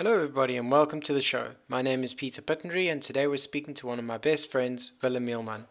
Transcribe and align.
Hello, 0.00 0.14
everybody, 0.14 0.56
and 0.56 0.70
welcome 0.70 1.02
to 1.02 1.12
the 1.12 1.20
show. 1.20 1.50
My 1.68 1.82
name 1.82 2.02
is 2.04 2.14
Peter 2.14 2.40
Pittenry, 2.40 2.90
and 2.90 3.02
today 3.02 3.26
we're 3.26 3.36
speaking 3.36 3.74
to 3.74 3.86
one 3.86 3.98
of 3.98 4.04
my 4.06 4.16
best 4.16 4.50
friends, 4.50 4.92
Willem 5.02 5.26
Mielman. 5.26 5.66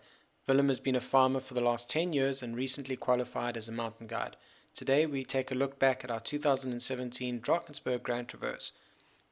Willem 0.47 0.67
has 0.67 0.79
been 0.79 0.95
a 0.95 1.01
farmer 1.01 1.39
for 1.39 1.55
the 1.55 1.61
last 1.61 1.89
10 1.89 2.13
years 2.13 2.43
and 2.43 2.55
recently 2.55 2.95
qualified 2.95 3.57
as 3.57 3.67
a 3.67 3.71
mountain 3.71 4.05
guide. 4.05 4.35
Today 4.75 5.07
we 5.07 5.25
take 5.25 5.49
a 5.49 5.55
look 5.55 5.79
back 5.79 6.03
at 6.03 6.11
our 6.11 6.19
2017 6.19 7.41
Drakensberg 7.41 8.03
Grand 8.03 8.27
Traverse, 8.27 8.71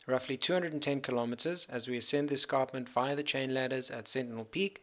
roughly 0.07 0.36
210 0.36 1.02
kilometers 1.02 1.68
as 1.70 1.88
we 1.88 1.98
ascend 1.98 2.29
the 2.29 2.34
escarpment 2.34 2.90
via 2.90 3.16
the 3.16 3.22
chain 3.22 3.54
ladders 3.54 3.92
at 3.92 4.08
Sentinel 4.08 4.46
Peak, 4.46 4.82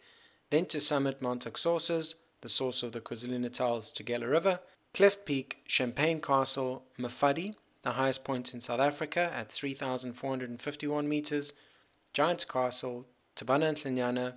then 0.51 0.65
to 0.67 0.81
summit 0.81 1.21
Mount 1.23 1.45
Sources, 1.59 2.15
the 2.41 2.49
source 2.49 2.85
of 2.85 2.93
the 2.93 3.01
KwaZulu-Natal's 3.01 3.91
Tugela 3.91 4.31
River, 4.31 4.61
Cleft 4.93 5.27
Peak, 5.27 5.65
Champagne 5.67 6.21
Castle, 6.21 6.85
Mafadi, 7.01 7.57
the 7.85 7.93
highest 7.93 8.25
point 8.25 8.55
in 8.55 8.62
South 8.62 8.80
Africa 8.80 9.30
at 9.35 9.53
3,451 9.53 11.07
meters, 11.07 11.53
Giant's 12.14 12.46
Castle, 12.46 13.07
Thabana 13.36 13.75
Ntlenyana, 13.75 14.35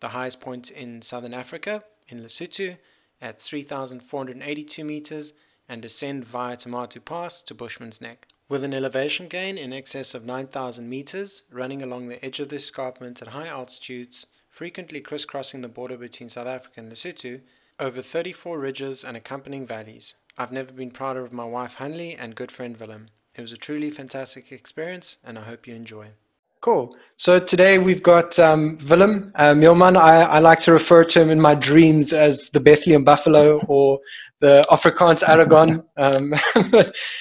the 0.00 0.10
highest 0.10 0.40
point 0.40 0.70
in 0.70 1.00
Southern 1.00 1.32
Africa, 1.32 1.82
in 2.08 2.22
Lesotho, 2.22 2.76
at 3.22 3.40
3,482 3.40 4.84
meters, 4.84 5.32
and 5.70 5.80
descend 5.80 6.26
via 6.26 6.56
Thamathu 6.56 7.02
Pass 7.02 7.40
to 7.42 7.54
Bushman's 7.54 8.02
Nek. 8.02 8.28
With 8.50 8.62
an 8.62 8.74
elevation 8.74 9.28
gain 9.28 9.56
in 9.56 9.72
excess 9.72 10.12
of 10.12 10.26
9,000 10.26 10.86
meters, 10.86 11.42
running 11.50 11.82
along 11.82 12.08
the 12.08 12.22
edge 12.22 12.40
of 12.40 12.50
the 12.50 12.56
escarpment 12.56 13.22
at 13.22 13.28
high 13.28 13.46
altitudes, 13.46 14.26
frequently 14.50 15.00
crisscrossing 15.00 15.62
the 15.62 15.68
border 15.68 15.96
between 15.96 16.28
South 16.28 16.48
Africa 16.48 16.80
and 16.80 16.92
Lesotho, 16.92 17.40
over 17.78 18.02
34 18.02 18.58
ridges 18.58 19.02
and 19.02 19.16
accompanying 19.16 19.66
valleys. 19.66 20.14
I've 20.40 20.52
never 20.52 20.72
been 20.72 20.90
prouder 20.90 21.22
of 21.22 21.34
my 21.34 21.44
wife 21.44 21.74
Hanley 21.74 22.16
and 22.16 22.34
good 22.34 22.50
friend 22.50 22.74
Willem. 22.78 23.08
It 23.34 23.42
was 23.42 23.52
a 23.52 23.58
truly 23.58 23.90
fantastic 23.90 24.52
experience, 24.52 25.18
and 25.22 25.38
I 25.38 25.42
hope 25.42 25.66
you 25.66 25.74
enjoy. 25.74 26.06
Cool. 26.62 26.96
So 27.18 27.38
today 27.38 27.78
we've 27.78 28.02
got 28.02 28.38
um, 28.38 28.78
Willem 28.88 29.32
uh, 29.34 29.52
Mielman. 29.52 29.98
I, 29.98 30.22
I, 30.22 30.38
like 30.38 30.60
to 30.60 30.72
refer 30.72 31.04
to 31.04 31.20
him 31.20 31.28
in 31.28 31.42
my 31.42 31.54
dreams 31.54 32.14
as 32.14 32.48
the 32.54 32.60
Bethlehem 32.60 33.04
Buffalo 33.04 33.60
or 33.68 34.00
the 34.40 34.64
Afrikaans 34.70 35.22
Aragorn. 35.22 35.84
Um, 35.98 36.32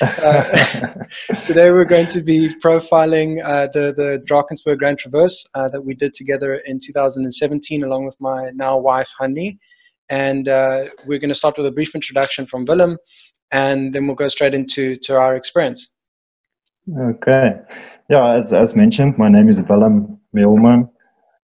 uh, 0.02 1.42
today 1.44 1.72
we're 1.72 1.84
going 1.84 2.08
to 2.08 2.22
be 2.22 2.56
profiling 2.64 3.44
uh, 3.44 3.68
the, 3.74 3.94
the 3.98 4.24
Drakensberg 4.26 4.78
Grand 4.78 5.00
Traverse 5.00 5.46
uh, 5.56 5.68
that 5.68 5.82
we 5.82 5.94
did 5.94 6.14
together 6.14 6.56
in 6.66 6.80
2017 6.82 7.84
along 7.84 8.06
with 8.06 8.16
my 8.22 8.50
now 8.54 8.78
wife, 8.78 9.10
Hanni. 9.20 9.60
And 10.10 10.48
uh, 10.48 10.86
we're 11.06 11.20
going 11.20 11.30
to 11.30 11.36
start 11.36 11.58
with 11.58 11.68
a 11.68 11.72
brief 11.72 11.94
introduction 11.94 12.46
from 12.46 12.66
Willem, 12.66 12.98
and 13.52 13.94
then 13.94 14.08
we'll 14.08 14.16
go 14.16 14.28
straight 14.28 14.54
into 14.54 14.98
to 14.98 15.16
our 15.16 15.36
experience. 15.36 15.90
Okay. 16.98 17.60
Yeah, 18.10 18.34
as, 18.34 18.52
as 18.54 18.76
mentioned, 18.76 19.18
my 19.18 19.30
name 19.30 19.50
is 19.50 19.62
Willem 19.64 20.20
Mielman. 20.36 20.90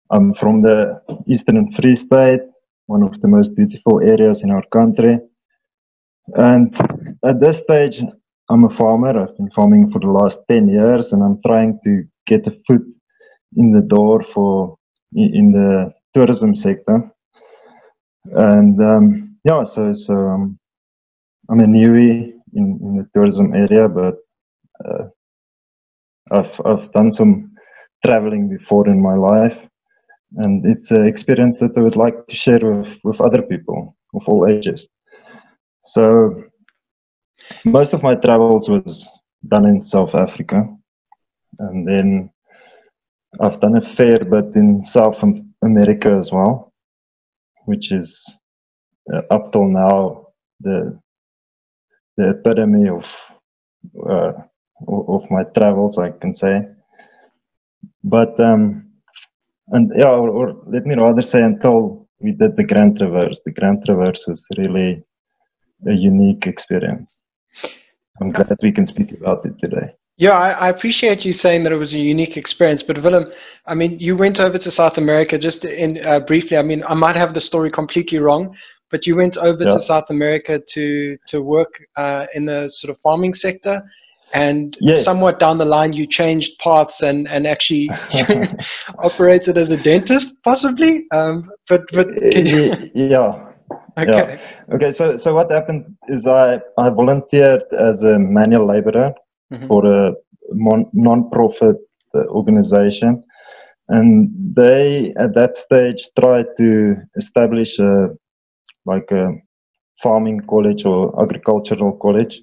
I'm 0.10 0.34
from 0.34 0.62
the 0.62 1.00
Eastern 1.28 1.72
Free 1.74 1.96
State, 1.96 2.42
one 2.88 3.04
of 3.04 3.20
the 3.22 3.28
most 3.28 3.56
beautiful 3.56 4.02
areas 4.02 4.44
in 4.44 4.50
our 4.50 4.64
country. 4.72 5.20
And 6.34 6.76
at 7.24 7.40
this 7.40 7.58
stage, 7.58 8.02
I'm 8.50 8.64
a 8.64 8.70
farmer. 8.70 9.20
I've 9.20 9.38
been 9.38 9.52
farming 9.52 9.92
for 9.92 10.00
the 10.00 10.08
last 10.08 10.40
10 10.50 10.68
years 10.70 11.14
and 11.14 11.24
I'm 11.24 11.40
trying 11.46 11.80
to 11.84 12.04
get 12.26 12.48
a 12.48 12.58
foot 12.68 12.86
in 13.58 13.72
the 13.72 13.82
door 13.82 14.24
for 14.34 14.78
in 15.14 15.52
the 15.52 15.94
tourism 16.14 16.56
sector 16.56 17.12
and 18.32 18.82
um, 18.82 19.38
yeah, 19.44 19.64
so 19.64 19.94
so 19.94 20.14
um, 20.14 20.60
I'm 21.50 21.60
a 21.60 21.64
newbie 21.64 22.34
in, 22.54 22.80
in 22.82 22.98
the 22.98 23.10
tourism 23.14 23.54
area, 23.54 23.88
but 23.88 24.16
uh, 24.84 25.06
I've 26.32 26.62
I've 26.66 26.92
done 26.92 27.12
some 27.12 27.52
traveling 28.06 28.50
before 28.50 28.88
in 28.88 29.02
my 29.02 29.16
life, 29.16 29.58
and 30.38 30.66
it's 30.66 30.92
an 30.92 31.06
experience 31.06 31.60
that 31.60 31.78
I 31.78 31.82
would 31.82 31.96
like 31.96 32.28
to 32.28 32.36
share 32.36 32.60
with 32.60 32.98
with 33.04 33.22
other 33.22 33.42
people 33.42 33.96
of 34.14 34.24
all 34.28 34.48
ages. 34.48 34.88
So 35.82 36.44
most 37.64 37.94
of 37.94 38.02
my 38.02 38.16
travels 38.16 38.70
was 38.70 39.08
done 39.48 39.66
in 39.66 39.84
South 39.84 40.16
Africa, 40.16 40.68
and 41.60 41.88
then 41.88 42.32
I've 43.40 43.60
done 43.60 43.78
a 43.78 43.82
fair 43.82 44.18
bit 44.18 44.56
in 44.56 44.82
South 44.82 45.24
America 45.62 46.10
as 46.18 46.32
well 46.32 46.74
which 47.66 47.92
is 47.92 48.24
uh, 49.14 49.22
up 49.32 49.52
till 49.52 49.66
now 49.66 50.28
the 50.62 50.98
the 52.18 52.30
epitome 52.30 52.90
of 52.90 53.06
uh, 54.10 54.32
of 54.88 55.30
my 55.30 55.44
travels, 55.58 55.98
I 55.98 56.12
can 56.12 56.34
say. 56.34 56.68
But 58.04 58.40
um, 58.40 58.92
and 59.70 59.92
yeah, 59.98 60.10
or, 60.10 60.30
or, 60.30 60.64
let 60.68 60.86
me 60.86 60.96
rather 60.96 61.22
say 61.22 61.42
until 61.42 62.08
we 62.20 62.32
did 62.32 62.56
the 62.56 62.64
Grand 62.64 62.98
Traverse, 62.98 63.42
the 63.46 63.52
Grand 63.52 63.84
Traverse 63.86 64.26
was 64.28 64.46
really 64.58 65.04
a 65.88 65.92
unique 65.94 66.48
experience. 66.48 67.22
I'm 68.22 68.32
glad 68.32 68.58
we 68.62 68.72
can 68.72 68.86
speak 68.86 69.12
about 69.12 69.46
it 69.46 69.60
today. 69.60 69.96
Yeah, 70.18 70.32
I, 70.32 70.50
I, 70.52 70.70
appreciate 70.70 71.26
you 71.26 71.34
saying 71.34 71.64
that 71.64 71.74
it 71.74 71.78
was 71.78 71.94
a 71.94 72.00
unique 72.00 72.38
experience. 72.38 72.82
But 72.82 73.04
Willem, 73.04 73.26
I 73.66 73.76
mean, 73.76 74.00
you 74.00 74.16
went 74.16 74.40
over 74.40 74.58
to 74.58 74.72
South 74.72 74.98
America 74.98 75.38
just 75.38 75.66
in 75.66 76.06
uh, 76.06 76.22
briefly. 76.22 76.56
I 76.56 76.62
mean, 76.62 76.86
I 76.88 76.94
might 76.94 77.18
have 77.18 77.34
the 77.34 77.42
story 77.42 77.70
completely 77.70 78.20
wrong, 78.20 78.56
but 78.92 79.06
you 79.06 79.18
went 79.18 79.36
over 79.36 79.64
yeah. 79.64 79.72
to 79.72 79.80
South 79.80 80.10
America 80.10 80.62
to 80.70 81.18
to 81.28 81.42
work 81.42 81.74
uh, 81.98 82.28
in 82.34 82.46
the 82.46 82.70
sort 82.70 82.92
of 82.92 83.00
farming 83.00 83.34
sector, 83.34 83.84
and 84.34 84.78
yes. 84.80 85.04
somewhat 85.04 85.38
down 85.38 85.58
the 85.58 85.66
line, 85.66 85.92
you 85.92 86.08
changed 86.08 86.60
paths 86.60 87.02
and 87.02 87.28
and 87.28 87.46
actually 87.46 87.90
operated 89.00 89.58
as 89.58 89.72
a 89.72 89.78
dentist, 89.78 90.42
possibly. 90.44 91.06
Um, 91.12 91.52
but 91.68 91.82
but 91.92 92.08
yeah. 92.96 93.52
Okay. 93.98 94.40
Yeah. 94.40 94.76
Okay. 94.76 94.92
So 94.92 95.18
so 95.18 95.34
what 95.34 95.52
happened 95.52 95.98
is 96.08 96.26
I 96.26 96.62
I 96.78 96.90
volunteered 96.90 97.64
as 97.78 98.04
a 98.04 98.18
manual 98.18 98.66
laborer 98.66 99.14
mm-hmm. 99.54 99.68
for 99.68 99.86
a 99.86 100.14
non-profit 100.52 101.78
uh, 102.14 102.20
organization. 102.28 103.24
And 103.88 104.32
they 104.56 105.14
at 105.18 105.36
that 105.36 105.58
stage 105.58 106.10
tried 106.20 106.48
to 106.58 106.96
establish 107.18 107.78
a 107.80 108.10
like 108.86 109.12
a 109.12 109.34
farming 110.02 110.42
college 110.50 110.86
or 110.86 111.22
agricultural 111.22 111.94
college. 111.98 112.42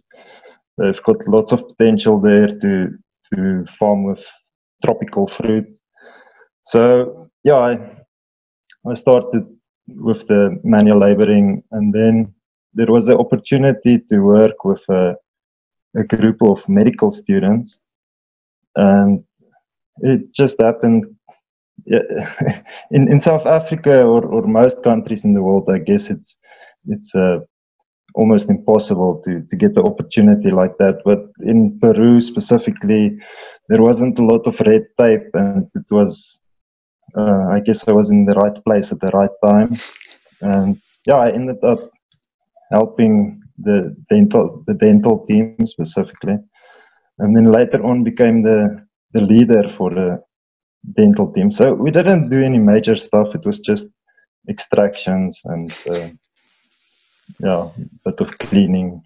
They've 0.79 1.03
got 1.03 1.27
lots 1.29 1.53
of 1.53 1.67
potential 1.69 2.21
there 2.21 2.47
to 2.47 2.89
to 3.34 3.67
farm 3.79 4.05
with 4.05 4.25
tropical 4.84 5.27
fruit. 5.27 5.67
So 6.63 7.29
yeah 7.45 7.57
i 7.57 7.79
i 8.91 8.95
started 8.95 9.45
with 9.89 10.27
the 10.29 10.59
manual 10.65 10.99
laboring 10.99 11.63
and 11.73 11.93
then 11.93 12.33
there 12.75 12.93
was 12.93 13.07
the 13.07 13.17
opportunity 13.17 13.99
to 13.99 14.21
work 14.21 14.65
with 14.65 14.83
a 14.89 15.15
a 15.97 16.04
group 16.04 16.42
of 16.42 16.66
medical 16.69 17.10
students, 17.10 17.78
and 18.76 19.25
it 19.98 20.32
just 20.32 20.60
happened. 20.60 21.16
in 22.91 23.08
in 23.10 23.20
South 23.20 23.44
Africa 23.44 24.03
or, 24.03 24.25
or 24.25 24.42
most 24.47 24.82
countries 24.84 25.25
in 25.25 25.34
the 25.34 25.42
world, 25.42 25.69
I 25.69 25.78
guess 25.78 26.10
it's 26.10 26.36
it's 26.86 27.14
uh, 27.14 27.41
almost 28.14 28.48
impossible 28.48 29.20
to 29.25 29.42
to 29.50 29.56
get 29.56 29.75
the 29.75 29.82
opportunity 29.82 30.50
like 30.50 30.76
that. 30.78 31.03
But 31.04 31.20
in 31.41 31.78
Peru 31.80 32.20
specifically, 32.20 33.19
there 33.69 33.82
wasn't 33.82 34.19
a 34.19 34.24
lot 34.24 34.47
of 34.47 34.60
red 34.60 34.86
tape, 34.98 35.30
and 35.34 35.69
it 35.74 35.86
was. 35.91 36.38
Uh, 37.14 37.48
I 37.50 37.60
guess 37.60 37.86
I 37.86 37.92
was 37.92 38.10
in 38.10 38.24
the 38.24 38.34
right 38.34 38.64
place 38.64 38.91
at 38.91 39.00
the 39.00 39.10
right 39.10 39.36
time, 39.44 39.76
and 40.41 40.80
yeah, 41.06 41.16
I 41.16 41.30
ended 41.30 41.62
up 41.62 41.91
helping 42.70 43.41
the 43.62 43.95
dental 44.11 44.65
the 44.67 44.75
dental 44.75 45.27
team 45.27 45.56
specifically, 45.67 46.37
and 47.19 47.37
then 47.37 47.47
later 47.47 47.84
on 47.84 48.05
became 48.05 48.43
the 48.43 48.84
the 49.12 49.21
leader 49.21 49.65
for 49.77 49.91
the 49.91 50.22
dental 50.97 51.33
team. 51.33 51.51
So 51.51 51.75
we 51.75 51.91
didn't 51.91 52.31
do 52.31 52.42
any 52.42 52.59
major 52.59 52.97
stuff. 52.97 53.34
It 53.34 53.45
was 53.45 53.60
just 53.60 53.86
extractions 54.48 55.41
and 55.45 55.72
uh, 55.89 56.09
yeah, 57.39 57.69
a 57.69 58.10
bit 58.10 58.21
of 58.21 58.36
cleaning. 58.39 59.03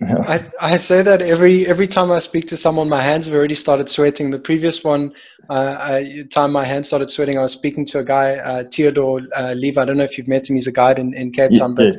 I, 0.02 0.48
I 0.60 0.76
say 0.76 1.02
that 1.02 1.22
every 1.22 1.66
every 1.66 1.88
time 1.88 2.12
I 2.12 2.20
speak 2.20 2.46
to 2.48 2.56
someone, 2.56 2.88
my 2.88 3.02
hands 3.02 3.26
have 3.26 3.34
already 3.34 3.54
started 3.54 3.88
sweating. 3.88 4.30
The 4.30 4.38
previous 4.38 4.84
one, 4.84 5.12
uh, 5.50 5.76
I, 5.80 6.24
time 6.30 6.52
my 6.52 6.64
hands 6.64 6.88
started 6.88 7.10
sweating, 7.10 7.36
I 7.36 7.42
was 7.42 7.52
speaking 7.52 7.84
to 7.86 7.98
a 7.98 8.04
guy, 8.04 8.36
uh, 8.36 8.64
Theodore 8.72 9.22
uh. 9.34 9.54
I 9.56 9.84
don't 9.84 9.96
know 9.96 10.04
if 10.04 10.16
you've 10.16 10.28
met 10.28 10.48
him. 10.48 10.56
He's 10.56 10.68
a 10.68 10.72
guide 10.72 10.98
in, 10.98 11.14
in 11.14 11.32
Cape 11.32 11.52
Town, 11.54 11.74
but 11.74 11.96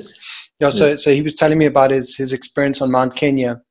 Yeah, 0.59 0.69
so 0.69 0.95
so 0.95 1.13
he 1.13 1.21
was 1.21 1.35
telling 1.35 1.57
me 1.57 1.65
about 1.65 1.91
his 1.91 2.15
his 2.15 2.33
experience 2.33 2.81
on 2.81 2.91
Mount 2.91 3.15
Kenya, 3.15 3.61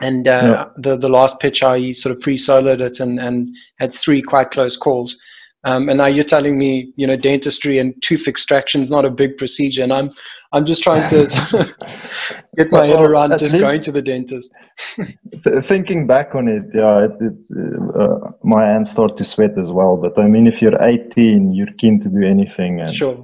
and 0.00 0.28
uh, 0.28 0.68
the 0.76 0.96
the 0.96 1.08
last 1.08 1.40
pitch 1.40 1.62
I 1.62 1.78
he 1.78 1.92
sort 1.92 2.14
of 2.14 2.22
pre 2.22 2.36
soloed 2.36 2.80
it 2.80 3.00
and 3.00 3.18
and 3.18 3.54
had 3.80 3.92
three 3.92 4.22
quite 4.22 4.50
close 4.50 4.76
calls. 4.76 5.18
Um, 5.64 5.88
and 5.88 5.98
now 5.98 6.06
you're 6.06 6.24
telling 6.24 6.58
me, 6.58 6.92
you 6.96 7.06
know, 7.06 7.16
dentistry 7.16 7.78
and 7.78 7.94
tooth 8.02 8.26
extraction 8.26 8.80
is 8.80 8.90
not 8.90 9.04
a 9.04 9.10
big 9.10 9.38
procedure, 9.38 9.84
and 9.84 9.92
I'm, 9.92 10.10
I'm 10.52 10.66
just 10.66 10.82
trying 10.82 11.08
to 11.10 11.18
get 12.56 12.72
my 12.72 12.80
well, 12.80 12.96
head 12.96 13.00
around 13.00 13.38
just 13.38 13.56
going 13.56 13.80
to 13.82 13.92
the 13.92 14.02
dentist. 14.02 14.52
thinking 15.62 16.08
back 16.08 16.34
on 16.34 16.48
it, 16.48 16.64
yeah, 16.74 17.04
it, 17.04 17.12
it, 17.20 17.96
uh, 17.96 18.32
my 18.42 18.64
hands 18.64 18.90
start 18.90 19.16
to 19.18 19.24
sweat 19.24 19.56
as 19.56 19.70
well. 19.70 19.96
But 19.96 20.18
I 20.18 20.26
mean, 20.26 20.48
if 20.48 20.60
you're 20.60 20.82
18, 20.82 21.52
you're 21.54 21.72
keen 21.78 22.00
to 22.00 22.08
do 22.08 22.26
anything, 22.26 22.80
and 22.80 22.92
sure, 22.92 23.22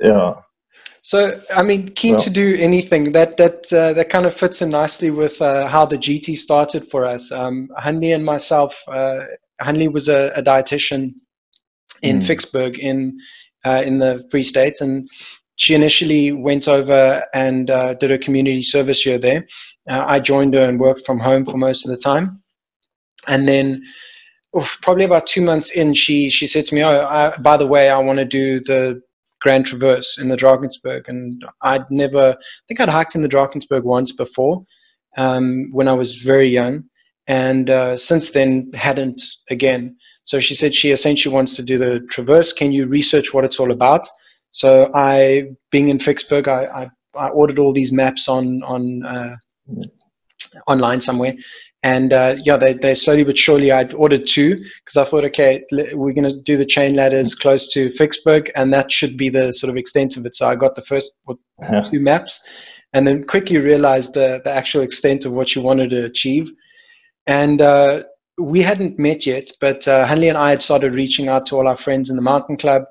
yeah. 0.00 0.36
So, 1.04 1.38
I 1.54 1.62
mean, 1.62 1.90
keen 1.90 2.12
well, 2.12 2.24
to 2.24 2.30
do 2.30 2.56
anything 2.58 3.12
that 3.12 3.36
that 3.36 3.70
uh, 3.70 3.92
that 3.92 4.08
kind 4.08 4.24
of 4.24 4.32
fits 4.32 4.62
in 4.62 4.70
nicely 4.70 5.10
with 5.10 5.42
uh, 5.42 5.68
how 5.68 5.84
the 5.84 5.98
GT 5.98 6.38
started 6.38 6.90
for 6.90 7.04
us. 7.04 7.30
Um, 7.30 7.68
Hanley 7.76 8.12
and 8.12 8.24
myself, 8.24 8.74
uh, 8.88 9.20
Hanley 9.60 9.88
was 9.88 10.08
a, 10.08 10.32
a 10.34 10.42
dietitian 10.42 11.12
in 12.00 12.20
mm. 12.20 12.22
Vicksburg 12.22 12.78
in 12.78 13.18
uh, 13.66 13.82
in 13.84 13.98
the 13.98 14.26
Free 14.30 14.42
States, 14.42 14.80
and 14.80 15.06
she 15.56 15.74
initially 15.74 16.32
went 16.32 16.68
over 16.68 17.22
and 17.34 17.68
uh, 17.68 17.92
did 17.92 18.10
a 18.10 18.16
community 18.16 18.62
service 18.62 19.04
year 19.04 19.18
there. 19.18 19.46
Uh, 19.90 20.06
I 20.08 20.20
joined 20.20 20.54
her 20.54 20.64
and 20.64 20.80
worked 20.80 21.04
from 21.04 21.20
home 21.20 21.44
for 21.44 21.58
most 21.58 21.84
of 21.84 21.90
the 21.90 21.98
time, 21.98 22.42
and 23.26 23.46
then 23.46 23.82
probably 24.80 25.04
about 25.04 25.26
two 25.26 25.42
months 25.42 25.70
in, 25.70 25.92
she 25.92 26.30
she 26.30 26.46
said 26.46 26.64
to 26.64 26.74
me, 26.74 26.82
"Oh, 26.82 27.04
I, 27.04 27.36
by 27.36 27.58
the 27.58 27.66
way, 27.66 27.90
I 27.90 27.98
want 27.98 28.20
to 28.20 28.24
do 28.24 28.60
the 28.60 29.02
Grand 29.44 29.66
Traverse 29.66 30.16
in 30.18 30.28
the 30.30 30.36
Drakensberg," 30.36 31.02
and 31.06 31.44
I'd 31.60 31.84
never, 31.90 32.24
I 32.32 32.64
think 32.66 32.80
I'd 32.80 32.88
hiked 32.88 33.14
in 33.14 33.22
the 33.22 33.34
Drakensberg 33.36 33.82
once 33.84 34.10
before 34.10 34.64
um, 35.18 35.68
when 35.70 35.86
I 35.86 35.92
was 35.92 36.16
very 36.16 36.48
young, 36.48 36.84
and 37.26 37.68
uh, 37.68 37.96
since 37.96 38.30
then 38.30 38.70
hadn't 38.74 39.22
again. 39.50 39.96
So 40.24 40.40
she 40.40 40.54
said 40.54 40.74
she 40.74 40.90
essentially 40.92 41.34
wants 41.34 41.54
to 41.56 41.62
do 41.62 41.76
the 41.76 42.00
Traverse. 42.08 42.54
Can 42.54 42.72
you 42.72 42.86
research 42.86 43.34
what 43.34 43.44
it's 43.44 43.60
all 43.60 43.70
about? 43.70 44.08
So 44.50 44.90
I, 44.94 45.50
being 45.70 45.90
in 45.90 45.98
Vicksburg, 45.98 46.48
I, 46.48 46.64
I, 46.80 46.90
I 47.24 47.28
ordered 47.28 47.58
all 47.58 47.74
these 47.74 47.92
maps 47.92 48.28
on 48.28 48.62
on 48.64 49.04
uh, 49.04 49.36
online 50.66 51.00
somewhere, 51.00 51.34
and 51.84 52.12
uh, 52.12 52.34
yeah, 52.42 52.56
they, 52.56 52.72
they 52.72 52.94
slowly 52.94 53.22
but 53.22 53.38
surely 53.38 53.70
I 53.70 53.84
ordered 53.92 54.26
two 54.26 54.56
because 54.56 54.96
I 54.96 55.04
thought, 55.04 55.24
okay, 55.26 55.62
we're 55.70 56.14
going 56.14 56.28
to 56.28 56.40
do 56.40 56.56
the 56.56 56.66
chain 56.66 56.96
ladders 56.96 57.34
close 57.34 57.68
to 57.74 57.92
Vicksburg, 57.96 58.50
and 58.56 58.72
that 58.72 58.90
should 58.90 59.16
be 59.16 59.28
the 59.28 59.52
sort 59.52 59.70
of 59.70 59.76
extent 59.76 60.16
of 60.16 60.24
it. 60.24 60.34
So 60.34 60.48
I 60.48 60.56
got 60.56 60.74
the 60.74 60.82
first 60.82 61.12
two 61.90 62.00
maps, 62.00 62.40
and 62.94 63.06
then 63.06 63.24
quickly 63.24 63.58
realized 63.58 64.14
the 64.14 64.40
the 64.42 64.50
actual 64.50 64.82
extent 64.82 65.24
of 65.24 65.32
what 65.32 65.54
you 65.54 65.62
wanted 65.62 65.90
to 65.90 66.04
achieve, 66.06 66.50
and 67.26 67.60
uh, 67.60 68.02
we 68.38 68.62
hadn't 68.62 68.98
met 68.98 69.26
yet, 69.26 69.50
but 69.60 69.86
uh, 69.86 70.06
Hanley 70.06 70.28
and 70.28 70.38
I 70.38 70.50
had 70.50 70.62
started 70.62 70.94
reaching 70.94 71.28
out 71.28 71.46
to 71.46 71.56
all 71.56 71.68
our 71.68 71.76
friends 71.76 72.10
in 72.10 72.16
the 72.16 72.22
mountain 72.22 72.56
club 72.56 72.82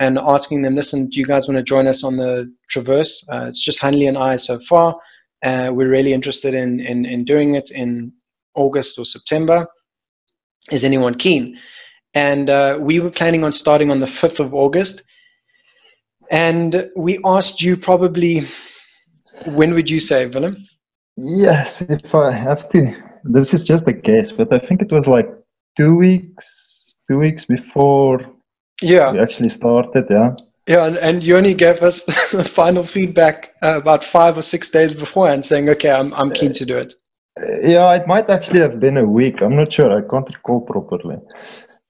and 0.00 0.18
asking 0.18 0.62
them, 0.62 0.74
listen, 0.74 1.08
do 1.08 1.18
you 1.18 1.24
guys 1.24 1.48
want 1.48 1.56
to 1.58 1.62
join 1.62 1.86
us 1.86 2.04
on 2.04 2.16
the 2.16 2.52
Traverse? 2.68 3.24
Uh, 3.32 3.46
it's 3.46 3.62
just 3.62 3.80
Hanley 3.80 4.06
and 4.06 4.18
I 4.18 4.36
so 4.36 4.58
far. 4.68 4.96
Uh, 5.44 5.70
we're 5.72 5.88
really 5.88 6.12
interested 6.12 6.54
in, 6.54 6.80
in, 6.80 7.06
in 7.06 7.24
doing 7.24 7.54
it 7.54 7.70
in 7.70 8.12
August 8.54 8.98
or 8.98 9.04
September. 9.04 9.66
Is 10.70 10.84
anyone 10.84 11.14
keen? 11.14 11.58
And 12.14 12.50
uh, 12.50 12.78
we 12.80 13.00
were 13.00 13.10
planning 13.10 13.44
on 13.44 13.52
starting 13.52 13.90
on 13.90 14.00
the 14.00 14.06
5th 14.06 14.38
of 14.38 14.54
August. 14.54 15.02
And 16.30 16.90
we 16.96 17.18
asked 17.24 17.62
you 17.62 17.76
probably, 17.76 18.46
when 19.46 19.74
would 19.74 19.90
you 19.90 20.00
say, 20.00 20.26
Willem? 20.26 20.56
Yes, 21.16 21.82
if 21.82 22.14
I 22.14 22.32
have 22.32 22.68
to 22.70 22.94
this 23.24 23.54
is 23.54 23.64
just 23.64 23.86
a 23.86 23.92
guess, 23.92 24.32
but 24.32 24.52
I 24.52 24.58
think 24.58 24.82
it 24.82 24.92
was 24.92 25.06
like 25.06 25.28
two 25.76 25.94
weeks, 25.94 26.96
two 27.08 27.18
weeks 27.18 27.44
before 27.44 28.20
yeah 28.80 29.12
we 29.12 29.20
actually 29.20 29.48
started. 29.48 30.06
Yeah. 30.10 30.34
Yeah, 30.68 30.86
and, 30.86 30.96
and 30.98 31.24
you 31.24 31.36
only 31.36 31.54
gave 31.54 31.82
us 31.82 32.04
the 32.30 32.44
final 32.44 32.84
feedback 32.84 33.52
uh, 33.62 33.76
about 33.76 34.04
five 34.04 34.38
or 34.38 34.42
six 34.42 34.70
days 34.70 34.94
beforehand, 34.94 35.44
saying, 35.44 35.68
"Okay, 35.68 35.90
I'm 35.90 36.14
I'm 36.14 36.30
keen 36.30 36.52
to 36.52 36.64
do 36.64 36.78
it." 36.78 36.94
Uh, 37.40 37.60
yeah, 37.62 37.94
it 37.94 38.06
might 38.06 38.28
actually 38.28 38.60
have 38.60 38.78
been 38.78 38.96
a 38.96 39.06
week. 39.06 39.40
I'm 39.40 39.56
not 39.56 39.72
sure. 39.72 39.90
I 39.90 40.02
can't 40.08 40.28
recall 40.28 40.60
properly, 40.60 41.16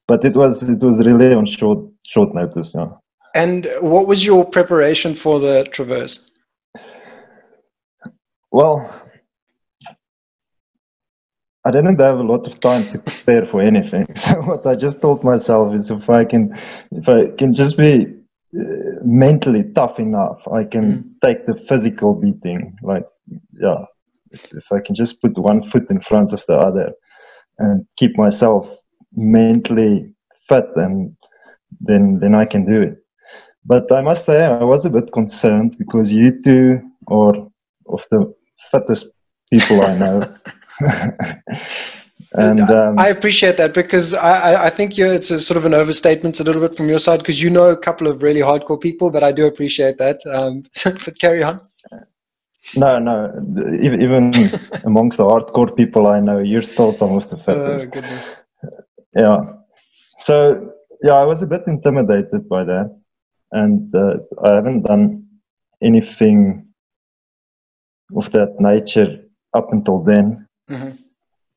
but 0.07 0.25
it 0.25 0.37
was 0.37 0.63
it 0.63 0.83
was 0.83 0.99
really 0.99 1.35
on 1.35 1.47
short 1.47 1.81
short 2.07 2.35
notice. 2.35 2.73
Yeah. 2.75 2.89
And 3.35 3.69
what 3.81 4.07
was 4.07 4.25
your 4.25 4.45
preparation 4.45 5.15
for 5.15 5.41
the 5.41 5.67
traverse? 5.73 6.31
Well, 8.51 9.03
I 11.65 11.71
didn't 11.71 12.01
have 12.01 12.19
a 12.19 12.23
lot 12.23 12.47
of 12.47 12.61
time 12.61 12.85
to 12.91 12.99
prepare 12.99 13.47
for 13.47 13.63
anything. 13.63 14.07
So 14.17 14.43
what 14.43 14.67
I 14.67 14.75
just 14.75 15.01
told 15.01 15.25
myself 15.25 15.75
is 15.75 15.91
if 15.91 16.11
I 16.11 16.25
can, 16.25 16.59
if 16.91 17.09
I 17.09 17.35
can 17.39 17.53
just 17.53 17.77
be 17.77 18.07
uh, 18.59 19.01
mentally 19.05 19.65
tough 19.75 19.99
enough, 19.99 20.41
I 20.53 20.65
can 20.65 20.85
mm. 20.85 21.05
take 21.25 21.47
the 21.47 21.55
physical 21.69 22.15
beating. 22.15 22.77
Like, 22.83 23.05
yeah, 23.61 23.85
if, 24.33 24.53
if 24.53 24.65
I 24.73 24.81
can 24.81 24.95
just 24.95 25.21
put 25.21 25.37
one 25.39 25.69
foot 25.71 25.91
in 25.91 26.01
front 26.01 26.33
of 26.33 26.45
the 26.47 26.55
other 26.55 26.93
and 27.59 27.87
keep 27.97 28.17
myself 28.17 28.69
mentally 29.15 30.13
fit, 30.49 30.67
and 30.77 31.17
then 31.81 32.19
then 32.21 32.35
I 32.35 32.45
can 32.45 32.65
do 32.65 32.83
it. 32.83 32.99
But 33.65 33.93
I 33.93 34.01
must 34.01 34.27
say 34.27 34.45
I 34.45 34.65
was 34.65 34.85
a 34.85 34.91
bit 34.91 35.13
concerned 35.13 35.77
because 35.79 36.13
you 36.13 36.43
two 36.43 36.81
are 37.09 37.35
of 37.87 38.03
the 38.11 38.35
fittest 38.71 39.07
people 39.53 39.83
I 39.83 39.97
know. 39.99 40.37
and 42.35 42.61
um, 42.71 42.99
I 42.99 43.09
appreciate 43.09 43.57
that 43.59 43.75
because 43.75 44.15
I, 44.15 44.65
I 44.65 44.71
think 44.71 44.99
it's 44.99 45.31
a 45.31 45.39
sort 45.39 45.59
of 45.59 45.65
an 45.65 45.75
overstatement 45.75 46.41
a 46.41 46.45
little 46.45 46.67
bit 46.67 46.77
from 46.77 46.89
your 46.89 46.99
side 46.99 47.19
because 47.19 47.41
you 47.41 47.51
know 47.51 47.71
a 47.71 47.77
couple 47.77 48.09
of 48.09 48.23
really 48.23 48.41
hardcore 48.41 48.81
people, 48.81 49.11
but 49.11 49.23
I 49.23 49.31
do 49.33 49.47
appreciate 49.47 49.99
that. 49.99 50.19
Um, 50.27 50.65
but 50.85 51.19
carry 51.21 51.43
on. 51.43 51.61
No, 52.77 52.99
no. 52.99 53.31
Even 53.81 54.33
amongst 54.85 55.17
the 55.19 55.25
hardcore 55.25 55.75
people 55.77 56.07
I 56.07 56.21
know, 56.21 56.39
you're 56.39 56.63
still 56.63 56.93
some 56.95 57.17
of 57.17 57.29
the 57.29 57.37
fittest. 57.39 57.87
Oh 57.87 57.91
goodness. 57.91 58.33
Yeah. 59.17 59.41
So 60.19 60.73
yeah, 61.03 61.15
I 61.15 61.25
was 61.25 61.43
a 61.43 61.47
bit 61.47 61.63
intimidated 61.67 62.49
by 62.49 62.65
that, 62.65 62.97
and 63.51 63.95
uh, 63.95 64.15
I 64.45 64.55
haven't 64.55 64.83
done 64.83 65.27
anything 65.83 66.67
of 68.17 68.31
that 68.33 68.55
nature 68.61 69.25
up 69.55 69.73
until 69.73 70.03
then. 70.03 70.47
Mm-hmm. 70.71 70.97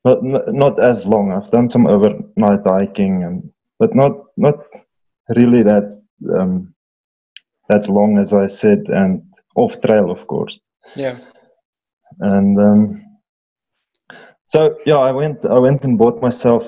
But 0.02 0.22
not 0.22 0.82
as 0.82 1.04
long. 1.04 1.32
I've 1.32 1.50
done 1.50 1.68
some 1.68 1.86
overnight 1.86 2.64
hiking, 2.64 3.24
and 3.24 3.50
but 3.78 3.94
not 3.94 4.12
not 4.36 4.58
really 5.34 5.62
that 5.62 6.00
um, 6.38 6.74
that 7.68 7.88
long 7.88 8.18
as 8.18 8.32
I 8.32 8.46
said, 8.46 8.84
and 8.88 9.22
off 9.56 9.80
trail, 9.80 10.10
of 10.10 10.26
course. 10.26 10.60
Yeah. 10.94 11.18
And 12.20 12.58
um, 12.58 13.04
so 14.46 14.78
yeah, 14.86 14.98
I 14.98 15.12
went 15.12 15.44
I 15.44 15.58
went 15.58 15.84
and 15.84 15.98
bought 15.98 16.22
myself 16.22 16.64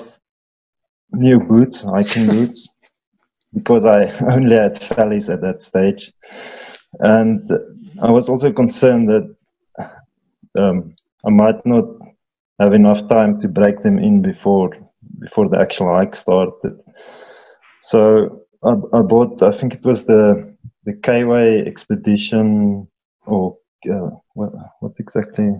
new 1.11 1.39
boots, 1.39 1.81
hiking 1.81 2.27
boots, 2.35 2.69
because 3.53 3.85
I 3.85 4.11
only 4.31 4.55
had 4.55 4.75
Vellies 4.81 5.31
at 5.33 5.41
that 5.41 5.61
stage, 5.61 6.13
and 6.99 7.49
I 8.01 8.11
was 8.11 8.29
also 8.29 8.51
concerned 8.51 9.09
that 9.09 9.35
um, 10.57 10.95
I 11.25 11.29
might 11.29 11.65
not 11.65 11.85
have 12.59 12.73
enough 12.73 13.07
time 13.07 13.39
to 13.39 13.47
break 13.47 13.81
them 13.83 13.97
in 13.99 14.21
before 14.21 14.71
before 15.19 15.49
the 15.49 15.59
actual 15.59 15.87
hike 15.87 16.15
started. 16.15 16.77
So 17.81 18.43
I, 18.63 18.71
I 18.93 19.01
bought, 19.01 19.41
I 19.41 19.57
think 19.57 19.73
it 19.73 19.85
was 19.85 20.03
the 20.03 20.55
the 20.85 20.93
K-Way 20.93 21.59
expedition, 21.65 22.87
or 23.25 23.57
uh, 23.85 24.09
what, 24.33 24.51
what 24.79 24.93
exactly? 24.99 25.53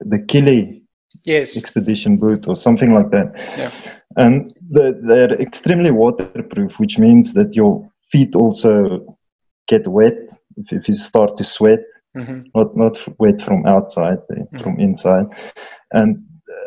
The 0.00 0.18
Kili 0.18 0.82
yes. 1.24 1.56
expedition 1.56 2.16
boot, 2.16 2.46
or 2.48 2.56
something 2.56 2.92
like 2.92 3.10
that. 3.10 3.32
Yeah. 3.56 3.70
And 4.16 4.54
the, 4.70 5.00
they're 5.02 5.40
extremely 5.40 5.90
waterproof, 5.90 6.78
which 6.78 6.98
means 6.98 7.32
that 7.34 7.54
your 7.54 7.88
feet 8.10 8.34
also 8.34 9.16
get 9.68 9.86
wet 9.86 10.14
if, 10.56 10.72
if 10.72 10.88
you 10.88 10.94
start 10.94 11.36
to 11.38 11.44
sweat. 11.44 11.80
Mm-hmm. 12.16 12.42
Not 12.54 12.76
not 12.76 13.18
wet 13.18 13.40
from 13.40 13.66
outside, 13.66 14.18
mm-hmm. 14.30 14.62
from 14.62 14.78
inside, 14.78 15.26
and 15.90 16.24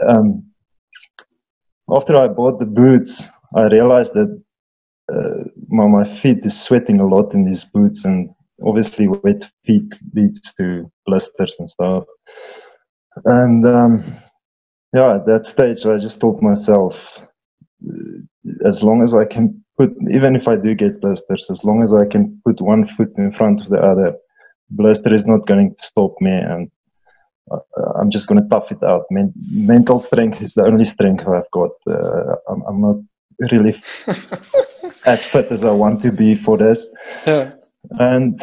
um, 0.09 0.43
after 1.89 2.17
I 2.17 2.27
bought 2.27 2.59
the 2.59 2.65
boots, 2.65 3.23
I 3.55 3.61
realized 3.61 4.13
that 4.13 4.43
uh, 5.09 5.43
my, 5.69 5.87
my 5.87 6.17
feet 6.17 6.45
is 6.45 6.59
sweating 6.59 6.99
a 6.99 7.07
lot 7.07 7.33
in 7.33 7.45
these 7.45 7.63
boots, 7.63 8.03
and 8.03 8.29
obviously 8.65 9.07
wet 9.07 9.43
feet 9.65 9.93
leads 10.13 10.41
to 10.55 10.91
blisters 11.05 11.55
and 11.59 11.69
stuff. 11.69 12.05
And 13.25 13.65
um, 13.65 14.17
yeah, 14.93 15.15
at 15.15 15.25
that 15.25 15.45
stage, 15.45 15.85
I 15.85 15.97
just 15.97 16.19
told 16.19 16.41
myself, 16.41 17.19
uh, 17.87 18.67
as 18.67 18.83
long 18.83 19.03
as 19.03 19.13
I 19.13 19.25
can 19.25 19.63
put, 19.77 19.91
even 20.11 20.35
if 20.35 20.47
I 20.47 20.55
do 20.55 20.75
get 20.75 21.01
blisters, 21.01 21.47
as 21.49 21.63
long 21.63 21.83
as 21.83 21.93
I 21.93 22.05
can 22.05 22.41
put 22.45 22.61
one 22.61 22.87
foot 22.87 23.11
in 23.17 23.31
front 23.33 23.61
of 23.61 23.69
the 23.69 23.79
other, 23.79 24.15
blister 24.69 25.13
is 25.13 25.27
not 25.27 25.45
going 25.45 25.75
to 25.75 25.83
stop 25.83 26.15
me, 26.19 26.31
and 26.31 26.69
uh, 27.51 27.59
I'm 27.99 28.09
just 28.09 28.27
going 28.27 28.41
to 28.41 28.49
tough 28.49 28.71
it 28.71 28.83
out. 28.83 29.05
Men- 29.09 29.33
mental 29.49 29.99
strength 29.99 30.41
is 30.41 30.53
the 30.53 30.63
only 30.63 30.85
strength 30.85 31.27
I've 31.27 31.51
got. 31.51 31.71
Uh, 31.87 32.35
I'm, 32.49 32.61
I'm, 32.67 32.81
not 32.81 32.97
really 33.51 33.81
as 35.05 35.23
fit 35.23 35.51
as 35.51 35.63
I 35.63 35.71
want 35.71 36.01
to 36.03 36.11
be 36.11 36.35
for 36.35 36.57
this. 36.57 36.87
Yeah. 37.25 37.51
And 38.00 38.41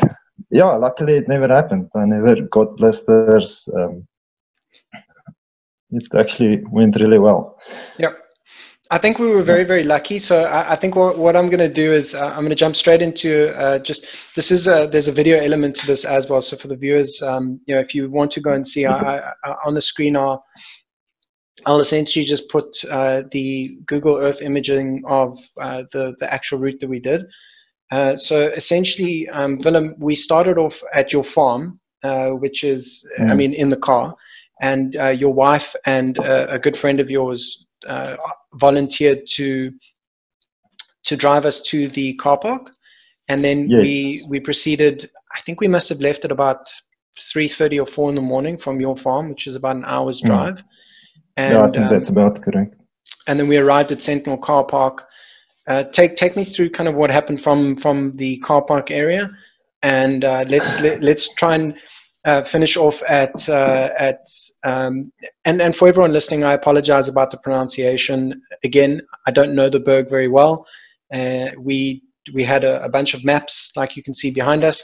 yeah, 0.50 0.72
luckily 0.72 1.14
it 1.16 1.28
never 1.28 1.48
happened. 1.48 1.90
I 1.94 2.04
never 2.04 2.40
got 2.42 2.76
blisters. 2.76 3.68
Um, 3.76 4.06
it 5.90 6.04
actually 6.18 6.62
went 6.70 6.96
really 6.96 7.18
well. 7.18 7.58
Yep. 7.98 8.18
I 8.90 8.98
think 8.98 9.18
we 9.18 9.30
were 9.30 9.42
very, 9.42 9.64
very 9.64 9.82
lucky. 9.82 10.18
So 10.18 10.44
I, 10.44 10.72
I 10.72 10.76
think 10.76 10.94
what, 10.94 11.18
what 11.18 11.36
I'm 11.36 11.48
going 11.48 11.58
to 11.58 11.72
do 11.72 11.92
is 11.92 12.14
uh, 12.14 12.26
I'm 12.26 12.40
going 12.40 12.50
to 12.50 12.54
jump 12.54 12.76
straight 12.76 13.00
into 13.00 13.48
uh, 13.58 13.78
just 13.78 14.06
this 14.36 14.50
is 14.50 14.68
a, 14.68 14.88
there's 14.90 15.08
a 15.08 15.12
video 15.12 15.42
element 15.42 15.74
to 15.76 15.86
this 15.86 16.04
as 16.04 16.28
well. 16.28 16.42
So 16.42 16.56
for 16.56 16.68
the 16.68 16.76
viewers, 16.76 17.22
um, 17.22 17.60
you 17.66 17.74
know, 17.74 17.80
if 17.80 17.94
you 17.94 18.10
want 18.10 18.30
to 18.32 18.40
go 18.40 18.52
and 18.52 18.66
see, 18.66 18.84
I, 18.84 19.18
I, 19.18 19.54
on 19.64 19.74
the 19.74 19.80
screen 19.80 20.16
are 20.16 20.40
I'll 21.66 21.80
essentially 21.80 22.24
just 22.24 22.48
put 22.50 22.66
uh, 22.90 23.22
the 23.30 23.78
Google 23.86 24.16
Earth 24.16 24.42
imaging 24.42 25.02
of 25.06 25.38
uh, 25.60 25.84
the 25.92 26.14
the 26.18 26.32
actual 26.32 26.58
route 26.58 26.80
that 26.80 26.88
we 26.88 27.00
did. 27.00 27.24
Uh, 27.90 28.16
so 28.16 28.48
essentially, 28.48 29.28
um, 29.28 29.58
Willem, 29.58 29.94
we 29.98 30.16
started 30.16 30.58
off 30.58 30.82
at 30.94 31.12
your 31.12 31.24
farm, 31.24 31.78
uh, 32.02 32.28
which 32.28 32.64
is, 32.64 33.06
mm. 33.18 33.30
I 33.30 33.34
mean, 33.34 33.52
in 33.52 33.68
the 33.68 33.76
car, 33.76 34.14
and 34.60 34.94
your 35.18 35.32
wife 35.32 35.74
and 35.84 36.16
a 36.18 36.58
good 36.58 36.76
friend 36.76 37.00
of 37.00 37.10
yours 37.10 37.66
uh, 37.86 38.16
volunteered 38.54 39.26
to 39.26 39.72
to 41.04 41.16
drive 41.16 41.44
us 41.44 41.60
to 41.60 41.88
the 41.88 42.14
car 42.14 42.38
park, 42.38 42.70
and 43.28 43.44
then 43.44 43.68
yes. 43.68 43.82
we 43.82 44.24
we 44.28 44.40
proceeded. 44.40 45.10
I 45.36 45.40
think 45.42 45.60
we 45.60 45.68
must 45.68 45.88
have 45.88 46.00
left 46.00 46.24
at 46.24 46.32
about 46.32 46.66
three 47.32 47.48
thirty 47.48 47.78
or 47.78 47.86
four 47.86 48.08
in 48.08 48.14
the 48.14 48.22
morning 48.22 48.56
from 48.56 48.80
your 48.80 48.96
farm, 48.96 49.28
which 49.28 49.46
is 49.46 49.54
about 49.54 49.76
an 49.76 49.84
hour's 49.84 50.20
hmm. 50.20 50.28
drive. 50.28 50.58
Mm. 50.58 50.64
And, 51.36 51.54
yeah, 51.54 51.62
I 51.62 51.70
think 51.70 51.84
um, 51.84 51.90
that's 51.90 52.08
about 52.08 52.42
correct. 52.42 52.74
And 53.26 53.38
then 53.38 53.48
we 53.48 53.58
arrived 53.58 53.92
at 53.92 54.00
Sentinel 54.00 54.38
Car 54.38 54.64
Park. 54.64 55.06
Uh, 55.66 55.84
take 55.84 56.16
take 56.16 56.36
me 56.36 56.44
through 56.44 56.70
kind 56.70 56.88
of 56.88 56.94
what 56.94 57.10
happened 57.10 57.42
from 57.42 57.76
from 57.76 58.16
the 58.16 58.38
car 58.38 58.62
park 58.62 58.90
area, 58.90 59.30
and 59.82 60.24
uh, 60.24 60.44
let's 60.48 60.80
let, 60.80 60.98
us 60.98 61.02
let 61.02 61.16
us 61.16 61.28
try 61.36 61.54
and 61.54 61.78
uh, 62.24 62.42
finish 62.42 62.76
off 62.76 63.02
at 63.08 63.48
uh, 63.48 63.90
at 63.98 64.28
um, 64.64 65.12
and 65.44 65.60
and 65.60 65.76
for 65.76 65.88
everyone 65.88 66.12
listening, 66.12 66.44
I 66.44 66.52
apologize 66.54 67.08
about 67.08 67.30
the 67.30 67.38
pronunciation. 67.38 68.42
Again, 68.62 69.02
I 69.26 69.30
don't 69.30 69.54
know 69.54 69.68
the 69.68 69.80
Berg 69.80 70.08
very 70.08 70.28
well. 70.28 70.66
Uh, 71.12 71.46
we 71.58 72.02
we 72.32 72.42
had 72.44 72.64
a, 72.64 72.82
a, 72.82 72.88
bunch 72.88 73.12
of 73.12 73.24
maps, 73.24 73.70
like 73.76 73.96
you 73.96 74.02
can 74.02 74.14
see 74.14 74.30
behind 74.30 74.64
us, 74.64 74.82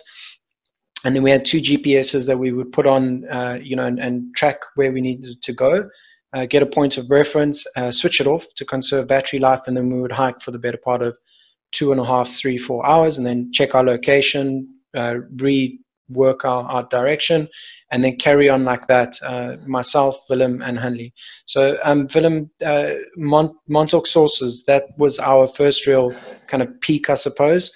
and 1.04 1.16
then 1.16 1.22
we 1.22 1.30
had 1.30 1.44
two 1.44 1.60
GPSs 1.60 2.26
that 2.26 2.38
we 2.38 2.52
would 2.52 2.72
put 2.72 2.86
on, 2.86 3.24
uh, 3.30 3.58
you 3.60 3.74
know, 3.74 3.86
and, 3.86 3.98
and, 3.98 4.34
track 4.36 4.58
where 4.74 4.92
we 4.92 5.00
needed 5.00 5.42
to 5.42 5.52
go. 5.52 5.88
Uh, 6.32 6.46
get 6.46 6.62
a 6.62 6.66
point 6.66 6.96
of 6.96 7.10
reference, 7.10 7.66
uh, 7.76 7.90
switch 7.90 8.20
it 8.20 8.26
off 8.26 8.46
to 8.54 8.64
conserve 8.64 9.08
battery 9.08 9.40
life, 9.40 9.62
and 9.66 9.76
then 9.76 9.90
we 9.90 10.00
would 10.00 10.12
hike 10.12 10.40
for 10.40 10.52
the 10.52 10.58
better 10.58 10.78
part 10.78 11.02
of 11.02 11.18
two 11.72 11.90
and 11.90 12.00
a 12.00 12.04
half, 12.04 12.30
three, 12.30 12.56
four 12.56 12.86
hours, 12.86 13.18
and 13.18 13.26
then 13.26 13.50
check 13.52 13.74
our 13.74 13.82
location, 13.82 14.68
re 14.94 15.78
work 16.08 16.44
our, 16.44 16.64
our 16.64 16.82
direction 16.90 17.48
and 17.90 18.04
then 18.04 18.16
carry 18.16 18.48
on 18.48 18.64
like 18.64 18.86
that, 18.86 19.18
uh, 19.22 19.56
myself, 19.66 20.16
Willem, 20.28 20.62
and 20.62 20.78
Hanley. 20.78 21.12
So, 21.46 21.76
um, 21.82 22.06
Willem, 22.14 22.50
uh, 22.64 22.90
Mont- 23.16 23.56
Mont-aux-Sources, 23.68 24.64
that 24.66 24.84
was 24.96 25.18
our 25.18 25.48
first 25.48 25.86
real 25.86 26.14
kind 26.46 26.62
of 26.62 26.80
peak, 26.80 27.10
I 27.10 27.14
suppose, 27.14 27.72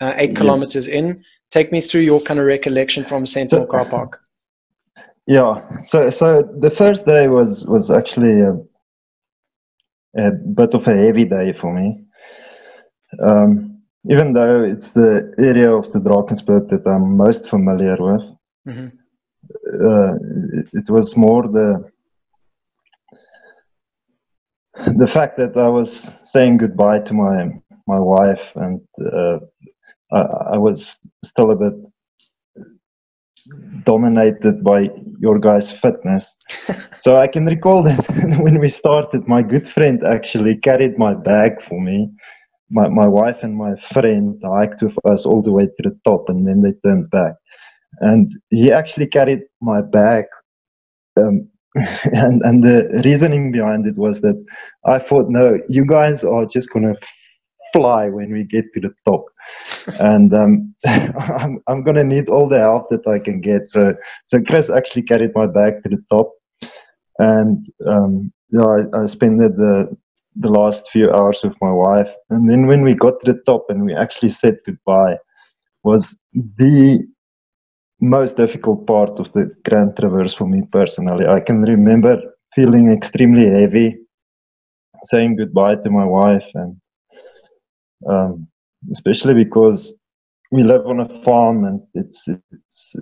uh, 0.00 0.12
eight 0.16 0.30
yes. 0.30 0.38
kilometers 0.38 0.88
in. 0.88 1.24
Take 1.50 1.72
me 1.72 1.80
through 1.80 2.02
your 2.02 2.20
kind 2.20 2.40
of 2.40 2.46
recollection 2.46 3.04
from 3.04 3.26
Sentinel 3.26 3.64
so, 3.64 3.70
Car 3.70 3.88
Park. 3.88 4.20
Yeah, 5.26 5.80
so 5.82 6.10
so 6.10 6.42
the 6.60 6.70
first 6.70 7.06
day 7.06 7.28
was 7.28 7.66
was 7.66 7.90
actually 7.90 8.40
a, 8.40 8.52
a 10.18 10.30
bit 10.32 10.74
of 10.74 10.86
a 10.86 10.94
heavy 10.94 11.24
day 11.24 11.54
for 11.54 11.72
me. 11.72 12.04
Um, 13.22 13.82
even 14.10 14.34
though 14.34 14.62
it's 14.62 14.90
the 14.90 15.32
area 15.38 15.72
of 15.72 15.90
the 15.92 15.98
Drakensberg 15.98 16.68
that 16.68 16.86
I'm 16.86 17.16
most 17.16 17.48
familiar 17.48 17.96
with, 17.98 18.22
mm-hmm. 18.68 18.88
uh, 19.86 20.14
it, 20.60 20.68
it, 20.74 20.90
was 20.90 21.16
more 21.16 21.44
the 21.48 21.90
the 24.98 25.06
fact 25.06 25.38
that 25.38 25.56
I 25.56 25.68
was 25.68 26.14
saying 26.22 26.58
goodbye 26.58 27.00
to 27.00 27.14
my 27.14 27.48
my 27.86 27.98
wife, 27.98 28.52
and 28.56 28.80
uh, 29.00 29.38
I, 30.12 30.20
I, 30.54 30.58
was 30.58 30.98
still 31.24 31.50
a 31.50 31.56
bit 31.56 31.74
dominated 33.84 34.64
by 34.64 34.90
your 35.18 35.38
guys' 35.38 35.70
fitness. 35.70 36.36
so 36.98 37.16
I 37.16 37.26
can 37.26 37.46
recall 37.46 37.82
that 37.82 38.08
when 38.40 38.58
we 38.58 38.68
started, 38.68 39.28
my 39.28 39.42
good 39.42 39.68
friend 39.68 40.02
actually 40.06 40.56
carried 40.56 40.98
my 40.98 41.14
bag 41.14 41.62
for 41.62 41.80
me 41.80 42.10
my, 42.70 42.88
my 42.88 43.06
wife 43.06 43.42
and 43.42 43.56
my 43.56 43.74
friend 43.92 44.40
hiked 44.44 44.82
with 44.82 44.96
us 45.04 45.24
all 45.26 45.42
the 45.42 45.52
way 45.52 45.66
to 45.66 45.82
the 45.82 45.96
top 46.04 46.24
and 46.28 46.46
then 46.46 46.60
they 46.60 46.72
turned 46.86 47.10
back. 47.10 47.34
And 48.00 48.32
he 48.50 48.72
actually 48.72 49.06
carried 49.06 49.42
my 49.60 49.80
bag. 49.80 50.24
Um, 51.20 51.48
and, 51.76 52.42
and 52.42 52.62
the 52.64 53.02
reasoning 53.04 53.52
behind 53.52 53.86
it 53.86 53.96
was 53.96 54.20
that 54.20 54.44
I 54.84 54.98
thought, 54.98 55.26
no, 55.28 55.58
you 55.68 55.86
guys 55.86 56.24
are 56.24 56.46
just 56.46 56.72
going 56.72 56.92
to 56.92 57.06
fly 57.72 58.08
when 58.08 58.32
we 58.32 58.44
get 58.44 58.64
to 58.74 58.80
the 58.80 58.90
top. 59.04 59.24
And 60.00 60.32
um, 60.34 60.74
I'm, 60.86 61.60
I'm 61.66 61.82
going 61.82 61.96
to 61.96 62.04
need 62.04 62.28
all 62.28 62.48
the 62.48 62.58
help 62.58 62.90
that 62.90 63.06
I 63.06 63.18
can 63.18 63.40
get. 63.40 63.70
So, 63.70 63.94
so 64.26 64.40
Chris 64.42 64.70
actually 64.70 65.02
carried 65.02 65.32
my 65.34 65.46
bag 65.46 65.82
to 65.82 65.88
the 65.88 66.02
top. 66.10 66.32
And 67.18 67.66
um, 67.86 68.32
yeah, 68.50 68.64
I, 68.64 69.02
I 69.02 69.06
spent 69.06 69.38
the 69.38 69.96
the 70.36 70.48
last 70.48 70.90
few 70.90 71.10
hours 71.12 71.40
with 71.44 71.54
my 71.60 71.70
wife. 71.70 72.10
And 72.30 72.50
then 72.50 72.66
when 72.66 72.82
we 72.82 72.94
got 72.94 73.20
to 73.20 73.32
the 73.32 73.40
top 73.46 73.66
and 73.68 73.84
we 73.84 73.94
actually 73.94 74.30
said 74.30 74.58
goodbye, 74.66 75.16
was 75.84 76.18
the 76.32 77.06
most 78.00 78.36
difficult 78.36 78.86
part 78.86 79.20
of 79.20 79.32
the 79.32 79.54
Grand 79.68 79.96
Traverse 79.96 80.34
for 80.34 80.46
me 80.46 80.62
personally. 80.72 81.26
I 81.26 81.40
can 81.40 81.62
remember 81.62 82.20
feeling 82.54 82.90
extremely 82.90 83.48
heavy, 83.48 83.96
saying 85.04 85.36
goodbye 85.36 85.76
to 85.76 85.90
my 85.90 86.04
wife, 86.04 86.48
and 86.54 86.76
um, 88.08 88.48
especially 88.90 89.34
because 89.34 89.92
we 90.50 90.62
live 90.62 90.86
on 90.86 91.00
a 91.00 91.22
farm 91.22 91.64
and 91.64 91.80
it's 91.94 92.28
it's 92.28 92.94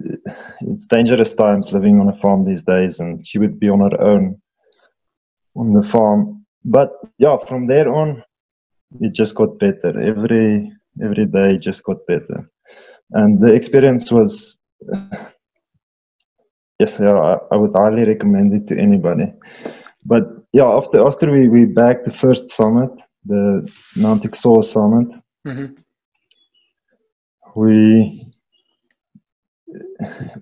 it's 0.63 0.87
dangerous 0.87 1.33
times 1.33 1.73
living 1.73 2.01
on 2.01 2.09
a 2.09 2.17
farm 2.19 2.45
these 2.45 2.63
days, 2.63 3.01
and 3.01 3.27
she 3.27 3.39
would 3.39 3.59
be 3.59 3.69
on 3.69 3.81
her 3.81 4.01
own 4.01 4.41
on 5.55 5.71
the 5.71 5.87
farm 5.89 6.43
but 6.65 6.93
yeah, 7.19 7.37
from 7.49 7.67
there 7.67 7.93
on, 7.93 8.23
it 9.01 9.13
just 9.13 9.35
got 9.35 9.59
better. 9.59 10.01
Every 10.01 10.73
every 11.03 11.27
day 11.27 11.59
just 11.59 11.83
got 11.83 12.07
better, 12.07 12.49
and 13.11 13.41
the 13.41 13.53
experience 13.53 14.11
was. 14.11 14.59
Yes, 16.79 16.99
yeah, 16.99 17.13
I, 17.13 17.39
I 17.53 17.57
would 17.57 17.73
highly 17.77 18.05
recommend 18.05 18.55
it 18.55 18.67
to 18.69 18.81
anybody. 18.81 19.33
But 20.05 20.25
yeah, 20.53 20.67
after 20.67 21.07
after 21.07 21.31
we 21.31 21.49
we 21.49 21.65
backed 21.65 22.05
the 22.05 22.13
first 22.13 22.51
summit, 22.51 22.91
the 23.25 23.69
Mount 23.97 24.25
Exor 24.25 24.65
summit, 24.65 25.09
mm-hmm. 25.47 25.75
we 27.55 28.31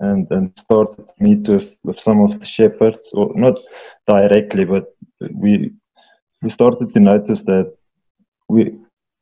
and 0.00 0.26
and 0.30 0.52
started 0.58 1.08
to 1.08 1.14
meet 1.20 1.48
with, 1.48 1.70
with 1.82 2.00
some 2.00 2.20
of 2.20 2.40
the 2.40 2.46
shepherds, 2.46 3.10
or 3.12 3.32
not 3.34 3.58
directly, 4.06 4.64
but 4.64 4.94
we 5.32 5.72
we 6.42 6.48
started 6.48 6.92
to 6.92 7.00
notice 7.00 7.42
that 7.42 7.74
we 8.48 8.76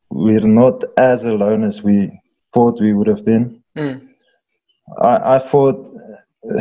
we're 0.09 0.47
not 0.47 0.83
as 0.97 1.25
alone 1.25 1.63
as 1.63 1.81
we 1.81 2.11
thought 2.53 2.81
we 2.81 2.93
would 2.93 3.07
have 3.07 3.25
been. 3.25 3.63
Mm. 3.77 4.07
I, 5.01 5.35
I 5.35 5.49
thought 5.49 5.79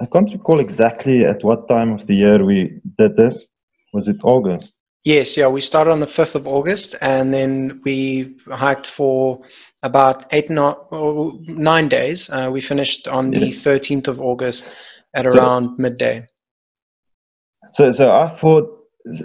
I 0.00 0.06
can't 0.12 0.32
recall 0.32 0.60
exactly 0.60 1.24
at 1.24 1.44
what 1.44 1.68
time 1.68 1.92
of 1.92 2.06
the 2.06 2.14
year 2.14 2.44
we 2.44 2.80
did 2.98 3.16
this. 3.16 3.48
Was 3.92 4.08
it 4.08 4.16
August? 4.22 4.74
Yes, 5.04 5.36
yeah. 5.36 5.46
We 5.46 5.60
started 5.60 5.90
on 5.90 6.00
the 6.00 6.06
fifth 6.06 6.34
of 6.34 6.46
August, 6.46 6.96
and 7.00 7.32
then 7.32 7.80
we 7.84 8.36
hiked 8.50 8.86
for 8.86 9.40
about 9.82 10.26
eight, 10.32 10.50
no, 10.50 11.38
nine 11.46 11.88
days. 11.88 12.28
Uh, 12.30 12.50
we 12.52 12.60
finished 12.60 13.06
on 13.08 13.30
the 13.30 13.48
13th 13.48 14.08
of 14.08 14.20
August 14.20 14.68
at 15.14 15.24
so, 15.24 15.38
around 15.38 15.78
midday. 15.78 16.26
So, 17.72 17.90
so 17.92 18.10
I 18.10 18.36
thought 18.36 18.68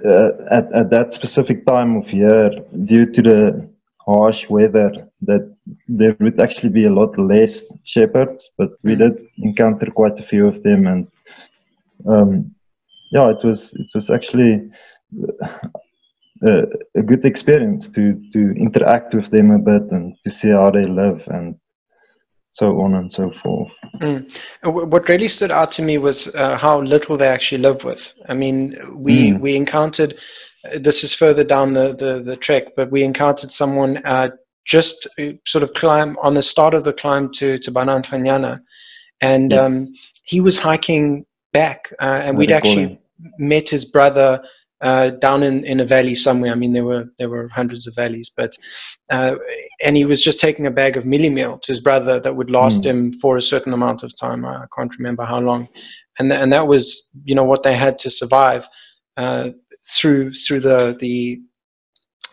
uh, 0.06 0.30
at, 0.52 0.72
at 0.74 0.90
that 0.92 1.12
specific 1.12 1.66
time 1.66 1.98
of 1.98 2.14
year, 2.14 2.52
due 2.86 3.12
to 3.12 3.22
the 3.22 3.70
harsh 4.06 4.48
weather, 4.50 5.10
that 5.22 5.56
there 5.88 6.16
would 6.20 6.40
actually 6.40 6.70
be 6.70 6.86
a 6.86 6.94
lot 6.94 7.18
less 7.18 7.74
shepherds, 7.84 8.52
but 8.58 8.72
we 8.84 8.96
mm. 8.96 9.00
did 9.00 9.28
encounter 9.38 9.88
quite 9.88 10.20
a 10.20 10.24
few 10.24 10.48
of 10.48 10.62
them, 10.64 10.88
and 10.88 11.08
um, 12.08 12.54
yeah, 13.14 13.30
it 13.30 13.44
was 13.44 13.74
it 13.74 13.88
was 13.94 14.10
actually 14.10 14.70
a 16.98 17.02
good 17.02 17.24
experience 17.26 17.88
to 17.88 18.20
to 18.34 18.40
interact 18.58 19.14
with 19.14 19.30
them 19.30 19.52
a 19.52 19.60
bit 19.60 19.92
and 19.92 20.16
to 20.24 20.30
see 20.32 20.50
how 20.50 20.72
they 20.72 20.86
live 20.86 21.24
and 21.28 21.56
so 22.52 22.82
on 22.82 22.96
and 22.96 23.12
so 23.12 23.32
forth. 23.42 23.72
Mm. 24.00 24.30
What 24.64 25.10
really 25.10 25.28
stood 25.28 25.52
out 25.52 25.72
to 25.74 25.82
me 25.82 25.98
was 25.98 26.28
uh, 26.36 26.56
how 26.58 26.82
little 26.82 27.18
they 27.18 27.28
actually 27.28 27.62
live 27.62 27.84
with. 27.84 28.14
I 28.30 28.34
mean, 28.34 28.78
we 28.96 29.32
mm. 29.32 29.40
we 29.40 29.56
encountered. 29.56 30.18
Uh, 30.66 30.80
this 30.80 31.04
is 31.04 31.14
further 31.14 31.44
down 31.44 31.74
the, 31.74 31.94
the, 31.94 32.22
the 32.24 32.38
trek, 32.38 32.64
but 32.78 32.90
we 32.90 33.04
encountered 33.04 33.52
someone 33.52 33.98
uh, 34.06 34.30
just 34.66 35.08
uh, 35.20 35.34
sort 35.46 35.64
of 35.64 35.74
climb 35.74 36.16
on 36.22 36.36
the 36.36 36.42
start 36.42 36.74
of 36.74 36.84
the 36.84 36.94
climb 36.94 37.32
to 37.34 37.58
to 37.58 37.72
Banantlanyana, 37.72 38.60
and 39.22 39.52
yes. 39.52 39.64
um, 39.64 39.88
he 40.24 40.40
was 40.42 40.58
hiking 40.58 41.26
back, 41.54 41.94
uh, 42.02 42.22
and 42.24 42.38
we'd 42.38 42.52
actually 42.52 43.00
met 43.38 43.70
his 43.70 43.86
brother 43.86 44.42
uh, 44.84 45.12
down 45.12 45.44
in, 45.44 45.64
in 45.66 45.80
a 45.80 45.86
valley 45.86 46.14
somewhere. 46.14 46.52
I 46.52 46.56
mean, 46.56 46.74
there 46.74 46.84
were 46.84 47.06
there 47.18 47.30
were 47.30 47.48
hundreds 47.48 47.88
of 47.88 47.96
valleys, 47.96 48.30
but 48.36 48.58
uh, 49.10 49.36
and 49.82 49.96
he 49.96 50.04
was 50.04 50.22
just 50.22 50.42
taking 50.42 50.68
a 50.68 50.72
bag 50.72 50.98
of 50.98 51.06
mielie 51.06 51.32
meal 51.32 51.58
to 51.60 51.72
his 51.72 51.80
brother 51.80 52.20
that 52.20 52.36
would 52.36 52.50
last 52.52 52.82
mm. 52.82 52.88
him 52.88 53.14
for 53.14 53.38
a 53.38 53.42
certain 53.42 53.74
amount 53.74 54.04
of 54.04 54.14
time. 54.16 54.46
I 54.46 54.66
can't 54.76 54.96
remember 54.98 55.24
how 55.24 55.40
long, 55.40 55.70
and 56.20 56.30
th- 56.30 56.42
and 56.42 56.52
that 56.52 56.68
was 56.68 57.10
you 57.24 57.34
know 57.34 57.46
what 57.46 57.64
they 57.64 57.78
had 57.78 57.98
to 58.00 58.10
survive 58.10 58.68
uh, 59.16 59.52
through 59.90 60.34
through 60.34 60.60
the 60.60 60.98
the 61.00 61.40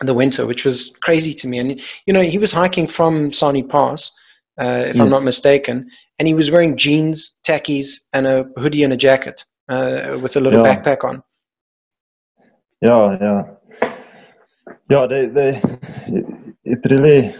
the 0.01 0.13
winter, 0.13 0.45
which 0.45 0.65
was 0.65 0.93
crazy 1.01 1.33
to 1.35 1.47
me. 1.47 1.57
And 1.57 1.81
you 2.05 2.11
know, 2.11 2.21
he 2.21 2.37
was 2.37 2.51
hiking 2.51 2.87
from 2.87 3.31
Sani 3.31 3.63
Pass, 3.63 4.11
uh, 4.59 4.83
if 4.87 4.95
yes. 4.95 4.99
I'm 4.99 5.09
not 5.09 5.23
mistaken, 5.23 5.89
and 6.19 6.27
he 6.27 6.33
was 6.33 6.51
wearing 6.51 6.75
jeans, 6.75 7.39
tackies, 7.47 7.93
and 8.11 8.27
a 8.27 8.45
hoodie 8.57 8.83
and 8.83 8.91
a 8.91 8.97
jacket 8.97 9.45
uh, 9.71 10.19
with 10.19 10.35
a 10.35 10.39
little 10.39 10.65
yeah. 10.65 10.75
backpack 10.75 11.03
on. 11.03 11.23
Yeah, 12.81 13.17
yeah, 13.21 13.43
yeah. 14.89 15.07
They, 15.07 15.27
they, 15.27 15.61
it, 16.63 16.79
really 16.89 17.35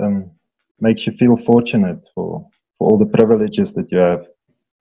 um, 0.00 0.30
makes 0.80 1.06
you 1.06 1.12
feel 1.14 1.36
fortunate 1.36 2.06
for 2.14 2.46
for 2.78 2.90
all 2.90 2.98
the 2.98 3.06
privileges 3.06 3.72
that 3.72 3.90
you 3.90 3.98
have. 3.98 4.26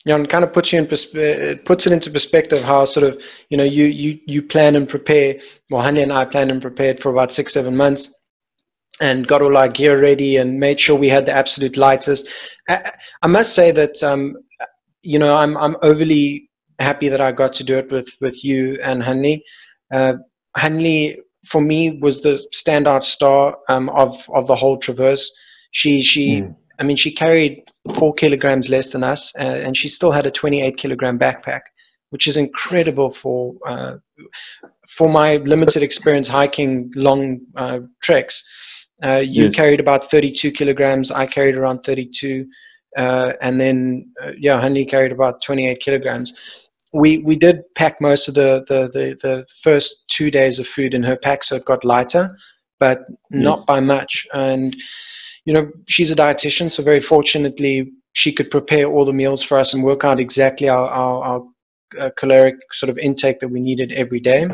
Yeah, 0.06 0.16
and 0.16 0.30
kind 0.30 0.44
of 0.44 0.54
puts 0.54 0.72
you 0.72 0.80
in 0.80 0.86
persp- 0.86 1.16
it 1.16 1.66
puts 1.66 1.88
it 1.88 1.94
into 1.94 2.12
perspective 2.12 2.64
how 2.64 2.86
sort 2.86 3.06
of 3.06 3.22
you 3.50 3.58
know 3.58 3.64
you 3.64 3.86
you 3.86 4.20
you 4.26 4.42
plan 4.42 4.76
and 4.76 4.88
prepare. 4.88 5.40
Well, 5.70 5.82
Hanley 5.82 6.04
and 6.04 6.14
I 6.14 6.26
planned 6.26 6.52
and 6.52 6.62
prepared 6.62 7.02
for 7.02 7.10
about 7.10 7.32
six 7.32 7.54
seven 7.54 7.76
months, 7.76 8.14
and 9.02 9.28
got 9.28 9.42
all 9.42 9.58
our 9.58 9.70
gear 9.70 10.00
ready 10.00 10.38
and 10.38 10.60
made 10.60 10.80
sure 10.80 10.96
we 10.98 11.10
had 11.10 11.26
the 11.26 11.32
absolute 11.32 11.78
lightest. 11.78 12.30
I, 12.70 12.92
I 13.24 13.28
must 13.28 13.56
say 13.56 13.72
that 13.72 14.04
um, 14.04 14.36
you 15.02 15.18
know 15.18 15.36
I'm 15.36 15.58
I'm 15.58 15.76
overly 15.82 16.50
happy 16.80 17.10
that 17.10 17.22
I 17.22 17.32
got 17.32 17.54
to 17.54 17.64
do 17.64 17.78
it 17.78 17.92
with 17.92 18.10
with 18.22 18.44
you 18.44 18.80
and 18.84 19.04
Hanley. 19.04 19.44
Uh, 19.94 20.14
Hanley, 20.56 21.20
for 21.46 21.62
me, 21.62 22.00
was 22.02 22.22
the 22.22 22.44
standout 22.54 23.04
star 23.04 23.58
um, 23.70 23.90
of 23.90 24.30
of 24.34 24.48
the 24.48 24.56
whole 24.56 24.78
traverse. 24.78 25.32
She 25.72 26.02
she, 26.02 26.42
mm. 26.42 26.56
I 26.80 26.84
mean, 26.84 26.98
she 26.98 27.14
carried 27.14 27.64
four 27.96 28.14
kilograms 28.14 28.70
less 28.70 28.90
than 28.90 29.04
us, 29.04 29.34
uh, 29.38 29.44
and 29.44 29.76
she 29.76 29.88
still 29.88 30.12
had 30.12 30.26
a 30.26 30.32
28 30.32 30.78
kilogram 30.78 31.20
backpack, 31.20 31.62
which 32.12 32.28
is 32.28 32.38
incredible 32.38 33.10
for 33.10 33.56
uh, 33.68 33.96
for 34.90 35.10
my 35.10 35.38
limited 35.38 35.84
experience 35.84 36.28
hiking 36.28 36.92
long 36.96 37.42
uh, 37.56 37.80
treks. 38.02 38.44
Uh, 39.04 39.18
you 39.18 39.46
yes. 39.46 39.56
carried 39.56 39.80
about 39.80 40.10
32 40.10 40.52
kilograms. 40.52 41.12
I 41.12 41.26
carried 41.26 41.56
around 41.56 41.84
32. 41.84 42.46
Uh, 42.96 43.34
and 43.42 43.60
then, 43.60 44.10
uh, 44.24 44.32
yeah, 44.38 44.62
Hanley 44.62 44.86
carried 44.86 45.12
about 45.12 45.42
28 45.42 45.80
kilograms 45.82 46.34
we 46.94 47.20
we 47.20 47.36
did 47.36 47.62
pack 47.76 48.00
most 48.00 48.28
of 48.28 48.36
the, 48.36 48.64
the 48.68 48.90
the, 48.94 49.18
the 49.22 49.48
first 49.62 50.06
two 50.08 50.30
days 50.32 50.60
of 50.60 50.68
food 50.68 50.94
in 50.94 51.04
her 51.04 51.18
pack, 51.18 51.44
so 51.44 51.56
it 51.56 51.66
got 51.66 51.84
lighter, 51.84 52.30
but 52.80 53.00
not 53.32 53.58
yes. 53.58 53.66
by 53.66 53.80
much. 53.80 54.28
And 54.34 54.76
you 55.46 55.54
know, 55.54 55.72
she's 55.88 56.12
a 56.12 56.16
dietitian, 56.16 56.72
so 56.72 56.84
very 56.84 57.00
fortunately, 57.02 57.92
she 58.14 58.32
could 58.32 58.50
prepare 58.50 58.86
all 58.86 59.06
the 59.06 59.14
meals 59.14 59.44
for 59.44 59.60
us 59.60 59.74
and 59.74 59.84
work 59.84 60.04
out 60.04 60.20
exactly 60.20 60.70
our 60.70 60.88
our, 60.88 61.24
our 61.24 61.44
uh, 62.00 62.10
caloric 62.18 62.56
sort 62.72 62.90
of 62.90 62.98
intake 62.98 63.40
that 63.40 63.50
we 63.50 63.60
needed 63.60 63.92
every 63.92 64.20
day. 64.20 64.46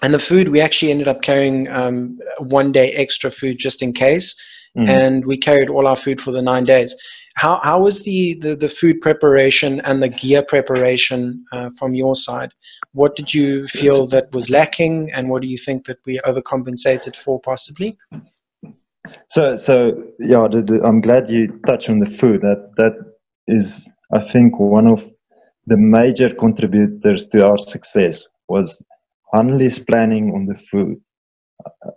And 0.00 0.14
the 0.14 0.18
food, 0.20 0.50
we 0.50 0.60
actually 0.60 0.92
ended 0.92 1.08
up 1.08 1.22
carrying 1.22 1.68
um, 1.68 2.18
one 2.38 2.70
day 2.70 2.92
extra 2.92 3.30
food 3.30 3.58
just 3.58 3.82
in 3.82 3.92
case. 3.92 4.36
Mm. 4.76 4.88
And 4.88 5.26
we 5.26 5.36
carried 5.36 5.70
all 5.70 5.88
our 5.88 5.96
food 5.96 6.20
for 6.20 6.30
the 6.30 6.42
nine 6.42 6.64
days. 6.64 6.94
How, 7.38 7.60
how 7.62 7.80
was 7.80 8.02
the, 8.02 8.34
the, 8.40 8.56
the 8.56 8.68
food 8.68 9.00
preparation 9.00 9.80
and 9.82 10.02
the 10.02 10.08
gear 10.08 10.42
preparation 10.42 11.44
uh, 11.52 11.70
from 11.78 11.94
your 11.94 12.16
side? 12.16 12.50
What 12.94 13.14
did 13.14 13.32
you 13.32 13.68
feel 13.68 14.08
that 14.08 14.32
was 14.32 14.50
lacking, 14.50 15.12
and 15.12 15.30
what 15.30 15.42
do 15.42 15.48
you 15.48 15.56
think 15.56 15.86
that 15.86 15.98
we 16.04 16.18
overcompensated 16.26 17.14
for 17.14 17.40
possibly? 17.40 17.96
So, 19.28 19.54
so 19.54 20.02
yeah, 20.18 20.48
the, 20.50 20.62
the, 20.66 20.80
I'm 20.84 21.00
glad 21.00 21.30
you 21.30 21.60
touched 21.64 21.88
on 21.88 22.00
the 22.00 22.10
food. 22.10 22.40
That 22.40 22.72
that 22.76 22.94
is, 23.46 23.86
I 24.12 24.20
think, 24.32 24.58
one 24.58 24.88
of 24.88 25.00
the 25.66 25.76
major 25.76 26.34
contributors 26.34 27.26
to 27.28 27.46
our 27.46 27.58
success 27.58 28.24
was 28.48 28.82
Hanley's 29.32 29.78
planning 29.78 30.32
on 30.34 30.46
the 30.46 30.58
food. 30.70 31.00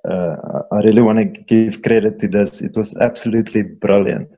Uh, 0.08 0.36
I 0.72 0.78
really 0.84 1.02
want 1.02 1.18
to 1.18 1.26
give 1.26 1.82
credit 1.82 2.20
to 2.20 2.28
this. 2.28 2.62
It 2.62 2.78
was 2.78 2.96
absolutely 2.98 3.64
brilliant. 3.64 4.30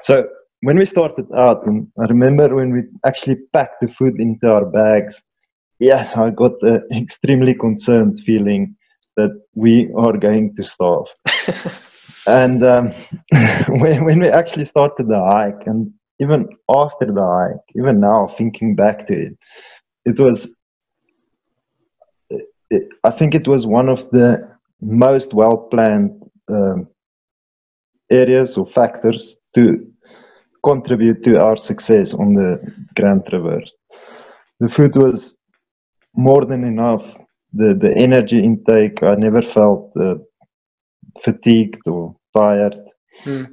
So 0.00 0.28
when 0.62 0.76
we 0.76 0.84
started 0.84 1.26
out, 1.34 1.64
I 1.66 2.04
remember 2.04 2.54
when 2.54 2.72
we 2.72 2.82
actually 3.04 3.36
packed 3.52 3.80
the 3.80 3.88
food 3.88 4.20
into 4.20 4.50
our 4.52 4.66
bags, 4.66 5.22
yes, 5.78 6.16
I 6.16 6.30
got 6.30 6.52
an 6.62 6.82
extremely 6.92 7.54
concerned 7.54 8.20
feeling 8.24 8.76
that 9.16 9.40
we 9.54 9.90
are 9.96 10.16
going 10.16 10.54
to 10.56 10.62
starve. 10.62 11.06
and 12.26 12.62
um, 12.62 12.92
when, 13.68 14.04
when 14.04 14.20
we 14.20 14.28
actually 14.28 14.64
started 14.64 15.08
the 15.08 15.18
hike, 15.18 15.66
and 15.66 15.90
even 16.20 16.48
after 16.68 17.06
the 17.06 17.22
hike, 17.22 17.76
even 17.76 18.00
now 18.00 18.28
thinking 18.36 18.76
back 18.76 19.06
to 19.06 19.14
it, 19.14 19.38
it 20.04 20.20
was, 20.20 20.52
it, 22.70 22.88
I 23.04 23.10
think 23.10 23.34
it 23.34 23.48
was 23.48 23.66
one 23.66 23.88
of 23.88 24.10
the 24.10 24.48
most 24.82 25.32
well 25.32 25.56
planned 25.56 26.22
um, 26.48 26.86
areas 28.10 28.56
or 28.56 28.66
factors 28.66 29.38
to 29.54 29.89
contribute 30.62 31.22
to 31.22 31.40
our 31.40 31.56
success 31.56 32.14
on 32.14 32.34
the 32.34 32.60
Grand 32.96 33.26
Traverse. 33.26 33.76
The 34.60 34.68
food 34.68 34.96
was 34.96 35.36
more 36.14 36.44
than 36.44 36.64
enough. 36.64 37.04
The 37.52 37.74
the 37.74 37.92
energy 37.96 38.38
intake, 38.38 39.02
I 39.02 39.14
never 39.14 39.42
felt 39.42 39.92
uh, 39.96 40.16
fatigued 41.24 41.88
or 41.88 42.14
tired, 42.36 42.76
mm. 43.24 43.46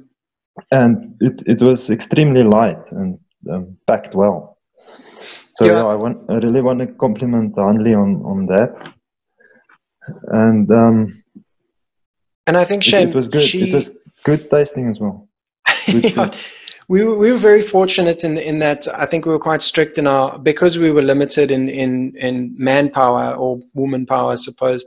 and 0.70 1.16
it 1.20 1.42
it 1.46 1.62
was 1.62 1.90
extremely 1.90 2.44
light 2.44 2.92
and 2.92 3.18
um, 3.50 3.76
packed 3.86 4.14
well. 4.14 4.58
So 5.54 5.64
yeah. 5.64 5.72
yeah. 5.72 5.86
I 5.86 5.94
want 5.94 6.18
I 6.30 6.34
really 6.34 6.62
want 6.62 6.78
to 6.80 6.86
compliment 6.86 7.54
Hanley 7.56 7.94
on 7.94 8.22
on 8.22 8.46
that, 8.46 8.92
and 10.28 10.70
um, 10.70 11.24
and 12.46 12.56
I 12.56 12.64
think 12.64 12.84
Shane, 12.84 13.08
it, 13.08 13.10
it 13.10 13.16
was 13.16 13.28
good. 13.28 13.42
She... 13.42 13.70
It 13.70 13.74
was 13.74 13.90
good 14.24 14.48
tasting 14.50 14.88
as 14.90 15.00
well. 15.00 15.28
yeah 15.88 16.30
we 16.88 17.04
were, 17.04 17.16
we 17.16 17.30
were 17.30 17.38
very 17.38 17.62
fortunate 17.62 18.24
in 18.24 18.38
in 18.38 18.58
that 18.60 18.88
I 18.88 19.04
think 19.04 19.26
we 19.26 19.32
were 19.32 19.38
quite 19.38 19.62
strict 19.62 19.98
in 19.98 20.06
our 20.06 20.38
because 20.38 20.78
we 20.78 20.90
were 20.90 21.02
limited 21.02 21.50
in 21.50 21.68
in 21.68 22.14
in 22.16 22.54
manpower 22.56 23.34
or 23.34 23.60
woman 23.74 24.06
power, 24.06 24.32
I 24.32 24.36
suppose, 24.36 24.84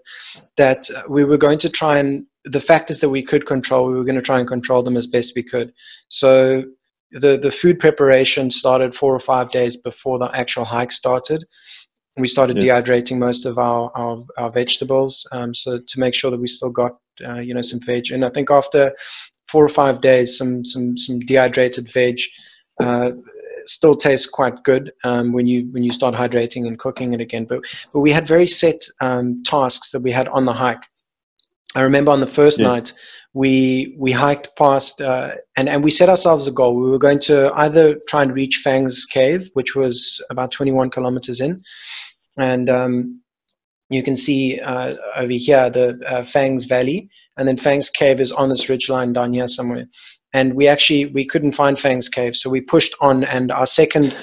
that 0.57 0.89
we 1.07 1.23
were 1.23 1.37
going 1.37 1.59
to 1.59 1.69
try 1.69 1.99
and 1.99 2.25
the 2.43 2.59
factors 2.59 3.01
that 3.01 3.09
we 3.09 3.23
could 3.23 3.45
control, 3.45 3.87
we 3.87 3.93
were 3.93 4.03
going 4.03 4.15
to 4.15 4.21
try 4.21 4.39
and 4.39 4.47
control 4.47 4.81
them 4.81 4.97
as 4.97 5.05
best 5.05 5.33
we 5.35 5.43
could. 5.43 5.71
So 6.09 6.63
the 7.11 7.37
the 7.37 7.51
food 7.51 7.79
preparation 7.79 8.49
started 8.49 8.95
four 8.95 9.13
or 9.13 9.19
five 9.19 9.51
days 9.51 9.77
before 9.77 10.17
the 10.17 10.29
actual 10.33 10.65
hike 10.65 10.91
started. 10.91 11.45
We 12.17 12.27
started 12.27 12.61
yes. 12.61 12.83
dehydrating 12.83 13.19
most 13.19 13.45
of 13.45 13.59
our 13.59 13.91
our, 13.95 14.23
our 14.37 14.49
vegetables, 14.49 15.27
um, 15.31 15.53
so 15.53 15.79
to 15.79 15.99
make 15.99 16.15
sure 16.15 16.31
that 16.31 16.41
we 16.41 16.47
still 16.47 16.71
got 16.71 16.97
uh, 17.23 17.39
you 17.39 17.53
know 17.53 17.61
some 17.61 17.79
veg. 17.79 18.11
And 18.11 18.25
I 18.25 18.29
think 18.29 18.49
after 18.49 18.91
four 19.51 19.63
or 19.63 19.69
five 19.69 20.01
days, 20.01 20.37
some 20.37 20.63
some 20.63 20.97
some 20.97 21.19
dehydrated 21.19 21.91
veg 21.91 22.19
uh, 22.79 23.11
still 23.65 23.93
tastes 23.93 24.27
quite 24.27 24.63
good 24.63 24.91
um, 25.03 25.33
when 25.33 25.47
you 25.47 25.67
when 25.71 25.83
you 25.83 25.91
start 25.91 26.15
hydrating 26.15 26.67
and 26.67 26.79
cooking 26.79 27.13
it 27.13 27.21
again. 27.21 27.45
But 27.45 27.61
but 27.93 27.99
we 27.99 28.11
had 28.11 28.27
very 28.27 28.47
set 28.47 28.85
um, 29.01 29.43
tasks 29.43 29.91
that 29.91 30.01
we 30.01 30.11
had 30.11 30.27
on 30.29 30.45
the 30.45 30.53
hike. 30.53 30.83
I 31.75 31.81
remember 31.81 32.11
on 32.11 32.19
the 32.19 32.27
first 32.27 32.59
yes. 32.59 32.67
night 32.67 32.93
we 33.33 33.95
we 33.97 34.11
hiked 34.11 34.55
past 34.57 35.01
uh, 35.01 35.31
and 35.55 35.69
and 35.69 35.83
we 35.83 35.91
set 35.91 36.09
ourselves 36.09 36.47
a 36.47 36.51
goal. 36.51 36.75
We 36.75 36.89
were 36.89 36.99
going 36.99 37.19
to 37.21 37.51
either 37.55 37.95
try 38.07 38.23
and 38.23 38.33
reach 38.33 38.61
Fang's 38.63 39.05
cave, 39.05 39.49
which 39.53 39.75
was 39.75 40.21
about 40.29 40.51
21 40.51 40.89
kilometers 40.89 41.39
in, 41.39 41.61
and 42.37 42.69
um, 42.69 43.21
you 43.89 44.03
can 44.03 44.17
see 44.17 44.59
uh, 44.59 44.95
over 45.15 45.33
here 45.33 45.69
the 45.69 45.99
uh, 46.07 46.23
Fang's 46.23 46.65
Valley, 46.65 47.09
and 47.41 47.47
then 47.47 47.57
Fang's 47.57 47.89
cave 47.89 48.21
is 48.21 48.31
on 48.31 48.49
this 48.49 48.69
ridge 48.69 48.87
line 48.87 49.13
down 49.13 49.33
here 49.33 49.47
somewhere. 49.47 49.87
And 50.31 50.53
we 50.53 50.67
actually 50.67 51.07
we 51.07 51.25
couldn't 51.25 51.53
find 51.53 51.75
Fang's 51.75 52.07
cave, 52.07 52.35
so 52.35 52.51
we 52.51 52.61
pushed 52.61 52.93
on, 53.01 53.23
and 53.23 53.51
our 53.51 53.65
second 53.65 54.15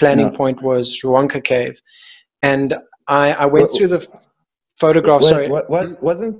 planning 0.00 0.32
no. 0.32 0.36
point 0.36 0.60
was 0.60 1.00
Rwanqa 1.00 1.44
cave. 1.44 1.80
And 2.42 2.74
I, 3.06 3.32
I 3.32 3.46
went 3.46 3.70
what, 3.70 3.76
through 3.76 3.88
the 3.88 4.04
photographs. 4.80 5.28
sorry, 5.28 5.48
what, 5.48 5.70
was, 5.70 5.96
wasn't 6.00 6.36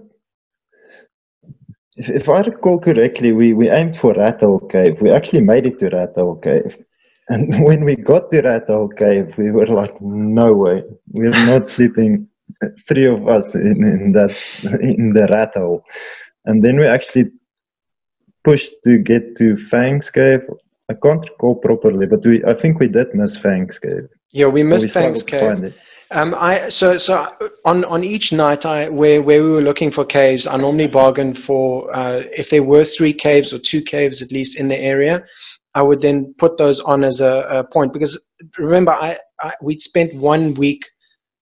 if, 1.97 2.09
if 2.09 2.29
I 2.29 2.41
recall 2.41 2.81
correctly, 2.81 3.31
we, 3.31 3.53
we 3.53 3.71
aimed 3.71 3.97
for 3.97 4.13
Rat 4.15 4.41
Hole 4.41 4.59
Cave. 4.59 5.01
We 5.01 5.13
actually 5.13 5.43
made 5.43 5.67
it 5.67 5.79
to 5.79 5.89
Rat 5.91 6.15
Hole 6.17 6.37
Cave. 6.37 6.77
And 7.31 7.65
when 7.65 7.87
we 7.87 7.97
got 7.97 8.31
to 8.33 8.43
Rat 8.43 8.65
Hole 8.67 8.89
Cave, 8.89 9.33
we 9.39 9.51
were 9.51 9.69
like, 9.69 9.95
no 10.03 10.53
way, 10.53 10.83
we're 11.07 11.31
not 11.31 11.69
sleeping, 11.69 12.29
three 12.89 13.07
of 13.07 13.27
us 13.29 13.55
in, 13.55 13.83
in 13.83 14.13
that 14.13 14.37
in 14.83 15.13
the 15.15 15.27
rat 15.35 15.53
hole. 15.55 15.83
And 16.45 16.63
then 16.63 16.79
we 16.79 16.87
actually 16.87 17.31
pushed 18.45 18.73
to 18.85 18.99
get 18.99 19.37
to 19.37 19.57
Fangs 19.57 20.11
Cave. 20.11 20.41
I 20.91 20.95
can't 21.03 21.23
recall 21.23 21.57
properly, 21.57 22.07
but 22.07 22.25
we 22.25 22.45
I 22.45 22.55
think 22.55 22.79
we 22.79 22.89
did 22.89 23.15
miss 23.15 23.37
Fangs 23.37 23.79
Cave. 23.79 24.09
Yeah, 24.33 24.47
we 24.47 24.63
missed 24.63 24.85
we 24.85 24.91
Fangs 24.91 25.23
Cave. 25.23 25.75
Um, 26.11 26.35
I 26.39 26.69
so 26.69 26.99
so 26.99 27.27
on 27.65 27.85
on 27.87 28.05
each 28.05 28.33
night 28.33 28.67
I 28.67 28.89
where 28.91 29.23
where 29.23 29.43
we 29.43 29.51
were 29.51 29.63
looking 29.63 29.91
for 29.91 30.05
caves, 30.05 30.47
I 30.47 30.57
normally 30.57 30.87
bargained 30.87 31.39
for 31.39 31.95
uh, 31.97 32.23
if 32.37 32.51
there 32.51 32.63
were 32.63 32.85
three 32.85 33.15
caves 33.15 33.53
or 33.53 33.59
two 33.59 33.81
caves 33.83 34.21
at 34.21 34.31
least 34.31 34.59
in 34.59 34.69
the 34.69 34.77
area. 34.77 35.25
I 35.75 35.83
would 35.83 36.03
then 36.03 36.35
put 36.39 36.57
those 36.57 36.79
on 36.81 37.03
as 37.03 37.21
a, 37.21 37.47
a 37.51 37.65
point 37.65 37.93
because 37.93 38.23
remember 38.59 38.93
I, 38.93 39.19
I 39.41 39.55
we'd 39.63 39.81
spent 39.81 40.15
one 40.15 40.55
week 40.55 40.85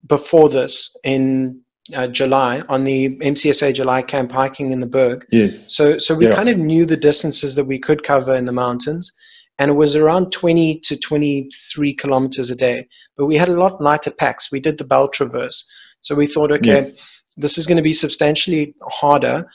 before 0.06 0.48
this 0.48 0.94
in 1.04 1.60
uh, 1.94 2.06
July 2.08 2.60
on 2.68 2.84
the 2.84 3.16
MCSA 3.18 3.74
July 3.74 4.02
camp 4.02 4.32
hiking 4.32 4.72
in 4.72 4.80
the 4.80 4.86
Berg. 4.86 5.26
Yes. 5.30 5.74
So 5.74 5.98
so 5.98 6.14
we 6.14 6.26
yeah. 6.26 6.34
kind 6.34 6.48
of 6.48 6.58
knew 6.58 6.86
the 6.86 6.96
distances 6.96 7.54
that 7.56 7.64
we 7.64 7.78
could 7.78 8.02
cover 8.02 8.34
in 8.34 8.44
the 8.44 8.52
mountains, 8.52 9.12
and 9.58 9.70
it 9.70 9.74
was 9.74 9.96
around 9.96 10.30
20 10.32 10.80
to 10.80 10.96
23 10.96 11.94
kilometers 11.94 12.50
a 12.50 12.56
day. 12.56 12.86
But 13.16 13.26
we 13.26 13.36
had 13.36 13.48
a 13.48 13.58
lot 13.60 13.80
lighter 13.80 14.10
packs. 14.10 14.50
We 14.50 14.60
did 14.60 14.78
the 14.78 14.84
belt 14.84 15.12
traverse, 15.12 15.64
so 16.00 16.14
we 16.14 16.26
thought, 16.26 16.50
okay, 16.52 16.80
yes. 16.80 16.92
this 17.36 17.58
is 17.58 17.66
going 17.66 17.76
to 17.76 17.82
be 17.82 17.92
substantially 17.92 18.74
harder, 18.82 19.46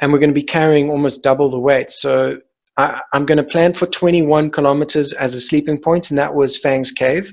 and 0.00 0.12
we're 0.12 0.18
going 0.18 0.30
to 0.30 0.34
be 0.34 0.42
carrying 0.42 0.90
almost 0.90 1.22
double 1.22 1.50
the 1.50 1.58
weight. 1.58 1.90
So 1.90 2.38
I, 2.76 3.00
I'm 3.12 3.26
going 3.26 3.38
to 3.38 3.44
plan 3.44 3.72
for 3.72 3.86
21 3.86 4.50
kilometers 4.50 5.12
as 5.14 5.34
a 5.34 5.40
sleeping 5.40 5.80
point, 5.80 6.10
and 6.10 6.18
that 6.18 6.34
was 6.34 6.58
Fangs 6.58 6.90
Cave 6.90 7.32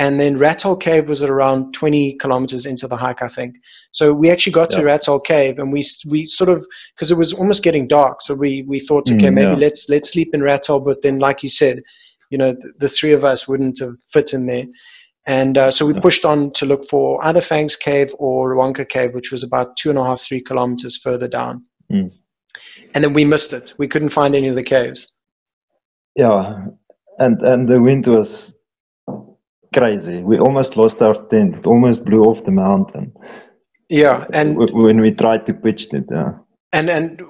and 0.00 0.18
then 0.18 0.38
Rat 0.38 0.62
Hole 0.62 0.78
Cave 0.78 1.10
was 1.10 1.22
at 1.22 1.28
around 1.28 1.74
20 1.74 2.14
kilometers 2.14 2.64
into 2.64 2.88
the 2.88 2.96
hike, 2.96 3.20
I 3.20 3.28
think. 3.28 3.56
So 3.92 4.14
we 4.14 4.30
actually 4.30 4.54
got 4.54 4.70
to 4.70 4.82
Rat 4.82 5.04
Hole 5.04 5.20
Cave, 5.20 5.58
and 5.58 5.70
we 5.74 5.84
we 6.08 6.24
sort 6.24 6.48
of 6.48 6.66
because 6.96 7.10
it 7.10 7.18
was 7.18 7.34
almost 7.34 7.62
getting 7.62 7.86
dark, 7.86 8.22
so 8.22 8.34
we 8.34 8.64
we 8.66 8.80
thought, 8.80 9.10
okay, 9.10 9.26
mm, 9.26 9.34
maybe 9.34 9.50
yeah. 9.50 9.58
let's 9.58 9.90
let's 9.90 10.10
sleep 10.10 10.30
in 10.32 10.42
Rat 10.42 10.66
Hole. 10.66 10.80
But 10.80 11.02
then, 11.02 11.18
like 11.18 11.42
you 11.42 11.50
said, 11.50 11.82
you 12.30 12.38
know, 12.38 12.52
the, 12.54 12.72
the 12.78 12.88
three 12.88 13.12
of 13.12 13.26
us 13.26 13.46
wouldn't 13.46 13.78
have 13.80 13.96
fit 14.10 14.32
in 14.32 14.46
there, 14.46 14.64
and 15.26 15.58
uh, 15.58 15.70
so 15.70 15.84
we 15.84 15.92
yeah. 15.92 16.00
pushed 16.00 16.24
on 16.24 16.50
to 16.52 16.64
look 16.64 16.88
for 16.88 17.22
either 17.26 17.42
Fangs 17.42 17.76
Cave 17.76 18.14
or 18.18 18.54
Rwanqa 18.54 18.88
Cave, 18.88 19.12
which 19.12 19.30
was 19.30 19.42
about 19.42 19.76
two 19.76 19.90
and 19.90 19.98
a 19.98 20.02
half, 20.02 20.22
three 20.22 20.40
kilometers 20.40 20.96
further 20.96 21.28
down. 21.28 21.62
Mm. 21.92 22.10
And 22.94 23.04
then 23.04 23.12
we 23.12 23.26
missed 23.26 23.52
it. 23.52 23.74
We 23.76 23.86
couldn't 23.86 24.10
find 24.10 24.34
any 24.34 24.48
of 24.48 24.54
the 24.54 24.62
caves. 24.62 25.12
Yeah, 26.16 26.64
and 27.18 27.42
and 27.42 27.68
the 27.68 27.82
wind 27.82 28.06
was 28.06 28.54
crazy. 29.74 30.22
We 30.22 30.38
almost 30.38 30.76
lost 30.76 31.00
our 31.02 31.14
tent. 31.28 31.58
It 31.58 31.66
almost 31.66 32.04
blew 32.04 32.22
off 32.22 32.44
the 32.44 32.50
mountain. 32.50 33.12
Yeah, 33.88 34.24
and 34.32 34.56
when 34.56 35.00
we 35.00 35.12
tried 35.12 35.46
to 35.46 35.54
pitch 35.54 35.92
it, 35.92 36.04
yeah. 36.10 36.34
And 36.72 36.88
and 36.88 37.20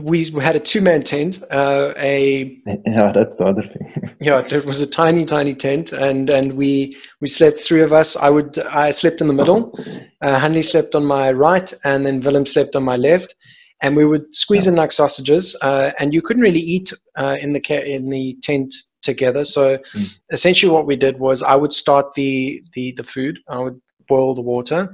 we 0.00 0.24
had 0.40 0.56
a 0.56 0.60
two-man 0.60 1.02
tent. 1.02 1.42
Uh, 1.50 1.92
a 1.96 2.60
yeah, 2.86 3.12
that's 3.12 3.36
the 3.36 3.44
other 3.44 3.62
thing. 3.62 4.16
yeah, 4.20 4.40
it 4.50 4.64
was 4.64 4.80
a 4.80 4.86
tiny, 4.86 5.24
tiny 5.24 5.54
tent, 5.54 5.92
and 5.92 6.28
and 6.30 6.54
we 6.54 6.96
we 7.20 7.28
slept 7.28 7.60
three 7.60 7.82
of 7.82 7.92
us. 7.92 8.16
I 8.16 8.30
would 8.30 8.58
I 8.58 8.90
slept 8.90 9.20
in 9.20 9.28
the 9.28 9.32
middle. 9.32 9.78
Uh, 10.20 10.38
Hanley 10.38 10.62
slept 10.62 10.94
on 10.94 11.04
my 11.04 11.32
right, 11.32 11.72
and 11.84 12.06
then 12.06 12.20
Willem 12.20 12.46
slept 12.46 12.76
on 12.76 12.82
my 12.82 12.96
left. 12.96 13.34
And 13.82 13.96
we 13.96 14.04
would 14.04 14.34
squeeze 14.34 14.66
yeah. 14.66 14.72
in 14.72 14.76
like 14.76 14.92
sausages, 14.92 15.56
uh, 15.60 15.90
and 15.98 16.14
you 16.14 16.22
couldn't 16.22 16.42
really 16.42 16.60
eat 16.60 16.92
uh, 17.18 17.36
in 17.40 17.52
the 17.52 17.94
in 17.94 18.08
the 18.08 18.36
tent 18.42 18.74
together. 19.02 19.44
So 19.44 19.78
mm. 19.94 20.06
essentially, 20.32 20.72
what 20.72 20.86
we 20.86 20.96
did 20.96 21.18
was 21.18 21.42
I 21.42 21.54
would 21.54 21.72
start 21.72 22.14
the 22.14 22.62
the 22.72 22.92
the 22.96 23.04
food. 23.04 23.38
I 23.48 23.58
would 23.58 23.80
boil 24.08 24.34
the 24.34 24.42
water. 24.42 24.92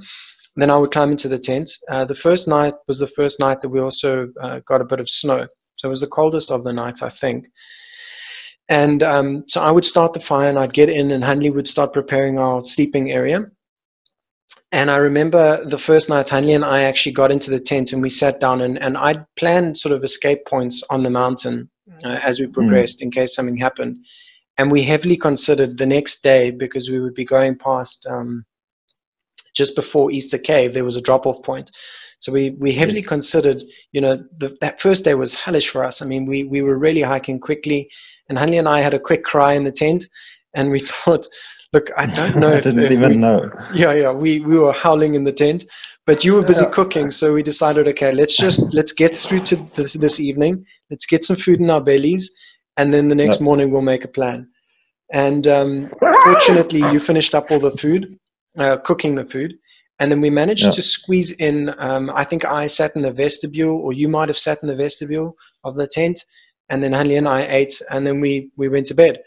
Then 0.55 0.69
I 0.69 0.77
would 0.77 0.91
climb 0.91 1.11
into 1.11 1.29
the 1.29 1.39
tent. 1.39 1.71
Uh, 1.89 2.03
the 2.03 2.15
first 2.15 2.47
night 2.47 2.73
was 2.87 2.99
the 2.99 3.07
first 3.07 3.39
night 3.39 3.61
that 3.61 3.69
we 3.69 3.79
also 3.79 4.27
uh, 4.41 4.59
got 4.67 4.81
a 4.81 4.85
bit 4.85 4.99
of 4.99 5.09
snow. 5.09 5.47
So 5.77 5.87
it 5.87 5.91
was 5.91 6.01
the 6.01 6.07
coldest 6.07 6.51
of 6.51 6.63
the 6.63 6.73
nights, 6.73 7.01
I 7.01 7.09
think. 7.09 7.47
And 8.67 9.01
um, 9.01 9.43
so 9.47 9.61
I 9.61 9.71
would 9.71 9.85
start 9.85 10.13
the 10.13 10.19
fire 10.19 10.49
and 10.49 10.59
I'd 10.59 10.73
get 10.73 10.89
in, 10.89 11.11
and 11.11 11.23
Hanley 11.23 11.49
would 11.49 11.67
start 11.67 11.93
preparing 11.93 12.37
our 12.37 12.61
sleeping 12.61 13.11
area. 13.11 13.39
And 14.71 14.89
I 14.89 14.97
remember 14.97 15.63
the 15.65 15.77
first 15.77 16.09
night, 16.09 16.29
Hanley 16.29 16.53
and 16.53 16.63
I 16.63 16.83
actually 16.83 17.11
got 17.11 17.31
into 17.31 17.51
the 17.51 17.59
tent 17.59 17.91
and 17.91 18.01
we 18.01 18.09
sat 18.09 18.39
down, 18.39 18.61
and, 18.61 18.81
and 18.81 18.97
I'd 18.97 19.25
planned 19.35 19.77
sort 19.77 19.93
of 19.93 20.03
escape 20.03 20.45
points 20.45 20.81
on 20.89 21.03
the 21.03 21.09
mountain 21.09 21.69
uh, 22.03 22.19
as 22.23 22.39
we 22.39 22.45
hmm. 22.45 22.53
progressed 22.53 22.99
mm. 22.99 23.03
in 23.03 23.11
case 23.11 23.35
something 23.35 23.57
happened. 23.57 23.97
And 24.57 24.71
we 24.71 24.83
heavily 24.83 25.17
considered 25.17 25.77
the 25.77 25.85
next 25.85 26.23
day 26.23 26.51
because 26.51 26.89
we 26.89 26.99
would 26.99 27.13
be 27.13 27.25
going 27.25 27.57
past 27.57 28.05
um, 28.09 28.45
just 29.53 29.75
before 29.75 30.11
Easter 30.11 30.37
Cave, 30.37 30.73
there 30.73 30.85
was 30.85 30.95
a 30.95 31.01
drop 31.01 31.25
off 31.25 31.43
point. 31.43 31.71
So 32.19 32.31
we, 32.31 32.51
we 32.51 32.71
heavily 32.71 32.99
yes. 32.99 33.07
considered, 33.07 33.63
you 33.91 33.99
know, 33.99 34.23
the, 34.37 34.55
that 34.61 34.79
first 34.79 35.03
day 35.03 35.15
was 35.15 35.33
hellish 35.33 35.69
for 35.69 35.83
us. 35.83 36.01
I 36.01 36.05
mean, 36.05 36.25
we, 36.25 36.43
we 36.43 36.61
were 36.61 36.77
really 36.77 37.01
hiking 37.01 37.39
quickly, 37.39 37.89
and 38.29 38.37
Hanley 38.37 38.57
and 38.57 38.67
I 38.67 38.81
had 38.81 38.93
a 38.93 38.99
quick 38.99 39.23
cry 39.23 39.53
in 39.53 39.63
the 39.63 39.71
tent, 39.71 40.05
and 40.53 40.71
we 40.71 40.79
thought, 40.79 41.27
look, 41.73 41.89
I 41.97 42.05
don't 42.05 42.35
know. 42.41 42.49
I 42.49 42.57
if, 42.57 42.63
didn't 42.63 42.83
if 42.83 42.91
even 42.91 43.09
we, 43.09 43.17
know. 43.17 43.49
Yeah, 43.73 43.93
yeah, 43.93 44.13
we, 44.13 44.39
we 44.41 44.57
were 44.57 44.73
howling 44.73 45.15
in 45.15 45.23
the 45.23 45.31
tent, 45.31 45.65
but 46.05 46.23
you 46.23 46.33
were 46.33 46.43
busy 46.43 46.63
yeah. 46.63 46.71
cooking, 46.71 47.11
so 47.11 47.33
we 47.33 47.43
decided, 47.43 47.87
okay, 47.89 48.13
let's 48.13 48.37
just 48.37 48.59
let's 48.73 48.91
get 48.91 49.15
through 49.15 49.41
to 49.45 49.55
this 49.75 49.93
this 49.93 50.19
evening. 50.19 50.65
Let's 50.89 51.05
get 51.05 51.25
some 51.25 51.35
food 51.35 51.59
in 51.59 51.69
our 51.69 51.81
bellies, 51.81 52.31
and 52.77 52.93
then 52.93 53.09
the 53.09 53.15
next 53.15 53.39
morning 53.41 53.71
we'll 53.71 53.81
make 53.81 54.03
a 54.03 54.09
plan. 54.09 54.47
And 55.13 55.45
um, 55.47 55.91
fortunately, 56.23 56.79
you 56.79 56.99
finished 56.99 57.35
up 57.35 57.51
all 57.51 57.59
the 57.59 57.71
food, 57.71 58.17
uh, 58.57 58.77
cooking 58.77 59.15
the 59.15 59.25
food, 59.25 59.55
and 59.99 60.09
then 60.09 60.21
we 60.21 60.29
managed 60.29 60.71
to 60.71 60.81
squeeze 60.81 61.31
in. 61.31 61.73
Um, 61.77 62.09
I 62.15 62.23
think 62.23 62.45
I 62.45 62.67
sat 62.67 62.95
in 62.95 63.01
the 63.01 63.11
vestibule, 63.11 63.75
or 63.75 63.93
you 63.93 64.07
might 64.07 64.29
have 64.29 64.37
sat 64.37 64.59
in 64.61 64.67
the 64.67 64.75
vestibule 64.75 65.35
of 65.63 65.75
the 65.75 65.87
tent, 65.87 66.23
and 66.69 66.81
then 66.81 66.93
Hanley 66.93 67.17
and 67.17 67.27
I 67.27 67.45
ate, 67.45 67.81
and 67.89 68.07
then 68.07 68.21
we 68.21 68.51
we 68.57 68.69
went 68.69 68.87
to 68.87 68.95
bed. 68.95 69.21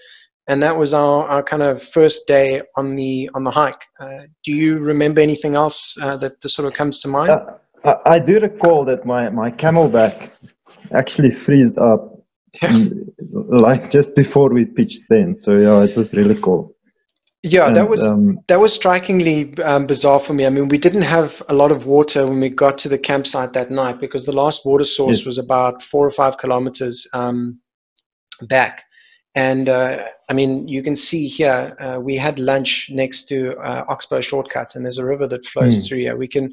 And 0.47 0.63
that 0.63 0.77
was 0.77 0.93
our, 0.93 1.27
our 1.27 1.43
kind 1.43 1.63
of 1.63 1.83
first 1.83 2.27
day 2.27 2.63
on 2.77 2.97
the 2.97 3.31
on 3.35 3.45
the 3.45 3.51
hike. 3.51 3.83
Uh, 3.99 4.27
do 4.45 4.53
you 4.53 4.79
remember 4.79 5.21
anything 5.21 5.55
else 5.55 5.97
uh, 6.03 6.17
that 6.19 6.35
sort 6.49 6.69
of 6.69 6.75
comes 6.75 7.01
to 7.01 7.09
mind? 7.09 7.31
Uh, 7.31 7.57
I, 7.85 7.97
I 8.07 8.19
do 8.19 8.39
recall 8.41 8.85
that 8.85 9.07
my, 9.07 9.31
my 9.31 9.51
CamelBak 9.51 10.31
actually 10.93 11.31
freezed 11.31 11.79
up 11.79 12.15
yeah. 12.63 12.85
like 13.49 13.91
just 13.91 14.15
before 14.15 14.51
we 14.51 14.65
pitched 14.65 15.03
tent. 15.11 15.43
So 15.43 15.57
yeah, 15.57 15.83
it 15.83 15.97
was 15.97 16.13
really 16.13 16.41
cool. 16.41 16.75
Yeah, 17.43 17.67
and, 17.67 17.77
that 17.77 17.91
was 17.91 18.03
um, 18.03 18.41
that 18.49 18.59
was 18.59 18.73
strikingly 18.73 19.55
um, 19.59 19.87
bizarre 19.87 20.19
for 20.19 20.33
me. 20.33 20.47
I 20.47 20.49
mean, 20.49 20.69
we 20.69 20.79
didn't 20.79 21.03
have 21.03 21.43
a 21.51 21.55
lot 21.55 21.71
of 21.71 21.85
water 21.85 22.27
when 22.27 22.41
we 22.41 22.49
got 22.49 22.79
to 22.79 22.89
the 22.89 22.97
campsite 22.97 23.53
that 23.53 23.71
night 23.71 24.01
because 24.01 24.25
the 24.25 24.33
last 24.33 24.65
water 24.65 24.85
source 24.85 25.19
yes. 25.19 25.27
was 25.27 25.37
about 25.37 25.83
four 25.83 26.07
or 26.07 26.11
five 26.11 26.39
kilometers 26.39 27.07
um, 27.13 27.61
back. 28.49 28.85
And 29.35 29.69
uh, 29.69 30.05
I 30.29 30.33
mean, 30.33 30.67
you 30.69 30.83
can 30.83 30.97
see 30.97 31.29
here 31.29 31.77
uh, 31.81 32.01
we 32.01 32.17
had 32.17 32.39
lunch 32.39 32.89
next 32.91 33.27
to 33.29 33.57
uh, 33.59 33.85
Oxbow 33.89 34.21
Shortcut, 34.21 34.75
and 34.75 34.85
there's 34.85 34.99
a 34.99 35.05
river 35.05 35.27
that 35.29 35.45
flows 35.45 35.77
mm. 35.77 35.89
through 35.89 35.99
here. 35.99 36.17
We 36.17 36.29
can. 36.29 36.53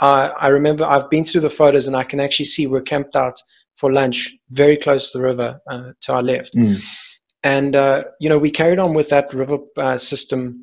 I 0.00 0.46
remember 0.46 0.84
I've 0.84 1.10
been 1.10 1.24
through 1.24 1.40
the 1.40 1.50
photos, 1.50 1.88
and 1.88 1.96
I 1.96 2.04
can 2.04 2.20
actually 2.20 2.44
see 2.44 2.68
we're 2.68 2.80
camped 2.80 3.16
out 3.16 3.40
for 3.78 3.92
lunch 3.92 4.36
very 4.50 4.76
close 4.76 5.10
to 5.10 5.18
the 5.18 5.24
river 5.24 5.60
uh, 5.70 5.92
to 6.02 6.12
our 6.12 6.22
left. 6.22 6.54
Mm. 6.54 6.80
And, 7.44 7.76
uh, 7.76 8.04
you 8.20 8.28
know, 8.28 8.38
we 8.38 8.50
carried 8.50 8.80
on 8.80 8.94
with 8.94 9.08
that 9.10 9.32
river 9.32 9.58
uh, 9.76 9.96
system 9.96 10.60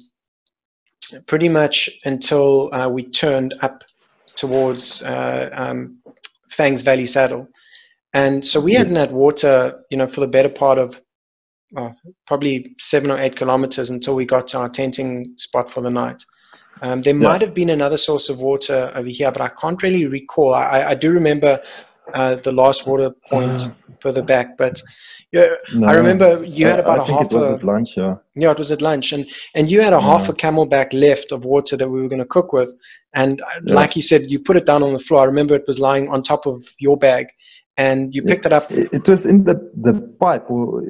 pretty 1.25 1.47
much 1.47 1.89
until 2.03 2.73
uh, 2.73 2.89
we 2.89 3.09
turned 3.09 3.53
up 3.61 3.83
towards 4.35 5.01
uh, 5.03 5.49
um, 5.53 5.99
Fangs 6.49 6.81
Valley 6.81 7.05
Saddle. 7.05 7.47
And 8.13 8.45
so 8.45 8.59
we 8.59 8.73
yes. 8.73 8.79
hadn't 8.79 8.95
had 8.95 9.11
water, 9.13 9.81
you 9.89 9.97
know, 9.97 10.07
for 10.07 10.19
the 10.19 10.27
better 10.27 10.49
part 10.49 10.77
of 10.77 10.99
probably 12.25 12.75
seven 12.79 13.11
or 13.11 13.19
eight 13.19 13.35
kilometers 13.35 13.89
until 13.89 14.15
we 14.15 14.25
got 14.25 14.47
to 14.49 14.59
our 14.59 14.69
tenting 14.69 15.33
spot 15.37 15.69
for 15.69 15.81
the 15.81 15.89
night. 15.89 16.23
Um, 16.81 17.01
there 17.01 17.15
yeah. 17.15 17.27
might 17.27 17.41
have 17.41 17.53
been 17.53 17.69
another 17.69 17.97
source 17.97 18.29
of 18.29 18.39
water 18.39 18.91
over 18.95 19.07
here, 19.07 19.31
but 19.31 19.41
I 19.41 19.49
can't 19.49 19.81
really 19.81 20.05
recall. 20.05 20.53
I, 20.53 20.83
I 20.83 20.95
do 20.95 21.11
remember 21.11 21.61
uh, 22.13 22.35
the 22.35 22.51
last 22.51 22.85
water 22.85 23.11
point 23.29 23.61
uh, 23.61 23.69
further 24.01 24.21
back. 24.21 24.57
But 24.57 24.81
yeah, 25.31 25.47
no, 25.73 25.87
I 25.87 25.93
remember 25.93 26.43
you 26.43 26.67
had 26.67 26.79
about 26.79 27.01
I 27.01 27.03
a 27.03 27.05
half. 27.05 27.25
It 27.25 27.33
was 27.33 27.49
a, 27.49 27.53
at 27.53 27.63
lunch, 27.63 27.97
yeah. 27.97 28.15
Yeah, 28.35 28.51
it 28.51 28.57
was 28.57 28.71
at 28.71 28.81
lunch, 28.81 29.11
and 29.11 29.29
and 29.53 29.69
you 29.69 29.81
had 29.81 29.93
a 29.93 30.01
half 30.01 30.29
a 30.29 30.33
CamelBak 30.33 30.93
left 30.93 31.31
of 31.31 31.45
water 31.45 31.75
that 31.77 31.89
we 31.89 32.01
were 32.01 32.09
going 32.09 32.21
to 32.21 32.27
cook 32.27 32.53
with, 32.53 32.73
and 33.13 33.41
uh, 33.41 33.45
yeah. 33.63 33.73
like 33.73 33.95
you 33.95 34.01
said, 34.01 34.29
you 34.29 34.39
put 34.39 34.57
it 34.57 34.65
down 34.65 34.83
on 34.83 34.93
the 34.93 34.99
floor. 34.99 35.21
I 35.21 35.25
remember 35.25 35.55
it 35.55 35.67
was 35.67 35.79
lying 35.79 36.09
on 36.09 36.23
top 36.23 36.45
of 36.45 36.61
your 36.79 36.97
bag, 36.97 37.27
and 37.77 38.13
you 38.15 38.21
picked 38.23 38.45
it, 38.45 38.51
it 38.51 38.53
up. 38.53 38.71
It 38.71 39.07
was 39.07 39.25
in 39.25 39.43
the 39.43 39.55
the 39.75 39.93
pipe. 40.19 40.47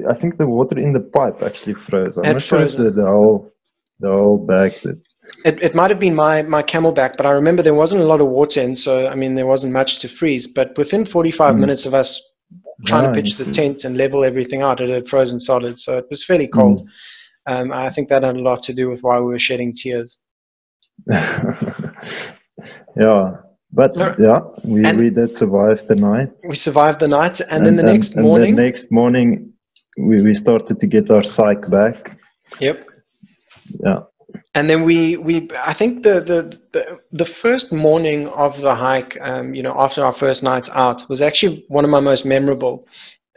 I 0.10 0.14
think 0.14 0.38
the 0.38 0.48
water 0.48 0.78
in 0.78 0.94
the 0.94 1.00
pipe 1.00 1.42
actually 1.42 1.74
froze. 1.74 2.18
I'm 2.18 2.34
not 2.34 2.42
sure 2.42 2.68
the, 2.68 2.92
the 2.92 3.06
whole 3.06 3.52
the 4.00 4.10
whole 4.10 4.38
bag 4.38 4.74
did. 4.84 5.02
It, 5.44 5.62
it 5.62 5.74
might 5.74 5.90
have 5.90 6.00
been 6.00 6.14
my, 6.14 6.44
my 6.44 6.62
CamelBak, 6.62 7.18
but 7.18 7.26
I 7.26 7.32
remember 7.32 7.64
there 7.64 7.74
wasn't 7.74 8.02
a 8.02 8.06
lot 8.06 8.22
of 8.22 8.28
water 8.28 8.62
in, 8.62 8.76
so 8.76 9.08
I 9.08 9.16
mean 9.16 9.34
there 9.34 9.48
wasn't 9.48 9.74
much 9.74 10.00
to 10.00 10.08
freeze. 10.08 10.46
But 10.48 10.78
within 10.78 11.06
45 11.06 11.56
mm. 11.56 11.60
minutes 11.60 11.86
of 11.88 11.96
us 11.96 12.22
trying 12.86 13.08
to 13.08 13.14
pitch 13.14 13.38
the 13.38 13.52
tent 13.52 13.86
and 13.86 13.98
level 13.98 14.24
everything 14.24 14.62
out, 14.62 14.82
it 14.82 14.90
had 14.90 15.08
frozen 15.08 15.40
solid, 15.40 15.80
so 15.80 15.98
it 15.98 16.06
was 16.10 16.24
fairly 16.24 16.48
cold. 16.48 16.88
Mm. 16.88 16.92
Um, 17.48 17.72
I 17.74 17.90
think 17.90 18.10
that 18.10 18.24
had 18.24 18.36
a 18.36 18.42
lot 18.42 18.64
to 18.64 18.74
do 18.74 18.90
with 18.90 19.02
why 19.02 19.20
we 19.20 19.26
were 19.26 19.40
shedding 19.40 19.74
tears. 19.74 20.22
yeah, 21.10 21.86
but 23.76 23.96
yeah, 24.18 24.40
we, 24.64 24.82
we 24.94 25.10
did 25.10 25.36
survive 25.36 25.86
the 25.88 25.96
night. 25.96 26.30
We 26.48 26.56
survived 26.56 27.02
the 27.02 27.10
night, 27.10 27.42
and, 27.42 27.52
and 27.52 27.66
then 27.66 27.76
the 27.76 27.84
and, 27.84 27.94
next 27.94 28.16
and 28.16 28.24
morning. 28.24 28.56
The 28.56 28.62
next 28.62 28.92
morning, 28.92 29.54
we, 29.98 30.22
we 30.22 30.34
started 30.34 30.80
to 30.80 30.88
get 30.88 31.12
our 31.12 31.24
psych 31.24 31.70
back. 31.70 32.18
Yep. 32.62 32.88
Yeah. 33.84 34.00
And 34.54 34.70
then 34.70 34.84
we, 34.84 35.18
we 35.18 35.50
I 35.62 35.74
think 35.74 36.04
the, 36.04 36.22
the, 36.22 36.60
the, 36.72 37.00
the 37.12 37.26
first 37.26 37.74
morning 37.74 38.28
of 38.30 38.60
the 38.62 38.74
hike, 38.74 39.18
um, 39.22 39.54
you 39.54 39.62
know, 39.62 39.76
after 39.78 40.06
our 40.06 40.14
first 40.14 40.42
night 40.42 40.70
out, 40.72 41.08
was 41.10 41.22
actually 41.22 41.66
one 41.68 41.84
of 41.84 41.92
my 41.92 42.00
most 42.00 42.26
memorable. 42.26 42.88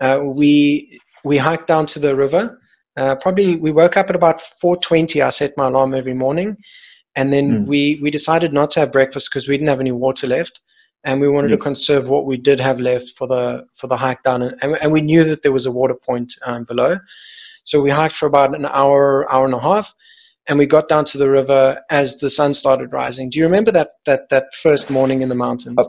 Uh, 0.00 0.20
we 0.22 1.00
we 1.24 1.36
hiked 1.36 1.66
down 1.66 1.86
to 1.86 1.98
the 1.98 2.14
river. 2.14 2.60
Uh, 2.96 3.16
probably 3.16 3.56
we 3.56 3.72
woke 3.72 3.96
up 3.96 4.08
at 4.10 4.16
about 4.16 4.40
4:20. 4.62 5.24
I 5.24 5.30
set 5.30 5.56
my 5.56 5.66
alarm 5.66 5.94
every 5.94 6.14
morning, 6.14 6.56
and 7.18 7.32
then 7.32 7.46
mm. 7.50 7.66
we 7.66 7.98
we 8.00 8.10
decided 8.10 8.52
not 8.52 8.70
to 8.70 8.80
have 8.80 8.92
breakfast 8.92 9.28
because 9.28 9.48
we 9.48 9.56
didn't 9.56 9.72
have 9.74 9.80
any 9.80 9.90
water 9.90 10.28
left, 10.28 10.60
and 11.02 11.20
we 11.20 11.28
wanted 11.28 11.50
yes. 11.50 11.58
to 11.58 11.64
conserve 11.64 12.08
what 12.08 12.26
we 12.26 12.36
did 12.36 12.60
have 12.60 12.78
left 12.78 13.08
for 13.18 13.26
the 13.26 13.66
for 13.78 13.88
the 13.88 13.96
hike 13.96 14.22
down, 14.22 14.42
and, 14.42 14.76
and 14.80 14.92
we 14.92 15.00
knew 15.00 15.24
that 15.24 15.42
there 15.42 15.56
was 15.58 15.66
a 15.66 15.72
water 15.72 15.96
point 16.08 16.32
um, 16.46 16.62
below, 16.62 16.96
so 17.64 17.82
we 17.82 17.90
hiked 17.90 18.14
for 18.14 18.26
about 18.26 18.54
an 18.54 18.66
hour 18.66 19.30
hour 19.32 19.44
and 19.44 19.54
a 19.54 19.64
half, 19.70 19.92
and 20.46 20.58
we 20.60 20.66
got 20.66 20.88
down 20.88 21.04
to 21.06 21.18
the 21.18 21.28
river 21.28 21.80
as 21.90 22.18
the 22.18 22.30
sun 22.30 22.54
started 22.54 22.92
rising. 22.92 23.30
Do 23.30 23.38
you 23.40 23.46
remember 23.46 23.72
that 23.72 23.90
that 24.06 24.28
that 24.30 24.54
first 24.62 24.88
morning 24.88 25.20
in 25.22 25.28
the 25.28 25.40
mountains? 25.46 25.76
Uh, 25.78 25.88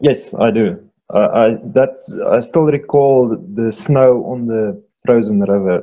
yes, 0.00 0.32
I 0.34 0.52
do. 0.52 0.66
Uh, 1.12 1.28
I 1.42 1.46
that's 1.78 2.14
I 2.36 2.38
still 2.38 2.66
recall 2.78 3.36
the 3.60 3.72
snow 3.72 4.24
on 4.32 4.46
the 4.46 4.80
frozen 5.04 5.40
river, 5.40 5.82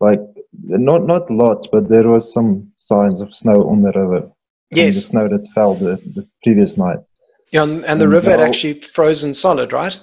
like 0.00 0.22
not 0.52 1.06
not 1.06 1.30
lots, 1.30 1.66
but 1.66 1.88
there 1.88 2.08
was 2.08 2.32
some 2.32 2.70
signs 2.76 3.20
of 3.20 3.34
snow 3.34 3.68
on 3.68 3.82
the 3.82 3.92
river. 3.92 4.30
Yes, 4.70 4.94
the 4.94 5.00
snow 5.00 5.28
that 5.28 5.46
fell 5.54 5.74
the, 5.74 5.96
the 6.14 6.26
previous 6.42 6.76
night. 6.76 6.98
Yeah, 7.52 7.64
and, 7.64 7.84
and 7.84 8.00
the 8.00 8.04
and 8.04 8.12
river 8.12 8.30
had 8.30 8.40
actually 8.40 8.80
frozen 8.80 9.34
solid, 9.34 9.72
right? 9.72 9.98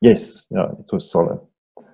Yes, 0.00 0.46
yeah, 0.50 0.66
it 0.78 0.92
was 0.92 1.10
solid. 1.10 1.40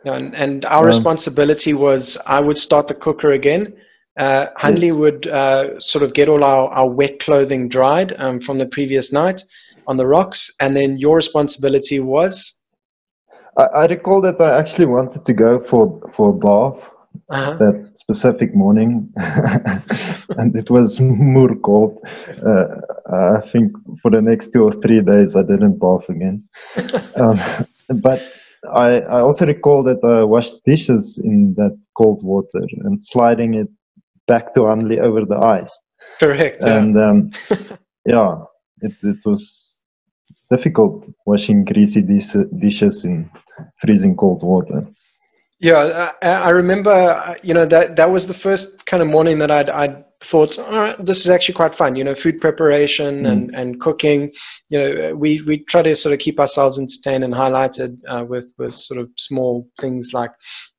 Yeah, 0.04 0.16
and, 0.16 0.34
and 0.34 0.64
our 0.64 0.80
um, 0.80 0.86
responsibility 0.86 1.74
was 1.74 2.16
I 2.26 2.40
would 2.40 2.58
start 2.58 2.88
the 2.88 2.94
cooker 2.94 3.32
again. 3.32 3.74
Uh, 4.18 4.46
Hanley 4.56 4.88
yes. 4.88 4.96
would 4.96 5.26
uh, 5.28 5.78
sort 5.80 6.02
of 6.02 6.14
get 6.14 6.28
all 6.28 6.42
our, 6.42 6.68
our 6.70 6.90
wet 6.90 7.20
clothing 7.20 7.68
dried 7.68 8.14
um, 8.18 8.40
from 8.40 8.58
the 8.58 8.66
previous 8.66 9.12
night 9.12 9.42
on 9.86 9.96
the 9.96 10.06
rocks, 10.06 10.50
and 10.60 10.76
then 10.76 10.98
your 10.98 11.16
responsibility 11.16 12.00
was. 12.00 12.54
I, 13.56 13.64
I 13.64 13.86
recall 13.86 14.20
that 14.22 14.40
I 14.40 14.58
actually 14.58 14.86
wanted 14.86 15.24
to 15.24 15.32
go 15.32 15.60
for 15.68 16.00
for 16.14 16.30
a 16.30 16.32
bath 16.32 16.90
uh-huh. 17.28 17.54
that 17.54 17.92
specific 17.94 18.54
morning, 18.54 19.12
and 19.16 20.56
it 20.56 20.70
was 20.70 21.00
more 21.00 21.54
cold. 21.56 21.98
Uh, 22.46 22.66
I 23.12 23.48
think 23.48 23.72
for 24.02 24.10
the 24.10 24.20
next 24.20 24.52
two 24.52 24.64
or 24.64 24.72
three 24.72 25.00
days 25.00 25.36
I 25.36 25.42
didn't 25.42 25.78
bath 25.78 26.08
again. 26.08 26.44
um, 27.16 27.40
but 27.88 28.22
I, 28.68 29.00
I 29.00 29.20
also 29.20 29.46
recall 29.46 29.82
that 29.84 30.04
I 30.04 30.24
washed 30.24 30.56
dishes 30.64 31.18
in 31.22 31.54
that 31.54 31.78
cold 31.96 32.22
water 32.24 32.62
and 32.84 33.02
sliding 33.02 33.54
it 33.54 33.68
back 34.26 34.54
to 34.54 34.66
Hanley 34.66 35.00
over 35.00 35.24
the 35.24 35.38
ice. 35.38 35.80
Correct. 36.18 36.62
Yeah. 36.62 36.76
And 36.76 36.98
um, 36.98 37.30
yeah, 38.06 38.36
it, 38.82 38.92
it 39.02 39.18
was 39.24 39.82
difficult 40.50 41.08
washing 41.26 41.64
greasy 41.64 42.02
dishes 42.02 43.04
in 43.04 43.30
freezing 43.80 44.16
cold 44.16 44.42
water. 44.42 44.86
Yeah, 45.60 46.12
I, 46.22 46.28
I, 46.28 46.48
remember, 46.50 47.36
you 47.42 47.52
know, 47.52 47.66
that 47.66 47.96
that 47.96 48.10
was 48.10 48.26
the 48.26 48.34
first 48.34 48.86
kind 48.86 49.02
of 49.02 49.10
morning 49.10 49.38
that 49.40 49.50
I'd, 49.50 49.68
I'd 49.68 50.04
thought, 50.22 50.58
all 50.58 50.70
right, 50.70 51.04
this 51.04 51.20
is 51.20 51.28
actually 51.28 51.54
quite 51.54 51.74
fun, 51.74 51.96
you 51.96 52.04
know, 52.04 52.14
food 52.14 52.40
preparation 52.40 53.24
mm. 53.24 53.30
and, 53.30 53.54
and 53.54 53.78
cooking. 53.78 54.32
You 54.70 54.78
know, 54.78 55.16
we, 55.16 55.42
we 55.42 55.58
try 55.64 55.82
to 55.82 55.94
sort 55.94 56.14
of 56.14 56.18
keep 56.18 56.40
ourselves 56.40 56.78
entertained 56.78 57.24
and 57.24 57.34
highlighted 57.34 57.98
uh, 58.08 58.24
with, 58.26 58.46
with 58.56 58.74
sort 58.74 59.00
of 59.00 59.10
small 59.16 59.68
things 59.78 60.14
like, 60.14 60.30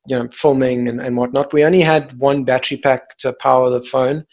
you 0.06 0.18
know, 0.18 0.28
filming 0.32 0.88
and, 0.88 1.00
and 1.00 1.16
whatnot. 1.16 1.52
We 1.52 1.64
only 1.64 1.82
had 1.82 2.18
one 2.18 2.44
battery 2.44 2.78
pack 2.78 3.18
to 3.18 3.32
power 3.34 3.70
the 3.70 3.82
phone, 3.82 4.24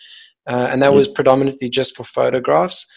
uh, 0.49 0.67
and 0.71 0.81
that 0.81 0.93
yes. 0.93 0.95
was 0.95 1.07
predominantly 1.09 1.69
just 1.69 1.95
for 1.95 2.05
photographs 2.05 2.87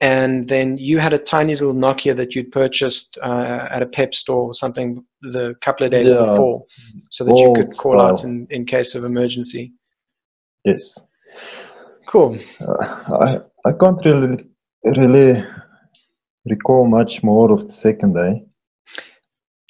and 0.00 0.48
then 0.48 0.78
you 0.78 0.98
had 0.98 1.12
a 1.12 1.18
tiny 1.18 1.54
little 1.54 1.74
Nokia 1.74 2.14
that 2.16 2.34
you'd 2.34 2.52
purchased 2.52 3.18
uh, 3.22 3.66
at 3.70 3.82
a 3.82 3.86
PEP 3.86 4.14
store 4.14 4.42
or 4.42 4.54
something 4.54 5.04
the 5.22 5.54
couple 5.60 5.84
of 5.84 5.90
days 5.90 6.10
yeah. 6.10 6.18
before, 6.18 6.64
so 7.10 7.24
that 7.24 7.36
you 7.36 7.52
could 7.54 7.76
call 7.76 8.00
out 8.00 8.22
in, 8.22 8.46
in 8.50 8.64
case 8.64 8.94
of 8.94 9.04
emergency. 9.04 9.72
Yes. 10.64 10.96
Cool. 12.06 12.38
Uh, 12.60 12.84
I 13.20 13.40
I 13.64 13.72
can't 13.72 14.04
really 14.04 14.44
really 14.84 15.44
recall 16.46 16.86
much 16.86 17.22
more 17.22 17.50
of 17.52 17.62
the 17.62 17.72
second 17.72 18.14
day. 18.14 18.44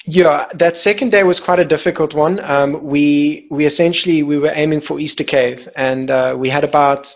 Yeah, 0.05 0.47
that 0.55 0.77
second 0.77 1.11
day 1.11 1.23
was 1.23 1.41
quite 1.41 1.59
a 1.59 1.65
difficult 1.65 2.15
one. 2.15 2.41
Um, 2.41 2.85
we 2.85 3.47
we 3.51 3.65
essentially 3.65 4.23
we 4.23 4.39
were 4.39 4.53
aiming 4.55 4.83
for 4.83 5.01
Easter 5.01 5.25
Cave, 5.25 5.69
and 5.75 6.11
uh, 6.11 6.35
we 6.39 6.51
had 6.51 6.65
about 6.65 7.13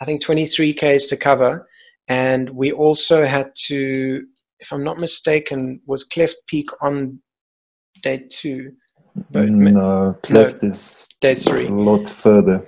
I 0.00 0.04
think 0.04 0.20
23 0.22 0.74
k's 0.74 1.06
to 1.06 1.16
cover 1.16 1.66
and 2.08 2.50
we 2.50 2.72
also 2.72 3.26
had 3.26 3.50
to, 3.66 4.24
if 4.60 4.72
I'm 4.72 4.84
not 4.84 4.98
mistaken, 4.98 5.80
was 5.86 6.04
Cleft 6.04 6.36
Peak 6.46 6.68
on 6.80 7.20
day 8.02 8.26
two? 8.30 8.72
But 9.30 9.48
no, 9.48 10.16
Cleft 10.22 10.62
no, 10.62 10.68
is 10.68 11.06
day 11.20 11.34
three. 11.34 11.66
a 11.66 11.70
lot 11.70 12.08
further. 12.08 12.66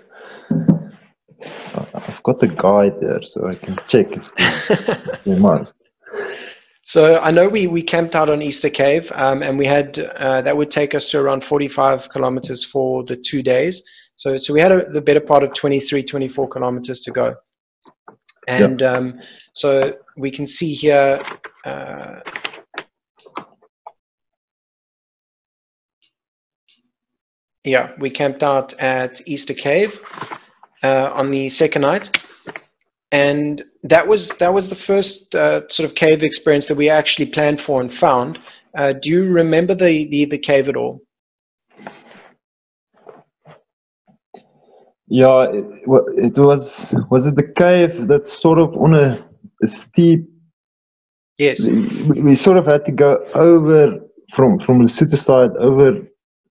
I've 1.95 2.23
got 2.23 2.41
the 2.41 2.49
guide 2.49 3.01
there, 3.01 3.23
so 3.23 3.47
I 3.47 3.55
can 3.55 3.79
check 3.87 4.07
it. 4.11 5.21
you 5.25 5.37
must. 5.37 5.75
So 6.83 7.21
I 7.21 7.31
know 7.31 7.49
we, 7.49 7.67
we 7.67 7.83
camped 7.83 8.17
out 8.17 8.31
on 8.31 8.41
Easter 8.41 8.71
Cave, 8.71 9.13
um, 9.15 9.43
and 9.43 9.59
we 9.59 9.67
had 9.67 9.99
uh, 9.99 10.41
that 10.41 10.57
would 10.57 10.71
take 10.71 10.95
us 10.95 11.11
to 11.11 11.21
around 11.21 11.45
45 11.45 12.09
kilometers 12.09 12.65
for 12.65 13.05
the 13.05 13.17
two 13.17 13.43
days. 13.43 13.83
So 14.17 14.37
so 14.39 14.55
we 14.55 14.61
had 14.61 14.73
a, 14.73 14.89
the 14.91 15.03
better 15.03 15.21
part 15.21 15.45
of 15.45 15.53
23, 15.53 16.03
24 16.03 16.49
kilometers 16.49 17.01
to 17.01 17.11
go. 17.11 17.37
And 18.49 18.81
yep. 18.81 18.97
um, 18.97 19.21
so 19.53 19.93
we 20.17 20.31
can 20.31 20.47
see 20.47 20.73
here, 20.75 21.23
uh, 21.67 22.21
yeah, 27.63 27.93
we 27.99 28.09
camped 28.09 28.43
out 28.43 28.73
at 28.81 29.21
Easter 29.29 29.53
Cave 29.53 30.01
uh, 30.83 31.11
on 31.13 31.31
the 31.31 31.51
second 31.51 31.83
night. 31.83 32.19
And 33.13 33.63
that 33.83 34.09
was 34.09 34.31
that 34.39 34.53
was 34.53 34.69
the 34.69 34.75
first 34.75 35.35
uh, 35.35 35.69
sort 35.69 35.87
of 35.87 35.95
cave 35.95 36.23
experience 36.23 36.69
that 36.69 36.77
we 36.77 36.89
actually 36.89 37.27
planned 37.27 37.61
for 37.61 37.83
and 37.83 37.93
found. 37.93 38.39
Uh, 38.77 38.95
do 38.95 39.11
you 39.11 39.31
remember 39.31 39.75
the, 39.75 40.09
the, 40.09 40.25
the 40.25 40.39
cave 40.39 40.69
at 40.69 40.77
all? 40.77 41.03
Yeah, 45.11 45.45
it, 45.51 45.65
it, 46.19 46.39
was. 46.39 46.95
Was 47.11 47.27
it 47.27 47.37
the 47.37 47.43
cave 47.43 48.09
that's 48.09 48.33
sort 48.33 48.59
of 48.59 48.77
on 48.77 48.95
a, 48.95 49.25
a 49.63 49.67
steep? 49.67 50.29
Yes. 51.39 51.67
We, 51.67 52.21
we, 52.21 52.35
sort 52.35 52.59
of 52.59 52.67
had 52.67 52.85
to 52.87 52.93
go 52.93 53.25
over 53.35 53.99
from 54.33 54.59
from 54.59 54.83
the 54.83 54.89
city 54.89 55.17
side 55.17 55.53
over 55.59 56.01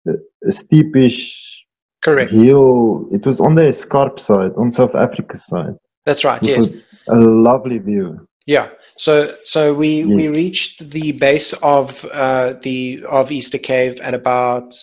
a, 0.06 0.12
a 0.44 0.50
steepish 0.50 1.64
correct 2.02 2.32
hill. 2.32 3.08
It 3.12 3.24
was 3.24 3.40
on 3.40 3.54
the 3.54 3.62
Escarp 3.62 4.18
side, 4.18 4.52
on 4.56 4.70
South 4.70 4.94
Africa 4.94 5.38
side. 5.38 5.74
That's 6.04 6.24
right. 6.24 6.42
Yes. 6.42 6.68
A 7.08 7.16
lovely 7.16 7.78
view. 7.78 8.26
Yeah. 8.46 8.70
So 8.96 9.34
so 9.44 9.72
we 9.72 10.02
yes. 10.02 10.08
we 10.08 10.28
reached 10.28 10.90
the 10.90 11.12
base 11.12 11.54
of 11.62 12.04
uh, 12.06 12.54
the 12.62 13.04
of 13.08 13.32
Easter 13.32 13.58
Cave 13.58 14.00
at 14.00 14.14
about 14.14 14.74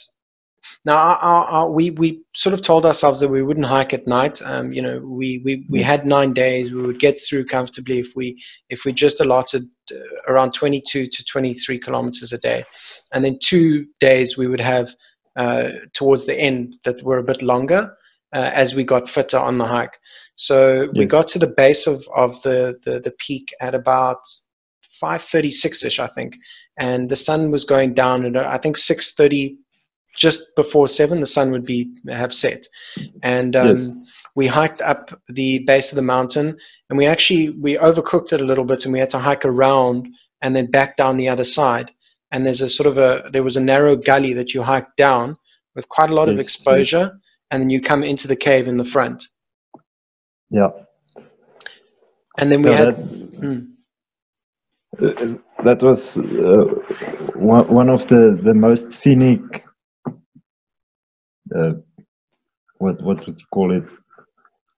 now, 0.86 0.96
our, 0.96 1.46
our, 1.46 1.70
we 1.70 1.92
we 1.92 2.22
sort 2.34 2.54
of 2.54 2.62
told 2.62 2.86
ourselves 2.86 3.20
that 3.20 3.28
we 3.28 3.44
wouldn't 3.44 3.66
hike 3.66 3.94
at 3.94 4.08
night. 4.08 4.42
Um, 4.42 4.72
you 4.72 4.82
know, 4.82 5.00
we, 5.00 5.42
we 5.44 5.66
we 5.70 5.82
had 5.84 6.06
nine 6.06 6.34
days. 6.34 6.72
We 6.72 6.82
would 6.82 7.00
get 7.00 7.20
through 7.20 7.48
comfortably 7.48 8.00
if 8.00 8.08
we 8.16 8.42
if 8.70 8.86
we 8.86 8.94
just 8.94 9.20
allotted 9.20 9.64
uh, 9.92 9.96
around 10.30 10.54
22 10.54 11.06
to 11.06 11.26
23 11.26 11.80
kilometers 11.80 12.32
a 12.32 12.38
day, 12.38 12.64
and 13.14 13.26
then 13.26 13.38
two 13.42 13.88
days 14.00 14.38
we 14.38 14.48
would 14.48 14.62
have 14.62 14.96
uh, 15.36 15.70
towards 15.94 16.26
the 16.26 16.40
end 16.40 16.76
that 16.86 17.04
were 17.04 17.18
a 17.18 17.24
bit 17.24 17.42
longer 17.42 17.94
uh, 18.34 18.52
as 18.54 18.74
we 18.74 18.86
got 18.86 19.10
fitter 19.10 19.38
on 19.38 19.58
the 19.58 19.68
hike. 19.68 19.98
So 20.38 20.84
yes. 20.84 20.92
we 20.96 21.06
got 21.06 21.28
to 21.30 21.40
the 21.40 21.48
base 21.48 21.88
of 21.88 22.08
of 22.16 22.42
the 22.44 22.80
the, 22.86 23.02
the 23.02 23.12
peak 23.20 23.54
at 23.60 23.76
about 23.76 24.22
5:36 25.04 25.84
ish, 25.84 26.00
I 26.00 26.08
think, 26.08 26.36
and 26.78 27.10
the 27.10 27.18
sun 27.18 27.52
was 27.52 27.66
going 27.66 27.96
down 27.96 28.24
at 28.24 28.38
I 28.38 28.56
think 28.56 28.78
6:30 28.78 29.58
just 30.20 30.56
before 30.56 30.88
seven, 30.88 31.20
the 31.22 31.26
sun 31.26 31.52
would 31.52 31.66
be 31.66 31.90
have 32.10 32.34
set, 32.34 32.68
and 33.24 33.56
um, 33.56 33.68
yes. 33.68 33.90
we 34.36 34.48
hiked 34.48 34.82
up 34.82 35.20
the 35.30 35.60
base 35.66 35.92
of 35.92 35.96
the 35.96 36.02
mountain, 36.16 36.58
and 36.90 36.98
we 36.98 37.06
actually 37.08 37.50
we 37.62 37.78
overcooked 37.78 38.34
it 38.34 38.42
a 38.42 38.46
little 38.46 38.66
bit, 38.66 38.86
and 38.86 38.94
we 38.94 39.00
had 39.00 39.10
to 39.12 39.20
hike 39.20 39.46
around 39.46 40.08
and 40.42 40.56
then 40.56 40.70
back 40.70 40.98
down 40.98 41.18
the 41.18 41.30
other 41.30 41.44
side. 41.44 41.92
And 42.32 42.46
there's 42.46 42.62
a 42.62 42.70
sort 42.70 42.88
of 42.88 42.98
a 42.98 43.30
there 43.32 43.44
was 43.44 43.58
a 43.58 43.62
narrow 43.62 43.96
gully 43.96 44.34
that 44.34 44.54
you 44.54 44.62
hiked 44.62 44.98
down 44.98 45.36
with 45.76 45.90
quite 45.90 46.10
a 46.10 46.14
lot 46.14 46.28
yes, 46.28 46.34
of 46.34 46.40
exposure, 46.40 47.06
yes. 47.12 47.22
and 47.52 47.62
then 47.62 47.70
you 47.70 47.82
come 47.82 48.04
into 48.04 48.28
the 48.28 48.36
cave 48.36 48.68
in 48.68 48.78
the 48.78 48.86
front. 48.86 49.28
Yeah. 50.52 50.70
And 52.38 52.52
then 52.52 52.62
we 52.62 52.72
had. 52.72 52.96
That, 52.98 53.42
mm. 53.42 53.68
that 55.64 55.82
was 55.82 56.18
uh, 56.18 56.66
one, 57.36 57.68
one 57.74 57.90
of 57.90 58.08
the, 58.08 58.40
the 58.44 58.54
most 58.54 58.92
scenic. 58.92 59.66
Uh, 61.56 61.74
what 62.78 63.02
what 63.02 63.26
would 63.26 63.40
you 63.40 63.46
call 63.52 63.72
it? 63.72 63.84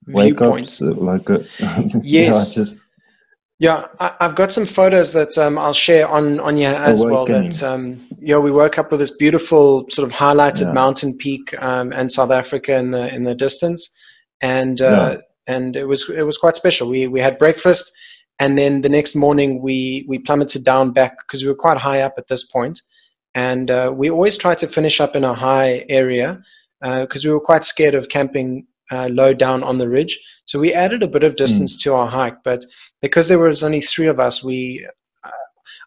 Wake 0.08 0.42
ups, 0.42 0.82
uh, 0.82 0.94
like 0.96 1.30
a, 1.30 1.46
yes, 2.04 2.04
yeah, 2.04 2.54
just 2.54 2.78
yeah, 3.62 3.86
I, 4.00 4.16
have 4.22 4.34
got 4.34 4.52
some 4.52 4.66
photos 4.66 5.14
that 5.14 5.38
um, 5.38 5.60
I'll 5.60 5.72
share 5.72 6.08
on 6.08 6.40
on 6.40 6.58
here 6.58 6.74
as 6.74 7.06
well. 7.06 7.28
That 7.28 7.62
um, 7.62 8.08
yeah, 8.20 8.40
we 8.40 8.52
woke 8.52 8.80
up 8.80 8.90
with 8.90 9.00
this 9.00 9.12
beautiful 9.12 9.86
sort 9.92 10.08
of 10.10 10.12
highlighted 10.12 10.66
yeah. 10.66 10.72
mountain 10.72 11.16
peak 11.16 11.54
um, 11.62 11.94
and 11.94 12.12
South 12.12 12.32
Africa 12.32 12.76
in 12.76 12.90
the 12.90 13.14
in 13.14 13.24
the 13.24 13.36
distance, 13.36 13.88
and 14.42 14.82
uh, 14.82 15.18
yeah. 15.48 15.56
and 15.56 15.76
it 15.76 15.86
was 15.86 16.10
it 16.10 16.24
was 16.24 16.40
quite 16.40 16.56
special. 16.56 16.90
We 16.90 17.08
we 17.08 17.20
had 17.20 17.38
breakfast, 17.38 17.92
and 18.40 18.58
then 18.58 18.82
the 18.82 18.90
next 18.90 19.14
morning 19.14 19.62
we 19.62 20.06
we 20.10 20.18
plummeted 20.18 20.64
down 20.64 20.92
back 20.92 21.16
because 21.20 21.44
we 21.44 21.48
were 21.48 21.64
quite 21.68 21.78
high 21.78 22.02
up 22.02 22.16
at 22.18 22.28
this 22.30 22.46
point, 22.46 22.82
and 23.36 23.70
uh, 23.70 23.94
we 23.96 24.10
always 24.10 24.38
try 24.38 24.56
to 24.56 24.68
finish 24.68 25.00
up 25.00 25.16
in 25.16 25.24
a 25.24 25.36
high 25.36 25.86
area 25.88 26.42
because 26.82 27.26
uh, 27.26 27.30
we 27.30 27.34
were 27.34 27.40
quite 27.40 27.64
scared 27.64 27.96
of 27.96 28.10
camping 28.10 28.66
uh, 28.92 29.08
low 29.08 29.34
down 29.34 29.64
on 29.64 29.78
the 29.78 29.90
ridge. 29.90 30.20
So 30.46 30.60
we 30.60 30.74
added 30.74 31.04
a 31.04 31.08
bit 31.08 31.24
of 31.24 31.36
distance 31.36 31.78
mm. 31.78 31.84
to 31.84 31.94
our 31.94 32.08
hike, 32.08 32.44
but 32.44 32.66
because 33.02 33.28
there 33.28 33.40
was 33.40 33.64
only 33.64 33.82
three 33.82 34.08
of 34.08 34.20
us, 34.20 34.44
we 34.44 34.86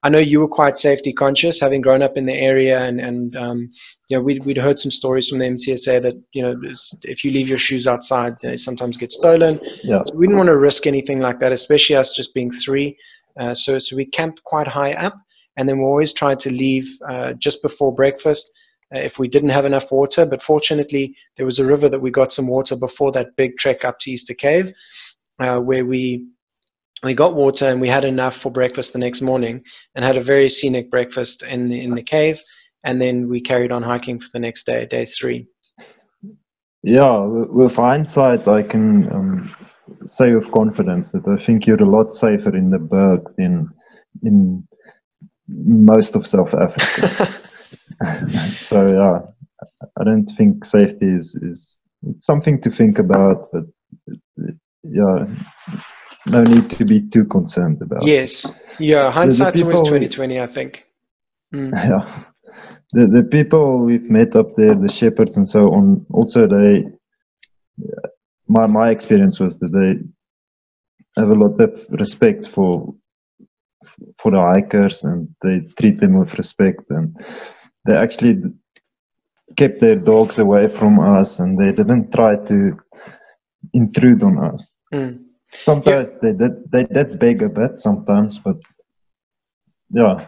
I 0.04 0.10
know 0.10 0.18
you 0.18 0.40
were 0.40 0.48
quite 0.48 0.76
safety 0.76 1.14
conscious, 1.14 1.58
having 1.58 1.80
grown 1.80 2.02
up 2.02 2.18
in 2.18 2.26
the 2.26 2.34
area, 2.34 2.84
and 2.84 3.00
and 3.00 3.34
um, 3.36 3.70
you 4.08 4.16
know 4.16 4.22
we'd 4.22 4.44
we'd 4.44 4.58
heard 4.58 4.78
some 4.78 4.90
stories 4.90 5.28
from 5.28 5.38
the 5.38 5.46
MCSA 5.46 6.02
that 6.02 6.14
you 6.34 6.42
know 6.42 6.54
if 7.04 7.24
you 7.24 7.30
leave 7.30 7.48
your 7.48 7.58
shoes 7.58 7.86
outside, 7.88 8.36
they 8.42 8.58
sometimes 8.58 8.98
get 8.98 9.12
stolen. 9.12 9.58
Yeah. 9.82 10.02
So 10.04 10.14
we 10.14 10.26
didn't 10.26 10.36
want 10.36 10.48
to 10.48 10.58
risk 10.58 10.86
anything 10.86 11.20
like 11.20 11.40
that, 11.40 11.52
especially 11.52 11.96
us 11.96 12.12
just 12.12 12.34
being 12.34 12.50
three. 12.50 12.98
Uh, 13.40 13.54
so 13.54 13.78
so 13.78 13.96
we 13.96 14.04
camped 14.04 14.44
quite 14.44 14.68
high 14.68 14.92
up, 14.92 15.16
and 15.56 15.66
then 15.66 15.78
we 15.78 15.84
always 15.84 16.12
tried 16.12 16.38
to 16.40 16.50
leave 16.50 16.86
uh, 17.08 17.32
just 17.32 17.62
before 17.62 17.94
breakfast 17.94 18.46
uh, 18.46 18.63
if 18.94 19.18
we 19.18 19.28
didn't 19.28 19.50
have 19.50 19.66
enough 19.66 19.90
water. 19.90 20.24
But 20.24 20.42
fortunately, 20.42 21.14
there 21.36 21.46
was 21.46 21.58
a 21.58 21.66
river 21.66 21.88
that 21.88 22.00
we 22.00 22.10
got 22.10 22.32
some 22.32 22.48
water 22.48 22.76
before 22.76 23.12
that 23.12 23.36
big 23.36 23.58
trek 23.58 23.84
up 23.84 23.98
to 24.00 24.10
Easter 24.10 24.34
Cave, 24.34 24.72
uh, 25.38 25.58
where 25.58 25.84
we 25.84 26.26
we 27.02 27.14
got 27.14 27.34
water 27.34 27.68
and 27.68 27.80
we 27.80 27.88
had 27.88 28.04
enough 28.04 28.36
for 28.36 28.50
breakfast 28.50 28.94
the 28.94 28.98
next 28.98 29.20
morning 29.20 29.62
and 29.94 30.04
had 30.04 30.16
a 30.16 30.22
very 30.22 30.48
scenic 30.48 30.90
breakfast 30.90 31.42
in 31.42 31.68
the, 31.68 31.80
in 31.80 31.94
the 31.94 32.02
cave. 32.02 32.40
And 32.82 33.00
then 33.00 33.28
we 33.28 33.42
carried 33.42 33.72
on 33.72 33.82
hiking 33.82 34.18
for 34.18 34.28
the 34.32 34.38
next 34.38 34.64
day 34.64 34.86
day 34.86 35.04
three. 35.04 35.46
Yeah 36.82 37.24
with 37.26 37.76
hindsight 37.76 38.46
i 38.46 38.62
can 38.62 39.10
um, 39.12 39.56
say 40.06 40.34
with 40.34 40.50
confidence 40.52 41.12
that 41.12 41.26
i 41.26 41.42
think 41.42 41.66
you're 41.66 41.82
a 41.82 41.88
lot 41.88 42.14
safer 42.14 42.54
in 42.54 42.70
the 42.70 42.78
berg 42.78 43.20
than 43.38 43.70
in 44.22 44.66
most 45.48 46.14
of 46.14 46.26
south 46.26 46.54
africa 46.54 47.28
so 48.58 48.86
yeah 48.86 49.18
i 49.98 50.04
don't 50.04 50.30
think 50.36 50.64
safety 50.64 51.06
is 51.06 51.34
is 51.36 51.80
it's 52.08 52.26
something 52.26 52.60
to 52.60 52.70
think 52.70 52.98
about 52.98 53.48
but 53.52 53.64
yeah 54.82 55.26
no 56.26 56.42
need 56.42 56.70
to 56.70 56.84
be 56.84 57.00
too 57.00 57.24
concerned 57.24 57.82
about. 57.82 58.06
Yes, 58.06 58.46
yeah, 58.78 59.10
hindsight's 59.10 59.60
always 59.60 59.88
twenty 59.88 60.08
twenty. 60.08 60.40
I 60.40 60.46
think. 60.46 60.86
Mm. 61.54 61.72
Yeah, 62.94 63.02
the 63.02 63.06
the 63.06 63.22
people 63.24 63.78
we've 63.78 64.10
met 64.10 64.36
up 64.36 64.56
there, 64.56 64.74
the 64.74 64.92
shepherds 64.92 65.36
and 65.36 65.48
so 65.48 65.72
on. 65.72 66.06
Also, 66.10 66.46
they. 66.46 66.84
My 68.46 68.66
my 68.66 68.90
experience 68.90 69.40
was 69.40 69.58
that 69.58 69.72
they 69.72 71.20
have 71.20 71.30
a 71.30 71.34
lot 71.34 71.60
of 71.60 71.84
respect 71.90 72.48
for 72.48 72.94
for 74.18 74.30
the 74.30 74.40
hikers 74.40 75.04
and 75.04 75.28
they 75.42 75.60
treat 75.78 76.00
them 76.00 76.18
with 76.18 76.34
respect 76.34 76.82
and 76.90 77.16
they 77.86 77.96
actually 77.96 78.42
kept 79.56 79.80
their 79.80 79.96
dogs 79.96 80.38
away 80.38 80.68
from 80.68 80.98
us 80.98 81.38
and 81.38 81.58
they 81.58 81.72
didn't 81.72 82.12
try 82.12 82.36
to 82.36 82.76
intrude 83.72 84.22
on 84.22 84.38
us. 84.38 84.76
Mm. 84.92 85.24
Sometimes 85.62 86.08
yeah. 86.08 86.18
they 86.22 86.32
did 86.32 86.70
they 86.72 86.84
did 86.84 87.18
beg 87.18 87.42
a 87.42 87.48
bit 87.48 87.78
sometimes, 87.78 88.38
but 88.38 88.56
yeah. 89.90 90.26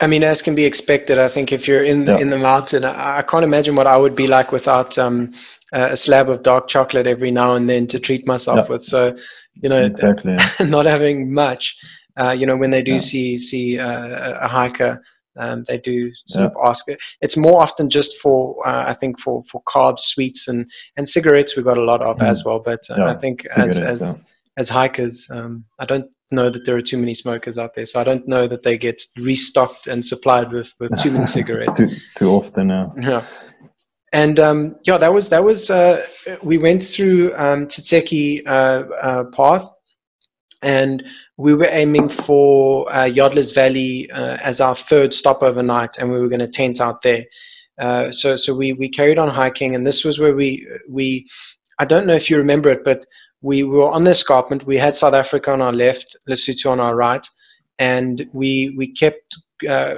I 0.00 0.06
mean, 0.08 0.24
as 0.24 0.42
can 0.42 0.54
be 0.54 0.64
expected, 0.64 1.18
I 1.18 1.28
think 1.28 1.52
if 1.52 1.68
you're 1.68 1.84
in 1.84 2.06
yeah. 2.06 2.18
in 2.18 2.30
the 2.30 2.38
mountain, 2.38 2.84
I, 2.84 3.18
I, 3.18 3.22
can't 3.22 3.44
imagine 3.44 3.76
what 3.76 3.86
I 3.86 3.96
would 3.96 4.16
be 4.16 4.26
like 4.26 4.50
without 4.50 4.98
um, 4.98 5.32
a 5.72 5.96
slab 5.96 6.28
of 6.28 6.42
dark 6.42 6.66
chocolate 6.68 7.06
every 7.06 7.30
now 7.30 7.54
and 7.54 7.70
then 7.70 7.86
to 7.88 8.00
treat 8.00 8.26
myself 8.26 8.66
yeah. 8.66 8.66
with. 8.68 8.84
So, 8.84 9.16
you 9.62 9.68
know, 9.68 9.84
exactly. 9.84 10.36
not 10.66 10.84
having 10.84 11.32
much. 11.32 11.76
Uh, 12.20 12.30
you 12.30 12.46
know, 12.46 12.56
when 12.56 12.70
they 12.70 12.82
do 12.82 12.98
see 12.98 13.38
see 13.38 13.78
uh, 13.78 14.38
a 14.40 14.48
hiker, 14.48 15.02
um, 15.36 15.64
they 15.66 15.78
do 15.78 16.12
sort 16.26 16.42
yeah. 16.42 16.46
of 16.62 16.68
ask 16.68 16.88
it. 16.88 17.00
It's 17.20 17.36
more 17.36 17.62
often 17.62 17.90
just 17.90 18.18
for 18.20 18.66
uh, 18.66 18.84
I 18.86 18.94
think 18.94 19.20
for 19.20 19.42
for 19.50 19.62
carbs, 19.64 20.00
sweets, 20.00 20.48
and 20.48 20.70
and 20.96 21.08
cigarettes. 21.08 21.56
We've 21.56 21.64
got 21.64 21.78
a 21.78 21.84
lot 21.84 22.02
of 22.02 22.18
mm. 22.18 22.28
as 22.28 22.44
well. 22.44 22.60
But 22.60 22.80
uh, 22.90 22.96
yeah, 22.98 23.10
I 23.10 23.14
think 23.14 23.46
as 23.56 23.78
as 23.78 24.00
yeah. 24.00 24.14
as 24.56 24.68
hikers, 24.68 25.28
um, 25.30 25.64
I 25.78 25.84
don't 25.84 26.10
know 26.30 26.50
that 26.50 26.64
there 26.64 26.76
are 26.76 26.82
too 26.82 26.98
many 26.98 27.14
smokers 27.14 27.58
out 27.58 27.74
there. 27.74 27.86
So 27.86 28.00
I 28.00 28.04
don't 28.04 28.26
know 28.26 28.46
that 28.48 28.62
they 28.62 28.76
get 28.76 29.02
restocked 29.18 29.86
and 29.86 30.04
supplied 30.04 30.52
with 30.52 30.72
with 30.80 30.96
too 31.00 31.10
many 31.10 31.26
cigarettes 31.38 31.78
too, 31.78 31.90
too 32.16 32.28
often 32.28 32.68
now. 32.68 32.92
Yeah. 32.98 33.26
And 34.12 34.38
um, 34.38 34.76
yeah, 34.84 34.96
that 34.98 35.12
was 35.12 35.28
that 35.30 35.42
was. 35.42 35.70
Uh, 35.70 36.06
we 36.42 36.56
went 36.56 36.84
through 36.86 37.34
um, 37.36 37.66
uh, 38.46 38.50
uh, 38.50 39.24
path, 39.32 39.66
and 40.62 41.04
we 41.36 41.54
were 41.54 41.68
aiming 41.70 42.08
for 42.08 42.90
uh, 42.92 43.04
Yodler's 43.04 43.52
Valley 43.52 44.10
uh, 44.12 44.36
as 44.42 44.60
our 44.60 44.74
third 44.74 45.12
stop 45.12 45.42
overnight, 45.42 45.98
and 45.98 46.10
we 46.10 46.20
were 46.20 46.28
going 46.28 46.40
to 46.40 46.48
tent 46.48 46.80
out 46.80 47.02
there. 47.02 47.24
Uh, 47.80 48.12
so, 48.12 48.36
so 48.36 48.54
we 48.54 48.72
we 48.72 48.88
carried 48.88 49.18
on 49.18 49.28
hiking, 49.28 49.74
and 49.74 49.86
this 49.86 50.04
was 50.04 50.18
where 50.18 50.34
we 50.34 50.66
we. 50.88 51.28
I 51.80 51.84
don't 51.84 52.06
know 52.06 52.14
if 52.14 52.30
you 52.30 52.36
remember 52.36 52.70
it, 52.70 52.84
but 52.84 53.04
we 53.42 53.64
were 53.64 53.90
on 53.90 54.04
the 54.04 54.12
escarpment. 54.12 54.64
We 54.64 54.78
had 54.78 54.96
South 54.96 55.14
Africa 55.14 55.52
on 55.52 55.60
our 55.60 55.72
left, 55.72 56.16
Lesotho 56.28 56.70
on 56.70 56.78
our 56.78 56.94
right, 56.94 57.26
and 57.78 58.28
we 58.32 58.72
we 58.76 58.92
kept 58.92 59.36
uh, 59.68 59.94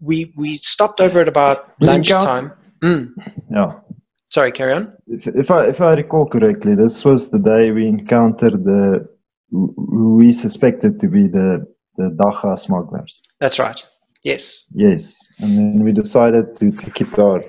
we 0.00 0.34
we 0.36 0.58
stopped 0.58 1.00
over 1.00 1.20
at 1.20 1.28
about 1.28 1.72
lunchtime. 1.80 2.52
Mm. 2.82 3.10
Yeah. 3.50 3.72
Sorry, 4.30 4.52
carry 4.52 4.74
on. 4.74 4.92
If, 5.06 5.26
if 5.28 5.50
I 5.50 5.66
if 5.66 5.80
I 5.80 5.94
recall 5.94 6.26
correctly, 6.26 6.74
this 6.74 7.04
was 7.04 7.30
the 7.30 7.38
day 7.38 7.70
we 7.70 7.86
encountered 7.86 8.64
the 8.64 9.08
we 9.54 10.32
suspected 10.32 10.98
to 11.00 11.08
be 11.08 11.26
the 11.28 11.66
the 11.96 12.10
Dagga 12.20 12.58
smugglers. 12.58 13.20
That's 13.40 13.58
right. 13.58 13.80
Yes. 14.24 14.64
Yes, 14.74 15.16
and 15.38 15.56
then 15.56 15.84
we 15.84 15.92
decided 15.92 16.56
to, 16.58 16.72
to 16.72 16.90
keep 16.90 17.18
our 17.18 17.44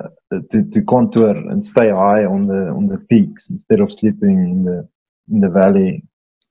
uh, 0.00 0.08
to, 0.50 0.64
to 0.70 0.82
contour 0.82 1.36
and 1.36 1.64
stay 1.64 1.88
high 1.88 2.24
on 2.24 2.46
the 2.46 2.68
on 2.68 2.88
the 2.88 2.98
peaks 3.10 3.50
instead 3.50 3.80
of 3.80 3.92
sleeping 3.92 4.38
in 4.50 4.64
the 4.64 4.88
in 5.30 5.40
the 5.40 5.48
valley 5.48 6.02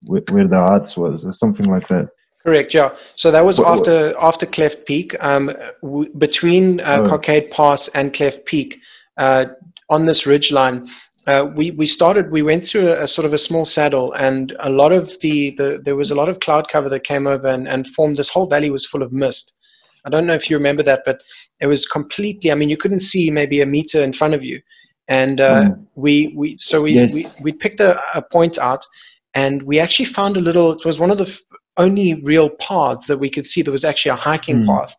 where, 0.05 0.23
where 0.29 0.47
the 0.47 0.59
huts 0.59 0.97
was 0.97 1.25
or 1.25 1.31
something 1.31 1.67
like 1.67 1.87
that. 1.89 2.09
Correct. 2.43 2.73
Yeah. 2.73 2.95
So 3.15 3.29
that 3.31 3.45
was 3.45 3.59
after 3.59 4.15
after 4.19 4.45
Cleft 4.45 4.85
Peak. 4.85 5.15
Um, 5.19 5.51
w- 5.83 6.11
between 6.17 6.79
uh, 6.79 7.01
oh. 7.03 7.09
Cockade 7.09 7.51
Pass 7.51 7.87
and 7.89 8.13
Cleft 8.13 8.45
Peak, 8.45 8.79
uh, 9.17 9.45
on 9.89 10.05
this 10.05 10.25
ridge 10.25 10.51
line, 10.51 10.89
uh, 11.27 11.47
we 11.55 11.71
we 11.71 11.85
started 11.85 12.31
we 12.31 12.41
went 12.41 12.65
through 12.65 12.89
a, 12.89 13.03
a, 13.03 13.07
sort 13.07 13.25
of 13.25 13.33
a 13.33 13.37
small 13.37 13.65
saddle 13.65 14.11
and 14.13 14.55
a 14.59 14.69
lot 14.69 14.91
of 14.91 15.19
the, 15.19 15.51
the 15.51 15.79
there 15.83 15.95
was 15.95 16.09
a 16.09 16.15
lot 16.15 16.29
of 16.29 16.39
cloud 16.39 16.67
cover 16.67 16.89
that 16.89 17.03
came 17.03 17.27
over 17.27 17.47
and, 17.47 17.67
and 17.67 17.87
formed 17.87 18.15
this 18.15 18.29
whole 18.29 18.47
valley 18.47 18.69
was 18.69 18.85
full 18.85 19.03
of 19.03 19.11
mist 19.11 19.53
i 20.05 20.09
don't 20.09 20.25
know 20.25 20.33
if 20.33 20.49
you 20.49 20.57
remember 20.57 20.81
that 20.81 21.03
but 21.05 21.21
it 21.59 21.67
was 21.67 21.85
completely 21.85 22.51
i 22.51 22.55
mean 22.55 22.69
you 22.69 22.77
couldn't 22.77 23.01
see 23.01 23.29
maybe 23.29 23.61
a 23.61 23.65
meter 23.65 24.01
in 24.01 24.13
front 24.13 24.33
of 24.33 24.43
you 24.43 24.59
and 25.07 25.41
uh, 25.41 25.61
mm. 25.61 25.85
we 25.95 26.33
we 26.35 26.57
so 26.57 26.81
we, 26.81 26.93
yes. 26.93 27.13
we 27.13 27.51
we 27.51 27.57
picked 27.57 27.79
a, 27.79 27.99
a 28.15 28.21
point 28.21 28.57
out 28.57 28.85
and 29.33 29.63
we 29.63 29.79
actually 29.79 30.05
found 30.05 30.37
a 30.37 30.41
little 30.41 30.71
it 30.71 30.85
was 30.85 30.99
one 30.99 31.11
of 31.11 31.17
the 31.17 31.27
f- 31.27 31.41
only 31.77 32.15
real 32.15 32.49
paths 32.49 33.05
that 33.07 33.17
we 33.17 33.29
could 33.29 33.45
see 33.45 33.61
there 33.61 33.71
was 33.71 33.85
actually 33.85 34.11
a 34.11 34.15
hiking 34.15 34.63
mm. 34.63 34.67
path 34.67 34.95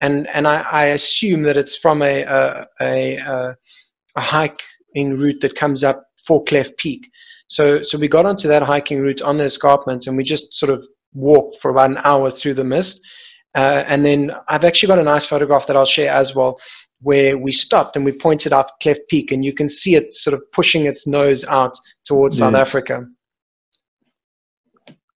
and 0.00 0.26
and 0.28 0.46
I, 0.46 0.60
I 0.60 0.84
assume 0.86 1.42
that 1.42 1.56
it's 1.56 1.76
from 1.76 2.00
a 2.00 2.22
a, 2.22 2.66
a, 2.80 3.56
a 4.16 4.20
hike 4.20 4.62
hiking 4.96 5.18
route 5.18 5.40
that 5.40 5.54
comes 5.54 5.84
up 5.84 6.04
for 6.26 6.42
Cleft 6.44 6.76
Peak. 6.78 7.10
So, 7.48 7.82
so 7.82 7.98
we 7.98 8.08
got 8.08 8.26
onto 8.26 8.48
that 8.48 8.62
hiking 8.62 9.00
route 9.00 9.22
on 9.22 9.36
the 9.36 9.44
escarpment 9.44 10.06
and 10.06 10.16
we 10.16 10.24
just 10.24 10.54
sort 10.54 10.70
of 10.70 10.86
walked 11.14 11.60
for 11.60 11.70
about 11.70 11.90
an 11.90 11.98
hour 12.04 12.30
through 12.30 12.54
the 12.54 12.64
mist. 12.64 13.00
Uh, 13.54 13.84
and 13.86 14.04
then 14.04 14.32
I've 14.48 14.64
actually 14.64 14.88
got 14.88 14.98
a 14.98 15.04
nice 15.04 15.24
photograph 15.24 15.66
that 15.66 15.76
I'll 15.76 15.84
share 15.84 16.12
as 16.12 16.34
well. 16.34 16.58
where 17.02 17.36
we 17.36 17.52
stopped 17.52 17.94
and 17.94 18.04
we 18.06 18.12
pointed 18.12 18.52
out 18.52 18.70
Cleft 18.82 19.02
Peak, 19.10 19.30
and 19.30 19.44
you 19.44 19.52
can 19.52 19.68
see 19.68 19.94
it 19.94 20.14
sort 20.14 20.34
of 20.34 20.40
pushing 20.52 20.86
its 20.86 21.06
nose 21.06 21.44
out 21.44 21.74
towards 22.06 22.38
yes. 22.38 22.40
South 22.40 22.54
Africa. 22.54 23.04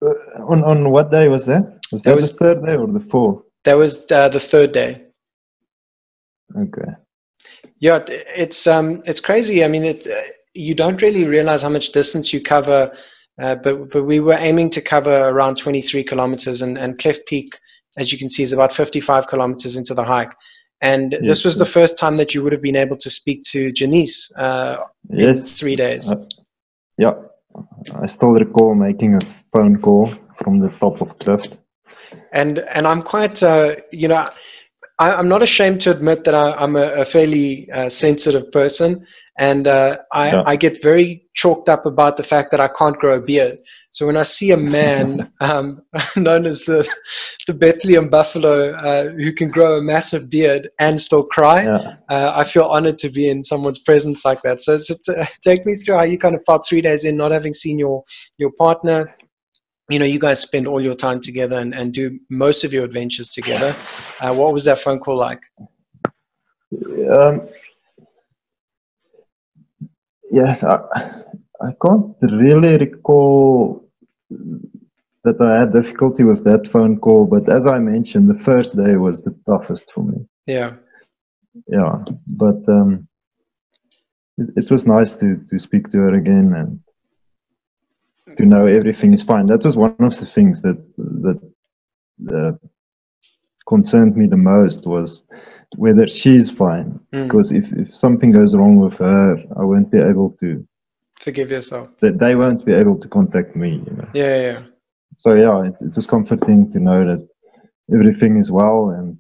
Uh, 0.03 0.53
on 0.53 0.63
on 0.63 0.91
what 0.91 1.11
day 1.11 1.29
was 1.29 1.47
that? 1.47 1.65
Was 1.91 2.03
that, 2.03 2.17
was, 2.17 2.31
the 2.31 2.37
third 2.37 2.65
day 2.67 2.77
or 2.77 2.87
the 2.87 3.07
fourth? 3.11 3.43
That 3.65 3.79
was 3.79 3.93
uh, 4.13 4.29
the 4.29 4.41
third 4.41 4.73
day. 4.73 4.91
Okay. 6.55 6.91
Yeah, 7.81 8.05
it's 8.09 8.67
um, 8.67 9.03
it's 9.07 9.21
crazy. 9.21 9.65
I 9.65 9.69
mean, 9.69 9.85
it 9.85 10.07
uh, 10.07 10.21
you 10.55 10.75
don't 10.75 11.01
really 11.01 11.25
realize 11.25 11.63
how 11.63 11.71
much 11.71 11.93
distance 11.93 12.33
you 12.33 12.41
cover, 12.41 12.93
uh, 13.41 13.55
but 13.57 13.91
but 13.91 14.05
we 14.05 14.21
were 14.21 14.35
aiming 14.35 14.71
to 14.71 14.83
cover 14.83 15.29
around 15.29 15.57
23 15.57 16.05
kilometers, 16.05 16.61
and 16.61 16.77
and 16.77 16.99
Cleft 16.99 17.27
Peak, 17.27 17.59
as 17.97 18.13
you 18.13 18.19
can 18.19 18.29
see, 18.29 18.43
is 18.43 18.53
about 18.53 18.73
55 18.73 19.27
kilometers 19.29 19.77
into 19.77 19.95
the 19.95 20.05
hike. 20.05 20.33
And 20.83 21.13
yes, 21.13 21.23
this 21.27 21.45
was 21.45 21.57
the 21.57 21.67
first 21.67 21.99
time 21.99 22.19
that 22.19 22.35
you 22.35 22.43
would 22.43 22.53
have 22.53 22.63
been 22.63 22.77
able 22.77 22.97
to 22.99 23.11
speak 23.11 23.43
to 23.53 23.73
Janice 23.73 24.31
uh, 24.37 24.79
yes. 25.09 25.59
three 25.59 25.77
days. 25.77 26.11
Uh, 26.11 26.25
yeah, 26.99 27.15
I 27.95 28.07
still 28.07 28.31
recall 28.31 28.75
making 28.75 29.15
a 29.15 29.21
phone 29.53 29.81
call 29.81 30.13
from 30.43 30.61
the 30.61 30.69
top 30.81 31.01
of 31.01 31.19
Cleft. 31.19 31.57
And 32.33 32.59
and 32.59 32.87
I'm 32.87 33.03
quite, 33.03 33.43
uh, 33.43 33.77
you 33.91 34.09
know, 34.09 34.29
I, 35.01 35.19
am 35.19 35.29
not 35.29 35.43
ashamed 35.43 35.81
to 35.83 35.91
admit 35.91 36.25
that 36.25 36.35
I, 36.35 36.63
am 36.63 36.77
a, 36.77 36.93
a, 36.93 37.05
fairly 37.07 37.71
uh, 37.73 37.89
sensitive 37.89 38.53
person, 38.53 39.07
and 39.39 39.67
uh, 39.67 39.97
I, 40.13 40.29
yeah. 40.29 40.43
I, 40.45 40.57
get 40.57 40.83
very 40.83 41.25
chalked 41.35 41.71
up 41.71 41.87
about 41.87 42.19
the 42.19 42.23
fact 42.23 42.51
that 42.51 42.61
I 42.61 42.69
can't 42.69 42.99
grow 42.99 43.17
a 43.17 43.21
beard. 43.21 43.59
So 43.93 44.07
when 44.07 44.19
I 44.19 44.25
see 44.25 44.51
a 44.51 44.59
man 44.59 45.33
um, 45.41 45.81
known 46.17 46.45
as 46.45 46.65
the 46.65 46.87
the 47.47 47.55
Bethlehem 47.55 48.11
Buffalo 48.11 48.75
uh, 48.75 49.11
who 49.13 49.33
can 49.33 49.51
grow 49.51 49.79
a 49.79 49.83
massive 49.83 50.29
beard 50.29 50.69
and 50.79 51.01
still 51.01 51.25
cry, 51.25 51.65
yeah. 51.65 51.97
Uh, 52.11 52.33
I 52.37 52.45
feel 52.45 52.65
honored 52.65 52.99
to 52.99 53.09
be 53.09 53.31
in 53.31 53.43
someone's 53.43 53.79
presence 53.79 54.25
like 54.27 54.43
that. 54.43 54.61
So, 54.61 54.77
so 54.77 54.95
take 55.41 55.65
me 55.65 55.77
through 55.77 55.97
how 55.97 56.05
you 56.05 56.19
kind 56.19 56.35
of 56.35 56.45
felt 56.45 56.67
three 56.69 56.83
days 56.83 57.05
in, 57.05 57.17
not 57.17 57.33
having 57.33 57.55
seen 57.55 57.79
your 57.79 58.05
your 58.37 58.53
partner, 58.59 59.17
you 59.91 59.99
know, 59.99 60.05
you 60.05 60.19
guys 60.19 60.41
spend 60.41 60.67
all 60.67 60.81
your 60.81 60.95
time 60.95 61.21
together 61.21 61.59
and, 61.59 61.75
and 61.75 61.93
do 61.93 62.19
most 62.31 62.65
of 62.65 62.73
your 62.73 62.85
adventures 62.85 63.31
together. 63.31 63.75
Uh, 64.21 64.33
what 64.35 64.53
was 64.53 64.65
that 64.65 64.79
phone 64.79 65.01
call 65.01 65.17
like? 65.17 65.43
Um, 67.11 67.49
yes, 70.31 70.63
I, 70.63 70.77
I 71.61 71.73
can't 71.85 72.15
really 72.23 72.79
recall 72.79 73.85
that 75.25 75.41
I 75.41 75.61
had 75.61 75.73
difficulty 75.73 76.23
with 76.23 76.45
that 76.45 76.69
phone 76.69 76.99
call, 76.99 77.27
but 77.27 77.53
as 77.53 77.67
I 77.67 77.79
mentioned, 77.81 78.31
the 78.31 78.43
first 78.45 78.77
day 78.77 78.95
was 78.97 79.21
the 79.21 79.35
toughest 79.47 79.91
for 79.93 80.05
me. 80.05 80.25
Yeah. 80.47 80.75
Yeah, 81.67 82.05
but 82.29 82.67
um, 82.69 83.09
it, 84.39 84.51
it 84.57 84.71
was 84.71 84.87
nice 84.87 85.15
to, 85.15 85.37
to 85.49 85.59
speak 85.59 85.89
to 85.89 85.99
her 85.99 86.15
again 86.15 86.55
and 86.55 86.81
to 88.37 88.45
know 88.47 88.67
everything 88.67 89.13
is 89.13 89.23
fine. 89.23 89.47
That 89.47 89.65
was 89.65 89.77
one 89.77 89.97
of 89.99 90.19
the 90.19 90.27
things 90.27 90.61
that 90.63 90.79
that 90.97 91.41
uh, 92.35 92.53
concerned 93.69 94.17
me 94.17 94.27
the 94.27 94.37
most 94.37 94.87
was 94.87 95.25
whether 95.77 96.07
she's 96.07 96.51
fine. 96.51 96.99
Mm. 97.13 97.25
Because 97.25 97.53
if, 97.53 97.73
if 97.73 97.95
something 97.95 98.33
goes 98.33 98.55
wrong 98.55 98.77
with 98.77 98.95
her, 98.95 99.37
I 99.57 99.65
won't 99.65 99.91
be 99.91 99.99
able 99.99 100.31
to 100.41 100.67
forgive 101.17 101.51
yourself. 101.51 101.89
That 102.01 102.19
they 102.19 102.35
won't 102.35 102.65
be 102.65 102.73
able 102.73 102.99
to 102.99 103.09
contact 103.09 103.55
me. 103.57 103.83
You 103.87 103.93
know? 103.97 104.09
Yeah, 104.15 104.41
yeah. 104.41 104.63
So 105.17 105.35
yeah, 105.35 105.67
it, 105.69 105.75
it 105.81 105.97
was 105.97 106.07
comforting 106.07 106.71
to 106.73 106.79
know 106.79 107.05
that 107.11 107.29
everything 107.93 108.37
is 108.39 108.51
well, 108.51 108.91
and 108.91 109.19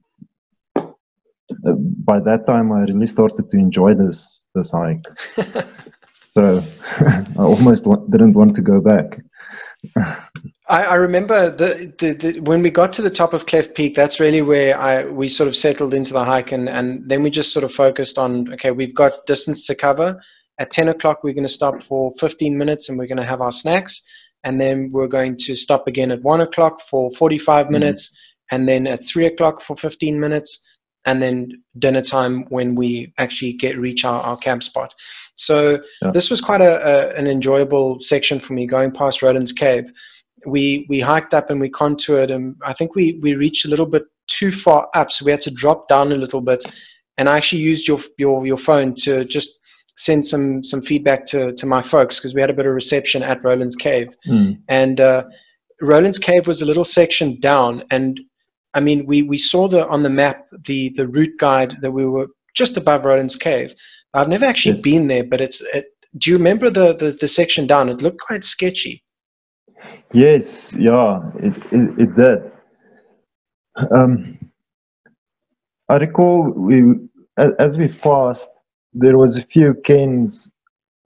uh, 1.66 1.72
by 2.04 2.20
that 2.20 2.46
time, 2.46 2.72
I 2.72 2.80
really 2.80 3.06
started 3.06 3.48
to 3.50 3.56
enjoy 3.56 3.94
this 3.94 4.46
this 4.54 4.70
hike. 4.70 5.04
So 6.40 6.64
I 7.06 7.42
almost 7.42 7.84
didn't 8.10 8.32
want 8.32 8.54
to 8.56 8.62
go 8.62 8.80
back. 8.80 9.20
I, 10.68 10.84
I, 10.84 10.94
remember 10.94 11.54
the, 11.54 11.92
the, 11.98 12.12
the, 12.14 12.40
when 12.40 12.62
we 12.62 12.70
got 12.70 12.92
to 12.94 13.02
the 13.02 13.10
top 13.10 13.34
of 13.34 13.44
Cleft 13.44 13.74
Peak, 13.74 13.94
that's 13.94 14.20
really 14.20 14.40
where 14.40 14.78
I 14.80 15.04
we 15.04 15.28
sort 15.28 15.48
of 15.48 15.56
settled 15.56 15.92
into 15.92 16.12
the 16.14 16.24
hike, 16.24 16.52
and, 16.52 16.68
and 16.68 17.08
then 17.10 17.22
we 17.22 17.30
just 17.30 17.52
sort 17.52 17.64
of 17.64 17.72
focused 17.72 18.16
on 18.18 18.52
okay, 18.54 18.70
we've 18.70 18.94
got 18.94 19.26
distance 19.26 19.66
to 19.66 19.74
cover. 19.74 20.18
At 20.58 20.70
10 20.70 20.88
o'clock, 20.88 21.22
we're 21.22 21.34
going 21.34 21.46
to 21.46 21.52
stop 21.52 21.82
for 21.82 22.12
15 22.18 22.56
minutes 22.56 22.88
and 22.88 22.98
we're 22.98 23.06
going 23.06 23.18
to 23.18 23.26
have 23.26 23.40
our 23.40 23.52
snacks. 23.52 24.02
And 24.44 24.60
then 24.60 24.90
we're 24.92 25.08
going 25.08 25.38
to 25.38 25.54
stop 25.54 25.86
again 25.86 26.10
at 26.10 26.22
1 26.22 26.40
o'clock 26.42 26.82
for 26.82 27.10
45 27.12 27.64
mm-hmm. 27.64 27.72
minutes. 27.72 28.14
And 28.50 28.68
then 28.68 28.86
at 28.86 29.02
3 29.06 29.24
o'clock 29.24 29.62
for 29.62 29.74
15 29.74 30.20
minutes 30.20 30.62
and 31.06 31.22
then 31.22 31.62
dinner 31.78 32.02
time 32.02 32.44
when 32.50 32.74
we 32.74 33.12
actually 33.18 33.54
get 33.54 33.78
reach 33.78 34.04
our, 34.04 34.20
our 34.20 34.36
camp 34.36 34.62
spot. 34.62 34.94
So 35.40 35.80
yeah. 36.02 36.10
this 36.10 36.30
was 36.30 36.40
quite 36.40 36.60
a, 36.60 36.74
a, 36.86 37.14
an 37.14 37.26
enjoyable 37.26 37.98
section 38.00 38.40
for 38.40 38.52
me 38.52 38.66
going 38.66 38.92
past 38.92 39.22
Roland's 39.22 39.52
Cave. 39.52 39.90
We 40.46 40.86
we 40.88 41.00
hiked 41.00 41.34
up 41.34 41.50
and 41.50 41.60
we 41.60 41.70
contoured 41.70 42.30
and 42.30 42.56
I 42.64 42.74
think 42.74 42.94
we 42.94 43.18
we 43.22 43.34
reached 43.34 43.64
a 43.64 43.68
little 43.68 43.86
bit 43.86 44.02
too 44.26 44.52
far 44.52 44.88
up, 44.94 45.10
so 45.10 45.24
we 45.24 45.30
had 45.30 45.40
to 45.42 45.50
drop 45.50 45.88
down 45.88 46.12
a 46.12 46.16
little 46.16 46.40
bit. 46.40 46.62
And 47.16 47.28
I 47.28 47.36
actually 47.36 47.62
used 47.62 47.88
your 47.88 48.00
your 48.18 48.46
your 48.46 48.58
phone 48.58 48.94
to 49.04 49.24
just 49.24 49.58
send 49.96 50.26
some 50.26 50.62
some 50.62 50.82
feedback 50.82 51.26
to 51.26 51.54
to 51.54 51.66
my 51.66 51.82
folks 51.82 52.18
because 52.18 52.34
we 52.34 52.40
had 52.40 52.50
a 52.50 52.54
bit 52.54 52.66
of 52.66 52.74
reception 52.74 53.22
at 53.22 53.42
Roland's 53.42 53.76
Cave. 53.76 54.14
Mm. 54.28 54.58
And 54.68 55.00
uh, 55.00 55.24
Roland's 55.80 56.18
Cave 56.18 56.46
was 56.46 56.60
a 56.60 56.66
little 56.66 56.84
section 56.84 57.40
down, 57.40 57.84
and 57.90 58.20
I 58.74 58.80
mean, 58.80 59.06
we, 59.06 59.22
we 59.22 59.38
saw 59.38 59.68
the 59.68 59.86
on 59.88 60.02
the 60.02 60.10
map 60.10 60.46
the 60.66 60.92
the 60.96 61.08
route 61.08 61.38
guide 61.38 61.76
that 61.80 61.92
we 61.92 62.06
were 62.06 62.28
just 62.54 62.76
above 62.76 63.04
Roland's 63.04 63.36
Cave. 63.36 63.74
I've 64.14 64.28
never 64.28 64.44
actually 64.44 64.76
yes. 64.76 64.82
been 64.82 65.06
there, 65.08 65.24
but 65.24 65.40
it's. 65.40 65.60
It, 65.74 65.86
do 66.18 66.30
you 66.30 66.36
remember 66.36 66.70
the, 66.70 66.92
the, 66.94 67.12
the 67.12 67.28
section 67.28 67.66
down? 67.66 67.88
It 67.88 68.02
looked 68.02 68.20
quite 68.20 68.42
sketchy. 68.42 69.04
Yes, 70.12 70.72
yeah, 70.72 71.20
it 71.36 71.56
it, 71.70 72.00
it 72.00 72.16
did. 72.16 72.52
Um, 73.94 74.38
I 75.88 75.96
recall 75.96 76.50
we 76.50 76.82
as 77.36 77.78
we 77.78 77.88
passed, 77.88 78.48
there 78.92 79.16
was 79.16 79.36
a 79.36 79.42
few 79.42 79.74
cairns 79.84 80.50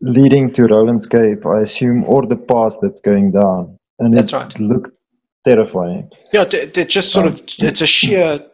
leading 0.01 0.53
to 0.55 0.65
Roland's 0.65 1.07
Cave. 1.07 1.45
I 1.47 1.61
assume, 1.61 2.05
or 2.05 2.27
the 2.27 2.37
path 2.37 2.77
that's 2.81 3.01
going 3.01 3.33
down, 3.33 3.79
and 3.99 4.15
that's 4.15 4.33
it 4.33 4.37
right. 4.37 4.61
looked 4.61 4.99
terrifying. 5.47 6.11
Yeah, 6.33 6.45
it 6.51 6.89
just 6.89 7.13
sort 7.13 7.27
of 7.27 7.43
it's 7.59 7.83
a 7.83 7.87
sheer 7.87 8.45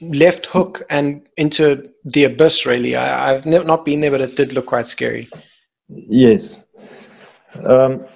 left 0.00 0.46
hook 0.46 0.82
and 0.88 1.28
into 1.36 1.90
the 2.04 2.24
abyss. 2.24 2.66
Really, 2.66 2.96
I, 2.96 3.34
have 3.34 3.46
not 3.46 3.84
been 3.84 4.00
there, 4.00 4.10
but 4.10 4.20
it 4.20 4.36
did 4.36 4.52
look 4.52 4.66
quite 4.66 4.88
scary. 4.88 5.28
Yes. 5.88 6.62
Um, 7.64 8.06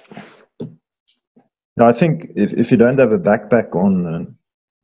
I 1.81 1.93
think 1.93 2.31
if, 2.35 2.53
if 2.53 2.71
you 2.71 2.77
don't 2.77 2.99
have 2.99 3.11
a 3.11 3.17
backpack 3.17 3.73
on, 3.75 4.05
uh, 4.05 4.25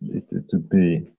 it, 0.01 0.24
it 0.32 0.45
would 0.53 0.70
be 0.70 1.12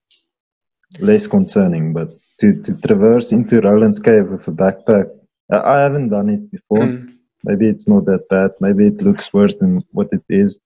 less 1.00 1.26
concerning. 1.26 1.92
But 1.92 2.16
to, 2.40 2.62
to 2.62 2.74
traverse 2.86 3.32
into 3.32 3.60
Roland's 3.60 3.98
Cave 3.98 4.28
with 4.28 4.48
a 4.48 4.52
backpack, 4.52 5.10
I 5.52 5.80
haven't 5.80 6.08
done 6.08 6.30
it 6.30 6.50
before. 6.50 6.86
Mm. 6.86 7.12
Maybe 7.44 7.68
it's 7.68 7.86
not 7.86 8.06
that 8.06 8.28
bad. 8.28 8.52
Maybe 8.60 8.86
it 8.86 9.02
looks 9.02 9.32
worse 9.32 9.54
than 9.54 9.80
what 9.92 10.08
it 10.12 10.24
is 10.28 10.60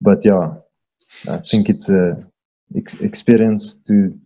but 0.00 0.24
yeah, 0.24 0.54
I 1.28 1.38
think 1.38 1.68
it's 1.68 1.88
a 1.88 2.24
ex- 2.76 2.94
experience 2.94 3.74
to 3.86 4.18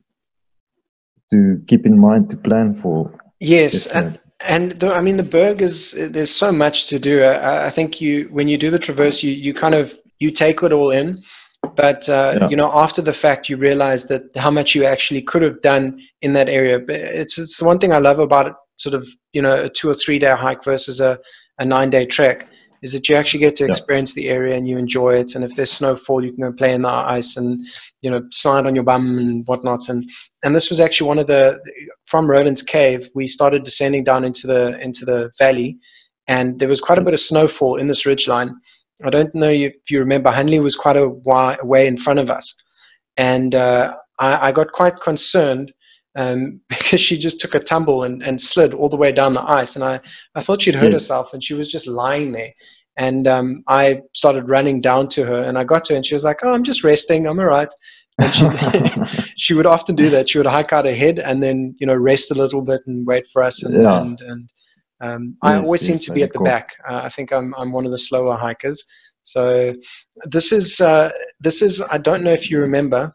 to 1.31 1.63
keep 1.67 1.87
in 1.87 1.99
mind 1.99 2.31
to 2.31 2.37
plan 2.37 2.81
for. 2.81 3.13
Yes, 3.41 3.87
and 3.87 4.19
and 4.41 4.73
the, 4.73 4.95
I 4.95 5.01
mean 5.01 5.17
the 5.17 5.23
Berg 5.23 5.63
is 5.63 5.93
there's 5.93 6.35
so 6.35 6.53
much 6.53 6.89
to 6.89 6.99
do. 6.99 7.23
I, 7.23 7.67
I, 7.67 7.71
think 7.71 8.01
you 8.01 8.29
when 8.31 8.49
you 8.49 8.59
do 8.59 8.71
the 8.71 8.79
traverse, 8.79 9.23
you 9.23 9.33
you 9.33 9.55
kind 9.55 9.75
of 9.75 9.99
you 10.19 10.31
take 10.31 10.63
it 10.63 10.73
all 10.73 10.91
in, 10.91 11.23
but 11.77 12.09
uh, 12.09 12.39
yeah. 12.41 12.49
you 12.49 12.57
know 12.57 12.71
after 12.73 13.03
the 13.03 13.13
fact 13.13 13.49
you 13.49 13.57
realize 13.57 14.05
that 14.07 14.25
how 14.37 14.51
much 14.51 14.75
you 14.75 14.85
actually 14.85 15.23
could 15.23 15.43
have 15.43 15.61
done 15.63 16.01
in 16.23 16.33
that 16.35 16.49
area. 16.49 16.79
But 16.79 16.97
It's 16.97 17.39
it's 17.39 17.59
the 17.59 17.65
one 17.65 17.79
thing 17.79 17.93
I 17.93 17.99
love 17.99 18.19
about 18.19 18.47
it, 18.47 18.55
sort 18.77 18.95
of 18.95 19.09
you 19.33 19.43
know 19.43 19.65
a 19.65 19.69
two 19.69 19.89
or 19.89 19.95
three 19.95 20.19
day 20.19 20.35
hike 20.37 20.65
versus 20.65 21.01
a 21.01 21.19
a 21.59 21.65
nine 21.65 21.91
day 21.91 22.05
trek 22.05 22.49
is 22.85 22.93
that 22.93 23.09
you 23.09 23.17
actually 23.17 23.41
get 23.41 23.57
to 23.57 23.65
experience 23.65 24.15
yeah. 24.15 24.23
the 24.23 24.29
area 24.29 24.55
and 24.55 24.69
you 24.69 24.77
enjoy 24.77 25.15
it. 25.15 25.35
And 25.35 25.43
if 25.43 25.57
there's 25.57 25.73
snowfall, 25.73 26.23
you 26.23 26.33
can 26.33 26.43
go 26.43 26.53
play 26.53 26.75
in 26.75 26.83
the 26.83 26.89
ice 26.89 27.35
and 27.35 27.67
you 28.03 28.11
know 28.11 28.23
slide 28.31 28.67
on 28.67 28.75
your 28.75 28.85
bum 28.85 29.17
and 29.19 29.47
whatnot. 29.47 29.89
And 29.89 30.05
and 30.43 30.55
this 30.55 30.69
was 30.69 30.81
actually 30.81 31.09
one 31.09 31.19
of 31.19 31.27
the 31.27 31.59
from 32.05 32.31
Roland's 32.31 32.63
Cave. 32.63 33.09
We 33.15 33.27
started 33.27 33.65
descending 33.65 34.05
down 34.05 34.23
into 34.23 34.47
the 34.47 34.79
into 34.81 35.07
the 35.07 35.31
valley, 35.39 35.79
and 36.29 36.61
there 36.61 36.69
was 36.69 36.83
quite 36.83 36.99
a 36.99 37.03
bit 37.03 37.15
of 37.15 37.21
snowfall 37.21 37.77
in 37.77 37.89
this 37.89 38.05
ridge 38.05 38.29
line. 38.29 38.55
I 39.03 39.09
don't 39.09 39.35
know 39.35 39.49
if 39.49 39.75
you 39.91 39.99
remember, 39.99 40.31
Hanley 40.31 40.61
was 40.61 40.77
quite 40.77 40.97
a 40.97 41.09
way 41.63 41.87
in 41.87 41.97
front 41.97 42.21
of 42.21 42.31
us, 42.31 42.55
and 43.17 43.55
uh, 43.55 43.95
I, 44.19 44.49
I 44.49 44.53
got 44.53 44.73
quite 44.73 45.01
concerned 45.01 45.73
um, 46.17 46.61
because 46.69 47.01
she 47.01 47.19
just 47.19 47.41
took 47.41 47.55
a 47.55 47.61
tumble 47.61 48.05
and, 48.05 48.23
and 48.23 48.41
slid 48.41 48.75
all 48.75 48.89
the 48.89 48.97
way 48.97 49.13
down 49.13 49.35
the 49.35 49.43
ice. 49.43 49.75
And 49.75 49.85
I, 49.85 50.01
I 50.35 50.43
thought 50.43 50.63
she'd 50.63 50.75
hurt 50.75 50.93
yes. 50.93 51.03
herself 51.03 51.33
and 51.33 51.43
she 51.43 51.55
was 51.55 51.69
just 51.69 51.87
lying 51.87 52.33
there. 52.33 52.53
And 52.97 53.27
um, 53.27 53.65
I 53.67 54.03
started 54.13 54.49
running 54.49 54.81
down 54.81 55.09
to 55.09 55.25
her 55.25 55.43
and 55.43 55.59
I 55.59 55.65
got 55.65 55.85
to 55.87 55.95
her 55.95 55.97
and 55.97 56.07
she 56.07 56.15
was 56.15 56.25
like, 56.25 56.39
Oh, 56.45 56.53
I'm 56.53 56.63
just 56.63 56.85
resting. 56.85 57.27
I'm 57.27 57.41
all 57.41 57.47
right. 57.47 57.69
And 58.19 58.35
she, 58.35 59.33
she 59.37 59.55
would 59.55 59.67
often 59.67 59.97
do 59.97 60.11
that. 60.11 60.29
She 60.29 60.39
would 60.39 60.47
hike 60.47 60.73
out 60.73 60.87
ahead 60.87 61.19
and 61.19 61.43
then, 61.43 61.75
you 61.79 61.87
know, 61.87 61.97
rest 61.97 62.31
a 62.31 62.35
little 62.35 62.65
bit 62.65 62.83
and 62.87 63.07
wait 63.07 63.27
for 63.33 63.43
us. 63.43 63.63
And, 63.65 63.83
yeah. 63.83 64.01
and, 64.01 64.21
and 64.21 64.51
um, 65.01 65.37
I 65.43 65.57
always 65.57 65.83
yes, 65.83 65.89
seem 65.89 65.99
to 65.99 66.13
be 66.13 66.23
at 66.23 66.33
the 66.33 66.39
cool. 66.39 66.47
back. 66.47 66.71
Uh, 66.89 67.01
I 67.03 67.09
think 67.09 67.33
I'm, 67.33 67.53
I'm 67.57 67.73
one 67.73 67.85
of 67.85 67.91
the 67.91 67.99
slower 67.99 68.37
hikers. 68.37 68.85
So 69.25 69.75
this 70.27 70.53
is, 70.53 70.81
uh, 70.81 71.11
this 71.41 71.63
is, 71.63 71.83
I 71.91 71.99
don't 71.99 72.23
know 72.23 72.33
if 72.33 72.51
you 72.51 72.61
remember, 72.61 73.11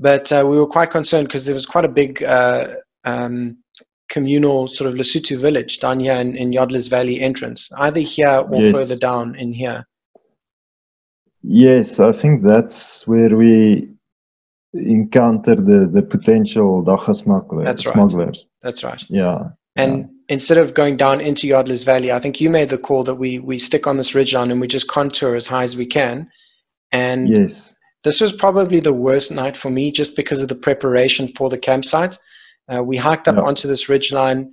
but 0.00 0.32
uh, 0.32 0.44
we 0.48 0.56
were 0.56 0.66
quite 0.66 0.90
concerned 0.90 1.28
because 1.28 1.44
there 1.44 1.54
was 1.54 1.66
quite 1.66 1.84
a 1.84 1.88
big 1.88 2.24
uh, 2.24 2.68
um, 3.04 3.58
communal 4.08 4.66
sort 4.66 4.88
of 4.88 4.96
Lesotho 4.96 5.38
village 5.38 5.78
down 5.78 6.00
here 6.00 6.14
in, 6.14 6.36
in 6.36 6.50
Yodler's 6.52 6.88
Valley 6.88 7.20
entrance, 7.20 7.68
either 7.76 8.00
here 8.00 8.44
or 8.50 8.62
yes. 8.62 8.74
further 8.74 8.96
down 8.96 9.36
in 9.36 9.52
here. 9.52 9.86
Yes, 11.42 12.00
I 12.00 12.12
think 12.12 12.42
that's 12.42 13.06
where 13.06 13.36
we 13.36 13.88
encounter 14.72 15.54
the, 15.54 15.90
the 15.92 16.02
potential 16.02 16.82
dagga 16.82 17.14
smugglers. 17.14 17.64
That's 17.64 17.86
right. 17.86 17.94
smugglers. 17.94 18.48
That's 18.62 18.82
right. 18.82 19.02
Yeah. 19.08 19.48
And 19.76 19.98
yeah. 19.98 20.06
instead 20.28 20.58
of 20.58 20.74
going 20.74 20.96
down 20.96 21.20
into 21.20 21.46
Yodler's 21.46 21.84
Valley, 21.84 22.10
I 22.10 22.18
think 22.20 22.40
you 22.40 22.50
made 22.50 22.70
the 22.70 22.78
call 22.78 23.04
that 23.04 23.16
we 23.16 23.38
we 23.38 23.58
stick 23.58 23.86
on 23.86 23.96
this 23.96 24.12
ridgeline 24.12 24.50
and 24.50 24.60
we 24.60 24.66
just 24.66 24.88
contour 24.88 25.34
as 25.34 25.46
high 25.46 25.62
as 25.62 25.76
we 25.76 25.86
can. 25.86 26.30
And 26.92 27.36
yes. 27.36 27.74
This 28.04 28.20
was 28.20 28.32
probably 28.32 28.80
the 28.80 28.92
worst 28.92 29.30
night 29.30 29.56
for 29.56 29.70
me 29.70 29.90
just 29.90 30.16
because 30.16 30.42
of 30.42 30.48
the 30.48 30.54
preparation 30.54 31.28
for 31.36 31.50
the 31.50 31.58
campsite. 31.58 32.18
Uh, 32.72 32.82
we 32.82 32.96
hiked 32.96 33.28
up 33.28 33.36
yeah. 33.36 33.42
onto 33.42 33.68
this 33.68 33.88
ridgeline. 33.88 34.50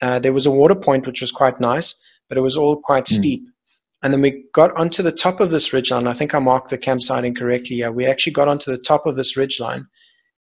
Uh, 0.00 0.18
there 0.18 0.32
was 0.32 0.46
a 0.46 0.50
water 0.50 0.74
point 0.74 1.06
which 1.06 1.20
was 1.20 1.32
quite 1.32 1.60
nice, 1.60 1.94
but 2.28 2.38
it 2.38 2.42
was 2.42 2.56
all 2.56 2.76
quite 2.76 3.04
mm. 3.04 3.16
steep. 3.16 3.42
And 4.02 4.12
then 4.12 4.20
we 4.20 4.44
got 4.52 4.76
onto 4.76 5.02
the 5.02 5.12
top 5.12 5.40
of 5.40 5.50
this 5.50 5.70
ridgeline. 5.70 6.08
I 6.08 6.12
think 6.12 6.34
I 6.34 6.38
marked 6.38 6.70
the 6.70 6.78
campsite 6.78 7.24
incorrectly. 7.24 7.76
Yeah, 7.76 7.88
we 7.88 8.06
actually 8.06 8.34
got 8.34 8.48
onto 8.48 8.70
the 8.70 8.78
top 8.78 9.06
of 9.06 9.16
this 9.16 9.36
ridgeline, 9.36 9.86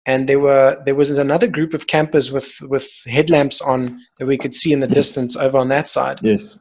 and 0.08 0.28
there 0.28 0.40
were 0.40 0.82
there 0.86 0.96
was 0.96 1.12
another 1.12 1.48
group 1.48 1.74
of 1.74 1.88
campers 1.88 2.32
with 2.32 2.52
with 2.62 2.90
headlamps 3.06 3.62
on 3.62 4.00
that 4.18 4.26
we 4.26 4.38
could 4.38 4.54
see 4.54 4.74
in 4.74 4.80
the 4.80 4.88
distance 4.88 5.36
over 5.36 5.58
on 5.58 5.68
that 5.68 5.90
side. 5.90 6.20
Yes. 6.24 6.60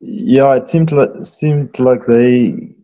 Yeah, 0.00 0.56
it 0.56 0.68
seemed 0.68 0.90
like 0.92 1.10
seemed 1.22 1.78
like 1.78 2.06
they 2.06 2.74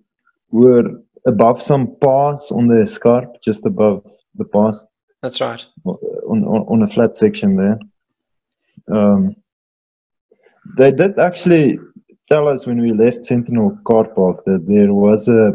were 0.50 0.84
above 1.28 1.62
some 1.62 1.94
pass 2.02 2.50
on 2.50 2.66
the 2.68 2.78
escarp, 2.86 3.28
just 3.42 3.64
above 3.66 4.02
the 4.34 4.44
pass. 4.44 4.84
That's 5.22 5.40
right. 5.40 5.64
On, 5.84 6.44
on, 6.44 6.60
on 6.72 6.82
a 6.82 6.88
flat 6.88 7.16
section 7.16 7.56
there. 7.56 7.78
Um, 8.96 9.36
they 10.76 10.90
did 10.90 11.18
actually 11.18 11.78
tell 12.30 12.48
us 12.48 12.66
when 12.66 12.80
we 12.80 12.92
left 12.92 13.24
Sentinel 13.24 13.78
Car 13.86 14.04
Park 14.04 14.44
that 14.46 14.66
there 14.66 14.92
was 14.92 15.28
a, 15.28 15.52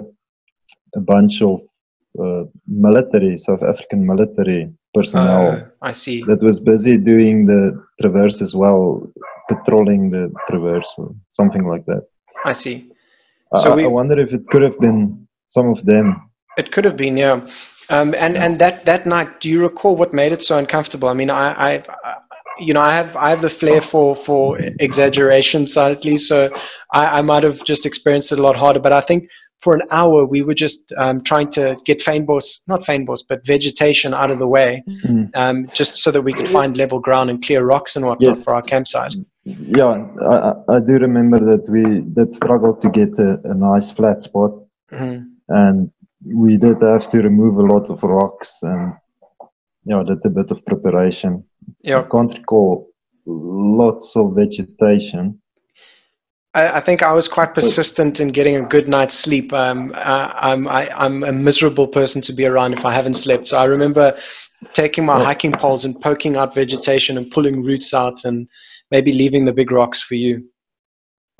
a 0.95 0.99
bunch 0.99 1.41
of 1.41 1.61
uh, 2.19 2.43
military, 2.67 3.37
South 3.37 3.63
African 3.63 4.05
military 4.05 4.71
personnel. 4.93 5.51
Uh, 5.51 5.65
I 5.81 5.91
see. 5.91 6.23
That 6.27 6.43
was 6.43 6.59
busy 6.59 6.97
doing 6.97 7.45
the 7.45 7.83
traverse 8.01 8.41
as 8.41 8.53
well, 8.55 9.11
patrolling 9.49 10.11
the 10.11 10.31
traverse 10.49 10.93
or 10.97 11.15
something 11.29 11.65
like 11.67 11.85
that. 11.87 12.03
I 12.45 12.51
see. 12.51 12.91
So 13.57 13.71
I, 13.71 13.75
we, 13.75 13.83
I 13.85 13.87
wonder 13.87 14.19
if 14.19 14.33
it 14.33 14.47
could 14.47 14.61
have 14.61 14.79
been 14.79 15.22
some 15.53 15.67
of 15.69 15.85
them. 15.85 16.29
It 16.57 16.71
could 16.71 16.85
have 16.85 16.97
been, 16.97 17.17
yeah. 17.17 17.47
Um, 17.89 18.13
and 18.15 18.37
and 18.37 18.59
that 18.59 18.85
that 18.85 19.05
night, 19.05 19.39
do 19.41 19.49
you 19.49 19.61
recall 19.61 19.95
what 19.95 20.13
made 20.13 20.31
it 20.31 20.43
so 20.43 20.57
uncomfortable? 20.57 21.09
I 21.09 21.13
mean, 21.13 21.29
I, 21.29 21.45
I, 21.51 21.83
I 22.03 22.15
you 22.59 22.73
know, 22.73 22.81
I 22.81 22.93
have 22.93 23.15
I 23.15 23.29
have 23.29 23.41
the 23.41 23.49
flair 23.49 23.81
for 23.81 24.15
for 24.15 24.57
exaggeration 24.79 25.67
slightly, 25.67 26.17
so 26.17 26.49
I, 26.93 27.19
I 27.19 27.21
might 27.21 27.43
have 27.43 27.63
just 27.65 27.85
experienced 27.85 28.31
it 28.31 28.39
a 28.39 28.41
lot 28.41 28.55
harder. 28.55 28.79
But 28.79 28.93
I 28.93 29.01
think 29.01 29.27
for 29.63 29.73
an 29.73 29.81
hour 29.91 30.25
we 30.25 30.41
were 30.41 30.53
just 30.53 30.93
um, 30.97 31.21
trying 31.21 31.49
to 31.51 31.77
get 31.85 31.99
fynbos, 31.99 32.59
not 32.67 32.81
fynbos, 32.83 33.21
but 33.27 33.45
vegetation 33.45 34.13
out 34.13 34.29
of 34.29 34.39
the 34.39 34.47
way, 34.47 34.83
mm. 34.87 35.29
um, 35.35 35.67
just 35.73 35.95
so 35.97 36.11
that 36.11 36.21
we 36.21 36.33
could 36.33 36.49
find 36.49 36.77
level 36.77 36.99
ground 36.99 37.29
and 37.29 37.43
clear 37.43 37.65
rocks 37.65 37.95
and 37.95 38.05
whatnot 38.05 38.35
yes. 38.35 38.43
for 38.43 38.53
our 38.55 38.61
campsite. 38.61 39.15
Yeah, 39.45 40.05
I, 40.21 40.75
I 40.75 40.79
do 40.79 40.93
remember 40.93 41.39
that 41.39 41.69
we 41.69 41.83
that 42.15 42.33
struggled 42.33 42.81
to 42.81 42.89
get 42.89 43.17
a, 43.19 43.39
a 43.43 43.53
nice 43.53 43.91
flat 43.91 44.23
spot, 44.23 44.51
mm-hmm. 44.91 45.32
And 45.49 45.91
we 46.25 46.57
did 46.57 46.81
have 46.81 47.09
to 47.09 47.19
remove 47.19 47.57
a 47.57 47.73
lot 47.73 47.89
of 47.89 48.01
rocks 48.03 48.59
and 48.61 48.93
yeah, 49.85 50.03
did 50.05 50.25
a 50.25 50.29
bit 50.29 50.51
of 50.51 50.65
preparation. 50.65 51.43
Yeah. 51.81 51.99
I 51.99 52.03
can't 52.03 52.33
recall 52.33 52.89
lots 53.25 54.15
of 54.15 54.35
vegetation. 54.35 55.41
I, 56.53 56.77
I 56.77 56.79
think 56.79 57.01
I 57.01 57.11
was 57.11 57.27
quite 57.27 57.53
persistent 57.53 58.19
in 58.19 58.29
getting 58.29 58.55
a 58.55 58.61
good 58.61 58.87
night's 58.87 59.17
sleep. 59.17 59.51
Um, 59.53 59.91
I, 59.95 60.51
I'm 60.51 60.67
I, 60.67 60.85
am 60.85 60.93
i 60.95 61.05
am 61.05 61.23
a 61.23 61.31
miserable 61.31 61.87
person 61.87 62.21
to 62.21 62.33
be 62.33 62.45
around 62.45 62.73
if 62.73 62.85
I 62.85 62.93
haven't 62.93 63.15
slept. 63.15 63.47
So 63.49 63.57
I 63.57 63.65
remember 63.65 64.17
taking 64.73 65.05
my 65.05 65.17
yeah. 65.17 65.25
hiking 65.25 65.51
poles 65.51 65.83
and 65.83 65.99
poking 65.99 66.37
out 66.37 66.55
vegetation 66.55 67.17
and 67.17 67.29
pulling 67.31 67.63
roots 67.63 67.93
out 67.93 68.23
and 68.23 68.47
maybe 68.91 69.11
leaving 69.11 69.45
the 69.45 69.53
big 69.53 69.71
rocks 69.71 70.01
for 70.01 70.15
you. 70.15 70.47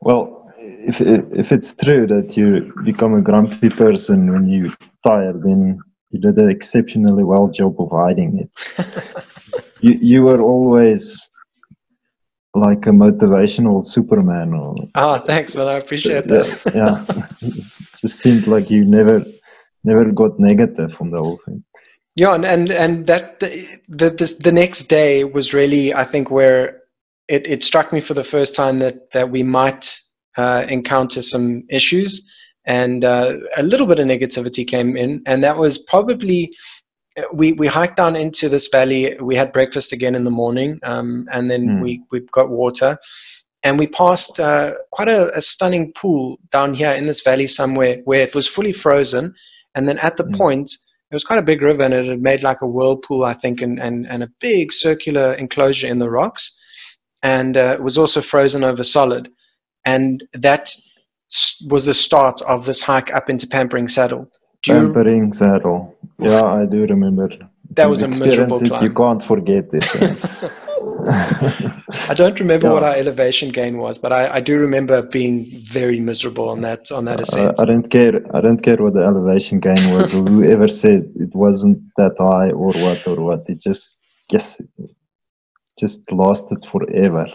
well, 0.00 0.37
if 0.86 1.00
if 1.00 1.52
it's 1.52 1.74
true 1.74 2.06
that 2.06 2.36
you 2.36 2.72
become 2.84 3.14
a 3.14 3.20
grumpy 3.20 3.68
person 3.68 4.32
when 4.32 4.48
you 4.48 4.72
tired, 5.06 5.42
then 5.42 5.78
you 6.10 6.20
did 6.20 6.38
an 6.38 6.50
exceptionally 6.50 7.24
well 7.24 7.48
job 7.48 7.80
of 7.80 7.90
hiding 7.90 8.38
it. 8.38 9.24
you 9.80 9.92
you 10.00 10.22
were 10.22 10.40
always 10.40 11.28
like 12.54 12.86
a 12.86 12.90
motivational 12.90 13.84
Superman. 13.84 14.54
Or 14.54 14.76
oh, 14.94 15.18
thanks, 15.20 15.54
man. 15.54 15.68
I 15.68 15.74
appreciate 15.74 16.28
that. 16.28 16.60
yeah, 16.74 17.04
just 17.96 18.20
seemed 18.20 18.46
like 18.46 18.70
you 18.70 18.84
never 18.84 19.24
never 19.84 20.04
got 20.12 20.38
negative 20.38 20.92
from 20.92 21.10
the 21.10 21.18
whole 21.18 21.40
thing. 21.44 21.64
Yeah, 22.14 22.34
and 22.34 22.44
and, 22.44 22.70
and 22.70 23.06
that 23.06 23.40
the, 23.40 23.66
the 23.88 24.36
the 24.40 24.52
next 24.52 24.84
day 24.84 25.24
was 25.24 25.54
really, 25.54 25.94
I 25.94 26.04
think, 26.04 26.30
where 26.30 26.82
it, 27.28 27.46
it 27.46 27.62
struck 27.62 27.92
me 27.92 28.00
for 28.00 28.14
the 28.14 28.24
first 28.24 28.54
time 28.54 28.78
that 28.78 29.10
that 29.12 29.30
we 29.30 29.42
might 29.42 30.00
uh, 30.36 30.64
encounter 30.68 31.22
some 31.22 31.64
issues. 31.68 32.28
And 32.66 33.04
uh, 33.04 33.34
a 33.56 33.62
little 33.62 33.86
bit 33.86 33.98
of 33.98 34.06
negativity 34.06 34.66
came 34.66 34.96
in 34.96 35.22
and 35.26 35.42
that 35.42 35.56
was 35.56 35.78
probably 35.78 36.52
we, 37.32 37.52
we 37.54 37.66
hiked 37.66 37.96
down 37.96 38.16
into 38.16 38.48
this 38.48 38.68
valley. 38.68 39.16
We 39.20 39.36
had 39.36 39.52
breakfast 39.52 39.92
again 39.92 40.14
in 40.14 40.24
the 40.24 40.30
morning 40.30 40.78
um, 40.82 41.26
and 41.32 41.50
then 41.50 41.66
mm. 41.66 41.82
we, 41.82 42.02
we 42.10 42.20
got 42.32 42.50
water. 42.50 42.98
And 43.64 43.78
we 43.78 43.88
passed 43.88 44.38
uh, 44.38 44.74
quite 44.92 45.08
a, 45.08 45.36
a, 45.36 45.40
stunning 45.40 45.92
pool 45.94 46.38
down 46.52 46.74
here 46.74 46.92
in 46.92 47.06
this 47.06 47.22
valley 47.22 47.48
somewhere 47.48 47.98
where 48.04 48.20
it 48.20 48.34
was 48.34 48.46
fully 48.46 48.72
frozen. 48.72 49.34
And 49.74 49.88
then 49.88 49.98
at 49.98 50.16
the 50.16 50.24
mm. 50.24 50.36
point 50.36 50.70
it 51.10 51.14
was 51.14 51.24
quite 51.24 51.38
a 51.38 51.42
big 51.42 51.62
river 51.62 51.82
and 51.82 51.94
it 51.94 52.06
had 52.06 52.22
made 52.22 52.42
like 52.42 52.60
a 52.60 52.66
whirlpool 52.66 53.24
i 53.24 53.32
think 53.32 53.62
and, 53.62 53.80
and, 53.80 54.06
and 54.08 54.22
a 54.22 54.30
big 54.40 54.70
circular 54.72 55.32
enclosure 55.34 55.86
in 55.86 55.98
the 55.98 56.10
rocks. 56.10 56.54
And 57.22 57.56
uh, 57.56 57.74
it 57.74 57.82
was 57.82 57.98
also 57.98 58.20
frozen 58.20 58.62
over 58.62 58.84
solid 58.84 59.28
and 59.94 60.24
that 60.34 60.64
was 61.72 61.84
the 61.84 61.94
start 61.94 62.40
of 62.42 62.66
this 62.68 62.80
hike 62.82 63.10
up 63.18 63.26
into 63.32 63.46
Pampering 63.46 63.88
Saddle. 63.88 64.24
Do 64.62 64.72
Pampering 64.72 65.26
you... 65.28 65.32
Saddle. 65.32 65.96
Yeah, 66.18 66.44
I 66.60 66.64
do 66.66 66.80
remember. 66.94 67.28
That 67.76 67.88
was 67.88 68.02
a 68.02 68.08
miserable 68.08 68.60
climb. 68.60 68.82
You 68.84 68.92
can't 68.92 69.22
forget 69.22 69.64
this. 69.70 69.86
Eh? 69.96 70.14
I 72.10 72.14
don't 72.14 72.38
remember 72.38 72.66
yeah. 72.66 72.72
what 72.74 72.82
our 72.82 72.96
elevation 73.02 73.48
gain 73.60 73.78
was, 73.78 73.98
but 73.98 74.12
I, 74.12 74.22
I, 74.38 74.40
do 74.40 74.58
remember 74.58 74.96
being 75.02 75.36
very 75.78 76.00
miserable 76.00 76.48
on 76.48 76.60
that 76.62 76.82
on 76.92 77.04
that 77.06 77.18
uh, 77.18 77.22
ascent. 77.22 77.58
I, 77.58 77.62
I 77.62 77.66
don't 77.70 77.88
care. 77.96 78.16
I 78.36 78.40
don't 78.40 78.62
care 78.68 78.76
what 78.84 78.94
the 78.94 79.04
elevation 79.10 79.60
gain 79.60 79.82
was, 79.96 80.12
or 80.14 80.22
whoever 80.34 80.68
said 80.68 81.00
it 81.24 81.32
wasn't 81.34 81.78
that 81.96 82.14
high, 82.18 82.50
or 82.50 82.72
what, 82.84 83.06
or 83.06 83.16
what. 83.28 83.42
It 83.48 83.60
just, 83.68 83.84
yes, 84.30 84.60
it 84.60 84.90
just 85.78 86.00
lasted 86.12 86.60
forever. 86.72 87.26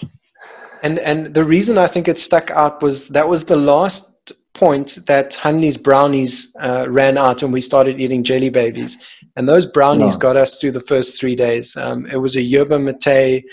And 0.84 1.00
and 1.00 1.34
the 1.34 1.44
reason 1.44 1.78
I 1.78 1.88
think 1.88 2.08
it 2.08 2.20
stuck 2.20 2.52
out 2.52 2.82
was 2.82 3.08
that 3.08 3.28
was 3.28 3.46
the 3.46 3.56
last 3.56 4.14
point 4.54 5.00
that 5.08 5.34
Hanley's 5.34 5.78
brownies 5.78 6.56
uh, 6.62 6.86
ran 6.90 7.18
out 7.18 7.42
and 7.42 7.52
we 7.52 7.62
started 7.62 8.00
eating 8.00 8.24
jelly 8.24 8.50
babies. 8.50 8.98
And 9.36 9.50
those 9.50 9.66
brownies 9.66 10.16
got 10.16 10.38
us 10.38 10.60
through 10.60 10.74
the 10.74 10.82
first 10.82 11.20
three 11.20 11.36
days. 11.36 11.76
Um, 11.76 12.06
it 12.06 12.18
was 12.18 12.36
a 12.36 12.42
yerba 12.42 12.78
mate, 12.78 13.44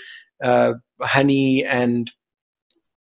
uh, 0.45 0.75
honey, 1.01 1.65
and 1.65 2.11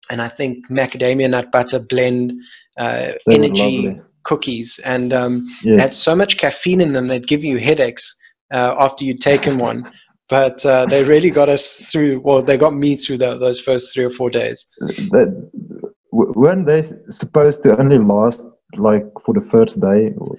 and 0.08 0.22
I 0.22 0.28
think 0.28 0.68
macadamia 0.70 1.28
nut 1.28 1.52
butter 1.52 1.80
blend, 1.80 2.32
uh, 2.78 3.12
energy 3.28 4.00
cookies, 4.22 4.78
and 4.84 5.12
um, 5.12 5.48
yes. 5.64 5.80
had 5.80 5.92
so 5.92 6.16
much 6.16 6.38
caffeine 6.38 6.80
in 6.80 6.92
them 6.92 7.08
they'd 7.08 7.26
give 7.26 7.44
you 7.44 7.58
headaches 7.58 8.16
uh, 8.54 8.76
after 8.78 9.04
you'd 9.04 9.20
taken 9.20 9.58
one 9.58 9.90
but 10.32 10.64
uh, 10.64 10.86
they 10.86 11.04
really 11.04 11.28
got 11.28 11.50
us 11.50 11.76
through. 11.90 12.22
Well, 12.24 12.42
they 12.42 12.56
got 12.56 12.72
me 12.72 12.96
through 12.96 13.18
the, 13.18 13.36
those 13.36 13.60
first 13.60 13.92
three 13.92 14.04
or 14.04 14.08
four 14.08 14.30
days. 14.30 14.64
That, 15.12 15.28
weren't 16.10 16.64
they 16.64 16.80
supposed 17.10 17.62
to 17.64 17.78
only 17.78 17.98
last 17.98 18.42
like 18.76 19.04
for 19.26 19.34
the 19.34 19.46
first 19.50 19.78
day? 19.78 20.14
Or? 20.16 20.36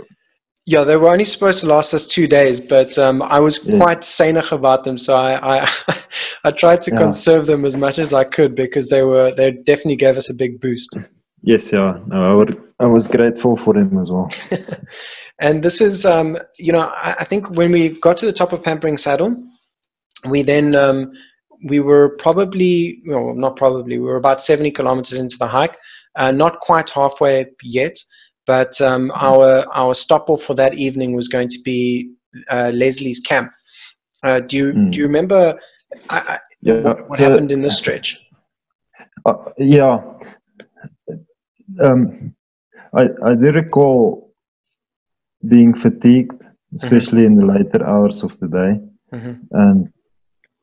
Yeah, 0.66 0.84
they 0.84 0.98
were 0.98 1.12
only 1.12 1.26
supposed 1.26 1.60
to 1.60 1.68
last 1.68 1.94
us 1.94 2.08
two 2.08 2.26
days, 2.26 2.60
but 2.60 2.98
um, 2.98 3.22
I 3.22 3.40
was 3.40 3.64
yes. 3.64 3.78
quite 3.78 4.02
saneach 4.02 4.52
about 4.52 4.84
them, 4.84 4.98
so 4.98 5.14
I 5.14 5.58
I, 5.58 5.70
I 6.44 6.50
tried 6.50 6.82
to 6.86 6.92
yeah. 6.92 6.98
conserve 6.98 7.46
them 7.46 7.64
as 7.64 7.78
much 7.78 8.00
as 8.00 8.14
I 8.14 8.24
could 8.24 8.56
because 8.56 8.90
they 8.90 9.04
were 9.04 9.32
they 9.36 9.52
definitely 9.52 9.98
gave 9.98 10.18
us 10.18 10.28
a 10.32 10.34
big 10.34 10.60
boost. 10.60 10.98
Yes, 11.46 11.74
yeah. 11.74 12.00
No, 12.08 12.32
I, 12.32 12.34
would, 12.34 12.58
I 12.80 12.86
was 12.86 13.10
grateful 13.10 13.58
for 13.58 13.76
him 13.76 13.98
as 14.00 14.10
well. 14.10 14.32
and 15.42 15.62
this 15.62 15.82
is, 15.82 16.06
um, 16.06 16.38
you 16.58 16.72
know, 16.72 16.84
I, 16.84 17.18
I, 17.20 17.24
think 17.26 17.50
when 17.50 17.74
we 17.74 17.90
got 18.00 18.16
to 18.20 18.26
the 18.26 18.32
top 18.32 18.54
of 18.54 18.64
Pampering 18.64 18.96
Saddle, 18.96 19.36
we 20.30 20.44
then 20.44 20.76
um, 20.76 21.12
we 21.66 21.80
were 21.80 22.10
probably, 22.20 23.02
well, 23.08 23.34
not 23.34 23.56
probably, 23.56 23.98
we 23.98 24.06
were 24.06 24.18
about 24.18 24.42
70 24.42 24.72
kilometers 24.72 25.18
into 25.18 25.38
the 25.38 25.48
hike, 25.48 25.78
uh, 26.16 26.32
not 26.32 26.60
quite 26.60 26.90
halfway 26.90 27.48
yet, 27.64 27.98
but 28.46 28.80
um, 28.82 29.10
mm-hmm. 29.10 29.26
our 29.26 29.66
our 29.74 29.94
stop 29.94 30.30
off 30.30 30.44
for 30.44 30.54
that 30.56 30.74
evening 30.76 31.16
was 31.16 31.28
going 31.28 31.50
to 31.50 31.60
be 31.64 32.14
uh, 32.50 32.72
Leslie's 32.74 33.20
camp. 33.20 33.52
Uh, 34.24 34.40
do 34.40 34.58
you 34.58 34.74
mm. 34.74 34.92
do 34.92 35.00
you 35.00 35.06
remember 35.06 35.60
I, 36.10 36.18
I, 36.20 36.40
yeah, 36.62 36.80
what, 36.82 37.10
what 37.10 37.18
so, 37.18 37.30
happened 37.30 37.52
in 37.52 37.62
this 37.62 37.78
stretch? 37.78 38.20
Uh, 39.26 39.36
yeah, 39.58 40.02
um, 41.82 42.36
I 42.94 43.10
I 43.24 43.36
do 43.36 43.52
recall 43.52 44.34
being 45.48 45.74
fatigued, 45.74 46.46
especially 46.76 47.24
mm-hmm. 47.24 47.42
in 47.42 47.48
the 47.48 47.54
later 47.54 47.86
hours 47.86 48.24
of 48.24 48.38
the 48.40 48.48
day, 48.48 49.18
mm-hmm. 49.18 49.34
and 49.52 49.93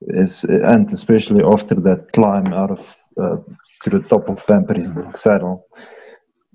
is 0.01 0.45
and 0.45 0.91
especially 0.93 1.43
after 1.45 1.75
that 1.75 2.13
climb 2.13 2.53
out 2.53 2.71
of 2.71 2.97
uh, 3.21 3.37
to 3.85 3.91
the 3.91 4.01
top 4.01 4.29
of 4.29 4.45
Pampering 4.47 5.13
Saddle, 5.15 5.67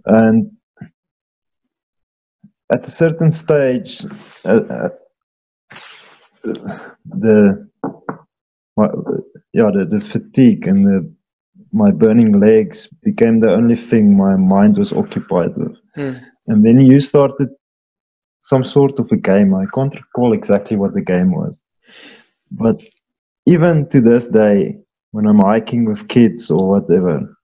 and 0.05 0.51
at 2.71 2.87
a 2.87 2.91
certain 2.91 3.31
stage, 3.31 4.03
uh, 4.43 4.61
uh, 4.69 4.89
the 7.05 7.69
yeah 9.53 9.69
the, 9.73 9.85
the 9.89 10.01
fatigue 10.03 10.67
and 10.67 10.85
the 10.85 11.15
my 11.71 11.91
burning 11.91 12.39
legs 12.39 12.87
became 13.03 13.39
the 13.39 13.51
only 13.51 13.75
thing 13.75 14.17
my 14.17 14.35
mind 14.35 14.77
was 14.77 14.93
occupied 14.93 15.55
with. 15.57 15.75
Mm. 15.97 16.21
And 16.47 16.65
then 16.65 16.79
you 16.79 16.99
started 16.99 17.49
some 18.39 18.63
sort 18.63 18.99
of 18.99 19.11
a 19.11 19.17
game. 19.17 19.53
I 19.53 19.65
can't 19.73 19.95
recall 19.95 20.33
exactly 20.33 20.77
what 20.77 20.93
the 20.93 21.01
game 21.01 21.31
was, 21.31 21.63
but 22.51 22.81
even 23.45 23.87
to 23.89 24.01
this 24.01 24.25
day, 24.27 24.77
when 25.11 25.27
I'm 25.27 25.39
hiking 25.39 25.85
with 25.85 26.07
kids 26.07 26.49
or 26.49 26.67
whatever, 26.67 27.37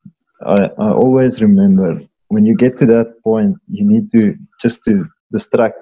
I, 0.45 0.69
I 0.77 0.91
always 0.91 1.41
remember 1.41 2.01
when 2.31 2.45
you 2.45 2.55
get 2.55 2.77
to 2.77 2.85
that 2.87 3.21
point, 3.23 3.57
you 3.69 3.85
need 3.85 4.11
to 4.11 4.35
just 4.59 4.83
to 4.85 5.05
distract 5.31 5.77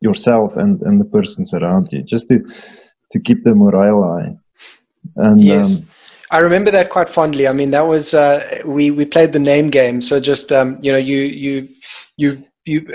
yourself 0.00 0.56
and, 0.56 0.80
and 0.82 1.00
the 1.00 1.04
persons 1.04 1.54
around 1.54 1.88
you, 1.90 2.02
just 2.02 2.28
to 2.28 2.44
to 3.10 3.18
keep 3.18 3.42
the 3.44 3.54
morale 3.54 4.02
high. 4.02 4.36
And 5.16 5.42
yes. 5.42 5.80
Um, 5.80 5.88
I 6.30 6.38
remember 6.40 6.70
that 6.70 6.90
quite 6.90 7.08
fondly. 7.08 7.48
I 7.48 7.52
mean, 7.52 7.70
that 7.70 7.86
was 7.86 8.12
uh, 8.12 8.60
we 8.66 8.90
we 8.90 9.06
played 9.06 9.32
the 9.32 9.38
name 9.38 9.70
game. 9.70 10.02
So 10.02 10.20
just 10.20 10.52
um, 10.52 10.78
you 10.82 10.92
know, 10.92 10.98
you 10.98 11.20
you 11.20 11.68
you 12.16 12.44
you 12.66 12.94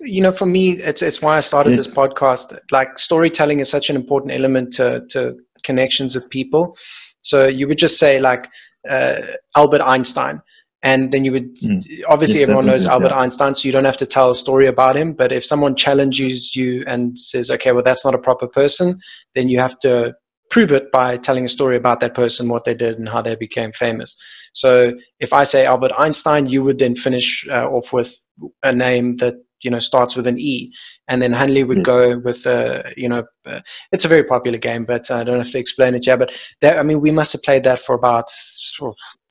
you 0.00 0.20
know, 0.20 0.32
for 0.32 0.46
me, 0.46 0.72
it's 0.72 1.02
it's 1.02 1.22
why 1.22 1.36
I 1.36 1.40
started 1.40 1.76
yes. 1.76 1.86
this 1.86 1.94
podcast. 1.94 2.58
Like 2.72 2.98
storytelling 2.98 3.60
is 3.60 3.70
such 3.70 3.88
an 3.90 3.96
important 3.96 4.32
element 4.32 4.72
to 4.74 5.06
to 5.10 5.36
connections 5.62 6.14
with 6.14 6.28
people. 6.30 6.76
So 7.20 7.46
you 7.46 7.68
would 7.68 7.78
just 7.78 7.98
say 7.98 8.20
like 8.20 8.48
uh, 8.88 9.14
Albert 9.56 9.82
Einstein, 9.82 10.40
and 10.82 11.12
then 11.12 11.24
you 11.24 11.32
would 11.32 11.56
mm. 11.58 11.82
obviously 12.08 12.40
yes, 12.40 12.44
everyone 12.44 12.66
knows 12.66 12.86
Albert 12.86 13.10
yeah. 13.10 13.18
Einstein, 13.18 13.54
so 13.54 13.66
you 13.66 13.72
don't 13.72 13.84
have 13.84 13.96
to 13.98 14.06
tell 14.06 14.30
a 14.30 14.34
story 14.34 14.66
about 14.66 14.96
him. 14.96 15.12
But 15.12 15.32
if 15.32 15.44
someone 15.44 15.76
challenges 15.76 16.56
you 16.56 16.84
and 16.86 17.18
says, 17.18 17.50
"Okay, 17.50 17.72
well 17.72 17.82
that's 17.82 18.04
not 18.04 18.14
a 18.14 18.18
proper 18.18 18.48
person," 18.48 18.98
then 19.34 19.48
you 19.48 19.60
have 19.60 19.78
to 19.80 20.14
prove 20.50 20.72
it 20.72 20.92
by 20.92 21.16
telling 21.16 21.46
a 21.46 21.48
story 21.48 21.76
about 21.76 22.00
that 22.00 22.14
person, 22.14 22.48
what 22.48 22.64
they 22.64 22.74
did, 22.74 22.98
and 22.98 23.08
how 23.08 23.22
they 23.22 23.34
became 23.34 23.72
famous. 23.72 24.16
So 24.52 24.92
if 25.18 25.32
I 25.32 25.44
say 25.44 25.64
Albert 25.64 25.92
Einstein, 25.96 26.46
you 26.46 26.62
would 26.62 26.78
then 26.78 26.94
finish 26.94 27.46
uh, 27.50 27.66
off 27.68 27.92
with 27.92 28.14
a 28.62 28.72
name 28.72 29.16
that 29.16 29.34
you 29.62 29.70
know 29.70 29.78
starts 29.78 30.16
with 30.16 30.26
an 30.26 30.38
E, 30.38 30.72
and 31.08 31.20
then 31.22 31.32
Hanley 31.32 31.64
would 31.64 31.78
yes. 31.78 31.86
go 31.86 32.18
with 32.18 32.46
uh, 32.46 32.82
you 32.96 33.08
know 33.08 33.24
uh, 33.46 33.60
it's 33.92 34.04
a 34.04 34.08
very 34.08 34.24
popular 34.24 34.58
game, 34.58 34.84
but 34.84 35.10
I 35.10 35.24
don't 35.24 35.38
have 35.38 35.50
to 35.52 35.58
explain 35.58 35.94
it. 35.94 36.06
Yeah, 36.06 36.16
but 36.16 36.32
that, 36.60 36.78
I 36.78 36.82
mean 36.82 37.00
we 37.00 37.10
must 37.10 37.32
have 37.32 37.42
played 37.42 37.64
that 37.64 37.80
for 37.80 37.94
about 37.94 38.28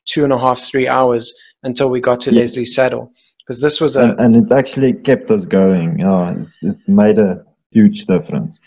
two 0.06 0.24
and 0.24 0.34
a 0.34 0.38
half, 0.38 0.60
three 0.60 0.88
hours 0.88 1.34
until 1.64 1.90
we 1.90 2.00
got 2.00 2.20
to 2.22 2.32
yes. 2.32 2.52
Leslie 2.52 2.66
Saddle 2.66 3.12
because 3.40 3.62
this 3.62 3.82
was 3.82 3.96
a 3.96 4.04
and, 4.04 4.20
and, 4.20 4.36
it 4.52 4.54
actually 4.54 4.94
kept 4.94 5.30
us 5.32 5.46
going. 5.46 6.02
Oh, 6.04 6.46
it 6.62 6.78
made 6.88 7.18
a 7.20 7.44
huge 7.72 8.06
difference. 8.06 8.60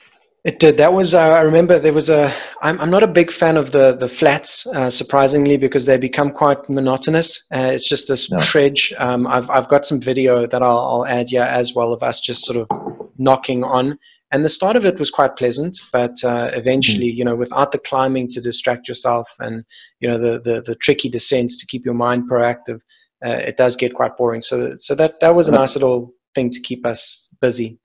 It 0.45 0.59
did. 0.59 0.77
That 0.77 0.93
was. 0.93 1.15
Uh, 1.15 1.21
I 1.21 1.41
remember 1.41 1.79
there 1.79 1.95
was 1.95 2.11
a. 2.11 2.35
I'm. 2.61 2.79
I'm 2.79 2.91
not 2.91 3.03
a 3.03 3.07
big 3.07 3.33
fan 3.33 3.57
of 3.57 3.73
the 3.73 3.97
the 3.97 4.09
flats, 4.09 4.67
uh, 4.67 4.91
surprisingly, 4.91 5.57
because 5.57 5.87
they 5.87 5.97
become 5.97 6.31
quite 6.31 6.69
monotonous. 6.69 7.47
Uh, 7.55 7.73
it's 7.73 7.89
just 7.89 8.09
this 8.09 8.31
no. 8.31 8.41
trudge. 8.41 8.93
Um, 8.99 9.27
I've 9.27 9.49
I've 9.49 9.69
got 9.69 9.87
some 9.87 10.01
video 10.01 10.47
that 10.47 10.63
I'll, 10.63 10.79
I'll 10.79 11.07
add 11.07 11.31
here 11.31 11.45
as 11.45 11.75
well 11.75 11.95
of 11.95 12.03
us 12.03 12.21
just 12.21 12.45
sort 12.45 12.59
of 12.59 12.69
knocking 13.17 13.65
on. 13.65 13.99
And 14.33 14.45
the 14.45 14.51
start 14.51 14.77
of 14.77 14.85
it 14.85 14.99
was 14.99 15.11
quite 15.11 15.37
pleasant, 15.37 15.81
but 15.93 16.23
uh, 16.25 16.51
eventually, 16.53 17.11
mm. 17.11 17.15
you 17.15 17.25
know, 17.25 17.37
without 17.37 17.73
the 17.73 17.79
climbing 17.79 18.29
to 18.31 18.41
distract 18.41 18.87
yourself 18.87 19.29
and 19.39 19.65
you 20.01 20.09
know 20.09 20.19
the 20.19 20.41
the, 20.41 20.61
the 20.61 20.75
tricky 20.75 21.09
descents 21.09 21.59
to 21.59 21.67
keep 21.67 21.87
your 21.87 21.95
mind 21.95 22.29
proactive, 22.29 22.83
uh, 23.25 23.31
it 23.31 23.57
does 23.57 23.77
get 23.77 23.95
quite 23.95 24.15
boring. 24.19 24.43
So 24.43 24.77
so 24.77 24.95
that 24.97 25.21
that 25.21 25.35
was 25.35 25.49
a 25.49 25.53
nice 25.53 25.75
little 25.75 26.13
thing 26.35 26.51
to 26.53 26.61
keep 26.61 26.85
us 26.85 27.31
busy. 27.41 27.79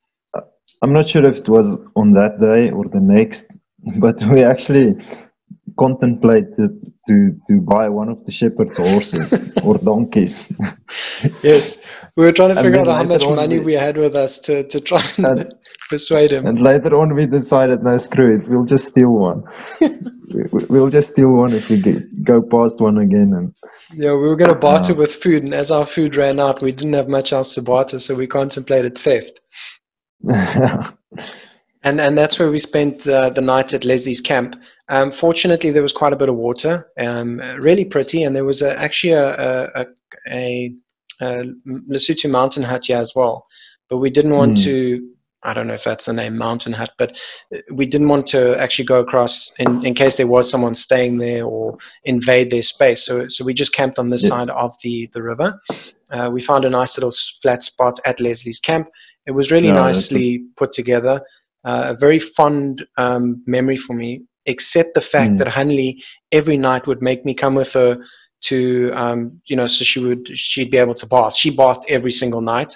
I'm 0.82 0.94
not 0.94 1.10
sure 1.10 1.26
if 1.26 1.38
it 1.38 1.50
was 1.50 1.78
on 1.96 2.14
that 2.14 2.40
day 2.40 2.72
or 2.72 2.86
the 2.86 3.00
next, 3.00 3.46
but 4.00 4.22
we 4.24 4.44
actually 4.44 4.96
contemplated 5.78 6.72
to 7.08 7.36
to 7.48 7.62
buy 7.62 7.88
one 7.90 8.10
of 8.10 8.26
the 8.26 8.32
shepherd's 8.32 8.78
horses 8.78 9.52
or 9.64 9.78
donkeys. 9.78 10.52
yes, 11.44 11.80
we 12.16 12.26
were 12.26 12.32
trying 12.32 12.56
to 12.56 12.62
figure 12.62 12.82
out 12.82 12.88
how 12.88 13.04
much 13.04 13.26
money 13.28 13.60
we, 13.60 13.66
we, 13.66 13.74
had 13.74 13.98
with 13.98 14.16
us 14.16 14.40
to 14.40 14.64
to 14.64 14.80
try 14.80 15.04
and, 15.18 15.26
and, 15.26 15.54
persuade 15.90 16.32
him. 16.32 16.46
And 16.46 16.62
later 16.62 16.96
on, 16.96 17.16
we 17.16 17.26
decided, 17.26 17.84
no, 17.84 17.98
screw 17.98 18.38
it, 18.38 18.48
we'll 18.48 18.66
just 18.66 18.86
steal 18.86 19.12
one. 19.12 19.44
we, 19.82 20.80
will 20.80 20.90
just 20.90 21.12
steal 21.12 21.32
one 21.32 21.54
if 21.54 21.70
we 21.70 21.82
get, 21.82 22.24
go 22.24 22.42
past 22.42 22.80
one 22.80 22.98
again. 23.00 23.34
And 23.34 23.54
yeah, 23.94 24.12
we 24.12 24.28
were 24.28 24.36
going 24.36 24.54
to 24.54 24.60
barter 24.60 24.94
uh, 24.94 24.98
with 24.98 25.16
food, 25.16 25.44
and 25.44 25.54
as 25.54 25.72
our 25.72 25.86
food 25.86 26.16
ran 26.16 26.40
out, 26.40 26.62
we 26.62 26.72
didn't 26.72 26.94
have 26.94 27.08
much 27.08 27.34
else 27.34 27.56
to 27.56 27.62
barter, 27.62 28.00
so 28.00 28.16
we 28.16 28.28
contemplated 28.28 28.98
theft. 28.98 29.42
and 31.84 32.02
and 32.02 32.18
that's 32.18 32.38
where 32.38 32.52
we 32.52 32.58
spent 32.58 33.08
uh, 33.08 33.30
the 33.30 33.42
night 33.42 33.74
at 33.74 33.86
Leslie's 33.86 34.22
camp. 34.22 34.56
Um, 34.90 35.12
fortunately, 35.12 35.72
there 35.72 35.84
was 35.84 35.94
quite 35.94 36.14
a 36.14 36.18
bit 36.18 36.30
of 36.30 36.36
water, 36.36 36.88
um, 37.00 37.40
really 37.60 37.86
pretty, 37.86 38.24
and 38.24 38.36
there 38.36 38.46
was 38.46 38.62
a, 38.62 38.78
actually 38.78 39.14
a, 39.14 39.70
a, 39.76 39.86
a, 40.28 40.76
a 41.22 41.44
Lesotho 41.90 42.30
mountain 42.30 42.64
hut 42.64 42.86
here 42.88 42.98
as 42.98 43.14
well. 43.16 43.46
But 43.90 43.98
we 43.98 44.10
didn't 44.10 44.36
want 44.36 44.58
mm. 44.58 44.64
to. 44.66 45.10
I 45.44 45.54
don't 45.54 45.68
know 45.68 45.74
if 45.74 45.86
that's 45.86 46.04
the 46.04 46.12
name, 46.12 46.38
mountain 46.38 46.74
hut, 46.74 46.92
but 46.98 47.18
we 47.72 47.86
didn't 47.86 48.10
want 48.10 48.28
to 48.28 48.60
actually 48.60 48.84
go 48.84 49.00
across 49.00 49.54
in, 49.58 49.86
in 49.86 49.94
case 49.94 50.18
there 50.18 50.28
was 50.28 50.50
someone 50.52 50.76
staying 50.76 51.20
there 51.20 51.46
or 51.46 51.78
invade 52.04 52.52
their 52.52 52.62
space. 52.62 53.06
So, 53.06 53.30
so 53.30 53.46
we 53.46 53.54
just 53.54 53.72
camped 53.72 54.00
on 54.00 54.10
this 54.10 54.24
yes. 54.24 54.32
side 54.32 54.50
of 54.50 54.76
the, 54.84 55.10
the 55.14 55.24
river. 55.24 55.58
Uh, 56.12 56.30
we 56.30 56.42
found 56.42 56.66
a 56.66 56.70
nice 56.70 56.98
little 56.98 57.14
flat 57.42 57.64
spot 57.64 58.02
at 58.06 58.20
Leslie's 58.20 58.60
camp 58.60 58.90
it 59.30 59.36
was 59.36 59.52
really 59.52 59.72
nicely 59.72 60.44
put 60.58 60.74
together. 60.74 61.22
Uh, 61.64 61.84
a 61.90 61.94
very 61.94 62.18
fond 62.18 62.84
um, 62.98 63.44
memory 63.46 63.78
for 63.78 63.94
me, 63.94 64.24
except 64.48 64.96
the 64.96 65.02
fact 65.02 65.34
mm. 65.34 65.38
that 65.38 65.48
Hanley 65.48 66.02
every 66.32 66.58
night 66.58 66.88
would 66.88 67.04
make 67.04 67.24
me 67.26 67.36
come 67.36 67.54
with 67.54 67.72
her 67.74 68.00
to, 68.46 68.92
um, 68.96 69.40
you 69.46 69.56
know, 69.56 69.68
so 69.68 69.84
she 69.84 70.00
would 70.00 70.28
she'd 70.36 70.72
be 70.72 70.78
able 70.78 70.96
to 70.96 71.06
bath. 71.06 71.36
She 71.36 71.52
bathed 71.52 71.86
every 71.90 72.12
single 72.12 72.42
night, 72.42 72.76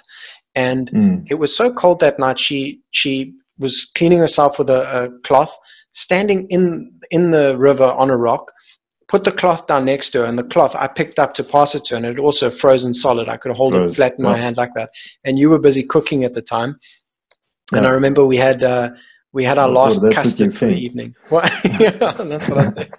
and 0.54 0.92
mm. 0.92 1.26
it 1.28 1.34
was 1.34 1.56
so 1.56 1.72
cold 1.72 1.98
that 2.00 2.20
night. 2.20 2.38
She 2.38 2.82
she 2.92 3.34
was 3.58 3.90
cleaning 3.96 4.20
herself 4.20 4.56
with 4.60 4.70
a, 4.70 4.82
a 4.96 5.20
cloth, 5.26 5.58
standing 5.90 6.46
in 6.50 6.92
in 7.10 7.32
the 7.32 7.58
river 7.58 7.90
on 8.02 8.10
a 8.10 8.16
rock, 8.16 8.52
put 9.14 9.22
the 9.22 9.30
cloth 9.30 9.68
down 9.68 9.84
next 9.84 10.10
to 10.10 10.18
her, 10.18 10.24
and 10.24 10.36
the 10.36 10.42
cloth 10.42 10.74
I 10.74 10.88
picked 10.88 11.20
up 11.20 11.34
to 11.34 11.44
pass 11.44 11.76
it 11.76 11.84
to 11.84 11.94
her, 11.94 11.96
and 11.98 12.04
it 12.04 12.18
also 12.18 12.50
frozen 12.50 12.92
solid. 12.92 13.28
I 13.28 13.36
could 13.36 13.52
hold 13.52 13.72
Froze. 13.72 13.92
it 13.92 13.94
flat 13.94 14.14
in 14.18 14.24
my 14.24 14.36
hands 14.36 14.58
like 14.58 14.74
that. 14.74 14.90
And 15.24 15.38
you 15.38 15.50
were 15.50 15.60
busy 15.60 15.84
cooking 15.84 16.24
at 16.24 16.34
the 16.34 16.42
time, 16.42 16.80
yeah. 17.70 17.78
and 17.78 17.86
I 17.86 17.90
remember 17.90 18.26
we 18.26 18.36
had 18.36 18.64
uh, 18.64 18.90
we 19.32 19.44
had 19.44 19.56
our 19.56 19.68
last 19.68 20.00
custard 20.10 20.58
for 20.58 20.66
the 20.66 20.74
evening. 20.86 21.14
What? 21.28 21.44
yeah, 21.78 21.90
that's 22.30 22.48
what 22.48 22.58
I 22.58 22.70
think. 22.70 22.90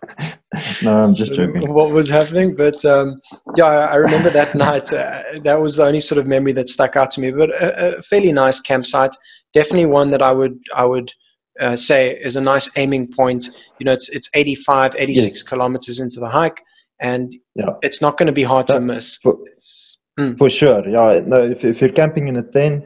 no, 0.84 1.04
I'm 1.04 1.16
just 1.16 1.34
joking. 1.34 1.74
What 1.80 1.90
was 1.92 2.10
happening? 2.10 2.56
But 2.56 2.86
um, 2.86 3.20
yeah, 3.58 3.66
I 3.66 3.96
remember 3.96 4.30
that 4.30 4.56
night. 4.56 4.94
Uh, 4.94 5.22
that 5.44 5.60
was 5.60 5.76
the 5.76 5.86
only 5.86 6.00
sort 6.00 6.20
of 6.20 6.28
memory 6.28 6.54
that 6.54 6.70
stuck 6.70 6.96
out 6.96 7.12
to 7.12 7.20
me. 7.20 7.32
But 7.32 7.50
a, 7.62 7.98
a 7.98 8.02
fairly 8.04 8.32
nice 8.32 8.62
campsite. 8.62 9.16
Definitely 9.54 9.88
one 9.88 10.12
that 10.12 10.22
I 10.22 10.32
would 10.32 10.58
I 10.74 10.86
would 10.86 11.12
uh, 11.60 11.76
say 11.76 12.18
is 12.18 12.36
a 12.36 12.42
nice 12.42 12.70
aiming 12.78 13.12
point. 13.12 13.50
You 13.80 13.86
know, 13.86 13.94
it's 13.94 14.10
it's 14.10 14.30
85, 14.34 14.96
86 14.98 15.26
yes. 15.26 15.44
kilometers 15.44 16.00
into 16.00 16.20
the 16.20 16.30
hike, 16.30 16.62
and 17.00 17.36
yeah. 17.56 17.72
it's 17.82 18.02
not 18.02 18.18
going 18.18 18.28
to 18.28 18.34
be 18.34 18.44
hard 18.44 18.68
to 18.68 18.80
miss. 18.80 19.18
For, 19.18 19.38
mm. 20.20 20.38
for, 20.38 20.50
sure, 20.50 20.88
yeah. 20.88 21.22
No, 21.26 21.44
if, 21.44 21.64
if 21.64 21.82
you're 21.82 21.92
camping 21.92 22.28
in 22.28 22.38
a 22.38 22.44
tent, 22.44 22.86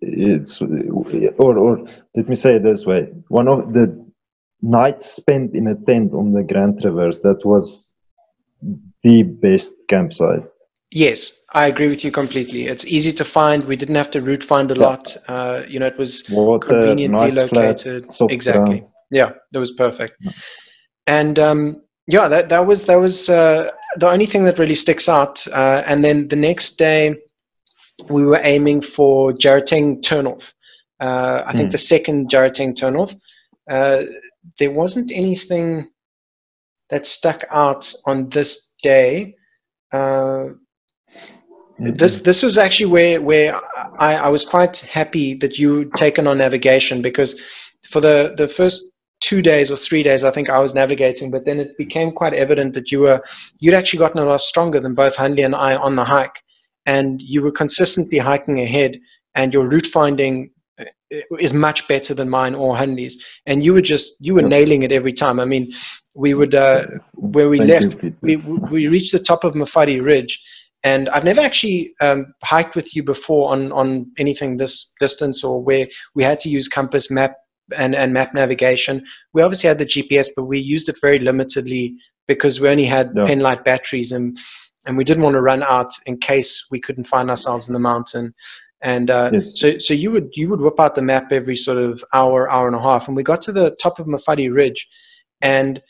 it's 0.00 0.60
or 0.60 1.58
or 1.58 1.86
let 2.16 2.28
me 2.28 2.34
say 2.34 2.56
it 2.56 2.62
this 2.62 2.86
way: 2.86 3.08
one 3.28 3.48
of 3.48 3.72
the 3.72 4.10
nights 4.62 5.06
spent 5.10 5.54
in 5.54 5.66
a 5.68 5.74
tent 5.74 6.12
on 6.12 6.32
the 6.32 6.42
Grand 6.42 6.80
Traverse 6.80 7.18
that 7.20 7.44
was 7.44 7.94
the 9.02 9.22
best 9.22 9.72
campsite 9.88 10.44
Yes, 10.92 11.32
I 11.54 11.66
agree 11.66 11.88
with 11.88 12.04
you 12.04 12.10
completely. 12.10 12.66
It's 12.66 12.84
easy 12.84 13.12
to 13.12 13.24
find. 13.24 13.64
We 13.64 13.76
didn't 13.76 13.94
have 13.94 14.10
to 14.10 14.20
route 14.20 14.42
find 14.42 14.70
a 14.72 14.74
yeah. 14.74 14.82
lot. 14.82 15.16
Uh, 15.28 15.62
you 15.68 15.78
know, 15.78 15.86
it 15.86 15.96
was 15.96 16.24
Water, 16.28 16.66
conveniently 16.66 17.26
nice 17.26 17.36
located. 17.36 18.12
Flat, 18.12 18.32
exactly. 18.32 18.84
Yeah, 19.10 19.32
that 19.52 19.60
was 19.60 19.72
perfect. 19.72 20.14
Yeah. 20.20 20.32
And 21.06 21.38
um, 21.38 21.82
yeah, 22.08 22.28
that 22.28 22.48
that 22.48 22.66
was 22.66 22.86
that 22.86 22.96
was 22.96 23.30
uh, 23.30 23.70
the 23.96 24.08
only 24.08 24.26
thing 24.26 24.44
that 24.44 24.58
really 24.58 24.74
sticks 24.74 25.08
out. 25.08 25.46
Uh, 25.48 25.82
and 25.86 26.02
then 26.02 26.26
the 26.26 26.36
next 26.36 26.76
day, 26.76 27.14
we 28.08 28.24
were 28.24 28.40
aiming 28.42 28.82
for 28.82 29.32
Jarateng 29.32 30.02
turnoff. 30.02 30.52
Uh, 31.00 31.44
I 31.46 31.52
mm. 31.52 31.56
think 31.56 31.68
hmm. 31.68 31.72
the 31.72 31.78
second 31.78 32.30
Jarateng 32.30 32.74
turnoff. 32.74 33.16
Uh, 33.70 34.02
there 34.58 34.72
wasn't 34.72 35.12
anything 35.12 35.88
that 36.90 37.06
stuck 37.06 37.44
out 37.50 37.92
on 38.06 38.28
this 38.30 38.72
day. 38.82 39.36
Mm-hmm. 41.80 41.94
This 41.94 42.20
this 42.20 42.42
was 42.42 42.58
actually 42.58 42.86
where 42.86 43.22
where 43.22 43.58
I, 43.98 44.16
I 44.16 44.28
was 44.28 44.44
quite 44.44 44.78
happy 44.78 45.34
that 45.36 45.58
you 45.58 45.90
taken 45.96 46.26
on 46.26 46.38
navigation 46.38 47.00
because 47.00 47.40
for 47.88 48.00
the 48.00 48.34
the 48.36 48.48
first 48.48 48.84
two 49.20 49.40
days 49.40 49.70
or 49.70 49.76
three 49.76 50.02
days 50.02 50.22
I 50.22 50.30
think 50.30 50.50
I 50.50 50.58
was 50.58 50.74
navigating, 50.74 51.30
but 51.30 51.44
then 51.44 51.58
it 51.58 51.76
became 51.78 52.12
quite 52.12 52.34
evident 52.34 52.74
that 52.74 52.90
you 52.90 53.00
were 53.00 53.22
you'd 53.60 53.74
actually 53.74 53.98
gotten 53.98 54.20
a 54.20 54.26
lot 54.26 54.42
stronger 54.42 54.78
than 54.78 54.94
both 54.94 55.16
Hundley 55.16 55.42
and 55.42 55.54
I 55.54 55.74
on 55.76 55.96
the 55.96 56.04
hike, 56.04 56.42
and 56.84 57.22
you 57.22 57.40
were 57.40 57.52
consistently 57.52 58.18
hiking 58.18 58.60
ahead, 58.60 59.00
and 59.34 59.54
your 59.54 59.66
route 59.66 59.86
finding 59.86 60.50
is 61.38 61.52
much 61.52 61.86
better 61.88 62.14
than 62.14 62.28
mine 62.28 62.54
or 62.54 62.76
Hundley's, 62.76 63.22
And 63.46 63.64
you 63.64 63.72
were 63.72 63.80
just 63.80 64.16
you 64.20 64.34
were 64.34 64.42
nailing 64.42 64.82
it 64.82 64.92
every 64.92 65.12
time. 65.12 65.40
I 65.40 65.44
mean, 65.44 65.72
we 66.14 66.34
would 66.34 66.54
uh, 66.54 66.86
where 67.14 67.48
we 67.48 67.58
Thank 67.58 67.70
left, 67.70 68.02
you, 68.02 68.14
we 68.20 68.36
we 68.36 68.86
reached 68.86 69.12
the 69.12 69.18
top 69.18 69.44
of 69.44 69.54
Mafadi 69.54 70.02
Ridge, 70.02 70.40
and 70.82 71.08
I've 71.10 71.24
never 71.24 71.40
actually 71.40 71.94
um, 72.00 72.32
hiked 72.42 72.74
with 72.74 72.94
you 72.96 73.02
before 73.02 73.52
on 73.52 73.72
on 73.72 74.10
anything 74.18 74.56
this 74.56 74.92
distance 74.98 75.44
or 75.44 75.62
where 75.62 75.86
we 76.14 76.22
had 76.22 76.40
to 76.40 76.48
use 76.48 76.68
compass 76.68 77.10
map 77.10 77.36
and 77.76 77.94
and 77.94 78.12
map 78.12 78.34
navigation. 78.34 79.04
We 79.32 79.42
obviously 79.42 79.68
had 79.68 79.78
the 79.78 79.86
GPS, 79.86 80.28
but 80.34 80.44
we 80.44 80.58
used 80.58 80.88
it 80.88 81.00
very 81.00 81.18
limitedly 81.18 81.94
because 82.26 82.60
we 82.60 82.68
only 82.68 82.86
had 82.86 83.10
yeah. 83.14 83.26
pen 83.26 83.40
light 83.40 83.64
batteries 83.64 84.12
and 84.12 84.38
and 84.86 84.96
we 84.96 85.04
didn't 85.04 85.22
want 85.22 85.34
to 85.34 85.42
run 85.42 85.62
out 85.62 85.92
in 86.06 86.16
case 86.18 86.66
we 86.70 86.80
couldn't 86.80 87.06
find 87.06 87.28
ourselves 87.28 87.68
in 87.68 87.74
the 87.74 87.80
mountain. 87.80 88.34
And 88.82 89.10
uh, 89.10 89.30
yes. 89.34 89.58
so, 89.58 89.78
so 89.78 89.92
you 89.92 90.10
would 90.10 90.30
you 90.32 90.48
would 90.48 90.60
whip 90.60 90.80
out 90.80 90.94
the 90.94 91.02
map 91.02 91.32
every 91.32 91.56
sort 91.56 91.76
of 91.76 92.02
hour, 92.14 92.50
hour 92.50 92.66
and 92.66 92.76
a 92.76 92.80
half, 92.80 93.08
and 93.08 93.16
we 93.16 93.22
got 93.22 93.42
to 93.42 93.52
the 93.52 93.72
top 93.72 93.98
of 93.98 94.06
Mafadi 94.06 94.52
Ridge, 94.52 94.88
and 95.42 95.82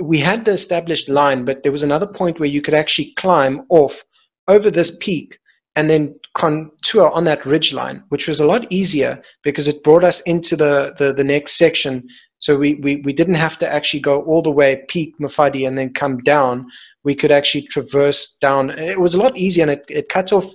we 0.00 0.18
had 0.18 0.44
the 0.44 0.52
established 0.52 1.08
line, 1.08 1.44
but 1.44 1.62
there 1.62 1.72
was 1.72 1.82
another 1.82 2.06
point 2.06 2.40
where 2.40 2.48
you 2.48 2.62
could 2.62 2.74
actually 2.74 3.12
climb 3.16 3.62
off 3.68 4.02
over 4.48 4.70
this 4.70 4.96
peak 5.00 5.38
and 5.76 5.88
then 5.88 6.14
contour 6.34 7.08
on 7.10 7.24
that 7.24 7.46
ridge 7.46 7.72
line, 7.72 8.02
which 8.08 8.26
was 8.26 8.40
a 8.40 8.46
lot 8.46 8.70
easier 8.70 9.22
because 9.42 9.68
it 9.68 9.84
brought 9.84 10.04
us 10.04 10.20
into 10.22 10.56
the 10.56 10.94
the, 10.98 11.12
the 11.12 11.24
next 11.24 11.56
section. 11.56 12.06
So 12.38 12.56
we, 12.56 12.74
we 12.76 13.02
we 13.02 13.12
didn't 13.12 13.34
have 13.34 13.58
to 13.58 13.72
actually 13.72 14.00
go 14.00 14.22
all 14.22 14.42
the 14.42 14.50
way 14.50 14.84
peak 14.88 15.14
Mafadi 15.20 15.66
and 15.66 15.76
then 15.76 15.92
come 15.92 16.18
down. 16.18 16.66
We 17.04 17.14
could 17.14 17.30
actually 17.30 17.66
traverse 17.66 18.36
down. 18.40 18.70
It 18.70 18.98
was 18.98 19.14
a 19.14 19.18
lot 19.18 19.36
easier, 19.36 19.62
and 19.62 19.72
it, 19.72 19.84
it 19.88 20.08
cut 20.08 20.32
off 20.32 20.46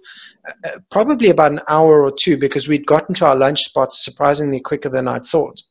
uh, 0.48 0.52
uh, 0.68 0.80
probably 0.92 1.30
about 1.30 1.52
an 1.52 1.62
hour 1.70 2.04
or 2.04 2.12
two 2.12 2.38
because 2.38 2.68
we'd 2.68 2.86
gotten 2.86 3.16
to 3.16 3.26
our 3.26 3.36
lunch 3.36 3.64
spot 3.64 3.94
surprisingly 3.94 4.60
quicker 4.60 4.90
than 4.90 5.08
I'd 5.08 5.26
thought. 5.26 5.62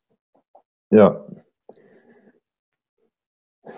Yeah. 0.91 1.13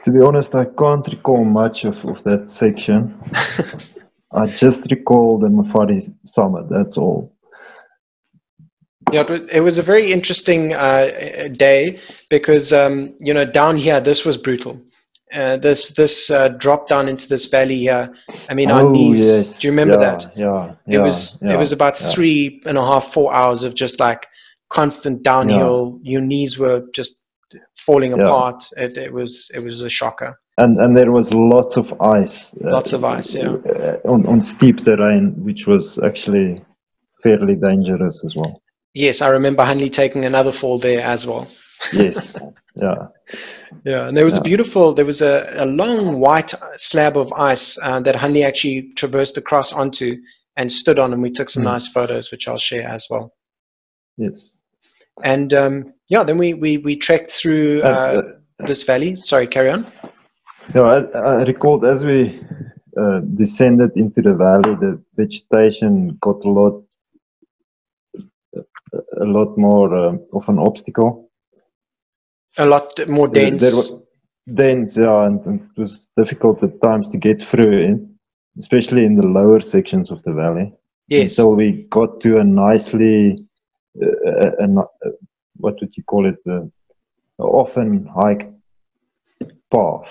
To 0.03 0.11
be 0.11 0.19
honest, 0.19 0.55
I 0.55 0.65
can't 0.65 1.07
recall 1.07 1.43
much 1.43 1.85
of, 1.85 2.03
of 2.05 2.23
that 2.23 2.49
section. 2.49 3.17
I 4.31 4.47
just 4.47 4.89
recall 4.91 5.39
the 5.39 5.47
Mafadi 5.47 6.13
summit, 6.23 6.69
that's 6.69 6.97
all. 6.97 7.33
Yeah, 9.11 9.23
it 9.51 9.61
was 9.61 9.77
a 9.77 9.83
very 9.83 10.11
interesting 10.11 10.73
uh, 10.73 11.47
day 11.55 11.99
because, 12.29 12.73
um, 12.73 13.15
you 13.19 13.33
know, 13.33 13.45
down 13.45 13.77
here, 13.77 14.01
this 14.01 14.25
was 14.25 14.35
brutal 14.35 14.81
uh, 15.33 15.57
this 15.57 15.91
this 15.91 16.29
uh, 16.29 16.49
drop 16.49 16.88
down 16.88 17.09
into 17.09 17.27
this 17.27 17.45
valley 17.45 17.77
here. 17.77 18.13
I 18.49 18.53
mean, 18.53 18.71
oh, 18.71 18.75
our 18.75 18.89
knees. 18.89 19.25
Yes. 19.25 19.59
Do 19.59 19.67
you 19.67 19.71
remember 19.71 19.95
yeah, 19.95 20.11
that? 20.11 20.31
Yeah, 20.35 20.73
yeah. 20.85 20.99
It 20.99 21.01
was 21.01 21.39
yeah, 21.41 21.53
it 21.53 21.57
was 21.57 21.71
about 21.71 21.97
three 21.97 22.61
and 22.65 22.77
a 22.77 22.85
half, 22.85 23.11
four 23.11 23.33
hours 23.33 23.63
of 23.63 23.75
just 23.75 23.99
like 23.99 24.25
constant 24.69 25.23
downhill. 25.23 25.99
Your 26.01 26.21
knees 26.21 26.57
were 26.57 26.85
just 26.93 27.19
falling 27.88 28.13
apart. 28.13 28.63
It, 28.75 28.97
it 28.97 29.11
was 29.13 29.49
it 29.55 29.61
was 29.67 29.81
a 29.81 29.89
shocker. 29.89 30.31
And 30.57 30.79
and 30.79 30.95
there 30.97 31.11
was 31.11 31.31
lots 31.31 31.77
of 31.77 31.88
ice. 32.01 32.53
Uh, 32.53 32.71
lots 32.71 32.93
of 32.93 33.03
ice, 33.03 33.33
yeah. 33.33 33.49
Uh, 33.49 34.13
on 34.13 34.25
on 34.27 34.41
steep 34.41 34.83
terrain, 34.83 35.33
which 35.47 35.65
was 35.65 35.97
actually 36.09 36.61
fairly 37.23 37.55
dangerous 37.55 38.23
as 38.25 38.35
well. 38.35 38.61
Yes, 38.93 39.21
I 39.21 39.29
remember 39.29 39.63
Hanley 39.63 39.89
taking 39.89 40.25
another 40.25 40.51
fall 40.51 40.79
there 40.79 41.01
as 41.01 41.25
well. 41.25 41.47
yes, 41.93 42.35
yeah. 42.75 43.07
Yeah, 43.83 44.07
and 44.07 44.17
there 44.17 44.25
was 44.25 44.35
yeah. 44.35 44.39
a 44.39 44.43
beautiful, 44.43 44.93
there 44.93 45.05
was 45.05 45.21
a, 45.21 45.35
a 45.57 45.65
long 45.65 46.19
white 46.19 46.53
slab 46.77 47.17
of 47.17 47.31
ice 47.33 47.77
uh, 47.83 47.99
that 47.99 48.15
Hanley 48.15 48.43
actually 48.43 48.93
traversed 48.95 49.38
across 49.38 49.73
onto 49.73 50.17
and 50.55 50.71
stood 50.71 50.97
on, 50.97 51.13
and 51.13 51.21
we 51.21 51.29
took 51.29 51.49
some 51.49 51.63
mm. 51.63 51.71
nice 51.73 51.88
photos, 51.88 52.31
which 52.31 52.47
I'll 52.47 52.57
share 52.57 52.88
as 52.88 53.05
well. 53.09 53.33
Yes. 54.17 54.61
And 55.23 55.53
um, 55.53 55.93
yeah, 56.09 56.23
then 56.23 56.37
we, 56.37 56.53
we, 56.53 56.77
we 56.77 56.95
trekked 56.95 57.31
through 57.31 57.81
uh, 57.83 57.87
uh, 57.87 58.21
this 58.65 58.83
valley. 58.83 59.15
Sorry, 59.15 59.47
carry 59.47 59.69
on. 59.69 59.91
Yeah, 60.75 60.81
I, 60.81 61.17
I 61.17 61.43
recalled 61.43 61.85
as 61.85 62.03
we 62.03 62.41
uh, 62.99 63.19
descended 63.35 63.91
into 63.95 64.21
the 64.21 64.33
valley, 64.33 64.75
the 64.75 65.01
vegetation 65.15 66.17
got 66.21 66.43
a 66.43 66.49
lot, 66.49 66.83
a 69.21 69.25
lot 69.25 69.57
more 69.57 69.95
uh, 69.95 70.17
of 70.33 70.47
an 70.49 70.59
obstacle 70.59 71.27
a 72.57 72.65
lot 72.65 72.99
more 73.07 73.27
dense. 73.27 73.61
There, 73.61 73.71
there 73.71 74.55
dense, 74.55 74.97
yeah, 74.97 75.25
and, 75.25 75.45
and, 75.45 75.61
it 75.61 75.79
was 75.79 76.07
difficult 76.17 76.63
at 76.63 76.81
times 76.81 77.07
to 77.09 77.17
get 77.17 77.41
through 77.41 77.79
in, 77.83 78.15
especially 78.57 79.05
in 79.05 79.15
the 79.15 79.25
lower 79.25 79.61
sections 79.61 80.11
of 80.11 80.21
the 80.23 80.33
valley. 80.33 80.73
Yes. 81.07 81.35
So 81.35 81.53
we 81.53 81.87
got 81.89 82.19
to 82.21 82.39
a 82.39 82.43
nicely, 82.43 83.37
uh, 84.01 84.51
a, 84.59 84.65
a, 84.65 84.85
what 85.57 85.75
would 85.81 85.95
you 85.95 86.03
call 86.03 86.27
it, 86.27 86.43
the 86.43 86.69
often 87.39 88.05
hiked 88.05 88.51
path. 89.71 90.09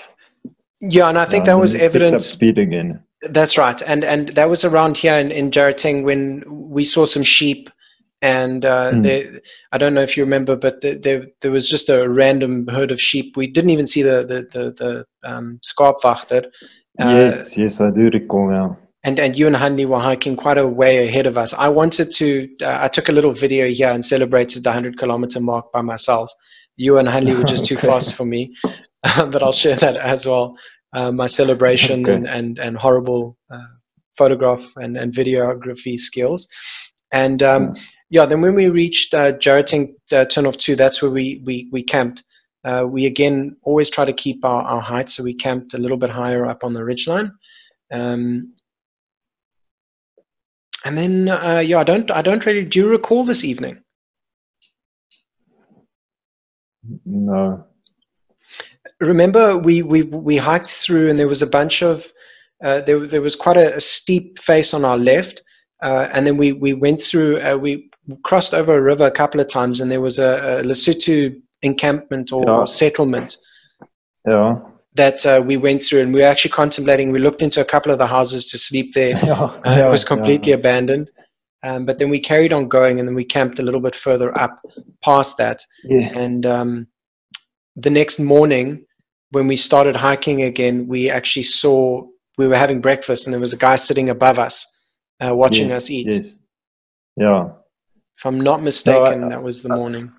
Yeah, 0.81 1.09
and 1.09 1.19
I 1.19 1.25
think 1.25 1.47
that 1.47 1.59
was 1.59 1.75
evident. 1.75 2.23
speed 2.23 2.59
again. 2.59 3.03
That's 3.23 3.57
right, 3.57 3.81
and 3.83 4.05
and 4.05 4.29
that 4.31 4.49
was 4.49 4.65
around 4.65 4.99
here 4.99 5.15
in, 5.15 5.31
in 5.31 5.51
Jarateng 5.51 6.05
when 6.05 6.45
we 6.47 6.85
saw 6.85 7.07
some 7.07 7.23
sheep 7.23 7.71
and 8.23 8.65
uh, 8.65 8.93
mm. 8.93 9.03
they, 9.03 9.41
I 9.73 9.79
don't 9.79 9.95
know 9.95 10.03
if 10.03 10.17
you 10.17 10.25
remember, 10.25 10.57
but 10.57 10.81
the, 10.81 10.95
there 10.95 11.27
there 11.41 11.51
was 11.51 11.69
just 11.69 11.89
a 11.89 12.09
random 12.09 12.67
herd 12.69 12.91
of 12.91 13.01
sheep. 13.01 13.37
We 13.37 13.47
didn't 13.47 13.71
even 13.71 13.87
see 13.87 14.03
the 14.03 14.25
the 14.25 14.47
the, 14.53 14.73
the 14.73 15.29
um, 15.31 15.61
Skarpwachter. 15.63 16.47
Uh, 16.99 17.11
yes, 17.11 17.57
yes, 17.57 17.81
I 17.81 17.91
do 17.91 18.11
recall 18.11 18.49
now. 18.49 18.79
And 19.07 19.19
and 19.19 19.39
you 19.39 19.47
and 19.47 19.57
Hanley 19.57 19.87
were 19.87 20.01
hiking 20.01 20.37
quite 20.37 20.59
a 20.59 20.67
way 20.67 21.09
ahead 21.09 21.27
of 21.27 21.39
us. 21.39 21.55
I 21.55 21.69
wanted 21.69 22.13
to. 22.17 22.49
Uh, 22.61 22.79
I 22.81 22.89
took 22.89 23.09
a 23.09 23.13
little 23.13 23.33
video 23.33 23.69
here 23.69 23.91
and 23.91 24.05
celebrated 24.05 24.65
the 24.65 24.73
hundred 24.73 24.99
kilometer 24.99 25.41
mark 25.41 25.73
by 25.73 25.81
myself. 25.81 26.31
You 26.77 26.99
and 26.99 27.09
Hanley 27.09 27.35
were 27.35 27.45
just 27.45 27.65
okay. 27.73 27.81
too 27.81 27.87
fast 27.87 28.15
for 28.15 28.27
me, 28.27 28.55
but 29.03 29.43
I'll 29.43 29.53
share 29.53 29.77
that 29.77 29.97
as 29.97 30.27
well. 30.27 30.57
Uh, 30.93 31.13
my 31.13 31.29
celebration 31.29 32.03
okay. 32.03 32.15
and, 32.15 32.27
and 32.27 32.59
and 32.59 32.77
horrible 32.77 33.39
uh, 33.51 33.73
photograph 34.19 34.65
and 34.77 34.97
and 34.97 35.15
videography 35.15 35.97
skills. 35.99 36.49
And 37.13 37.43
um, 37.43 37.69
mm 37.69 37.81
yeah, 38.11 38.25
then 38.25 38.41
when 38.41 38.55
we 38.55 38.69
reached 38.69 39.15
uh, 39.15 39.33
Jarateng 39.33 39.95
uh, 40.13 40.27
Turnoff 40.27 40.57
2, 40.59 40.77
that's 40.77 41.03
where 41.03 41.11
we, 41.11 41.43
we, 41.45 41.69
we 41.73 41.83
camped. 41.83 42.23
Uh, 42.65 42.85
we 42.89 43.07
again 43.07 43.57
always 43.63 43.91
try 43.91 44.05
to 44.05 44.13
keep 44.13 44.45
our, 44.45 44.63
our 44.63 44.81
height, 44.81 45.09
so 45.09 45.23
we 45.23 45.35
camped 45.35 45.75
a 45.75 45.79
little 45.79 45.97
bit 45.97 46.11
higher 46.11 46.47
up 46.47 46.65
on 46.65 46.73
the 46.73 46.81
ridgeline. 46.81 47.31
Um, 47.93 48.53
and 50.87 50.97
then, 50.97 51.29
uh, 51.29 51.59
yeah, 51.59 51.81
I 51.81 51.85
don't, 51.85 52.09
I 52.13 52.23
don't 52.23 52.47
really. 52.47 52.65
Do 52.65 52.79
you 52.79 52.89
recall 52.89 53.25
this 53.25 53.43
evening? 53.43 53.83
No. 57.05 57.65
Remember, 59.01 59.59
we 59.59 59.83
we 59.83 60.03
we 60.03 60.37
hiked 60.37 60.71
through, 60.71 61.11
and 61.11 61.19
there 61.19 61.27
was 61.27 61.43
a 61.43 61.47
bunch 61.47 61.83
of, 61.83 62.07
uh, 62.63 62.83
there 62.83 63.05
there 63.05 63.21
was 63.21 63.35
quite 63.35 63.57
a, 63.57 63.75
a, 63.75 63.81
steep 63.81 64.39
face 64.39 64.73
on 64.73 64.85
our 64.85 64.97
left, 64.97 65.43
uh, 65.83 66.07
and 66.13 66.25
then 66.25 66.37
we 66.37 66.53
we 66.53 66.73
went 66.73 67.03
through. 67.03 67.41
Uh, 67.41 67.57
we 67.57 67.91
crossed 68.23 68.55
over 68.55 68.79
a 68.79 68.81
river 68.81 69.07
a 69.07 69.11
couple 69.11 69.41
of 69.41 69.49
times, 69.49 69.81
and 69.81 69.91
there 69.91 70.01
was 70.01 70.21
a, 70.21 70.61
a 70.61 70.63
Lesotho 70.63 71.35
encampment 71.63 72.33
or, 72.33 72.45
yeah. 72.47 72.65
settlement. 72.65 73.37
Yeah. 74.25 74.61
That 74.97 75.25
uh, 75.27 75.43
we 75.45 75.57
went 75.57 75.83
through, 75.83 76.03
and 76.03 76.13
we 76.15 76.21
were 76.21 76.27
actually 76.27 76.53
contemplating. 76.53 77.13
We 77.13 77.19
looked 77.19 77.43
into 77.43 77.61
a 77.61 77.65
couple 77.65 77.93
of 77.93 77.99
the 77.99 78.07
houses 78.07 78.47
to 78.47 78.59
sleep 78.59 78.95
there. 78.95 79.15
Yeah. 79.25 79.61
Yeah. 79.65 79.87
it 79.87 79.91
was 79.91 80.05
completely 80.05 80.53
abandoned. 80.53 81.11
Um, 81.63 81.85
but 81.85 81.99
then 81.99 82.11
we 82.11 82.21
carried 82.21 82.53
on 82.53 82.69
going, 82.69 82.99
and 82.99 83.09
then 83.09 83.15
we 83.15 83.25
camped 83.25 83.59
a 83.59 83.63
little 83.63 83.81
bit 83.81 83.97
further 83.97 84.37
up 84.39 84.61
past 85.03 85.37
that. 85.39 85.65
Yeah. 85.85 86.19
And 86.19 86.47
um, 86.47 86.87
the 87.75 87.91
next 87.91 88.19
morning, 88.19 88.85
when 89.31 89.49
we 89.49 89.57
started 89.57 89.97
hiking 89.97 90.43
again, 90.43 90.87
we 90.87 91.11
actually 91.11 91.43
saw 91.43 92.07
we 92.39 92.47
were 92.47 92.57
having 92.57 92.81
breakfast, 92.81 93.27
and 93.27 93.35
there 93.35 93.41
was 93.41 93.53
a 93.53 93.59
guy 93.59 93.77
sitting 93.77 94.11
above 94.11 94.39
us, 94.39 94.67
uh, 95.21 95.35
watching 95.35 95.69
yes, 95.69 95.77
us 95.77 95.91
eat. 95.91 96.13
Yes. 96.13 96.39
Yeah. 97.17 97.49
If 98.19 98.25
I'm 98.25 98.41
not 98.41 98.63
mistaken, 98.63 99.21
no, 99.23 99.27
I, 99.27 99.31
that 99.31 99.43
was 99.43 99.63
the 99.63 99.73
I, 99.73 99.77
morning. 99.77 100.13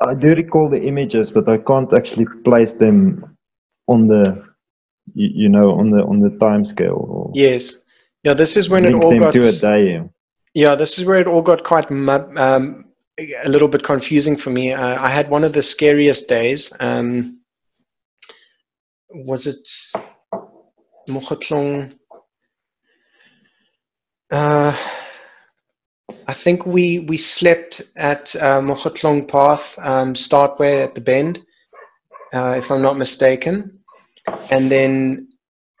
I 0.00 0.14
do 0.14 0.34
recall 0.34 0.68
the 0.68 0.82
images, 0.82 1.30
but 1.30 1.48
I 1.48 1.58
can't 1.58 1.92
actually 1.92 2.26
place 2.44 2.72
them 2.72 3.29
on 3.90 4.06
the, 4.06 4.22
you, 5.14 5.28
you 5.42 5.48
know, 5.48 5.72
on 5.72 5.90
the 5.90 6.02
on 6.04 6.20
the 6.20 6.30
time 6.38 6.64
scale. 6.64 7.32
Yes. 7.34 7.76
Yeah, 8.22 8.34
this 8.34 8.56
is 8.56 8.68
when 8.68 8.84
it 8.84 8.94
all 8.94 9.18
got 9.18 9.32
to 9.32 9.48
a 9.48 9.52
day. 9.52 10.02
Yeah, 10.54 10.74
this 10.74 10.98
is 10.98 11.04
where 11.04 11.20
it 11.20 11.26
all 11.26 11.42
got 11.42 11.64
quite 11.64 11.90
um, 11.90 12.84
a 13.18 13.48
little 13.48 13.68
bit 13.68 13.82
confusing 13.82 14.36
for 14.36 14.50
me. 14.50 14.72
Uh, 14.72 15.02
I 15.02 15.10
had 15.10 15.30
one 15.30 15.44
of 15.44 15.52
the 15.52 15.62
scariest 15.62 16.28
days. 16.28 16.72
Um, 16.80 17.40
was 19.08 19.46
it 19.46 19.68
Mochatlong? 21.08 21.96
Uh, 24.30 24.76
I 26.26 26.34
think 26.34 26.66
we 26.66 27.00
we 27.00 27.16
slept 27.16 27.82
at 27.96 28.34
uh, 28.36 28.60
Mochatlong 28.60 29.28
Path 29.28 29.78
um, 29.78 30.14
Startway 30.14 30.84
at 30.84 30.94
the 30.94 31.00
Bend, 31.00 31.40
uh, 32.32 32.54
if 32.56 32.70
I'm 32.70 32.82
not 32.82 32.98
mistaken, 32.98 33.79
and 34.50 34.70
then 34.70 35.28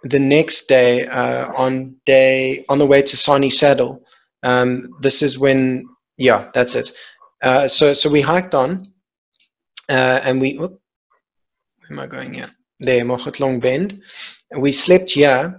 the 0.02 0.18
next 0.18 0.66
day 0.66 1.06
uh, 1.06 1.52
on 1.54 1.94
day 2.06 2.64
on 2.68 2.78
the 2.78 2.86
way 2.86 3.02
to 3.02 3.16
Sani 3.16 3.50
Saddle. 3.50 4.02
Um, 4.42 4.88
this 5.00 5.22
is 5.22 5.38
when 5.38 5.86
yeah, 6.16 6.50
that's 6.54 6.74
it. 6.74 6.92
Uh, 7.42 7.68
so 7.68 7.94
so 7.94 8.08
we 8.08 8.20
hiked 8.20 8.54
on, 8.54 8.92
uh, 9.88 10.20
and 10.22 10.40
we. 10.40 10.56
Whoop, 10.56 10.80
where 11.78 11.92
am 11.92 12.00
I 12.00 12.06
going 12.06 12.34
here? 12.34 12.50
There, 12.78 13.04
Mochatlong 13.04 13.60
Bend. 13.60 14.00
We 14.56 14.72
slept 14.72 15.10
here, 15.12 15.58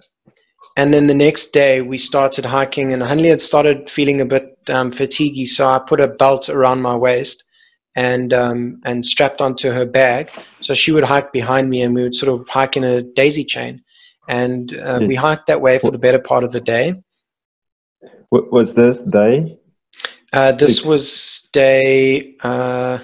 and 0.77 0.93
then 0.93 1.07
the 1.07 1.13
next 1.13 1.51
day 1.51 1.81
we 1.81 1.97
started 1.97 2.45
hiking, 2.45 2.93
and 2.93 3.01
Hanli 3.01 3.29
had 3.29 3.41
started 3.41 3.89
feeling 3.89 4.21
a 4.21 4.25
bit 4.25 4.57
um, 4.69 4.91
fatiguey, 4.91 5.47
so 5.47 5.67
I 5.67 5.79
put 5.79 5.99
a 5.99 6.07
belt 6.07 6.49
around 6.49 6.81
my 6.81 6.95
waist 6.95 7.43
and 7.95 8.33
um, 8.33 8.81
and 8.85 9.05
strapped 9.05 9.41
onto 9.41 9.71
her 9.71 9.85
bag, 9.85 10.29
so 10.61 10.73
she 10.73 10.91
would 10.91 11.03
hike 11.03 11.31
behind 11.33 11.69
me, 11.69 11.81
and 11.81 11.93
we 11.95 12.03
would 12.03 12.15
sort 12.15 12.39
of 12.39 12.47
hike 12.47 12.77
in 12.77 12.83
a 12.83 13.01
daisy 13.01 13.43
chain, 13.43 13.83
and 14.27 14.73
uh, 14.73 14.99
yes. 14.99 15.07
we 15.07 15.15
hiked 15.15 15.47
that 15.47 15.61
way 15.61 15.79
for 15.79 15.91
the 15.91 15.97
better 15.97 16.19
part 16.19 16.43
of 16.43 16.51
the 16.51 16.61
day. 16.61 16.93
What 18.29 18.51
was 18.51 18.73
this 18.73 18.99
day 18.99 19.59
uh, 20.33 20.53
this 20.53 20.83
was 20.83 21.49
day 21.51 22.35
uh, 22.39 22.99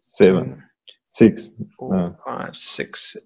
seven, 0.00 0.62
six, 1.10 1.50
four, 1.78 1.94
no. 1.94 2.16
five, 2.24 2.56
six. 2.56 3.16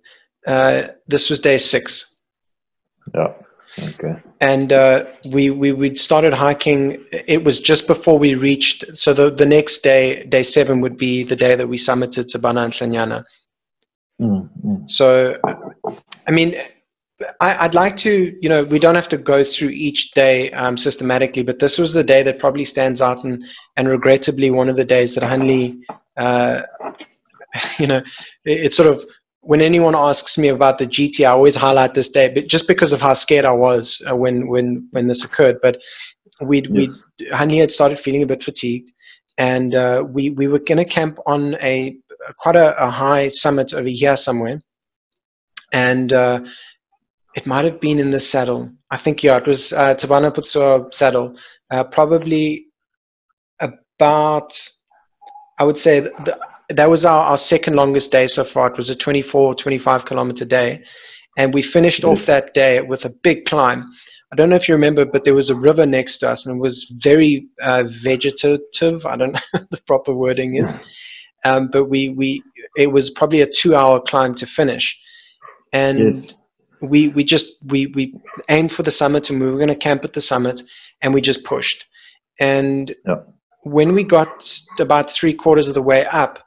Uh, 0.44 0.82
this 1.06 1.30
was 1.30 1.38
day 1.38 1.56
six. 1.56 2.18
Yeah. 3.14 3.32
Okay. 3.78 4.14
And 4.40 4.72
uh, 4.72 5.04
we, 5.30 5.50
we 5.50 5.72
we 5.72 5.94
started 5.94 6.34
hiking. 6.34 7.02
It 7.10 7.44
was 7.44 7.60
just 7.60 7.86
before 7.86 8.18
we 8.18 8.34
reached. 8.34 8.84
So 8.94 9.14
the 9.14 9.30
the 9.30 9.46
next 9.46 9.82
day, 9.82 10.24
day 10.24 10.42
seven, 10.42 10.80
would 10.82 10.98
be 10.98 11.24
the 11.24 11.36
day 11.36 11.54
that 11.54 11.68
we 11.68 11.78
summited 11.78 12.26
Thabana 12.30 12.66
Ntlenyana. 12.68 13.24
Mm, 14.20 14.50
mm. 14.64 14.90
So, 14.90 15.38
I 16.26 16.30
mean, 16.30 16.54
I, 17.40 17.66
would 17.66 17.74
like 17.74 17.96
to, 17.98 18.36
you 18.40 18.48
know, 18.48 18.64
we 18.64 18.78
don't 18.78 18.94
have 18.94 19.08
to 19.08 19.18
go 19.18 19.42
through 19.44 19.70
each 19.70 20.12
day 20.12 20.50
um, 20.52 20.76
systematically, 20.76 21.42
but 21.42 21.58
this 21.58 21.78
was 21.78 21.92
the 21.92 22.04
day 22.04 22.22
that 22.22 22.38
probably 22.38 22.64
stands 22.64 23.00
out, 23.00 23.24
and 23.24 23.42
and 23.76 23.88
regrettably 23.88 24.50
one 24.50 24.68
of 24.68 24.76
the 24.76 24.84
days 24.84 25.14
that 25.14 25.24
Hanli, 25.24 25.80
uh, 26.16 26.62
you 27.78 27.86
know, 27.86 27.98
it, 28.44 28.60
it's 28.64 28.76
sort 28.76 28.88
of 28.88 29.04
when 29.42 29.60
anyone 29.60 29.96
asks 29.96 30.38
me 30.38 30.48
about 30.48 30.78
the 30.78 30.86
GT, 30.86 31.26
I 31.26 31.30
always 31.30 31.56
highlight 31.56 31.94
this 31.94 32.08
day, 32.08 32.28
but 32.32 32.46
just 32.46 32.68
because 32.68 32.92
of 32.92 33.00
how 33.00 33.12
scared 33.12 33.44
I 33.44 33.52
was 33.52 34.00
uh, 34.08 34.16
when 34.16 34.48
when 34.48 34.88
when 34.92 35.08
this 35.08 35.24
occurred. 35.24 35.58
But 35.60 35.80
we 36.40 36.62
yes. 36.70 37.02
we 37.18 37.26
Hanli 37.30 37.60
had 37.60 37.72
started 37.72 37.98
feeling 37.98 38.22
a 38.22 38.26
bit 38.26 38.42
fatigued, 38.42 38.92
and 39.38 39.74
uh, 39.74 40.04
we 40.08 40.30
we 40.30 40.46
were 40.46 40.60
going 40.60 40.78
to 40.78 40.84
camp 40.84 41.18
on 41.26 41.56
a 41.56 41.96
quite 42.38 42.54
a, 42.54 42.80
a, 42.80 42.88
high 42.88 43.26
summit 43.26 43.74
over 43.74 43.88
here 43.88 44.16
somewhere, 44.16 44.60
and 45.72 46.12
uh, 46.12 46.40
it 47.34 47.44
might 47.44 47.64
have 47.64 47.80
been 47.80 47.98
in 47.98 48.12
the 48.12 48.20
saddle. 48.20 48.70
I 48.92 48.96
think 48.96 49.24
yeah, 49.24 49.38
it 49.38 49.46
was 49.46 49.72
uh, 49.72 49.94
Tabana 49.94 50.32
Putsua 50.32 50.92
saddle. 50.94 51.36
Uh, 51.68 51.82
probably 51.82 52.66
about, 53.58 54.52
I 55.58 55.64
would 55.64 55.78
say 55.78 56.00
the, 56.00 56.38
that 56.72 56.90
was 56.90 57.04
our, 57.04 57.24
our 57.24 57.36
second 57.36 57.76
longest 57.76 58.12
day 58.12 58.26
so 58.26 58.44
far. 58.44 58.68
It 58.68 58.76
was 58.76 58.90
a 58.90 58.96
24, 58.96 59.54
25 59.54 60.04
kilometer 60.04 60.44
day, 60.44 60.84
and 61.36 61.54
we 61.54 61.62
finished 61.62 62.04
off 62.04 62.26
that 62.26 62.54
day 62.54 62.80
with 62.80 63.04
a 63.04 63.10
big 63.10 63.44
climb. 63.44 63.86
I 64.32 64.36
don't 64.36 64.48
know 64.48 64.56
if 64.56 64.68
you 64.68 64.74
remember, 64.74 65.04
but 65.04 65.24
there 65.24 65.34
was 65.34 65.50
a 65.50 65.54
river 65.54 65.84
next 65.84 66.18
to 66.18 66.30
us, 66.30 66.46
and 66.46 66.56
it 66.56 66.60
was 66.60 66.84
very 66.98 67.46
uh, 67.62 67.84
vegetative. 67.86 69.04
I 69.06 69.16
don't 69.16 69.32
know 69.34 69.40
what 69.52 69.70
the 69.70 69.80
proper 69.86 70.14
wording 70.14 70.56
is, 70.56 70.74
um, 71.44 71.68
but 71.72 71.86
we 71.86 72.10
we 72.10 72.42
it 72.76 72.92
was 72.92 73.10
probably 73.10 73.42
a 73.42 73.46
two-hour 73.46 74.00
climb 74.00 74.34
to 74.36 74.46
finish, 74.46 74.98
and. 75.72 75.98
Yes 75.98 76.34
we 76.82 77.08
we 77.08 77.22
just 77.22 77.46
we 77.66 77.86
we 77.94 78.12
aimed 78.48 78.72
for 78.72 78.82
the 78.82 78.90
summit 78.90 79.30
and 79.30 79.40
we 79.40 79.48
were 79.48 79.56
going 79.56 79.68
to 79.68 79.74
camp 79.76 80.04
at 80.04 80.14
the 80.14 80.20
summit 80.20 80.62
and 81.00 81.14
we 81.14 81.20
just 81.20 81.44
pushed 81.44 81.86
and 82.40 82.94
when 83.62 83.94
we 83.94 84.02
got 84.02 84.52
about 84.80 85.08
three 85.08 85.32
quarters 85.32 85.68
of 85.68 85.74
the 85.74 85.82
way 85.82 86.04
up 86.06 86.40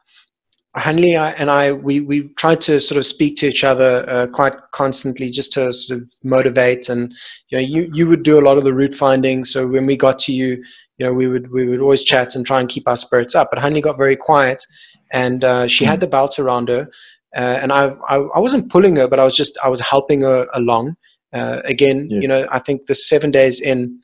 Hanli 0.77 1.15
and 1.15 1.49
I 1.49 1.71
we 1.71 2.01
we 2.01 2.27
tried 2.35 2.61
to 2.61 2.79
sort 2.79 2.97
of 2.97 3.05
speak 3.05 3.37
to 3.37 3.47
each 3.47 3.63
other 3.63 4.09
uh, 4.09 4.27
quite 4.27 4.53
constantly 4.71 5.29
just 5.31 5.53
to 5.53 5.71
sort 5.71 6.01
of 6.01 6.11
motivate 6.23 6.89
and 6.89 7.13
you 7.49 7.57
know 7.57 7.63
you 7.63 7.89
you 7.93 8.07
would 8.07 8.23
do 8.23 8.39
a 8.39 8.45
lot 8.45 8.57
of 8.57 8.63
the 8.63 8.73
route 8.73 8.93
finding 8.95 9.45
so 9.45 9.67
when 9.67 9.85
we 9.85 9.95
got 9.95 10.19
to 10.19 10.33
you 10.33 10.63
you 10.97 11.05
know 11.05 11.13
we 11.13 11.27
would 11.27 11.51
we 11.51 11.67
would 11.67 11.79
always 11.79 12.03
chat 12.03 12.35
and 12.35 12.45
try 12.45 12.59
and 12.59 12.67
keep 12.69 12.87
our 12.87 12.97
spirits 12.97 13.35
up 13.35 13.49
but 13.51 13.59
Hanli 13.59 13.81
got 13.81 13.97
very 13.97 14.17
quiet 14.17 14.65
and 15.13 15.43
uh, 15.45 15.65
she 15.67 15.85
mm. 15.85 15.87
had 15.87 16.01
the 16.01 16.07
belt 16.07 16.39
around 16.39 16.67
her 16.67 16.89
uh, 17.35 17.59
and 17.61 17.71
I, 17.73 17.89
I, 18.07 18.15
I 18.15 18.39
wasn't 18.39 18.71
pulling 18.71 18.95
her, 18.95 19.07
but 19.07 19.19
I 19.19 19.23
was 19.23 19.35
just 19.35 19.57
I 19.63 19.67
was 19.67 19.81
helping 19.81 20.21
her 20.21 20.47
along. 20.53 20.95
Uh, 21.33 21.59
again, 21.65 22.07
yes. 22.09 22.21
you 22.21 22.29
know, 22.29 22.47
I 22.49 22.59
think 22.59 22.85
the 22.85 22.95
seven 22.95 23.29
days 23.29 23.59
in, 23.59 23.99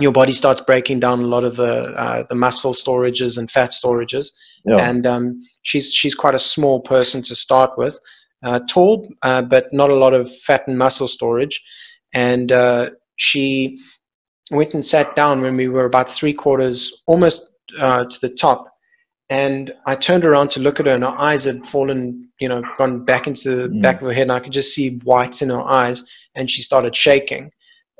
your 0.00 0.12
body 0.12 0.32
starts 0.32 0.62
breaking 0.62 1.00
down 1.00 1.20
a 1.20 1.26
lot 1.26 1.44
of 1.44 1.56
the 1.56 1.88
uh, 1.90 2.24
the 2.28 2.34
muscle 2.34 2.72
storages 2.72 3.36
and 3.36 3.50
fat 3.50 3.70
storages, 3.70 4.28
yeah. 4.64 4.88
and 4.88 5.06
um, 5.06 5.42
she's 5.62 5.92
she's 5.92 6.14
quite 6.14 6.34
a 6.34 6.38
small 6.38 6.80
person 6.80 7.22
to 7.22 7.36
start 7.36 7.70
with, 7.76 7.98
uh, 8.44 8.60
tall, 8.68 9.08
uh, 9.22 9.42
but 9.42 9.72
not 9.72 9.90
a 9.90 9.94
lot 9.94 10.14
of 10.14 10.34
fat 10.38 10.64
and 10.66 10.78
muscle 10.78 11.08
storage, 11.08 11.62
and 12.12 12.52
uh, 12.52 12.90
she 13.16 13.78
went 14.50 14.74
and 14.74 14.84
sat 14.84 15.16
down 15.16 15.40
when 15.40 15.56
we 15.56 15.68
were 15.68 15.84
about 15.84 16.10
three 16.10 16.34
quarters, 16.34 17.02
almost 17.06 17.50
to 17.78 18.18
the 18.20 18.28
top, 18.28 18.74
and 19.30 19.72
I 19.86 19.96
turned 19.96 20.24
around 20.24 20.50
to 20.50 20.60
look 20.60 20.80
at 20.80 20.86
her, 20.86 20.94
and 20.94 21.02
her 21.02 21.18
eyes 21.18 21.44
had 21.44 21.66
fallen, 21.66 22.28
you 22.40 22.48
know, 22.48 22.62
gone 22.76 23.04
back 23.04 23.26
into 23.26 23.56
the 23.56 23.68
mm. 23.68 23.82
back 23.82 23.96
of 23.96 24.06
her 24.06 24.12
head, 24.12 24.22
and 24.22 24.32
I 24.32 24.40
could 24.40 24.52
just 24.52 24.74
see 24.74 24.98
whites 25.04 25.40
in 25.40 25.50
her 25.50 25.62
eyes, 25.62 26.04
and 26.34 26.50
she 26.50 26.62
started 26.62 26.94
shaking. 26.94 27.50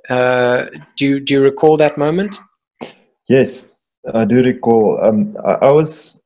Uh, 0.09 0.67
do 0.97 1.07
you, 1.07 1.21
do 1.21 1.33
you 1.33 1.43
recall 1.43 1.77
that 1.79 1.97
moment? 1.97 2.39
Yes, 3.29 3.67
I 4.12 4.27
do 4.27 4.37
recall. 4.37 5.01
Um, 5.03 5.37
I, 5.45 5.53
I, 5.67 5.73
was 5.73 6.21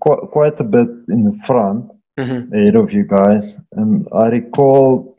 quite 0.00 0.20
quite 0.30 0.60
a 0.60 0.64
bit 0.64 0.88
in 1.08 1.24
the 1.24 1.38
front 1.46 1.90
mm-hmm. 2.18 2.54
ahead 2.54 2.76
of 2.76 2.92
you 2.92 3.04
guys, 3.04 3.56
and 3.72 4.06
I 4.12 4.28
recall 4.28 5.16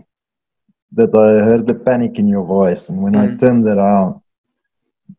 that 0.93 1.15
I 1.15 1.43
heard 1.43 1.65
the 1.65 1.73
panic 1.73 2.19
in 2.19 2.27
your 2.27 2.45
voice, 2.45 2.89
and 2.89 3.01
when 3.01 3.13
mm. 3.13 3.33
I 3.33 3.37
turned 3.37 3.67
around. 3.67 4.21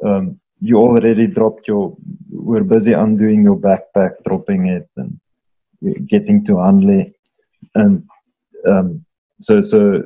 Um, 0.04 0.40
you 0.64 0.78
already 0.78 1.26
dropped 1.26 1.68
your 1.68 1.96
we're 2.30 2.64
busy 2.64 2.92
undoing 2.92 3.42
your 3.42 3.56
backpack 3.56 4.12
dropping 4.24 4.66
it 4.66 4.88
and 4.96 6.08
getting 6.08 6.44
to 6.46 6.52
Hanli 6.52 7.12
and 7.74 8.02
um, 8.66 9.04
so 9.40 9.60
so 9.60 10.02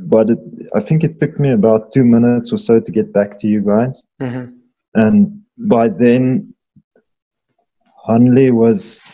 but 0.00 0.30
it, 0.30 0.38
I 0.74 0.80
think 0.80 1.04
it 1.04 1.20
took 1.20 1.38
me 1.38 1.52
about 1.52 1.92
two 1.92 2.04
minutes 2.04 2.52
or 2.52 2.58
so 2.58 2.80
to 2.80 2.90
get 2.90 3.12
back 3.12 3.38
to 3.40 3.46
you 3.46 3.60
guys 3.60 4.02
mm-hmm. 4.20 4.56
and 4.94 5.42
by 5.56 5.88
then 5.88 6.52
Hanli 8.08 8.52
was 8.52 9.12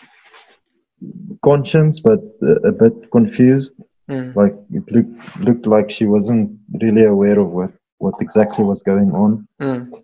conscious 1.43 1.99
but 1.99 2.19
a, 2.41 2.69
a 2.69 2.71
bit 2.71 3.11
confused 3.11 3.73
mm. 4.09 4.35
like 4.35 4.55
it 4.71 4.89
looked 4.91 5.39
looked 5.39 5.67
like 5.67 5.91
she 5.91 6.05
wasn't 6.05 6.51
really 6.81 7.05
aware 7.05 7.39
of 7.39 7.49
what 7.49 7.71
what 8.03 8.15
exactly 8.19 8.65
was 8.65 8.83
going 8.83 9.11
on. 9.11 9.47
Mm. 9.61 10.03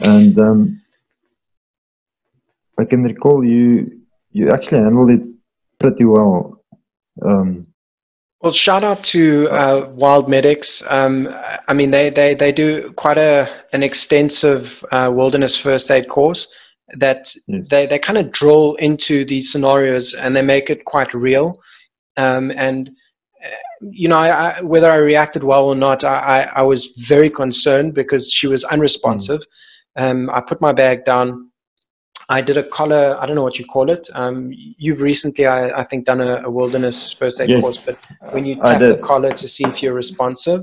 And 0.00 0.38
um, 0.40 0.82
I 2.78 2.84
can 2.84 3.02
recall 3.04 3.44
you 3.44 4.00
you 4.32 4.50
actually 4.50 4.82
handled 4.82 5.10
it 5.10 5.22
pretty 5.78 6.04
well. 6.04 6.62
Um, 7.22 7.66
well, 8.40 8.52
shout 8.52 8.84
out 8.84 9.02
to 9.04 9.48
uh, 9.50 9.88
Wild 9.94 10.28
Medics. 10.28 10.82
Um, 10.88 11.28
I 11.66 11.72
mean, 11.72 11.90
they, 11.90 12.08
they, 12.10 12.36
they 12.36 12.52
do 12.52 12.92
quite 12.92 13.18
a 13.18 13.48
an 13.72 13.82
extensive 13.82 14.84
uh, 14.92 15.10
wilderness 15.12 15.58
first 15.58 15.90
aid 15.90 16.08
course 16.08 16.46
that 16.96 17.34
yes. 17.46 17.68
they, 17.68 17.86
they 17.86 17.98
kind 17.98 18.18
of 18.18 18.32
drill 18.32 18.74
into 18.76 19.24
these 19.24 19.50
scenarios 19.52 20.14
and 20.14 20.34
they 20.34 20.42
make 20.42 20.70
it 20.70 20.84
quite 20.84 21.12
real. 21.14 21.60
Um, 22.16 22.50
and 22.56 22.90
you 23.80 24.08
know, 24.08 24.18
I, 24.18 24.28
I, 24.28 24.62
whether 24.62 24.90
I 24.90 24.96
reacted 24.96 25.44
well 25.44 25.66
or 25.66 25.74
not, 25.74 26.04
I, 26.04 26.42
I, 26.54 26.62
was 26.62 26.86
very 27.06 27.30
concerned 27.30 27.94
because 27.94 28.32
she 28.32 28.46
was 28.46 28.64
unresponsive. 28.64 29.40
Mm. 29.96 30.10
Um, 30.10 30.30
I 30.30 30.40
put 30.40 30.60
my 30.60 30.72
bag 30.72 31.04
down. 31.04 31.50
I 32.28 32.42
did 32.42 32.56
a 32.56 32.68
collar, 32.68 33.16
I 33.18 33.26
don't 33.26 33.36
know 33.36 33.42
what 33.42 33.58
you 33.58 33.64
call 33.64 33.88
it. 33.90 34.08
Um, 34.12 34.50
you've 34.52 35.00
recently, 35.00 35.46
I, 35.46 35.80
I 35.80 35.84
think, 35.84 36.04
done 36.04 36.20
a, 36.20 36.42
a 36.42 36.50
wilderness 36.50 37.10
first 37.10 37.40
aid 37.40 37.48
yes. 37.48 37.62
course, 37.62 37.80
but 37.80 37.98
when 38.32 38.44
you 38.44 38.56
tap 38.56 38.80
the 38.80 38.98
collar 39.02 39.32
to 39.32 39.48
see 39.48 39.64
if 39.64 39.82
you're 39.82 39.94
responsive. 39.94 40.62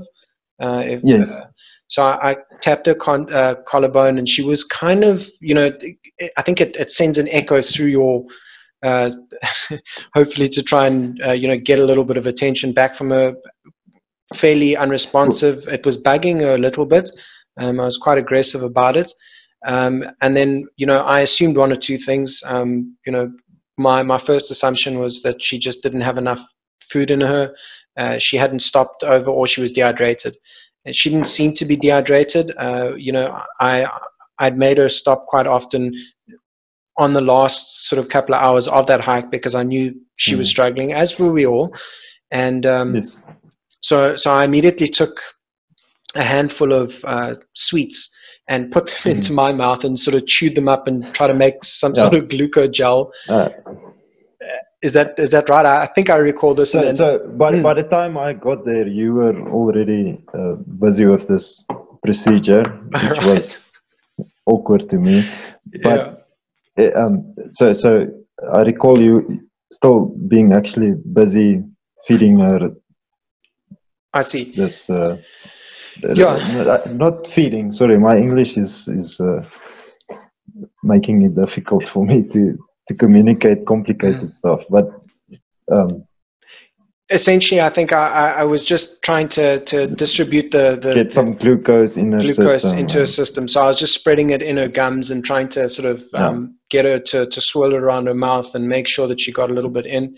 Uh, 0.62 0.82
if, 0.84 1.00
yes. 1.02 1.30
Uh, 1.30 1.46
so 1.88 2.04
I, 2.04 2.36
tapped 2.60 2.86
her 2.86 2.94
con- 2.94 3.32
uh, 3.32 3.56
collarbone 3.66 4.18
and 4.18 4.28
she 4.28 4.42
was 4.42 4.64
kind 4.64 5.04
of, 5.04 5.28
you 5.40 5.54
know, 5.54 5.70
I 6.36 6.42
think 6.42 6.60
it, 6.60 6.76
it 6.76 6.90
sends 6.90 7.18
an 7.18 7.28
echo 7.28 7.60
through 7.60 7.86
your, 7.86 8.24
uh, 8.82 9.10
hopefully 10.14 10.48
to 10.50 10.62
try 10.62 10.86
and, 10.86 11.20
uh, 11.24 11.32
you 11.32 11.48
know, 11.48 11.56
get 11.56 11.78
a 11.78 11.84
little 11.84 12.04
bit 12.04 12.16
of 12.16 12.26
attention 12.26 12.72
back 12.72 12.94
from 12.94 13.10
her. 13.10 13.34
Fairly 14.34 14.76
unresponsive. 14.76 15.68
It 15.68 15.86
was 15.86 15.96
bugging 15.96 16.40
her 16.40 16.54
a 16.54 16.58
little 16.58 16.86
bit. 16.86 17.08
Um, 17.58 17.78
I 17.78 17.84
was 17.84 17.96
quite 17.96 18.18
aggressive 18.18 18.62
about 18.62 18.96
it. 18.96 19.12
Um, 19.66 20.04
and 20.20 20.36
then, 20.36 20.66
you 20.76 20.86
know, 20.86 21.00
I 21.00 21.20
assumed 21.20 21.56
one 21.56 21.72
or 21.72 21.76
two 21.76 21.98
things. 21.98 22.42
Um, 22.44 22.96
you 23.06 23.12
know, 23.12 23.32
my, 23.78 24.02
my 24.02 24.18
first 24.18 24.50
assumption 24.50 24.98
was 24.98 25.22
that 25.22 25.42
she 25.42 25.58
just 25.58 25.82
didn't 25.82 26.00
have 26.02 26.18
enough 26.18 26.40
food 26.80 27.10
in 27.10 27.20
her. 27.20 27.54
Uh, 27.96 28.18
she 28.18 28.36
hadn't 28.36 28.60
stopped 28.60 29.02
over 29.02 29.30
or 29.30 29.46
she 29.46 29.60
was 29.60 29.72
dehydrated. 29.72 30.36
And 30.86 30.94
she 30.94 31.10
didn't 31.10 31.26
seem 31.26 31.52
to 31.54 31.64
be 31.64 31.76
dehydrated. 31.76 32.52
Uh, 32.56 32.94
you 32.94 33.12
know, 33.12 33.38
I, 33.60 33.86
I'd 34.38 34.56
made 34.56 34.78
her 34.78 34.88
stop 34.88 35.26
quite 35.26 35.46
often 35.46 35.92
on 36.96 37.12
the 37.12 37.20
last 37.20 37.88
sort 37.88 37.98
of 37.98 38.08
couple 38.08 38.34
of 38.34 38.42
hours 38.42 38.68
of 38.68 38.86
that 38.86 39.00
hike 39.00 39.30
because 39.30 39.54
I 39.54 39.62
knew 39.62 39.94
she 40.14 40.34
mm. 40.34 40.38
was 40.38 40.48
struggling, 40.48 40.94
as 40.94 41.18
were 41.18 41.30
we 41.30 41.46
all. 41.46 41.74
And 42.30 42.64
um, 42.64 42.94
yes. 42.94 43.20
so, 43.82 44.16
so 44.16 44.32
I 44.32 44.44
immediately 44.44 44.88
took 44.88 45.20
a 46.14 46.22
handful 46.22 46.72
of 46.72 47.04
uh, 47.04 47.34
sweets 47.54 48.14
and 48.48 48.70
put 48.70 48.86
them 48.86 48.96
mm. 48.96 49.10
into 49.16 49.32
my 49.32 49.52
mouth 49.52 49.84
and 49.84 49.98
sort 49.98 50.14
of 50.14 50.26
chewed 50.26 50.54
them 50.54 50.68
up 50.68 50.86
and 50.86 51.12
try 51.14 51.26
to 51.26 51.34
make 51.34 51.64
some 51.64 51.94
yeah. 51.94 52.02
sort 52.02 52.14
of 52.14 52.28
glucogel. 52.28 53.12
Uh, 53.28 53.50
is 54.86 54.92
that 54.92 55.18
is 55.18 55.30
that 55.32 55.48
right? 55.48 55.66
I 55.66 55.86
think 55.86 56.10
I 56.10 56.16
recall 56.16 56.54
this. 56.54 56.70
So, 56.72 56.92
so 56.92 57.06
by, 57.36 57.52
mm. 57.52 57.62
by 57.62 57.74
the 57.74 57.82
time 57.82 58.16
I 58.16 58.32
got 58.32 58.64
there, 58.64 58.86
you 58.86 59.14
were 59.14 59.38
already 59.50 60.22
uh, 60.32 60.54
busy 60.84 61.06
with 61.06 61.26
this 61.26 61.66
procedure, 62.04 62.62
which 62.92 63.02
right. 63.02 63.26
was 63.26 63.64
awkward 64.46 64.88
to 64.90 64.96
me. 64.96 65.24
But 65.82 65.98
yeah. 66.78 66.84
it, 66.84 66.96
um, 66.96 67.34
so 67.50 67.72
so 67.72 67.90
I 68.52 68.62
recall 68.62 69.02
you 69.02 69.40
still 69.72 70.14
being 70.28 70.52
actually 70.52 70.92
busy 71.12 71.64
feeding 72.06 72.38
her. 72.38 72.70
I 74.14 74.22
see 74.22 74.52
this. 74.56 74.88
Uh, 74.88 75.16
yeah, 76.14 76.84
not 76.90 77.26
feeding. 77.26 77.72
Sorry, 77.72 77.98
my 77.98 78.16
English 78.16 78.56
is 78.56 78.86
is 78.86 79.20
uh, 79.20 79.42
making 80.82 81.22
it 81.22 81.34
difficult 81.34 81.84
for 81.84 82.04
me 82.06 82.22
to 82.34 82.56
to 82.88 82.94
communicate 82.94 83.66
complicated 83.66 84.30
mm. 84.30 84.34
stuff. 84.34 84.64
But 84.70 84.90
um, 85.72 86.06
essentially, 87.10 87.60
I 87.60 87.68
think 87.68 87.92
I, 87.92 88.32
I, 88.32 88.44
was 88.44 88.64
just 88.64 89.02
trying 89.02 89.28
to, 89.30 89.60
to 89.60 89.86
distribute 89.86 90.50
the, 90.50 90.78
the 90.80 90.92
get 90.94 91.12
some 91.12 91.34
glucose 91.34 91.96
in 91.96 92.10
glucose 92.10 92.62
system, 92.62 92.78
into 92.78 92.98
her 92.98 93.06
system. 93.06 93.48
So 93.48 93.62
I 93.62 93.68
was 93.68 93.78
just 93.78 93.94
spreading 93.94 94.30
it 94.30 94.42
in 94.42 94.56
her 94.56 94.68
gums 94.68 95.10
and 95.10 95.24
trying 95.24 95.48
to 95.50 95.68
sort 95.68 95.86
of 95.86 96.04
yeah. 96.12 96.26
um, 96.26 96.56
get 96.70 96.84
her 96.84 96.98
to, 96.98 97.26
to 97.26 97.40
swirl 97.40 97.74
it 97.74 97.82
around 97.82 98.06
her 98.06 98.14
mouth 98.14 98.54
and 98.54 98.68
make 98.68 98.88
sure 98.88 99.06
that 99.06 99.20
she 99.20 99.32
got 99.32 99.50
a 99.50 99.54
little 99.54 99.70
bit 99.70 99.86
in. 99.86 100.16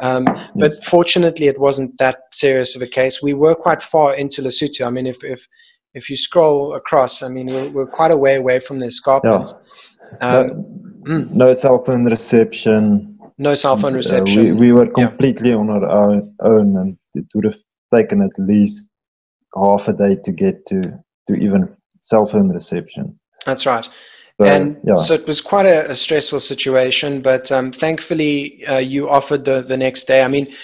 Um, 0.00 0.24
yes. 0.26 0.48
But 0.54 0.84
fortunately, 0.84 1.46
it 1.46 1.58
wasn't 1.58 1.96
that 1.98 2.20
serious 2.32 2.74
of 2.74 2.82
a 2.82 2.86
case. 2.86 3.22
We 3.22 3.34
were 3.34 3.54
quite 3.54 3.82
far 3.82 4.14
into 4.14 4.42
Lesotho. 4.42 4.86
I 4.86 4.90
mean, 4.90 5.06
if 5.06 5.22
if 5.22 5.46
if 5.92 6.08
you 6.08 6.16
scroll 6.16 6.74
across, 6.74 7.22
I 7.22 7.28
mean, 7.28 7.46
we're, 7.46 7.68
we're 7.70 7.86
quite 7.86 8.12
a 8.12 8.16
way 8.16 8.36
away 8.36 8.60
from 8.60 8.78
the 8.78 8.86
escarpment. 8.86 9.52
Yeah. 10.20 10.38
Um, 10.38 10.89
Mm. 11.06 11.30
No 11.30 11.52
cell 11.52 11.82
phone 11.84 12.04
reception. 12.04 13.18
No 13.38 13.54
cell 13.54 13.76
phone 13.76 13.94
reception. 13.94 14.38
Uh, 14.38 14.42
we, 14.42 14.52
we 14.52 14.72
were 14.72 14.86
completely 14.86 15.50
yeah. 15.50 15.56
on 15.56 15.70
our 15.70 15.88
own, 15.88 16.34
own, 16.40 16.76
and 16.76 16.98
it 17.14 17.24
would 17.34 17.44
have 17.44 17.56
taken 17.94 18.22
at 18.22 18.30
least 18.38 18.88
half 19.56 19.88
a 19.88 19.92
day 19.92 20.16
to 20.24 20.32
get 20.32 20.66
to, 20.66 20.80
to 21.26 21.34
even 21.34 21.74
cell 22.00 22.26
phone 22.26 22.50
reception. 22.50 23.18
That's 23.46 23.66
right. 23.66 23.88
So, 24.38 24.46
and 24.46 24.80
yeah. 24.84 24.98
so 24.98 25.14
it 25.14 25.26
was 25.26 25.40
quite 25.40 25.66
a, 25.66 25.90
a 25.90 25.94
stressful 25.94 26.40
situation, 26.40 27.20
but 27.20 27.52
um, 27.52 27.72
thankfully 27.72 28.66
uh, 28.66 28.78
you 28.78 29.08
offered 29.10 29.44
the, 29.44 29.60
the 29.60 29.76
next 29.76 30.04
day. 30.04 30.22
I 30.22 30.28
mean, 30.28 30.54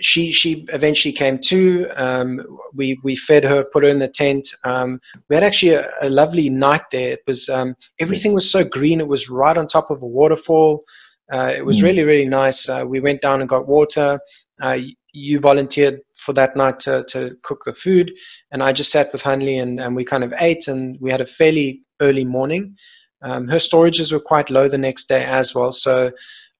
she 0.00 0.32
she 0.32 0.66
eventually 0.72 1.12
came 1.12 1.38
to. 1.38 1.88
Um, 1.96 2.40
we 2.74 2.98
we 3.02 3.16
fed 3.16 3.44
her, 3.44 3.64
put 3.64 3.84
her 3.84 3.88
in 3.88 3.98
the 3.98 4.08
tent. 4.08 4.48
Um, 4.64 5.00
we 5.28 5.36
had 5.36 5.44
actually 5.44 5.74
a, 5.74 5.88
a, 6.02 6.08
lovely 6.08 6.50
night 6.50 6.82
there. 6.90 7.12
It 7.12 7.20
was 7.26 7.48
um, 7.48 7.74
everything 8.00 8.32
was 8.32 8.50
so 8.50 8.64
green. 8.64 9.00
It 9.00 9.08
was 9.08 9.30
right 9.30 9.56
on 9.56 9.68
top 9.68 9.90
of 9.90 10.02
a 10.02 10.06
waterfall. 10.06 10.84
Uh, 11.32 11.52
it 11.56 11.64
was 11.64 11.80
mm. 11.80 11.84
really 11.84 12.04
really 12.04 12.28
nice. 12.28 12.68
Uh, 12.68 12.84
we 12.86 13.00
went 13.00 13.20
down 13.20 13.40
and 13.40 13.48
got 13.48 13.68
water. 13.68 14.18
Uh, 14.60 14.78
you 15.12 15.40
volunteered 15.40 16.00
for 16.16 16.32
that 16.34 16.56
night 16.56 16.78
to, 16.80 17.04
to 17.08 17.36
cook 17.42 17.62
the 17.64 17.72
food, 17.72 18.12
and 18.50 18.62
I 18.62 18.72
just 18.72 18.90
sat 18.90 19.12
with 19.12 19.22
Hanley 19.22 19.58
and, 19.58 19.80
and 19.80 19.96
we 19.96 20.04
kind 20.04 20.24
of 20.24 20.34
ate. 20.38 20.68
And 20.68 20.98
we 21.00 21.10
had 21.10 21.20
a 21.20 21.26
fairly 21.26 21.82
early 22.00 22.24
morning. 22.24 22.76
Um, 23.22 23.48
her 23.48 23.56
storages 23.56 24.12
were 24.12 24.20
quite 24.20 24.50
low 24.50 24.68
the 24.68 24.78
next 24.78 25.08
day 25.08 25.24
as 25.24 25.54
well. 25.54 25.72
So 25.72 26.10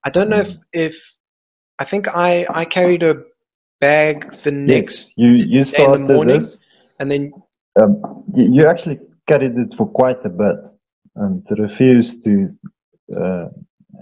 I 0.04 0.10
don't 0.10 0.30
know 0.30 0.42
mm. 0.42 0.56
if 0.72 0.92
if 0.94 1.15
I 1.78 1.84
think 1.84 2.08
I 2.08 2.46
I 2.48 2.64
carried 2.64 3.02
a 3.02 3.22
bag 3.80 4.42
the 4.42 4.50
next 4.50 5.08
yes, 5.08 5.12
you 5.16 5.30
you 5.30 5.64
started 5.64 6.00
in 6.00 6.06
the 6.06 6.14
morning, 6.14 6.40
this, 6.40 6.58
and 6.98 7.10
then 7.10 7.32
um, 7.80 8.24
you, 8.34 8.44
you, 8.52 8.66
actually 8.66 8.98
carried 9.26 9.56
it 9.58 9.74
for 9.76 9.86
quite 9.86 10.24
a 10.24 10.30
bit 10.30 10.56
and 11.16 11.46
refused 11.58 12.24
to 12.24 12.48
uh, 13.20 13.48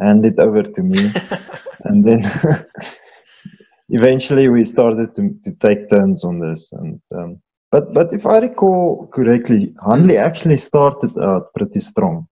hand 0.01 0.25
it 0.25 0.39
over 0.39 0.62
to 0.62 0.83
me, 0.83 1.11
and 1.85 2.05
then 2.05 2.20
eventually 3.89 4.49
we 4.49 4.64
started 4.64 5.14
to 5.16 5.35
to 5.45 5.53
take 5.59 5.91
turns 5.91 6.25
on 6.25 6.39
this 6.39 6.72
and. 6.72 7.01
Um, 7.14 7.41
but, 7.75 7.93
but 7.93 8.12
if 8.12 8.25
I 8.25 8.39
recall 8.39 9.09
correctly, 9.09 9.75
Hanley 9.85 10.16
actually 10.16 10.59
started 10.59 11.11
out 11.18 11.53
pretty 11.55 11.81
strong. 11.81 12.29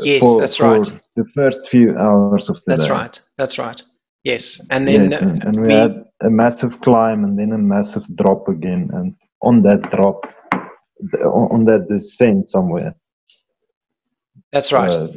Yes, 0.00 0.20
for, 0.20 0.40
that's 0.40 0.60
right. 0.60 0.84
The 1.16 1.24
first 1.34 1.68
few 1.68 1.96
hours 1.96 2.48
of 2.48 2.56
the 2.56 2.62
that's 2.66 2.82
day. 2.82 2.88
That's 2.88 2.90
right. 2.90 3.20
That's 3.38 3.58
right. 3.58 3.82
Yes, 4.24 4.60
and 4.70 4.88
then 4.88 5.10
yes, 5.10 5.20
and, 5.20 5.42
and 5.44 5.60
we, 5.60 5.68
we, 5.68 5.74
had 5.74 6.04
a 6.22 6.30
massive 6.30 6.80
climb 6.80 7.24
and 7.24 7.38
then 7.38 7.52
a 7.52 7.58
massive 7.58 8.04
drop 8.16 8.48
again, 8.48 8.90
and 8.92 9.14
on 9.42 9.62
that 9.62 9.82
drop, 9.90 10.26
on 11.24 11.64
that 11.66 11.86
descent 11.88 12.48
somewhere. 12.48 12.94
That's 14.52 14.72
right. 14.72 14.90
Uh, 14.90 15.08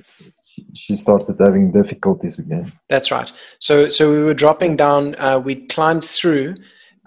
she 0.75 0.95
started 0.95 1.37
having 1.39 1.71
difficulties 1.71 2.39
again. 2.39 2.71
That's 2.89 3.11
right. 3.11 3.31
So, 3.59 3.89
so 3.89 4.11
we 4.11 4.23
were 4.23 4.33
dropping 4.33 4.75
down. 4.75 5.15
Uh, 5.15 5.39
we 5.39 5.67
climbed 5.67 6.03
through, 6.03 6.55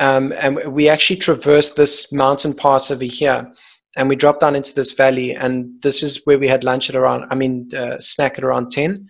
um, 0.01 0.33
and 0.39 0.73
we 0.73 0.89
actually 0.89 1.16
traversed 1.16 1.77
this 1.77 2.12
mountain 2.12 2.55
pass 2.55 2.91
over 2.91 3.05
here 3.05 3.53
and 3.97 4.09
we 4.09 4.16
dropped 4.16 4.40
down 4.40 4.57
into 4.57 4.74
this 4.74 4.93
valley 4.93 5.34
and 5.34 5.70
this 5.82 6.03
is 6.03 6.22
where 6.24 6.38
we 6.38 6.49
had 6.49 6.64
lunch 6.64 6.88
at 6.88 6.97
around 6.97 7.24
i 7.30 7.34
mean 7.34 7.68
uh, 7.76 7.99
snack 7.99 8.38
at 8.38 8.45
around 8.45 8.70
10 8.70 9.09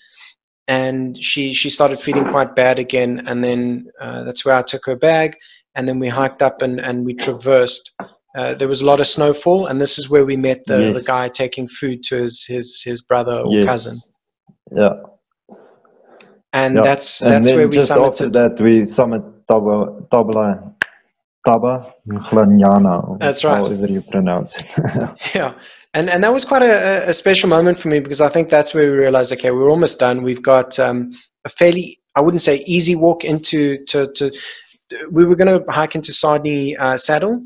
and 0.69 1.17
she 1.19 1.53
she 1.53 1.71
started 1.71 1.99
feeling 1.99 2.25
quite 2.29 2.55
bad 2.55 2.79
again 2.79 3.23
and 3.27 3.43
then 3.43 3.87
uh, 4.01 4.23
that's 4.25 4.45
where 4.45 4.55
i 4.55 4.63
took 4.63 4.85
her 4.87 4.97
bag 4.97 5.37
and 5.75 5.89
then 5.89 5.99
we 5.99 6.09
hiked 6.09 6.43
up 6.43 6.63
and, 6.63 6.81
and 6.81 7.05
we 7.05 7.15
traversed 7.15 7.93
uh, 8.37 8.55
there 8.55 8.69
was 8.69 8.81
a 8.81 8.87
lot 8.87 9.01
of 9.01 9.07
snowfall 9.07 9.67
and 9.67 9.81
this 9.81 9.99
is 9.99 10.09
where 10.09 10.25
we 10.25 10.37
met 10.37 10.63
the, 10.67 10.81
yes. 10.81 10.95
the 10.95 11.07
guy 11.07 11.29
taking 11.29 11.69
food 11.69 12.03
to 12.03 12.17
his 12.17 12.45
his, 12.47 12.83
his 12.83 13.03
brother 13.03 13.39
or 13.41 13.53
yes. 13.53 13.67
cousin 13.67 13.99
yeah 14.75 14.95
and 16.53 16.77
yeah. 16.77 16.83
that's 16.83 17.19
that's 17.19 17.49
and 17.49 17.57
where 17.57 17.69
we 17.69 17.75
just 17.75 17.91
summited. 17.91 18.11
after 18.11 18.31
that 18.31 18.61
we 18.61 18.85
Tabla, 19.53 20.09
Tabla 20.09 20.72
Taba. 21.47 21.93
That's 23.21 23.45
right. 23.45 23.59
However 23.59 23.87
you 23.87 24.03
pronounce 24.03 24.57
it. 24.57 24.67
yeah. 25.35 25.55
And, 25.95 26.09
and 26.09 26.25
that 26.25 26.33
was 26.33 26.45
quite 26.45 26.63
a, 26.63 27.09
a 27.09 27.13
special 27.13 27.49
moment 27.49 27.79
for 27.79 27.89
me 27.89 28.01
because 28.01 28.21
I 28.21 28.29
think 28.29 28.49
that's 28.49 28.73
where 28.73 28.91
we 28.91 28.97
realized, 28.97 29.33
okay, 29.33 29.51
we're 29.51 29.71
almost 29.71 29.99
done. 29.99 30.23
We've 30.23 30.43
got 30.43 30.79
um, 30.79 31.13
a 31.45 31.49
fairly, 31.49 32.01
I 32.17 32.21
wouldn't 32.21 32.43
say 32.43 32.65
easy 32.67 32.95
walk 32.95 33.25
into, 33.25 33.85
to, 33.87 34.11
to 34.13 34.33
we 35.11 35.25
were 35.25 35.37
going 35.37 35.61
to 35.61 35.71
hike 35.71 35.95
into 35.95 36.13
Sardini 36.13 36.77
uh, 36.77 36.97
Saddle 36.97 37.45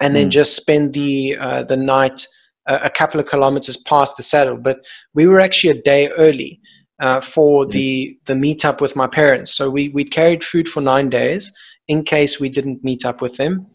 and 0.00 0.14
then 0.14 0.28
mm. 0.28 0.30
just 0.30 0.56
spend 0.56 0.92
the, 0.92 1.36
uh, 1.38 1.62
the 1.64 1.76
night 1.76 2.26
uh, 2.66 2.80
a 2.82 2.90
couple 2.90 3.20
of 3.20 3.26
kilometers 3.26 3.76
past 3.78 4.16
the 4.16 4.22
saddle. 4.22 4.56
But 4.56 4.80
we 5.14 5.26
were 5.26 5.40
actually 5.40 5.70
a 5.70 5.82
day 5.82 6.08
early. 6.18 6.60
Uh, 7.00 7.20
for 7.20 7.62
yes. 7.62 7.72
the 7.74 8.18
the 8.24 8.32
meetup 8.32 8.80
with 8.80 8.96
my 8.96 9.06
parents. 9.06 9.54
So 9.54 9.70
we 9.70 9.90
we'd 9.90 10.10
carried 10.10 10.42
food 10.42 10.68
for 10.68 10.80
nine 10.80 11.08
days, 11.08 11.52
in 11.88 12.04
case 12.04 12.38
we 12.38 12.48
didn't 12.48 12.84
meet 12.84 13.04
up 13.04 13.20
with 13.20 13.36
them. 13.36 13.66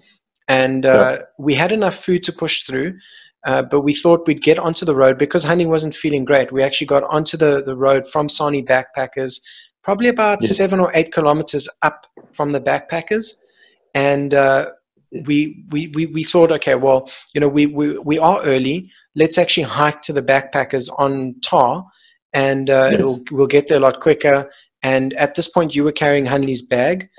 And 0.47 0.85
uh, 0.85 0.89
yeah. 0.91 1.17
we 1.37 1.55
had 1.55 1.71
enough 1.71 1.95
food 1.95 2.23
to 2.25 2.33
push 2.33 2.63
through, 2.63 2.97
uh, 3.45 3.63
but 3.63 3.81
we 3.81 3.93
thought 3.93 4.27
we'd 4.27 4.41
get 4.41 4.59
onto 4.59 4.85
the 4.85 4.95
road 4.95 5.17
because 5.17 5.43
Hanley 5.43 5.65
wasn't 5.65 5.95
feeling 5.95 6.25
great. 6.25 6.51
We 6.51 6.63
actually 6.63 6.87
got 6.87 7.03
onto 7.03 7.37
the, 7.37 7.63
the 7.65 7.75
road 7.75 8.07
from 8.07 8.29
Sani 8.29 8.63
Backpackers. 8.63 9.39
probably 9.83 10.09
about 10.09 10.39
yes. 10.41 10.55
seven 10.55 10.79
or 10.79 10.91
eight 10.93 11.11
kilometers 11.11 11.67
up 11.81 12.07
from 12.33 12.51
the 12.51 12.61
backpackers. 12.61 13.33
And 13.93 14.33
uh, 14.33 14.71
we, 15.25 15.65
we, 15.71 15.91
we, 15.93 16.07
we 16.07 16.23
thought, 16.23 16.51
okay, 16.51 16.75
well, 16.75 17.09
you 17.33 17.41
know, 17.41 17.49
we, 17.49 17.65
we, 17.65 17.97
we 17.99 18.19
are 18.19 18.41
early. 18.43 18.91
Let's 19.15 19.37
actually 19.37 19.63
hike 19.63 20.01
to 20.03 20.13
the 20.13 20.23
backpackers 20.23 20.89
on 20.97 21.35
tar 21.43 21.85
and 22.33 22.69
uh, 22.69 22.89
yes. 22.91 23.19
we'll 23.31 23.47
get 23.47 23.67
there 23.67 23.77
a 23.77 23.81
lot 23.81 24.01
quicker. 24.01 24.49
And 24.81 25.13
at 25.13 25.35
this 25.35 25.47
point, 25.47 25.75
you 25.75 25.83
were 25.83 25.91
carrying 25.91 26.25
Hanley's 26.25 26.61
bag. 26.61 27.09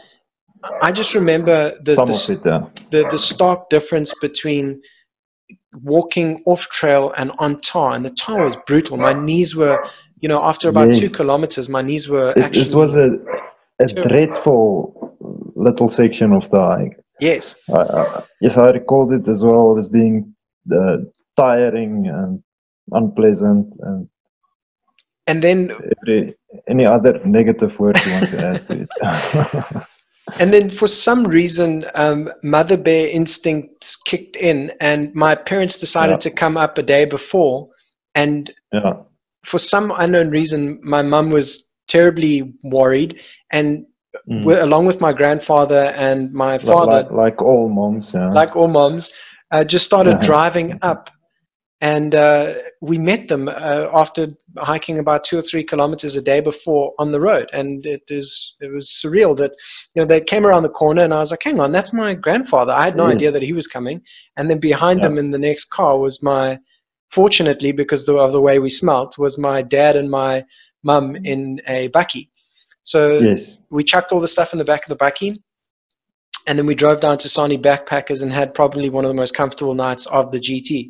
I 0.81 0.93
just 0.93 1.15
remember 1.15 1.73
the 1.83 1.95
the, 1.95 2.71
the, 2.91 3.09
the 3.11 3.19
stark 3.19 3.71
difference 3.71 4.15
between 4.21 4.81
walking 5.83 6.43
off 6.47 6.63
trail 6.69 7.13
and 7.17 7.33
on 7.39 7.61
tar, 7.61 7.95
and 7.95 8.05
the 8.05 8.11
tar 8.11 8.45
was 8.45 8.57
brutal. 8.67 8.97
My 8.97 9.13
knees 9.13 9.55
were, 9.55 9.85
you 10.21 10.29
know, 10.29 10.43
after 10.43 10.69
about 10.69 10.89
yes. 10.89 10.99
two 11.01 11.11
kilometers, 11.11 11.69
my 11.69 11.83
knees 11.83 12.09
were 12.09 12.31
it, 12.33 12.43
actually. 12.43 12.69
It 12.69 12.75
was 12.75 12.97
a, 12.97 13.19
a 13.81 13.87
dreadful 13.87 15.17
little 15.55 15.89
section 15.89 16.33
of 16.33 16.51
the 16.51 16.61
hike. 16.61 17.01
Yes. 17.21 17.55
yes, 18.41 18.57
I 18.57 18.71
recalled 18.71 19.13
it 19.13 19.29
as 19.29 19.45
well 19.45 19.79
as 19.79 19.89
being 19.89 20.35
uh, 20.75 20.97
tiring 21.37 22.07
and 22.07 22.43
unpleasant 22.93 23.73
and. 23.81 24.09
And 25.27 25.43
then. 25.43 25.71
Every, 26.03 26.35
any 26.69 26.85
other 26.85 27.19
negative 27.25 27.79
word 27.81 27.99
you 28.05 28.13
want 28.13 28.29
to 28.29 28.47
add 28.47 28.69
to 28.69 28.83
it? 28.83 29.87
and 30.39 30.53
then 30.53 30.69
for 30.69 30.87
some 30.89 31.25
reason 31.25 31.85
um, 31.95 32.31
mother 32.43 32.77
bear 32.77 33.09
instincts 33.09 33.97
kicked 33.97 34.37
in 34.37 34.73
and 34.81 35.15
my 35.15 35.35
parents 35.35 35.79
decided 35.79 36.15
yeah. 36.15 36.19
to 36.19 36.31
come 36.31 36.57
up 36.57 36.77
a 36.79 36.83
day 36.83 37.05
before 37.05 37.69
and 38.15 38.53
yeah. 38.73 38.95
for 39.45 39.59
some 39.59 39.93
unknown 39.97 40.31
reason 40.31 40.81
my 40.83 41.03
mum 41.03 41.31
was 41.31 41.71
terribly 41.89 42.55
worried 42.65 43.21
and 43.53 43.87
mm. 44.29 44.63
along 44.63 44.87
with 44.87 45.01
my 45.01 45.13
grandfather 45.13 45.93
and 45.97 46.33
my 46.33 46.59
father 46.59 47.03
like, 47.03 47.11
like 47.11 47.43
all 47.43 47.69
moms 47.69 48.13
yeah. 48.15 48.31
like 48.33 48.57
all 48.57 48.69
moms 48.69 49.13
uh, 49.53 49.65
just 49.65 49.85
started 49.85 50.19
driving 50.21 50.79
up 50.83 51.11
and 51.85 52.15
uh, 52.15 52.55
we 52.81 52.97
met 52.97 53.29
them 53.29 53.47
uh, 53.47 53.89
after 53.93 54.29
hiking 54.57 54.99
about 54.99 55.23
two 55.23 55.37
or 55.37 55.43
three 55.43 55.63
kilometers 55.63 56.17
a 56.17 56.23
day 56.23 56.41
before 56.41 56.95
on 56.99 57.13
the 57.13 57.21
road 57.21 57.51
and 57.53 57.85
it 57.85 58.05
is 58.09 58.57
it 58.61 58.73
was 58.73 58.89
surreal 58.89 59.37
that 59.37 59.53
you 59.95 60.01
know 60.01 60.07
they 60.07 60.21
came 60.21 60.47
around 60.47 60.63
the 60.63 60.79
corner 60.81 61.03
and 61.03 61.13
i 61.13 61.21
was 61.21 61.31
like 61.31 61.43
hang 61.43 61.61
on 61.61 61.73
that's 61.73 61.93
my 61.93 62.15
grandfather 62.15 62.73
i 62.73 62.85
had 62.85 62.97
no 62.97 63.07
yes. 63.07 63.17
idea 63.17 63.31
that 63.31 63.43
he 63.43 63.53
was 63.53 63.67
coming 63.67 64.01
and 64.39 64.49
then 64.49 64.59
behind 64.59 65.01
yeah. 65.01 65.09
them 65.09 65.19
in 65.19 65.31
the 65.31 65.39
next 65.39 65.67
car 65.67 65.99
was 65.99 66.23
my 66.23 66.59
fortunately 67.11 67.71
because 67.71 68.09
of 68.09 68.33
the 68.33 68.41
way 68.41 68.59
we 68.59 68.71
smelt 68.71 69.19
was 69.19 69.37
my 69.37 69.61
dad 69.61 69.95
and 69.95 70.11
my 70.11 70.43
mum 70.85 71.17
in 71.17 71.61
a 71.67 71.89
bakkie 71.91 72.29
so 72.83 73.19
yes. 73.19 73.61
we 73.71 73.85
chucked 73.85 74.11
all 74.11 74.21
the 74.21 74.35
stuff 74.37 74.53
in 74.53 74.59
the 74.59 74.71
back 74.73 74.83
of 74.87 74.89
the 74.89 75.05
bakkie 75.05 75.37
and 76.47 76.59
then 76.59 76.67
we 76.67 76.75
drove 76.75 77.01
down 77.01 77.17
to 77.17 77.27
Sani 77.27 77.57
Backpackers 77.57 78.21
and 78.23 78.31
had 78.31 78.53
probably 78.53 78.91
one 78.91 79.07
of 79.07 79.09
the 79.09 79.15
most 79.15 79.35
comfortable 79.35 79.73
nights 79.73 80.05
of 80.07 80.31
the 80.31 80.39
GT 80.39 80.89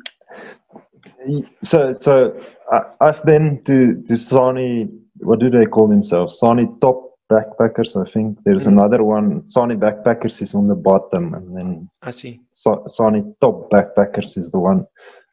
so 1.61 1.91
so 1.91 2.39
I, 2.71 3.05
have 3.05 3.23
been 3.25 3.63
to 3.65 4.01
to 4.07 4.17
Sani. 4.17 4.89
What 5.19 5.39
do 5.39 5.49
they 5.49 5.65
call 5.65 5.87
themselves? 5.87 6.39
Sani 6.39 6.67
Top 6.81 7.05
Backpackers. 7.31 7.95
I 7.95 8.09
think 8.09 8.39
there's 8.45 8.67
mm-hmm. 8.67 8.79
another 8.79 9.03
one. 9.03 9.47
Sani 9.47 9.75
Backpackers 9.75 10.41
is 10.41 10.53
on 10.53 10.67
the 10.67 10.75
bottom, 10.75 11.33
and 11.33 11.55
then 11.55 11.89
I 12.01 12.11
see. 12.11 12.41
So, 12.51 12.83
Sani 12.87 13.23
Top 13.41 13.69
Backpackers 13.71 14.37
is 14.37 14.49
the 14.51 14.59
one 14.59 14.85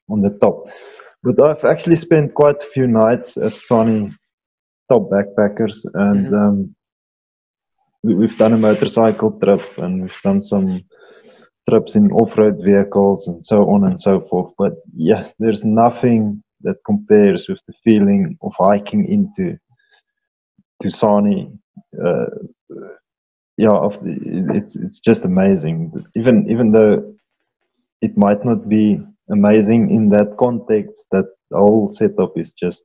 on 0.08 0.22
the 0.22 0.30
top. 0.40 0.66
But 1.22 1.40
I've 1.40 1.64
actually 1.64 1.96
spent 1.96 2.34
quite 2.34 2.62
a 2.62 2.66
few 2.66 2.86
nights 2.86 3.36
at 3.36 3.52
Sani 3.62 4.12
Top 4.90 5.10
Backpackers, 5.10 5.84
and 5.94 6.26
mm-hmm. 6.26 6.34
um, 6.34 6.74
we, 8.02 8.14
we've 8.14 8.38
done 8.38 8.54
a 8.54 8.58
motorcycle 8.58 9.38
trip, 9.42 9.62
and 9.78 10.02
we've 10.02 10.22
done 10.24 10.42
some 10.42 10.82
trips 11.68 11.96
in 11.96 12.12
off-road 12.12 12.60
vehicles 12.64 13.28
and 13.28 13.44
so 13.44 13.70
on 13.70 13.84
and 13.84 14.00
so 14.00 14.20
forth. 14.30 14.52
But 14.58 14.74
yes, 14.92 15.34
there's 15.38 15.64
nothing 15.64 16.42
that 16.62 16.76
compares 16.86 17.48
with 17.48 17.60
the 17.68 17.74
feeling 17.84 18.38
of 18.42 18.52
hiking 18.58 19.06
into 19.06 19.58
to 20.82 20.90
Sani. 20.90 21.52
Uh, 22.02 22.26
yeah, 23.58 23.70
of 23.70 24.02
the, 24.04 24.46
it's 24.54 24.76
it's 24.76 25.00
just 25.00 25.24
amazing. 25.24 25.92
Even 26.16 26.50
even 26.50 26.72
though 26.72 27.14
it 28.02 28.16
might 28.16 28.44
not 28.44 28.68
be 28.68 29.00
amazing 29.30 29.90
in 29.90 30.10
that 30.10 30.36
context, 30.38 31.06
that 31.12 31.26
whole 31.52 31.88
setup 31.88 32.38
is 32.38 32.52
just 32.54 32.84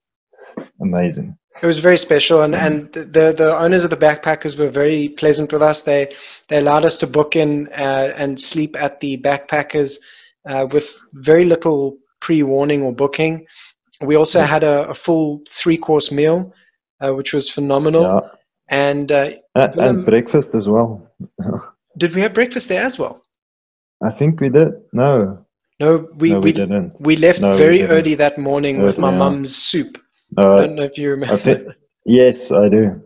amazing. 0.82 1.38
It 1.61 1.65
was 1.65 1.79
very 1.79 1.97
special, 1.97 2.41
and, 2.41 2.53
and 2.53 2.93
the 2.93 3.33
the 3.35 3.57
owners 3.57 3.83
of 3.83 3.89
the 3.89 3.97
backpackers 3.97 4.57
were 4.57 4.69
very 4.69 5.09
pleasant 5.09 5.51
with 5.51 5.61
us. 5.61 5.81
They 5.81 6.13
they 6.49 6.57
allowed 6.57 6.85
us 6.85 6.97
to 6.97 7.07
book 7.07 7.35
in 7.35 7.67
uh, 7.77 8.13
and 8.15 8.39
sleep 8.39 8.75
at 8.79 8.99
the 8.99 9.17
backpackers 9.17 9.97
uh, 10.47 10.67
with 10.71 10.95
very 11.13 11.45
little 11.45 11.97
pre 12.19 12.43
warning 12.43 12.83
or 12.83 12.93
booking. 12.93 13.45
We 14.01 14.15
also 14.15 14.41
had 14.41 14.63
a, 14.63 14.89
a, 14.89 14.93
full 14.93 15.41
three 15.49 15.77
course 15.77 16.11
meal, 16.11 16.53
uh, 17.01 17.13
which 17.15 17.33
was 17.33 17.49
phenomenal, 17.49 18.03
yeah. 18.03 18.29
and 18.69 19.11
uh, 19.11 19.29
and, 19.55 19.75
and 19.75 20.05
breakfast 20.05 20.53
as 20.53 20.67
well. 20.67 21.11
did 21.97 22.13
we 22.13 22.21
have 22.21 22.33
breakfast 22.33 22.69
there 22.69 22.85
as 22.85 22.99
well? 22.99 23.23
I 24.03 24.11
think 24.11 24.39
we 24.39 24.49
did. 24.49 24.73
No. 24.93 25.43
No, 25.79 26.07
we, 26.15 26.31
no, 26.31 26.39
we, 26.39 26.45
we, 26.45 26.51
didn't. 26.53 26.99
We 26.99 27.15
left 27.17 27.39
no, 27.39 27.55
very 27.55 27.83
we 27.83 27.87
early 27.87 28.15
that 28.15 28.39
morning 28.39 28.81
with 28.81 28.97
my 28.97 29.11
mum's 29.11 29.55
soup. 29.55 29.99
Uh, 30.36 30.55
I 30.55 30.61
don't 30.61 30.75
know 30.75 30.84
if 30.84 30.97
you 30.97 31.11
remember. 31.11 31.75
Yes, 32.05 32.51
I 32.51 32.69
do. 32.69 33.01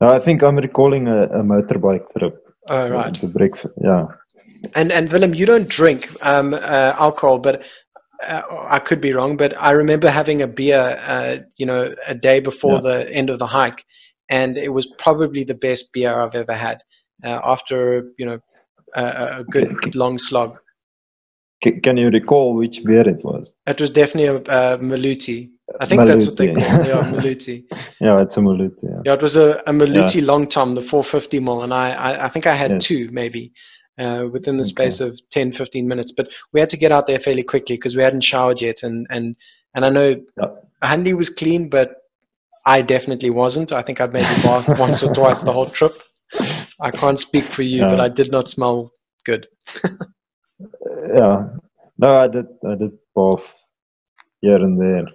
I 0.00 0.20
think 0.20 0.42
I'm 0.42 0.56
recalling 0.56 1.08
a, 1.08 1.24
a 1.24 1.42
motorbike 1.42 2.06
trip. 2.16 2.36
Oh, 2.68 2.88
right. 2.88 3.20
The 3.20 3.26
breakfast, 3.26 3.74
yeah. 3.82 4.06
And 4.74 4.92
and 4.92 5.10
Willem, 5.12 5.34
you 5.34 5.44
don't 5.44 5.68
drink 5.68 6.08
um, 6.22 6.54
uh, 6.54 6.94
alcohol, 6.96 7.40
but 7.40 7.62
uh, 8.26 8.42
I 8.68 8.78
could 8.78 9.00
be 9.00 9.12
wrong. 9.12 9.36
But 9.36 9.54
I 9.58 9.72
remember 9.72 10.08
having 10.08 10.40
a 10.42 10.46
beer, 10.46 10.98
uh, 11.06 11.38
you 11.56 11.66
know, 11.66 11.94
a 12.06 12.14
day 12.14 12.40
before 12.40 12.76
yeah. 12.76 12.80
the 12.80 13.12
end 13.12 13.28
of 13.28 13.38
the 13.40 13.46
hike, 13.46 13.84
and 14.30 14.56
it 14.56 14.70
was 14.70 14.86
probably 14.98 15.44
the 15.44 15.54
best 15.54 15.92
beer 15.92 16.18
I've 16.18 16.34
ever 16.34 16.54
had. 16.54 16.78
Uh, 17.24 17.40
after 17.44 18.12
you 18.18 18.26
know 18.26 18.38
a, 18.94 19.38
a 19.40 19.44
good 19.44 19.94
long 19.94 20.18
slog. 20.18 20.58
Can 21.60 21.96
you 21.96 22.08
recall 22.08 22.54
which 22.54 22.84
beer 22.84 23.08
it 23.08 23.24
was? 23.24 23.54
It 23.66 23.80
was 23.80 23.90
definitely 23.90 24.26
a, 24.26 24.36
a 24.36 24.78
Maluti. 24.78 25.50
I 25.80 25.86
think 25.86 26.02
Maluti. 26.02 26.06
that's 26.06 26.26
what 26.26 26.36
they 26.36 26.52
call 26.52 26.80
it. 26.80 26.86
Yeah, 26.86 27.02
Maluti. 27.12 27.64
yeah, 28.00 28.20
it's 28.20 28.36
a 28.36 28.40
Maluti. 28.40 28.82
Yeah, 28.82 29.00
yeah 29.04 29.14
it 29.14 29.22
was 29.22 29.36
a, 29.36 29.62
a 29.66 29.72
Maluti 29.72 30.16
yeah. 30.16 30.26
long 30.26 30.46
tom, 30.46 30.74
the 30.74 30.82
450 30.82 31.40
mil, 31.40 31.62
and 31.62 31.72
I, 31.72 31.92
I, 31.92 32.26
I 32.26 32.28
think 32.28 32.46
I 32.46 32.54
had 32.54 32.72
yes. 32.72 32.84
two 32.84 33.08
maybe 33.12 33.52
uh, 33.98 34.26
within 34.30 34.56
the 34.56 34.64
space 34.64 35.00
okay. 35.00 35.10
of 35.10 35.20
10, 35.30 35.52
15 35.52 35.88
minutes. 35.88 36.12
But 36.12 36.28
we 36.52 36.60
had 36.60 36.68
to 36.70 36.76
get 36.76 36.92
out 36.92 37.06
there 37.06 37.18
fairly 37.18 37.42
quickly 37.42 37.76
because 37.76 37.96
we 37.96 38.02
hadn't 38.02 38.22
showered 38.22 38.60
yet, 38.60 38.82
and 38.82 39.06
and 39.10 39.36
and 39.74 39.84
I 39.84 39.88
know 39.88 40.20
yeah. 40.38 40.48
Hanley 40.82 41.14
was 41.14 41.30
clean, 41.30 41.68
but 41.68 41.96
I 42.66 42.82
definitely 42.82 43.30
wasn't. 43.30 43.72
I 43.72 43.82
think 43.82 44.00
I'd 44.00 44.12
maybe 44.12 44.42
bathed 44.42 44.68
once 44.78 45.02
or 45.02 45.14
twice 45.14 45.40
the 45.40 45.52
whole 45.52 45.70
trip. 45.70 46.00
I 46.80 46.90
can't 46.90 47.18
speak 47.18 47.52
for 47.52 47.62
you, 47.62 47.82
but 47.82 48.00
I 48.00 48.08
did 48.08 48.30
not 48.30 48.48
smell 48.48 48.92
good. 49.24 49.46
yeah, 49.84 51.48
no, 51.98 52.18
I 52.18 52.28
did. 52.28 52.46
I 52.66 52.74
did 52.74 52.92
bath 53.14 53.54
here 54.40 54.56
and 54.56 54.80
there. 54.80 55.06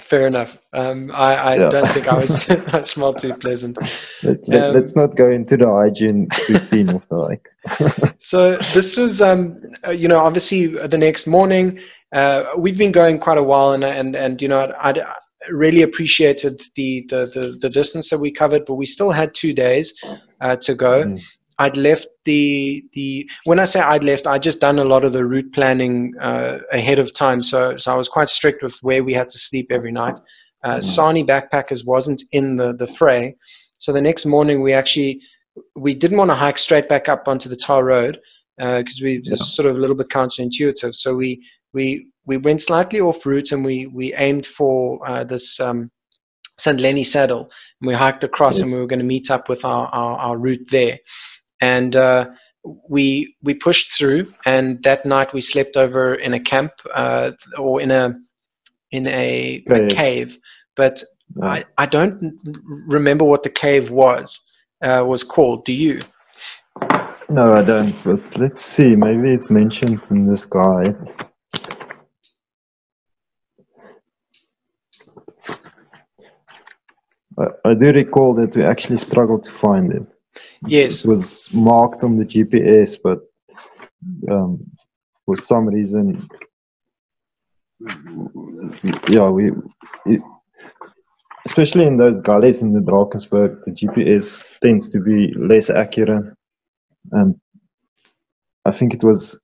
Fair 0.00 0.26
enough. 0.26 0.58
Um, 0.72 1.10
I, 1.12 1.34
I 1.34 1.56
yeah. 1.56 1.68
don't 1.68 1.92
think 1.92 2.06
I 2.06 2.18
was 2.18 2.46
that 2.46 2.86
small 2.86 3.14
too 3.14 3.34
pleasant. 3.34 3.78
Let, 4.22 4.76
us 4.76 4.94
um, 4.96 5.02
not 5.02 5.16
go 5.16 5.30
into 5.30 5.56
the 5.56 5.68
hygiene 5.68 6.28
routine 6.48 6.90
of 6.90 7.08
the 7.08 7.16
like. 7.16 7.48
so 8.18 8.56
this 8.74 8.96
was, 8.96 9.22
um, 9.22 9.60
uh, 9.86 9.90
you 9.90 10.08
know, 10.08 10.18
obviously 10.18 10.66
the 10.66 10.98
next 10.98 11.26
morning. 11.26 11.80
Uh, 12.12 12.44
we've 12.56 12.78
been 12.78 12.92
going 12.92 13.18
quite 13.18 13.38
a 13.38 13.42
while, 13.42 13.72
and 13.72 13.84
and 13.84 14.14
and 14.14 14.40
you 14.40 14.48
know, 14.48 14.72
I 14.78 14.94
really 15.50 15.82
appreciated 15.82 16.62
the, 16.76 17.04
the 17.08 17.26
the 17.34 17.58
the 17.62 17.70
distance 17.70 18.10
that 18.10 18.18
we 18.18 18.32
covered, 18.32 18.64
but 18.66 18.74
we 18.74 18.86
still 18.86 19.10
had 19.10 19.34
two 19.34 19.52
days 19.52 19.94
uh, 20.40 20.56
to 20.56 20.74
go. 20.74 21.04
Mm. 21.04 21.20
I'd 21.58 21.76
left 21.76 22.06
the 22.24 22.84
the 22.92 23.28
when 23.44 23.58
I 23.58 23.64
say 23.64 23.80
I'd 23.80 24.04
left, 24.04 24.26
I'd 24.26 24.42
just 24.42 24.60
done 24.60 24.78
a 24.78 24.84
lot 24.84 25.04
of 25.04 25.12
the 25.12 25.24
route 25.24 25.52
planning 25.52 26.14
uh, 26.20 26.58
ahead 26.72 26.98
of 26.98 27.14
time, 27.14 27.42
so 27.42 27.76
so 27.78 27.92
I 27.92 27.96
was 27.96 28.08
quite 28.08 28.28
strict 28.28 28.62
with 28.62 28.76
where 28.82 29.02
we 29.02 29.14
had 29.14 29.30
to 29.30 29.38
sleep 29.38 29.68
every 29.70 29.92
night. 29.92 30.18
Uh, 30.64 30.76
mm. 30.76 30.84
Sani 30.84 31.24
Backpackers 31.24 31.86
wasn't 31.86 32.22
in 32.32 32.56
the 32.56 32.74
the 32.74 32.86
fray, 32.86 33.36
so 33.78 33.92
the 33.92 34.00
next 34.00 34.26
morning 34.26 34.62
we 34.62 34.74
actually 34.74 35.20
we 35.74 35.94
didn't 35.94 36.18
want 36.18 36.30
to 36.30 36.34
hike 36.34 36.58
straight 36.58 36.88
back 36.88 37.08
up 37.08 37.26
onto 37.26 37.48
the 37.48 37.56
tar 37.56 37.84
road 37.84 38.20
because 38.58 39.00
uh, 39.00 39.04
we 39.04 39.22
yeah. 39.24 39.36
sort 39.36 39.66
of 39.66 39.76
a 39.76 39.80
little 39.80 39.96
bit 39.96 40.10
counterintuitive. 40.10 40.94
So 40.94 41.16
we 41.16 41.42
we 41.72 42.06
we 42.26 42.36
went 42.36 42.60
slightly 42.60 43.00
off 43.00 43.24
route 43.24 43.52
and 43.52 43.64
we 43.64 43.86
we 43.86 44.12
aimed 44.14 44.46
for 44.46 45.00
uh, 45.08 45.24
this 45.24 45.58
um, 45.58 45.90
St. 46.58 46.80
Lenny 46.80 47.04
saddle 47.04 47.50
and 47.80 47.88
we 47.88 47.94
hiked 47.94 48.24
across 48.24 48.56
yes. 48.56 48.64
and 48.64 48.72
we 48.72 48.78
were 48.78 48.86
going 48.86 48.98
to 48.98 49.04
meet 49.04 49.30
up 49.30 49.48
with 49.48 49.64
our, 49.64 49.86
our, 49.88 50.18
our 50.18 50.38
route 50.38 50.66
there 50.70 50.98
and 51.60 51.96
uh, 51.96 52.26
we 52.88 53.34
we 53.42 53.54
pushed 53.54 53.96
through. 53.96 54.32
And 54.44 54.82
that 54.82 55.04
night 55.06 55.32
we 55.32 55.40
slept 55.40 55.76
over 55.76 56.14
in 56.14 56.34
a 56.34 56.40
camp 56.40 56.72
uh, 56.94 57.32
or 57.58 57.80
in 57.80 57.90
a 57.90 58.14
in 58.90 59.06
a, 59.06 59.62
a 59.70 59.88
cave. 59.88 60.38
But 60.76 61.02
I, 61.42 61.64
I 61.78 61.86
don't 61.86 62.38
remember 62.86 63.24
what 63.24 63.42
the 63.42 63.50
cave 63.50 63.90
was 63.90 64.40
uh, 64.82 65.04
was 65.06 65.22
called. 65.22 65.64
Do 65.64 65.72
you? 65.72 66.00
No, 67.28 67.52
I 67.52 67.62
don't. 67.62 67.94
But 68.04 68.20
let's 68.38 68.64
see. 68.64 68.94
Maybe 68.94 69.32
it's 69.32 69.50
mentioned 69.50 70.00
in 70.10 70.28
this 70.28 70.44
guide. 70.44 70.96
I, 77.38 77.46
I 77.64 77.74
do 77.74 77.92
recall 77.92 78.34
that 78.34 78.54
we 78.54 78.64
actually 78.64 78.98
struggled 78.98 79.44
to 79.44 79.52
find 79.52 79.92
it. 79.92 80.06
Yes. 80.64 81.04
It 81.04 81.08
was 81.08 81.48
marked 81.52 82.02
on 82.02 82.16
the 82.16 82.24
GPS, 82.24 82.96
but 83.02 83.20
um, 84.30 84.64
for 85.24 85.36
some 85.36 85.66
reason, 85.66 86.28
yeah, 89.08 89.28
we, 89.28 89.52
it, 90.06 90.22
especially 91.46 91.86
in 91.86 91.96
those 91.96 92.20
gullies 92.20 92.62
in 92.62 92.72
the 92.72 92.80
Drakensberg, 92.80 93.64
the 93.64 93.70
GPS 93.70 94.44
tends 94.62 94.88
to 94.88 95.00
be 95.00 95.32
less 95.34 95.70
accurate. 95.70 96.34
And 97.12 97.40
I 98.64 98.72
think 98.72 98.94
it 98.94 99.04
was, 99.04 99.38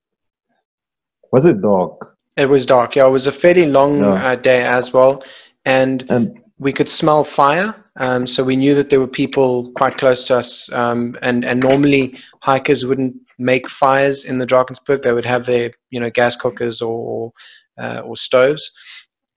was 1.31 1.45
it 1.45 1.61
dark? 1.61 2.17
It 2.37 2.47
was 2.47 2.67
dark. 2.67 2.97
Yeah, 2.97 3.07
it 3.07 3.11
was 3.11 3.27
a 3.27 3.33
fairly 3.33 3.67
long 3.67 4.01
yeah. 4.01 4.33
uh, 4.33 4.37
day 4.37 4.65
as 4.65 4.93
well, 4.93 5.23
and, 5.65 6.05
and 6.11 6.41
we 6.59 6.73
could 6.73 6.89
smell 6.89 7.25
fire. 7.25 7.82
Um, 7.97 8.27
so 8.27 8.43
we 8.43 8.57
knew 8.57 8.75
that 8.75 8.91
there 8.91 9.01
were 9.01 9.07
people 9.07 9.71
quite 9.73 9.99
close 9.99 10.25
to 10.25 10.37
us, 10.37 10.73
um, 10.73 11.17
and 11.21 11.45
and 11.45 11.61
normally 11.61 12.19
hikers 12.41 12.87
wouldn't 12.87 13.15
make 13.39 13.69
fires 13.69 14.25
in 14.25 14.39
the 14.39 14.47
Drakensberg. 14.47 15.03
They 15.03 15.13
would 15.13 15.27
have 15.27 15.45
their 15.45 15.73
you 15.91 16.01
know 16.01 16.11
gas 16.11 16.35
cookers 16.35 16.81
or 16.81 17.33
uh, 17.79 18.01
or 18.01 18.17
stoves. 18.17 18.71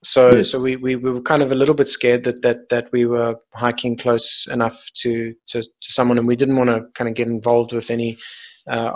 So 0.04 0.36
yes. 0.36 0.50
so 0.50 0.60
we, 0.60 0.76
we, 0.76 0.96
we 0.96 1.10
were 1.10 1.20
kind 1.20 1.42
of 1.42 1.52
a 1.52 1.54
little 1.54 1.74
bit 1.74 1.88
scared 1.88 2.24
that 2.24 2.40
that 2.42 2.68
that 2.70 2.88
we 2.92 3.04
were 3.04 3.36
hiking 3.54 3.96
close 3.98 4.46
enough 4.50 4.78
to 5.02 5.34
to, 5.48 5.60
to 5.60 5.68
someone, 5.80 6.16
and 6.16 6.26
we 6.26 6.36
didn't 6.36 6.56
want 6.56 6.70
to 6.70 6.86
kind 6.94 7.08
of 7.08 7.16
get 7.16 7.28
involved 7.28 7.72
with 7.72 7.90
any. 7.90 8.16
Uh, 8.70 8.92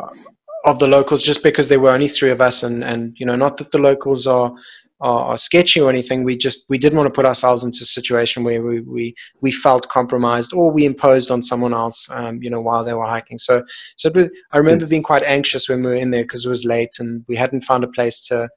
of 0.66 0.78
the 0.78 0.87
locals 0.87 1.23
just 1.23 1.43
because 1.43 1.70
there 1.70 1.81
were 1.81 1.91
only 1.91 2.07
three 2.07 2.31
of 2.31 2.43
us 2.43 2.62
and 2.62 2.85
and 2.85 3.16
you 3.19 3.24
know 3.24 3.35
not 3.35 3.57
that 3.57 3.70
the 3.70 3.78
locals 3.78 4.27
are 4.27 4.53
are, 5.01 5.25
are, 5.27 5.39
sketchy 5.39 5.81
or 5.81 5.89
anything. 5.89 6.25
We 6.25 6.37
just 6.37 6.65
we 6.69 6.79
didn't 6.79 6.99
want 6.99 7.07
to 7.07 7.13
put 7.13 7.27
ourselves 7.27 7.65
into 7.65 7.83
a 7.83 7.87
situation 7.87 8.45
where 8.45 8.63
we 8.63 8.81
we, 8.81 9.15
we 9.41 9.51
felt 9.51 9.89
compromised 9.89 10.53
or 10.53 10.71
we 10.71 10.85
imposed 10.85 11.31
on 11.31 11.43
someone 11.43 11.75
else, 11.75 12.09
um, 12.11 12.43
you 12.43 12.51
know, 12.51 12.61
while 12.61 12.85
they 12.85 12.95
were 12.95 13.07
hiking. 13.07 13.39
So 13.39 13.65
so 13.97 14.11
was, 14.11 14.29
I 14.53 14.59
remember 14.59 14.85
yes. 14.85 14.91
being 14.91 15.03
quite 15.03 15.23
anxious 15.23 15.69
when 15.69 15.83
we 15.83 15.91
were 15.91 15.97
in 15.97 16.11
there 16.11 16.25
because 16.25 16.47
it 16.47 16.49
was 16.49 16.65
late 16.65 16.97
and 16.99 17.25
we 17.29 17.37
hadn't 17.37 17.63
found 17.63 17.85
a 17.85 17.89
place 17.89 18.23
to 18.29 18.49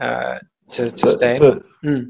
uh, 0.00 0.38
to, 0.72 0.90
to 0.90 0.98
so, 0.98 1.16
stay. 1.16 1.38
So 1.38 1.62
mm. 1.84 2.06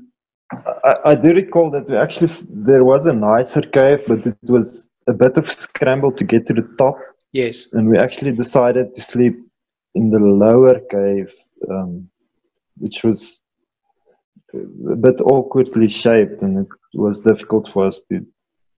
I, 0.84 1.10
I 1.10 1.14
do 1.14 1.32
recall 1.34 1.70
that 1.70 1.88
we 1.88 1.96
actually 1.96 2.32
there 2.48 2.84
was 2.84 3.06
a 3.06 3.12
nicer 3.12 3.62
cave, 3.62 4.00
but 4.06 4.26
it 4.26 4.36
was 4.44 4.90
a 5.06 5.12
bit 5.12 5.36
of 5.38 5.50
scramble 5.50 6.12
to 6.12 6.24
get 6.24 6.46
to 6.46 6.54
the 6.54 6.66
top. 6.78 6.96
Yes, 7.32 7.72
and 7.72 7.88
we 7.88 7.98
actually 7.98 8.32
decided 8.32 8.94
to 8.94 9.00
sleep 9.00 9.36
in 9.94 10.10
the 10.10 10.18
lower 10.18 10.80
cave. 10.90 11.32
Um, 11.70 12.08
which 12.78 13.04
was 13.04 13.42
a 14.54 14.96
bit 14.96 15.20
awkwardly 15.20 15.88
shaped, 15.88 16.42
and 16.42 16.58
it 16.58 16.68
was 16.94 17.18
difficult 17.18 17.68
for 17.68 17.86
us 17.86 18.00
to 18.10 18.26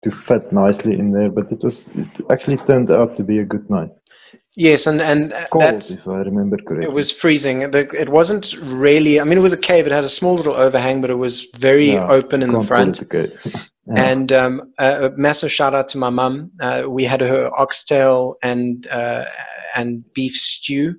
to 0.02 0.12
fit 0.12 0.52
nicely 0.54 0.98
in 0.98 1.12
there. 1.12 1.30
But 1.30 1.52
it 1.52 1.64
was 1.64 1.90
it 1.90 2.08
actually 2.32 2.58
turned 2.58 2.92
out 2.92 3.16
to 3.18 3.24
be 3.24 3.40
a 3.40 3.46
good 3.46 3.70
night. 3.70 3.92
Yes, 4.56 4.88
and 4.88 5.02
and 5.02 5.34
cold, 5.52 5.90
if 5.90 6.08
I 6.08 6.22
remember 6.22 6.58
correctly. 6.58 6.86
It 6.86 6.92
was 6.92 7.12
freezing. 7.12 7.62
It 7.62 8.10
wasn't 8.10 8.54
really. 8.62 9.20
I 9.20 9.24
mean, 9.24 9.38
it 9.38 9.42
was 9.42 9.54
a 9.54 9.58
cave. 9.58 9.86
It 9.86 9.92
had 9.92 10.04
a 10.04 10.10
small 10.10 10.36
little 10.36 10.56
overhang, 10.56 11.02
but 11.02 11.10
it 11.10 11.16
was 11.16 11.48
very 11.60 11.94
yeah, 11.94 12.08
open 12.08 12.42
in 12.42 12.52
the 12.52 12.64
front. 12.64 13.02
yeah. 13.14 13.28
And 13.88 14.32
um, 14.32 14.74
a, 14.80 15.12
massive 15.16 15.52
shout 15.52 15.74
out 15.74 15.88
to 15.90 15.98
my 15.98 16.10
mum. 16.10 16.52
Uh, 16.60 16.84
we 16.88 17.06
had 17.06 17.22
her 17.22 17.52
oxtail 17.58 18.36
and 18.42 18.88
uh, 18.88 19.26
and 19.76 20.04
beef 20.14 20.36
stew 20.36 20.96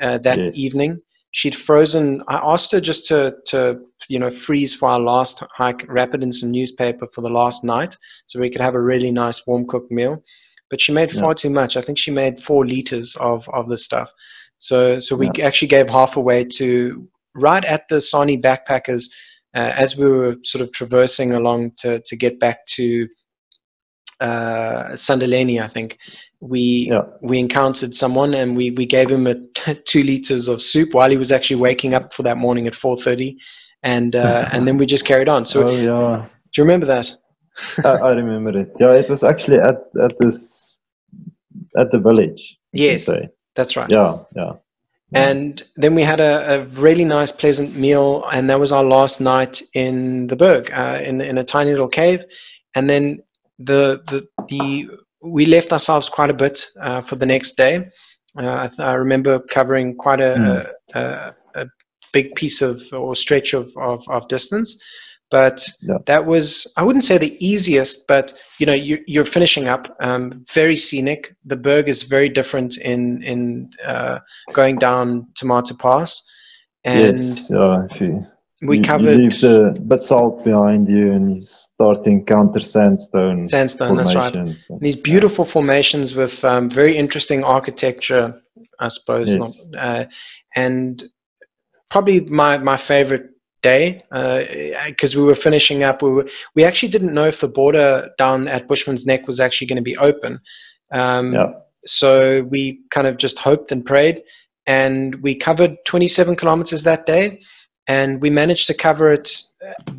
uh, 0.00 0.18
that 0.18 0.38
yes. 0.38 0.56
evening 0.56 1.00
she'd 1.34 1.54
frozen. 1.56 2.22
I 2.28 2.36
asked 2.36 2.72
her 2.72 2.80
just 2.80 3.06
to 3.06 3.34
to 3.48 3.80
you 4.08 4.18
know 4.18 4.30
freeze 4.30 4.74
for 4.74 4.88
our 4.88 5.00
last 5.00 5.42
hike, 5.52 5.84
wrap 5.88 6.14
it 6.14 6.22
in 6.22 6.32
some 6.32 6.50
newspaper 6.50 7.06
for 7.12 7.20
the 7.20 7.28
last 7.28 7.62
night, 7.62 7.96
so 8.26 8.40
we 8.40 8.50
could 8.50 8.60
have 8.60 8.74
a 8.74 8.80
really 8.80 9.10
nice 9.10 9.46
warm 9.46 9.66
cooked 9.66 9.90
meal. 9.90 10.22
But 10.70 10.80
she 10.80 10.92
made 10.92 11.12
far 11.12 11.34
too 11.34 11.50
much. 11.50 11.76
I 11.76 11.82
think 11.82 11.98
she 11.98 12.10
made 12.10 12.40
four 12.40 12.64
liters 12.64 13.14
of 13.16 13.48
of 13.50 13.68
this 13.68 13.84
stuff. 13.84 14.10
So 14.58 14.98
so 15.00 15.14
we 15.16 15.30
yeah. 15.34 15.46
actually 15.46 15.68
gave 15.68 15.90
half 15.90 16.16
away 16.16 16.44
to 16.56 17.06
right 17.34 17.64
at 17.64 17.82
the 17.90 18.00
Sani 18.00 18.40
backpackers 18.40 19.10
uh, 19.54 19.72
as 19.76 19.96
we 19.96 20.06
were 20.06 20.36
sort 20.44 20.62
of 20.62 20.72
traversing 20.72 21.32
along 21.32 21.72
to 21.78 22.00
to 22.06 22.16
get 22.16 22.40
back 22.40 22.64
to 22.76 23.08
uh, 24.20 24.96
I 24.96 25.68
think 25.68 25.98
we 26.40 26.88
yeah. 26.90 27.02
we 27.22 27.38
encountered 27.38 27.94
someone 27.94 28.34
and 28.34 28.56
we 28.56 28.70
we 28.72 28.86
gave 28.86 29.10
him 29.10 29.26
a 29.26 29.34
two 29.86 30.02
liters 30.02 30.48
of 30.48 30.62
soup 30.62 30.94
while 30.94 31.10
he 31.10 31.16
was 31.16 31.32
actually 31.32 31.56
waking 31.56 31.94
up 31.94 32.12
for 32.12 32.22
that 32.22 32.36
morning 32.36 32.66
at 32.66 32.74
four 32.74 32.96
thirty, 32.96 33.38
and 33.82 34.14
uh, 34.16 34.48
and 34.52 34.68
then 34.68 34.78
we 34.78 34.86
just 34.86 35.04
carried 35.04 35.28
on. 35.28 35.46
So 35.46 35.68
oh, 35.68 35.70
yeah. 35.70 36.28
do 36.52 36.62
you 36.62 36.64
remember 36.64 36.86
that? 36.86 37.14
I, 37.84 37.88
I, 37.88 38.10
remember 38.10 38.58
it. 38.58 38.72
Yeah, 38.80 38.92
it 38.92 39.08
was 39.08 39.22
actually 39.22 39.58
at 39.58 39.76
at 40.02 40.12
this 40.18 40.76
at 41.78 41.90
the 41.90 41.98
village. 41.98 42.58
Yes, 42.72 43.08
that's 43.54 43.76
right. 43.76 43.90
Yeah, 43.90 44.18
yeah. 44.34 44.52
And 45.12 45.62
then 45.76 45.94
we 45.94 46.02
had 46.02 46.18
a, 46.18 46.54
a, 46.54 46.64
really 46.80 47.04
nice, 47.04 47.30
pleasant 47.30 47.76
meal, 47.76 48.24
and 48.32 48.50
that 48.50 48.58
was 48.58 48.72
our 48.72 48.82
last 48.82 49.20
night 49.20 49.62
in 49.72 50.26
the 50.26 50.34
Berg, 50.34 50.72
uh, 50.72 50.98
in 51.00 51.20
in 51.20 51.38
a 51.38 51.44
tiny 51.44 51.70
little 51.70 51.88
cave. 51.88 52.24
And 52.74 52.90
then 52.90 53.22
the 53.58 54.02
the 54.06 54.26
the 54.48 54.88
we 55.22 55.46
left 55.46 55.72
ourselves 55.72 56.08
quite 56.08 56.30
a 56.30 56.34
bit 56.34 56.66
uh, 56.82 57.00
for 57.00 57.16
the 57.16 57.26
next 57.26 57.56
day. 57.56 57.86
Uh, 58.36 58.68
I, 58.78 58.82
I, 58.82 58.92
remember 58.94 59.38
covering 59.38 59.96
quite 59.96 60.20
a, 60.20 60.34
mm. 60.34 60.72
a, 60.94 61.34
a, 61.54 61.66
big 62.12 62.34
piece 62.34 62.62
of 62.62 62.82
or 62.92 63.16
stretch 63.16 63.54
of, 63.54 63.72
of, 63.76 64.04
of 64.08 64.28
distance. 64.28 64.80
But 65.30 65.66
yeah. 65.82 65.98
that 66.06 66.26
was, 66.26 66.72
I 66.76 66.84
wouldn't 66.84 67.04
say 67.04 67.18
the 67.18 67.36
easiest, 67.44 68.06
but 68.06 68.34
you 68.58 68.66
know, 68.66 68.72
you, 68.72 69.20
are 69.20 69.24
finishing 69.24 69.66
up. 69.68 69.96
Um, 70.00 70.44
very 70.52 70.76
scenic. 70.76 71.34
The 71.44 71.56
berg 71.56 71.88
is 71.88 72.02
very 72.04 72.28
different 72.28 72.76
in 72.78 73.22
in 73.22 73.70
uh, 73.84 74.18
going 74.52 74.76
down 74.76 75.26
Thamathu 75.40 75.78
Pass. 75.78 76.22
And 76.84 77.18
yes, 77.18 77.50
yeah, 77.50 77.86
we 78.64 78.78
you, 78.78 78.82
covered. 78.82 79.16
Leave 79.16 79.40
the 79.40 79.78
basalt 79.82 80.44
behind 80.44 80.88
you, 80.88 81.12
and 81.12 81.36
you 81.36 81.44
start 81.44 82.04
to 82.04 82.10
encounter 82.10 82.60
sandstone. 82.60 83.42
Sandstone, 83.42 83.96
that's 83.96 84.14
right. 84.14 84.56
These 84.80 84.96
beautiful 84.96 85.44
yeah. 85.44 85.52
formations 85.52 86.14
with 86.14 86.44
um, 86.44 86.70
very 86.70 86.96
interesting 86.96 87.44
architecture, 87.44 88.40
I 88.80 88.88
suppose. 88.88 89.34
Yes. 89.34 89.66
Not, 89.70 89.80
uh, 89.80 90.04
and 90.56 91.04
probably 91.90 92.20
my 92.22 92.58
my 92.58 92.76
favorite 92.76 93.30
day 93.62 94.02
because 94.86 95.16
uh, 95.16 95.20
we 95.20 95.24
were 95.24 95.34
finishing 95.34 95.82
up. 95.82 96.02
We 96.02 96.10
were 96.10 96.28
we 96.54 96.64
actually 96.64 96.90
didn't 96.90 97.14
know 97.14 97.26
if 97.26 97.40
the 97.40 97.48
border 97.48 98.10
down 98.18 98.48
at 98.48 98.68
Bushman's 98.68 99.06
Nek 99.06 99.26
was 99.26 99.40
actually 99.40 99.66
going 99.66 99.76
to 99.76 99.82
be 99.82 99.96
open. 99.96 100.40
Um, 100.92 101.34
yeah. 101.34 101.52
So 101.86 102.44
we 102.44 102.80
kind 102.90 103.06
of 103.06 103.18
just 103.18 103.38
hoped 103.38 103.70
and 103.70 103.84
prayed, 103.84 104.22
and 104.66 105.16
we 105.16 105.34
covered 105.34 105.76
27 105.84 106.36
kilometers 106.36 106.84
that 106.84 107.04
day 107.04 107.40
and 107.86 108.20
we 108.20 108.30
managed 108.30 108.66
to 108.68 108.74
cover 108.74 109.12
it 109.12 109.42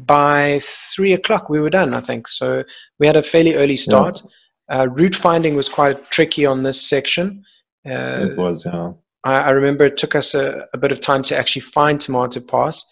by 0.06 0.60
three 0.64 1.14
o'clock. 1.14 1.50
We 1.50 1.60
were 1.60 1.70
done, 1.70 1.94
I 1.94 2.02
think. 2.02 2.28
So 2.28 2.64
we 3.00 3.08
had 3.08 3.16
a 3.16 3.24
fairly 3.24 3.56
early 3.56 3.76
start. 3.76 4.22
Yeah. 4.70 4.82
Uh, 4.82 4.86
route 4.88 5.16
finding 5.16 5.56
was 5.56 5.70
quite 5.70 6.10
tricky 6.12 6.46
on 6.46 6.64
this 6.64 6.82
section. 6.82 7.44
Uh, 7.86 8.30
it 8.32 8.38
was, 8.38 8.66
yeah. 8.66 8.94
I, 9.24 9.34
I, 9.36 9.50
remember 9.52 9.86
it 9.86 9.98
took 9.98 10.16
us 10.16 10.34
a, 10.34 10.66
a, 10.74 10.78
bit 10.78 10.92
of 10.92 11.00
time 11.02 11.22
to 11.24 11.38
actually 11.38 11.62
find 11.62 12.00
Thamathu 12.00 12.48
Pass, 12.48 12.84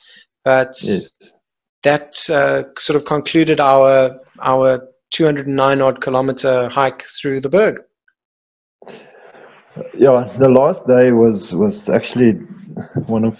but 0.45 0.75
yes. 0.83 1.11
that 1.81 2.29
uh, 2.29 2.63
sort 2.77 2.95
of 2.95 3.05
concluded 3.05 3.59
our 3.59 4.19
our 4.39 4.87
209 5.11 5.81
odd 5.81 6.01
kilometer 6.01 6.69
hike 6.69 7.03
through 7.03 7.41
the 7.41 7.49
Berg. 7.49 7.81
Yeah, 9.97 10.31
the 10.37 10.49
last 10.49 10.85
day 10.85 11.11
was 11.11 11.53
was 11.55 11.89
actually 11.89 12.33
one 13.07 13.25
of 13.25 13.39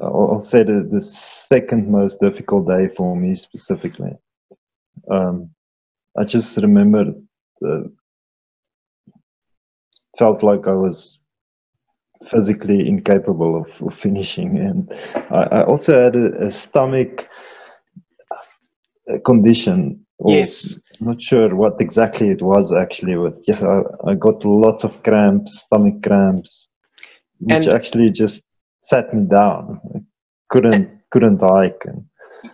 I'll 0.00 0.42
say 0.42 0.62
the, 0.62 0.88
the 0.90 1.00
second 1.00 1.88
most 1.88 2.20
difficult 2.20 2.66
day 2.68 2.88
for 2.96 3.16
me 3.16 3.34
specifically. 3.34 4.12
Um, 5.10 5.50
I 6.16 6.24
just 6.24 6.56
remember 6.56 7.12
the, 7.60 7.92
felt 10.18 10.42
like 10.42 10.66
I 10.66 10.72
was 10.74 11.18
physically 12.28 12.88
incapable 12.88 13.56
of, 13.56 13.86
of 13.86 13.98
finishing, 13.98 14.58
and 14.58 14.92
I, 15.30 15.42
I, 15.58 15.64
also 15.64 16.04
had 16.04 16.14
a, 16.14 16.46
a 16.46 16.50
stomach 16.50 17.28
condition. 19.24 20.04
Yes. 20.24 20.78
Not 21.00 21.20
sure 21.20 21.54
what 21.56 21.80
exactly 21.80 22.28
it 22.28 22.42
was 22.42 22.72
actually, 22.72 23.16
but 23.16 23.42
yes, 23.48 23.62
I, 23.62 23.80
I 24.06 24.14
got 24.14 24.44
lots 24.44 24.84
of 24.84 25.02
cramps, 25.02 25.62
stomach 25.62 26.02
cramps, 26.02 26.68
which 27.40 27.66
and 27.66 27.74
actually 27.74 28.10
just 28.10 28.44
sat 28.82 29.12
me 29.14 29.24
down. 29.24 29.80
I 29.94 30.00
couldn't 30.50 30.88
couldn't 31.10 31.40
hike. 31.40 31.82
And 31.86 32.04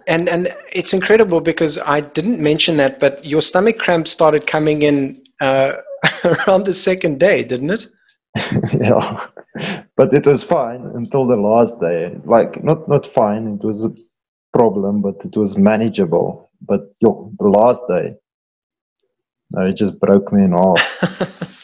and 0.06 0.28
and 0.28 0.54
it's 0.72 0.92
incredible 0.92 1.40
because 1.40 1.78
I 1.78 2.00
didn't 2.00 2.40
mention 2.40 2.76
that, 2.76 3.00
but 3.00 3.24
your 3.24 3.42
stomach 3.42 3.78
cramps 3.78 4.10
started 4.10 4.46
coming 4.46 4.82
in 4.82 5.22
uh, 5.40 5.72
around 6.24 6.66
the 6.66 6.74
second 6.74 7.18
day, 7.18 7.42
didn't 7.42 7.70
it? 7.70 7.86
yeah, 8.80 9.26
but 9.96 10.12
it 10.12 10.26
was 10.26 10.42
fine 10.42 10.82
until 10.94 11.26
the 11.26 11.36
last 11.36 11.78
day. 11.80 12.16
Like 12.24 12.62
not 12.62 12.88
not 12.88 13.12
fine. 13.12 13.58
It 13.60 13.66
was 13.66 13.84
a 13.84 13.92
problem, 14.52 15.00
but 15.02 15.16
it 15.24 15.36
was 15.36 15.56
manageable. 15.56 16.50
But 16.60 16.92
yo, 17.00 17.32
the 17.38 17.48
last 17.48 17.80
day, 17.88 18.14
no, 19.50 19.66
it 19.66 19.76
just 19.76 19.98
broke 20.00 20.32
me 20.32 20.44
in 20.44 20.52
half. 20.52 21.48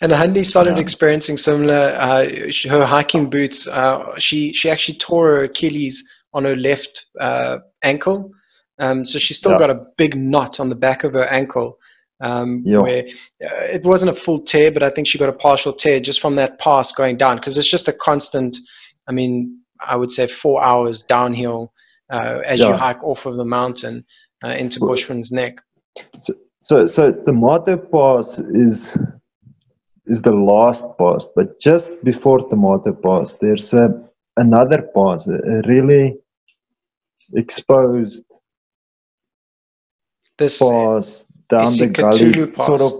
and 0.00 0.12
Hanley 0.12 0.44
started 0.44 0.76
yeah. 0.76 0.82
experiencing 0.82 1.36
similar. 1.36 1.96
Uh, 1.98 2.50
her 2.68 2.84
hiking 2.84 3.28
boots. 3.28 3.66
Uh, 3.66 4.18
she 4.18 4.52
she 4.52 4.70
actually 4.70 4.98
tore 4.98 5.26
her 5.26 5.44
Achilles 5.44 6.04
on 6.32 6.44
her 6.44 6.56
left 6.56 7.06
uh, 7.20 7.58
ankle. 7.82 8.30
Um, 8.78 9.04
so 9.04 9.18
she 9.18 9.34
still 9.34 9.52
yeah. 9.52 9.58
got 9.58 9.70
a 9.70 9.84
big 9.96 10.16
knot 10.16 10.60
on 10.60 10.68
the 10.68 10.76
back 10.76 11.04
of 11.04 11.14
her 11.14 11.26
ankle. 11.26 11.78
Um, 12.20 12.62
yeah. 12.64 12.78
Where 12.78 13.04
uh, 13.44 13.64
it 13.72 13.84
wasn't 13.84 14.10
a 14.10 14.14
full 14.14 14.40
tear, 14.40 14.70
but 14.70 14.82
I 14.82 14.90
think 14.90 15.06
she 15.06 15.18
got 15.18 15.28
a 15.28 15.32
partial 15.32 15.72
tear 15.72 16.00
just 16.00 16.20
from 16.20 16.36
that 16.36 16.58
pass 16.58 16.92
going 16.92 17.16
down 17.16 17.36
because 17.36 17.56
it's 17.58 17.70
just 17.70 17.88
a 17.88 17.92
constant. 17.92 18.56
I 19.08 19.12
mean, 19.12 19.60
I 19.80 19.96
would 19.96 20.12
say 20.12 20.26
four 20.26 20.62
hours 20.62 21.02
downhill 21.02 21.72
uh, 22.10 22.40
as 22.44 22.60
you 22.60 22.72
hike 22.72 23.02
off 23.04 23.26
of 23.26 23.36
the 23.36 23.44
mountain 23.44 24.04
uh, 24.44 24.48
into 24.50 24.80
Bushman's 24.80 25.30
Nek. 25.32 25.58
So, 26.18 26.34
so, 26.60 26.86
so 26.86 27.12
Thamathu 27.12 27.90
Pass 27.90 28.38
is 28.38 28.96
is 30.08 30.22
the 30.22 30.32
last 30.32 30.84
pass, 30.98 31.28
but 31.36 31.60
just 31.60 32.02
before 32.02 32.38
Thamathu 32.48 33.02
Pass, 33.02 33.34
there's 33.40 33.72
a 33.74 33.88
another 34.36 34.82
pass, 34.94 35.26
a 35.28 35.62
really 35.66 36.16
exposed 37.34 38.24
this 40.38 40.58
pass 40.58 41.26
down 41.48 41.76
the 41.76 41.86
gully, 41.86 42.46
pass. 42.46 42.66
sort 42.66 42.80
of 42.80 42.92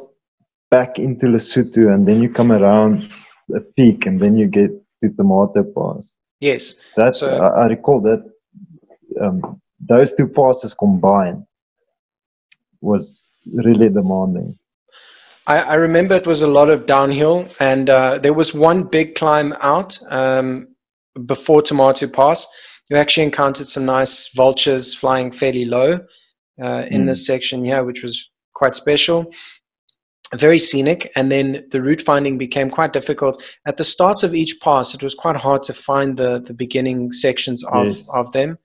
back 0.70 0.98
into 0.98 1.26
Lesotho, 1.26 1.93
and 1.93 2.06
then 2.06 2.22
you 2.22 2.28
come 2.28 2.52
around 2.52 3.10
a 3.55 3.60
peak, 3.60 4.06
and 4.06 4.20
then 4.20 4.36
you 4.36 4.47
get 4.47 4.70
to 5.01 5.09
Thamathu 5.10 5.62
Pass. 5.74 6.16
Yes, 6.40 6.74
that's 6.97 7.20
so, 7.20 7.28
I, 7.28 7.62
I, 7.62 7.66
recall 7.66 8.01
that 8.02 8.22
um, 9.20 9.60
those 9.80 10.12
two 10.12 10.28
passes 10.28 10.74
combined 10.74 11.44
was 12.80 13.32
really 13.52 13.89
demanding. 13.89 14.59
I, 15.49 15.61
I, 15.61 15.75
remember 15.77 16.15
it 16.15 16.27
was 16.27 16.43
a 16.43 16.47
lot 16.47 16.69
of 16.69 16.85
downhill, 16.85 17.49
and 17.59 17.89
uh, 17.89 18.19
there 18.19 18.35
was 18.35 18.53
one 18.53 18.83
big 18.83 19.15
climb 19.15 19.55
out 19.62 19.99
um, 20.11 20.69
before 21.25 21.62
Thamathu 21.62 22.12
Pass. 22.12 22.47
You 22.91 22.99
actually 22.99 23.25
encountered 23.25 23.66
some 23.66 23.87
nice 23.87 24.29
vultures 24.35 24.95
flying 24.95 25.33
fairly 25.33 25.65
low 25.65 26.01
uh, 26.62 26.83
in 26.91 27.03
mm. 27.03 27.07
this 27.07 27.27
section 27.27 27.65
here, 27.65 27.83
which 27.83 28.03
was 28.03 28.31
quite 28.55 28.75
special. 28.75 29.33
Very 30.37 30.59
scenic, 30.59 31.11
and 31.16 31.33
then 31.33 31.66
the 31.70 31.81
route 31.81 32.03
finding 32.03 32.37
became 32.37 32.69
quite 32.69 32.93
difficult. 32.93 33.43
At 33.66 33.79
the 33.79 33.85
start 33.85 34.23
of 34.23 34.35
each 34.35 34.61
pass, 34.61 34.95
it 34.95 35.03
was 35.03 35.15
quite 35.15 35.37
hard 35.37 35.62
to 35.62 35.73
find 35.73 36.19
the, 36.19 36.41
the 36.47 36.53
beginning 36.53 37.11
sections 37.12 37.65
of, 37.65 37.87
yes. 37.87 38.07
of 38.12 38.31
them. 38.33 38.59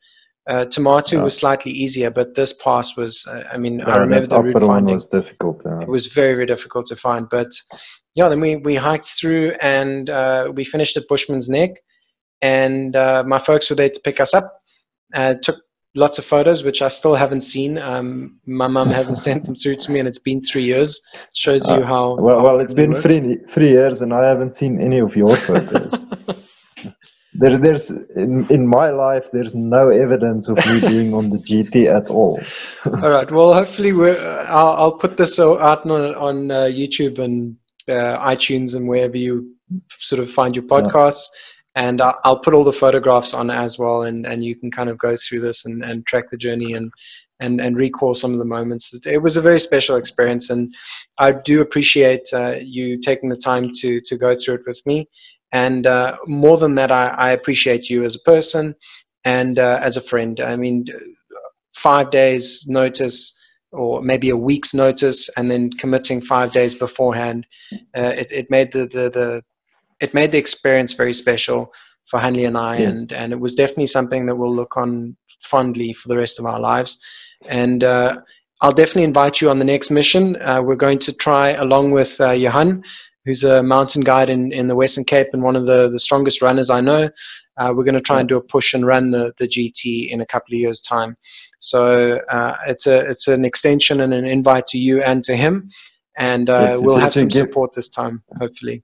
Uh, 0.49 0.65
Thamathu 0.65 1.13
yeah. 1.13 1.23
was 1.23 1.37
slightly 1.37 1.71
easier, 1.71 2.09
but 2.09 2.35
this 2.35 2.53
pass 2.53 2.97
was, 2.97 3.25
uh, 3.27 3.43
I 3.51 3.57
mean, 3.57 3.79
yeah, 3.79 3.89
I 3.89 3.97
remember 3.97 4.27
the 4.27 4.41
route 4.41 4.59
finding. 4.59 4.93
was 4.93 5.05
difficult. 5.05 5.61
Yeah. 5.65 5.81
It 5.81 5.87
was 5.87 6.07
very, 6.07 6.33
very 6.33 6.45
difficult 6.45 6.85
to 6.87 6.97
find. 6.97 7.29
But 7.29 7.47
yeah, 8.15 8.27
then 8.27 8.41
we, 8.41 8.57
we 8.57 8.75
hiked 8.75 9.05
through 9.05 9.53
and 9.61 10.09
uh, 10.09 10.51
we 10.53 10.65
finished 10.65 10.97
at 10.97 11.07
Bushman's 11.07 11.47
Nek. 11.47 11.71
And 12.41 12.95
uh, 12.95 13.23
my 13.25 13.39
folks 13.39 13.69
were 13.69 13.77
there 13.77 13.89
to 13.89 13.99
pick 14.01 14.19
us 14.19 14.33
up. 14.33 14.61
Uh, 15.13 15.35
took 15.41 15.61
lots 15.95 16.17
of 16.17 16.25
photos, 16.25 16.63
which 16.63 16.81
I 16.81 16.87
still 16.87 17.15
haven't 17.15 17.41
seen. 17.41 17.77
Um, 17.77 18.39
my 18.45 18.67
mum 18.67 18.89
hasn't 18.89 19.17
sent 19.27 19.45
them 19.45 19.55
through 19.55 19.77
to 19.77 19.91
me, 19.91 19.99
and 19.99 20.07
it's 20.07 20.19
been 20.19 20.41
three 20.41 20.63
years. 20.63 20.99
It 21.13 21.37
shows 21.37 21.67
you 21.69 21.75
uh, 21.75 21.85
how. 21.85 22.15
Well, 22.15 22.39
how 22.39 22.43
well, 22.43 22.59
it's 22.59 22.73
been 22.73 22.99
three 23.01 23.37
three 23.49 23.69
years, 23.69 24.01
and 24.01 24.13
I 24.13 24.27
haven't 24.27 24.55
seen 24.55 24.81
any 24.81 24.99
of 24.99 25.15
your 25.15 25.35
photos. 25.35 26.03
there, 27.35 27.57
there's 27.57 27.89
in, 27.89 28.45
in 28.49 28.67
my 28.67 28.89
life, 28.89 29.27
there's 29.31 29.55
no 29.55 29.89
evidence 29.89 30.49
of 30.49 30.57
me 30.57 30.79
being 30.81 31.13
on 31.13 31.29
the 31.29 31.37
GT 31.37 31.93
at 31.93 32.09
all. 32.09 32.41
all 32.85 33.09
right. 33.09 33.29
Well, 33.31 33.53
hopefully, 33.53 33.93
we're, 33.93 34.17
uh, 34.17 34.45
I'll, 34.45 34.75
I'll 34.83 34.97
put 34.97 35.17
this 35.17 35.39
out 35.39 35.59
on 35.59 35.91
on 35.91 36.51
uh, 36.51 36.65
YouTube 36.65 37.19
and 37.19 37.55
uh, 37.89 38.19
iTunes 38.27 38.75
and 38.75 38.87
wherever 38.87 39.17
you 39.17 39.55
sort 39.99 40.21
of 40.21 40.31
find 40.31 40.55
your 40.55 40.65
podcasts. 40.65 41.27
Yeah 41.31 41.39
and 41.75 42.01
I'll 42.01 42.39
put 42.39 42.53
all 42.53 42.63
the 42.63 42.71
photographs 42.73 43.33
on 43.33 43.49
as 43.49 43.79
well, 43.79 44.03
and, 44.03 44.25
and 44.25 44.45
you 44.45 44.55
can 44.55 44.69
kind 44.69 44.89
of 44.89 44.97
go 44.97 45.15
through 45.15 45.41
this 45.41 45.65
and, 45.65 45.83
and 45.83 46.05
track 46.05 46.25
the 46.29 46.37
journey 46.37 46.73
and, 46.73 46.91
and 47.39 47.59
and 47.59 47.75
recall 47.75 48.13
some 48.13 48.31
of 48.31 48.39
the 48.39 48.45
moments. 48.45 48.93
It 49.05 49.21
was 49.21 49.37
a 49.37 49.41
very 49.41 49.59
special 49.59 49.95
experience, 49.95 50.49
and 50.49 50.73
I 51.17 51.31
do 51.31 51.61
appreciate 51.61 52.29
uh, 52.31 52.55
you 52.61 53.01
taking 53.01 53.29
the 53.29 53.37
time 53.37 53.71
to 53.79 53.99
to 54.01 54.17
go 54.17 54.35
through 54.35 54.55
it 54.55 54.67
with 54.67 54.81
me. 54.85 55.09
And 55.53 55.87
uh, 55.87 56.17
more 56.25 56.57
than 56.57 56.75
that, 56.75 56.91
I, 56.91 57.07
I, 57.09 57.29
appreciate 57.31 57.87
you 57.87 58.03
as 58.03 58.15
a 58.15 58.19
person 58.19 58.75
and 59.23 59.59
uh, 59.59 59.79
as 59.81 59.97
a 59.97 60.01
friend. 60.01 60.41
I 60.41 60.55
mean, 60.55 60.85
five 61.75 62.09
days 62.09 62.65
notice 62.67 63.39
or 63.71 64.01
maybe 64.01 64.29
a 64.29 64.37
week's 64.37 64.73
notice 64.73 65.29
and 65.37 65.49
then 65.49 65.71
committing 65.73 66.21
five 66.21 66.51
days 66.53 66.73
beforehand, 66.73 67.45
uh, 67.97 68.13
it, 68.15 68.27
it 68.31 68.47
made 68.49 68.71
the, 68.71 68.87
the, 68.87 69.09
the 69.09 69.43
it 69.99 70.13
made 70.13 70.31
the 70.31 70.37
experience 70.37 70.93
very 70.93 71.13
special 71.13 71.71
for 72.07 72.19
Hanley 72.19 72.45
and 72.45 72.57
I, 72.57 72.79
yes. 72.79 72.97
and 72.97 73.13
and 73.13 73.31
it 73.31 73.39
was 73.39 73.55
definitely 73.55 73.87
something 73.87 74.25
that 74.25 74.35
we'll 74.35 74.53
look 74.53 74.75
on 74.75 75.15
fondly 75.43 75.93
for 75.93 76.07
the 76.07 76.17
rest 76.17 76.39
of 76.39 76.45
our 76.45 76.59
lives. 76.59 76.99
And 77.47 77.83
uh, 77.83 78.17
I'll 78.61 78.73
definitely 78.73 79.03
invite 79.03 79.41
you 79.41 79.49
on 79.49 79.59
the 79.59 79.65
next 79.65 79.91
mission. 79.91 80.41
Uh, 80.41 80.61
we're 80.61 80.75
going 80.75 80.99
to 80.99 81.13
try, 81.13 81.51
along 81.51 81.91
with 81.91 82.19
uh, 82.19 82.31
Johan, 82.31 82.83
who's 83.25 83.43
a 83.43 83.63
mountain 83.63 84.01
guide 84.01 84.29
in, 84.29 84.51
in 84.51 84.67
the 84.67 84.75
Western 84.75 85.03
Cape 85.03 85.27
and 85.33 85.43
one 85.43 85.55
of 85.55 85.65
the, 85.65 85.89
the 85.89 85.99
strongest 85.99 86.41
runners 86.41 86.69
I 86.69 86.81
know. 86.81 87.09
Uh, 87.57 87.73
we're 87.75 87.83
going 87.83 87.93
to 87.93 88.01
try 88.01 88.19
and 88.19 88.27
do 88.27 88.37
a 88.37 88.41
push 88.41 88.73
and 88.73 88.85
run 88.85 89.11
the, 89.11 89.31
the 89.37 89.47
GT 89.47 90.09
in 90.09 90.21
a 90.21 90.25
couple 90.25 90.55
of 90.55 90.59
years' 90.59 90.81
time. 90.81 91.15
So 91.59 92.19
uh, 92.31 92.57
it's 92.67 92.87
a 92.87 92.99
it's 93.07 93.27
an 93.27 93.45
extension 93.45 94.01
and 94.01 94.13
an 94.13 94.25
invite 94.25 94.67
to 94.67 94.77
you 94.77 95.01
and 95.01 95.23
to 95.23 95.35
him, 95.35 95.69
and 96.17 96.49
uh, 96.49 96.67
yes, 96.69 96.81
we'll 96.81 96.97
have 96.97 97.13
some 97.13 97.29
give, 97.29 97.45
support 97.45 97.73
this 97.73 97.87
time, 97.87 98.21
hopefully 98.37 98.83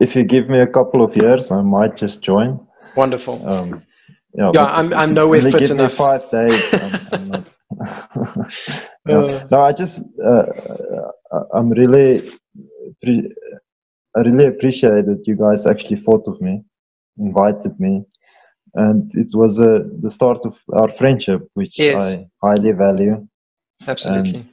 if 0.00 0.16
you 0.16 0.24
give 0.24 0.48
me 0.48 0.60
a 0.60 0.66
couple 0.66 1.02
of 1.02 1.16
years, 1.16 1.50
I 1.50 1.62
might 1.62 1.96
just 1.96 2.22
join. 2.22 2.60
Wonderful. 2.96 3.46
Um, 3.48 3.82
yeah, 4.34 4.50
yeah 4.54 4.64
I'm, 4.64 4.92
I'm 4.94 5.14
nowhere 5.14 5.42
fit 5.42 5.58
give 5.58 5.70
enough. 5.70 5.92
Me 5.92 5.96
five 5.96 6.30
days. 6.30 6.74
I'm, 7.12 7.32
I'm 7.32 7.46
no, 9.06 9.26
uh, 9.26 9.46
no, 9.50 9.60
I 9.60 9.72
just 9.72 10.02
uh, 10.24 10.44
I'm 11.54 11.70
really 11.70 12.32
I 14.16 14.20
really 14.20 14.46
appreciate 14.46 15.06
that 15.06 15.22
you 15.26 15.36
guys 15.36 15.66
actually 15.66 16.00
thought 16.00 16.26
of 16.26 16.40
me, 16.40 16.64
invited 17.18 17.78
me, 17.78 18.04
and 18.74 19.10
it 19.14 19.28
was 19.34 19.60
uh, 19.60 19.80
the 20.00 20.10
start 20.10 20.44
of 20.44 20.58
our 20.72 20.90
friendship, 20.92 21.48
which 21.54 21.78
yes. 21.78 22.02
I 22.02 22.46
highly 22.46 22.72
value. 22.72 23.26
Absolutely. 23.86 24.46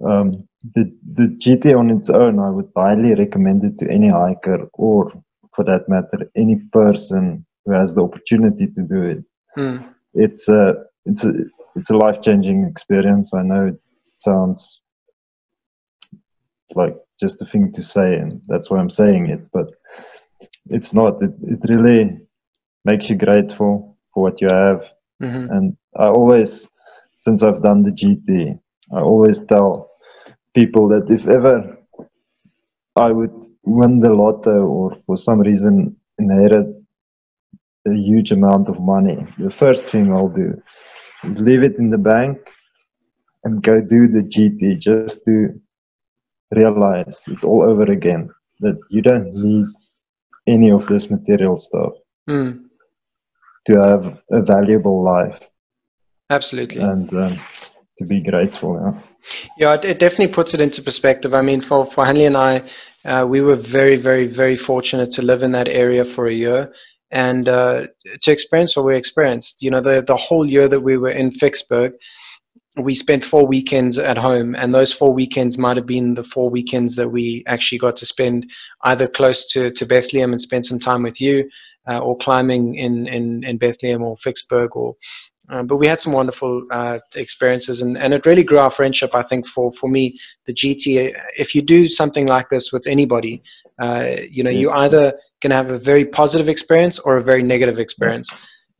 And, 0.00 0.10
um, 0.10 0.48
the 0.74 0.92
the 1.14 1.28
GT 1.38 1.76
on 1.76 1.90
its 1.90 2.10
own, 2.10 2.38
I 2.38 2.50
would 2.50 2.70
highly 2.76 3.14
recommend 3.14 3.64
it 3.64 3.78
to 3.78 3.90
any 3.90 4.08
hiker 4.08 4.68
or, 4.74 5.12
for 5.54 5.64
that 5.64 5.88
matter, 5.88 6.30
any 6.36 6.56
person 6.72 7.44
who 7.64 7.72
has 7.72 7.94
the 7.94 8.02
opportunity 8.02 8.66
to 8.66 8.82
do 8.82 9.02
it. 9.02 9.24
Mm. 9.56 9.88
It's 10.14 10.48
a 10.48 10.74
it's 11.04 11.24
a 11.24 11.32
it's 11.76 11.90
a 11.90 11.96
life 11.96 12.20
changing 12.22 12.64
experience. 12.64 13.32
I 13.34 13.42
know 13.42 13.68
it 13.68 13.80
sounds 14.16 14.80
like 16.74 16.96
just 17.20 17.42
a 17.42 17.46
thing 17.46 17.72
to 17.72 17.82
say, 17.82 18.14
and 18.14 18.40
that's 18.46 18.70
why 18.70 18.78
I'm 18.78 18.90
saying 18.90 19.26
it, 19.26 19.48
but 19.52 19.70
it's 20.70 20.92
not. 20.92 21.22
It 21.22 21.32
it 21.42 21.60
really 21.68 22.20
makes 22.84 23.08
you 23.10 23.16
grateful 23.16 23.96
for 24.12 24.22
what 24.24 24.40
you 24.40 24.48
have, 24.50 24.90
mm-hmm. 25.22 25.50
and 25.50 25.76
I 25.96 26.06
always, 26.06 26.68
since 27.16 27.42
I've 27.42 27.62
done 27.62 27.82
the 27.82 27.90
GT, 27.90 28.58
I 28.92 29.00
always 29.00 29.40
tell 29.40 29.90
people 30.54 30.88
that 30.88 31.10
if 31.10 31.26
ever 31.26 31.76
I 32.96 33.12
would 33.12 33.34
win 33.64 33.98
the 33.98 34.12
lotto 34.12 34.66
or 34.66 34.96
for 35.06 35.16
some 35.16 35.40
reason 35.40 35.96
inherit 36.18 36.68
a 37.86 37.94
huge 37.94 38.32
amount 38.32 38.68
of 38.68 38.80
money, 38.80 39.26
the 39.38 39.50
first 39.50 39.84
thing 39.86 40.12
I'll 40.12 40.28
do 40.28 40.60
is 41.24 41.40
leave 41.40 41.62
it 41.62 41.76
in 41.76 41.90
the 41.90 41.98
bank 41.98 42.38
and 43.44 43.62
go 43.62 43.80
do 43.80 44.08
the 44.08 44.22
GT 44.22 44.78
just 44.78 45.24
to 45.26 45.60
realize 46.50 47.22
it 47.26 47.44
all 47.44 47.62
over 47.62 47.84
again 47.84 48.30
that 48.60 48.78
you 48.90 49.02
don't 49.02 49.32
need 49.34 49.66
any 50.46 50.70
of 50.70 50.86
this 50.86 51.10
material 51.10 51.58
stuff 51.58 51.92
mm. 52.28 52.60
to 53.66 53.80
have 53.80 54.18
a 54.30 54.42
valuable 54.42 55.02
life. 55.02 55.38
Absolutely. 56.30 56.80
And 56.80 57.12
um, 57.14 57.40
to 57.98 58.04
be 58.04 58.20
grateful. 58.20 58.80
Yeah. 58.82 59.02
Yeah, 59.58 59.74
it, 59.74 59.84
it, 59.84 59.98
definitely 59.98 60.32
puts 60.32 60.54
it 60.54 60.60
into 60.60 60.80
perspective. 60.82 61.34
I 61.34 61.42
mean, 61.42 61.60
for, 61.60 61.90
for 61.92 62.06
Hanley 62.06 62.24
and 62.24 62.36
I, 62.36 62.62
uh, 63.04 63.26
we 63.26 63.40
were 63.40 63.56
very, 63.56 63.96
very, 63.96 64.26
very 64.26 64.56
fortunate 64.56 65.12
to 65.12 65.22
live 65.22 65.42
in 65.42 65.52
that 65.52 65.68
area 65.68 66.04
for 66.04 66.28
a 66.28 66.34
year. 66.34 66.72
and 67.10 67.48
uh, 67.48 67.86
to 68.20 68.30
experience 68.30 68.76
what 68.76 68.84
we 68.84 68.96
experienced. 68.96 69.62
You 69.62 69.70
know, 69.70 69.80
the 69.80 70.02
the 70.02 70.16
whole 70.16 70.46
year 70.46 70.68
that 70.68 70.80
we 70.80 70.98
were 70.98 71.10
in 71.10 71.30
Ficksburg, 71.30 71.92
we 72.84 72.94
spent 72.94 73.24
four 73.24 73.46
weekends 73.46 73.98
at 73.98 74.18
home, 74.18 74.54
and 74.54 74.74
those 74.74 74.92
four 74.92 75.12
weekends 75.12 75.58
might 75.58 75.76
have 75.76 75.86
been 75.86 76.14
the 76.14 76.24
four 76.24 76.50
weekends 76.50 76.96
that 76.96 77.10
we 77.10 77.44
actually 77.46 77.78
got 77.78 77.96
to 77.96 78.06
spend 78.06 78.50
either 78.84 79.06
close 79.08 79.46
to, 79.52 79.70
to 79.70 79.86
Bethlehem 79.86 80.32
and 80.32 80.40
spend 80.40 80.66
some 80.66 80.78
time 80.78 81.02
with 81.02 81.20
you, 81.20 81.48
uh, 81.90 81.98
or 81.98 82.16
climbing 82.16 82.76
in, 82.76 83.06
in, 83.06 83.44
in 83.44 83.58
Bethlehem 83.58 84.02
or 84.02 84.16
Ficksburg 84.16 84.68
or 84.74 84.94
uh, 85.50 85.62
but 85.62 85.78
we 85.78 85.86
had 85.86 86.00
some 86.00 86.12
wonderful 86.12 86.62
uh, 86.70 86.98
experiences, 87.14 87.80
and, 87.80 87.96
and 87.96 88.12
it 88.12 88.26
really 88.26 88.42
grew 88.42 88.58
our 88.58 88.70
friendship. 88.70 89.14
I 89.14 89.22
think 89.22 89.46
for 89.46 89.72
for 89.72 89.88
me, 89.88 90.18
the 90.46 90.52
GT. 90.52 91.14
If 91.38 91.54
you 91.54 91.62
do 91.62 91.88
something 91.88 92.26
like 92.26 92.50
this 92.50 92.70
with 92.70 92.86
anybody, 92.86 93.42
uh, 93.80 94.16
you 94.28 94.44
know, 94.44 94.50
yes. 94.50 94.60
you 94.60 94.70
either 94.70 95.14
can 95.40 95.50
have 95.50 95.70
a 95.70 95.78
very 95.78 96.04
positive 96.04 96.48
experience 96.48 96.98
or 96.98 97.16
a 97.16 97.22
very 97.22 97.42
negative 97.42 97.78
experience. 97.78 98.30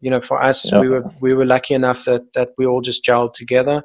You 0.00 0.10
know, 0.10 0.20
for 0.20 0.42
us, 0.42 0.70
yeah. 0.70 0.80
we 0.80 0.88
were 0.88 1.04
we 1.20 1.34
were 1.34 1.46
lucky 1.46 1.74
enough 1.74 2.04
that 2.04 2.32
that 2.34 2.50
we 2.56 2.66
all 2.66 2.80
just 2.80 3.04
gelled 3.04 3.34
together, 3.34 3.82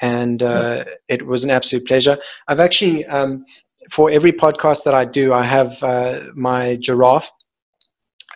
and 0.00 0.42
uh, 0.42 0.84
yeah. 0.86 0.94
it 1.08 1.26
was 1.26 1.44
an 1.44 1.50
absolute 1.50 1.86
pleasure. 1.86 2.18
I've 2.48 2.60
actually, 2.60 3.06
um, 3.06 3.44
for 3.90 4.10
every 4.10 4.32
podcast 4.32 4.84
that 4.84 4.94
I 4.94 5.04
do, 5.04 5.32
I 5.32 5.44
have 5.44 5.82
uh, 5.82 6.20
my 6.34 6.76
giraffe, 6.76 7.30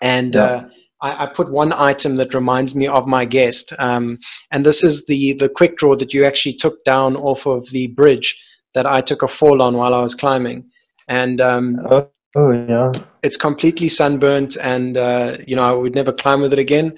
and. 0.00 0.34
Yeah 0.34 0.68
I, 1.00 1.24
I, 1.24 1.26
put 1.26 1.50
one 1.50 1.72
item 1.72 2.16
that 2.16 2.34
reminds 2.34 2.74
me 2.74 2.88
of 2.88 3.06
my 3.06 3.24
guest, 3.24 3.72
um, 3.78 4.18
and 4.50 4.66
this 4.66 4.82
is 4.82 5.06
the 5.06 5.34
the 5.34 5.48
quick 5.48 5.76
draw 5.76 5.96
that 5.96 6.12
you 6.12 6.24
actually 6.24 6.54
took 6.54 6.84
down 6.84 7.16
off 7.16 7.46
of 7.46 7.70
the 7.70 7.88
bridge 7.88 8.36
that 8.74 8.86
I 8.86 9.00
took 9.00 9.22
a 9.22 9.28
fall 9.28 9.62
on 9.62 9.76
while 9.76 9.94
I 9.94 10.02
was 10.02 10.14
climbing, 10.14 10.68
and 11.06 11.40
um, 11.40 11.76
oh, 12.36 12.52
yeah, 12.52 12.92
it's 13.22 13.36
completely 13.36 13.88
sunburnt, 13.88 14.56
and 14.56 14.96
uh, 14.96 15.38
you 15.46 15.56
know 15.56 15.62
I 15.62 15.72
would 15.72 15.94
never 15.94 16.12
climb 16.12 16.40
with 16.40 16.52
it 16.52 16.58
again. 16.58 16.96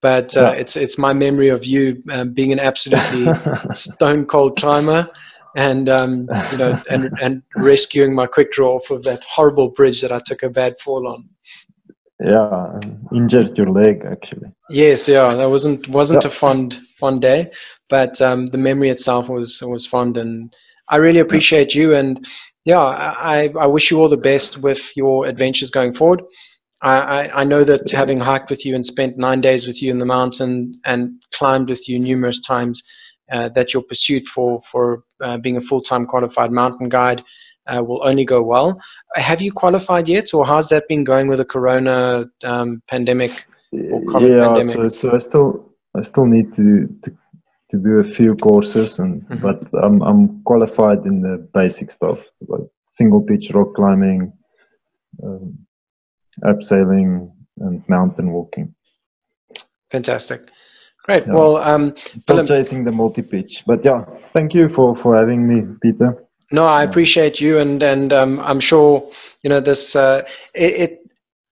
But 0.00 0.36
uh, 0.36 0.40
yeah. 0.40 0.50
it's 0.50 0.76
it's 0.76 0.98
my 0.98 1.12
memory 1.12 1.48
of 1.48 1.64
you 1.64 2.02
um, 2.10 2.32
being 2.32 2.52
an 2.52 2.60
absolutely 2.60 3.32
stone 3.72 4.26
cold 4.26 4.58
climber, 4.58 5.08
and 5.56 5.88
um, 5.88 6.28
you 6.50 6.58
know 6.58 6.82
and 6.90 7.10
and 7.20 7.42
rescuing 7.56 8.14
my 8.14 8.26
quick 8.26 8.52
draw 8.52 8.76
off 8.76 8.90
of 8.90 9.02
that 9.04 9.22
horrible 9.24 9.70
bridge 9.70 10.00
that 10.00 10.12
I 10.12 10.20
took 10.24 10.42
a 10.42 10.50
bad 10.50 10.80
fall 10.80 11.06
on 11.06 11.28
yeah 12.24 12.78
injured 13.12 13.56
your 13.58 13.70
leg 13.70 14.04
actually 14.04 14.48
yes 14.70 15.08
yeah 15.08 15.34
that 15.34 15.48
wasn't 15.48 15.86
wasn't 15.88 16.22
yeah. 16.22 16.28
a 16.28 16.32
fond 16.32 16.80
fond 16.98 17.20
day 17.20 17.50
but 17.88 18.20
um, 18.20 18.46
the 18.46 18.58
memory 18.58 18.90
itself 18.90 19.28
was 19.28 19.60
was 19.62 19.86
fond 19.86 20.16
and 20.16 20.54
i 20.88 20.96
really 20.96 21.18
appreciate 21.18 21.74
you 21.74 21.94
and 21.94 22.26
yeah 22.64 22.80
i 22.80 23.48
i 23.60 23.66
wish 23.66 23.90
you 23.90 24.00
all 24.00 24.08
the 24.08 24.16
best 24.16 24.58
with 24.58 24.96
your 24.96 25.26
adventures 25.26 25.70
going 25.70 25.94
forward 25.94 26.22
I, 26.82 26.98
I, 26.98 27.40
I 27.40 27.44
know 27.44 27.62
that 27.64 27.90
having 27.90 28.18
hiked 28.18 28.50
with 28.50 28.66
you 28.66 28.74
and 28.74 28.84
spent 28.84 29.16
nine 29.16 29.40
days 29.40 29.66
with 29.66 29.80
you 29.80 29.90
in 29.90 29.98
the 29.98 30.04
mountain 30.04 30.74
and 30.84 31.22
climbed 31.32 31.68
with 31.68 31.88
you 31.88 31.98
numerous 31.98 32.40
times, 32.40 32.82
uh, 33.32 33.48
that 33.50 33.72
your 33.72 33.82
pursuit 33.82 34.26
for 34.26 34.60
for 34.62 35.04
uh, 35.20 35.38
being 35.38 35.56
a 35.56 35.60
full 35.60 35.80
time 35.80 36.06
qualified 36.06 36.50
mountain 36.50 36.88
guide 36.88 37.22
uh, 37.66 37.82
will 37.82 38.04
only 38.04 38.24
go 38.24 38.42
well. 38.42 38.78
Have 39.14 39.40
you 39.40 39.52
qualified 39.52 40.08
yet, 40.08 40.34
or 40.34 40.44
how's 40.44 40.68
that 40.68 40.88
been 40.88 41.04
going 41.04 41.28
with 41.28 41.38
the 41.38 41.44
Corona 41.44 42.26
um, 42.44 42.82
pandemic? 42.88 43.46
yeah, 43.70 44.48
pandemic? 44.48 44.74
so 44.74 44.88
so 44.88 45.14
I 45.14 45.18
still 45.18 45.72
I 45.96 46.02
still 46.02 46.26
need 46.26 46.52
to 46.54 46.88
to, 47.04 47.16
to 47.72 47.78
do 47.78 47.98
a 47.98 48.04
few 48.04 48.36
courses, 48.36 48.98
and 48.98 49.22
mm-hmm. 49.22 49.42
but 49.42 49.64
I'm 49.82 50.02
I'm 50.02 50.42
qualified 50.42 51.04
in 51.06 51.22
the 51.22 51.38
basic 51.54 51.90
stuff 51.90 52.18
like 52.46 52.68
single 52.90 53.22
pitch 53.22 53.50
rock 53.54 53.74
climbing, 53.74 54.32
um, 55.24 55.58
abseiling, 56.44 57.32
and 57.58 57.82
mountain 57.88 58.30
walking. 58.30 58.74
Fantastic. 59.90 60.50
Great. 61.04 61.26
Yeah. 61.26 61.32
Well, 61.32 61.56
um, 61.56 61.94
not 62.28 62.46
chasing 62.46 62.84
the 62.84 62.92
multi 62.92 63.22
pitch, 63.22 63.64
but 63.66 63.84
yeah, 63.84 64.04
thank 64.34 64.54
you 64.54 64.68
for 64.68 64.94
for 65.02 65.16
having 65.16 65.48
me, 65.48 65.74
Peter. 65.82 66.22
No, 66.52 66.66
I 66.66 66.82
appreciate 66.82 67.40
you, 67.40 67.58
and 67.58 67.82
and 67.82 68.12
um, 68.12 68.38
I'm 68.40 68.60
sure 68.60 69.10
you 69.42 69.48
know 69.48 69.60
this. 69.60 69.96
Uh, 69.96 70.22
it, 70.54 70.72
it, 70.82 70.98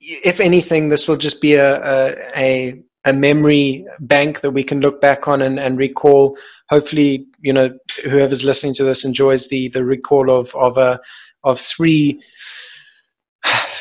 if 0.01 0.39
anything, 0.39 0.91
this 0.91 1.09
will 1.09 1.17
just 1.17 1.41
be 1.41 1.55
a, 1.55 1.71
a 1.83 2.31
a 2.37 2.83
memory 3.13 3.87
bank 4.01 4.41
that 4.41 4.51
we 4.51 4.63
can 4.63 4.81
look 4.81 5.01
back 5.01 5.27
on 5.27 5.43
and, 5.43 5.59
and 5.59 5.79
recall. 5.79 6.37
Hopefully, 6.69 7.27
you 7.41 7.53
know, 7.53 7.71
whoever's 8.05 8.45
listening 8.45 8.75
to 8.75 8.85
this 8.85 9.05
enjoys 9.05 9.49
the 9.49 9.69
the 9.69 9.85
recall 9.85 10.31
of 10.31 10.55
of 10.55 10.77
a 10.79 11.01
of 11.45 11.61
three 11.61 12.21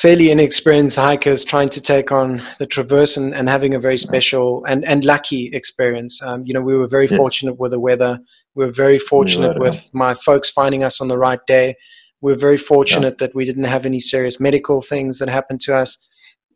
fairly 0.02 0.32
inexperienced 0.32 0.96
hikers 0.96 1.44
trying 1.44 1.70
to 1.70 1.82
take 1.82 2.12
on 2.12 2.42
the 2.60 2.66
traverse 2.66 3.18
and, 3.18 3.36
and 3.36 3.50
having 3.50 3.76
a 3.76 3.80
very 3.80 3.98
special 3.98 4.64
and, 4.66 4.86
and 4.86 5.04
lucky 5.04 5.50
experience. 5.54 6.22
Um, 6.22 6.46
you 6.46 6.54
know, 6.54 6.62
we 6.62 6.76
were 6.76 6.88
very 6.88 7.08
yes. 7.08 7.18
fortunate 7.18 7.60
with 7.60 7.72
the 7.72 7.80
weather. 7.80 8.18
We 8.56 8.66
were 8.66 8.72
very 8.72 8.98
fortunate 8.98 9.54
yeah. 9.56 9.60
with 9.60 9.90
my 9.94 10.14
folks 10.14 10.50
finding 10.50 10.84
us 10.84 11.02
on 11.02 11.10
the 11.10 11.18
right 11.18 11.40
day. 11.48 11.76
We 12.22 12.32
are 12.32 12.38
very 12.38 12.58
fortunate 12.58 13.18
yeah. 13.20 13.28
that 13.28 13.36
we 13.36 13.46
didn't 13.46 13.66
have 13.66 13.86
any 13.86 14.00
serious 14.00 14.40
medical 14.40 14.82
things 14.82 15.20
that 15.20 15.30
happened 15.30 15.62
to 15.62 15.76
us. 15.76 15.98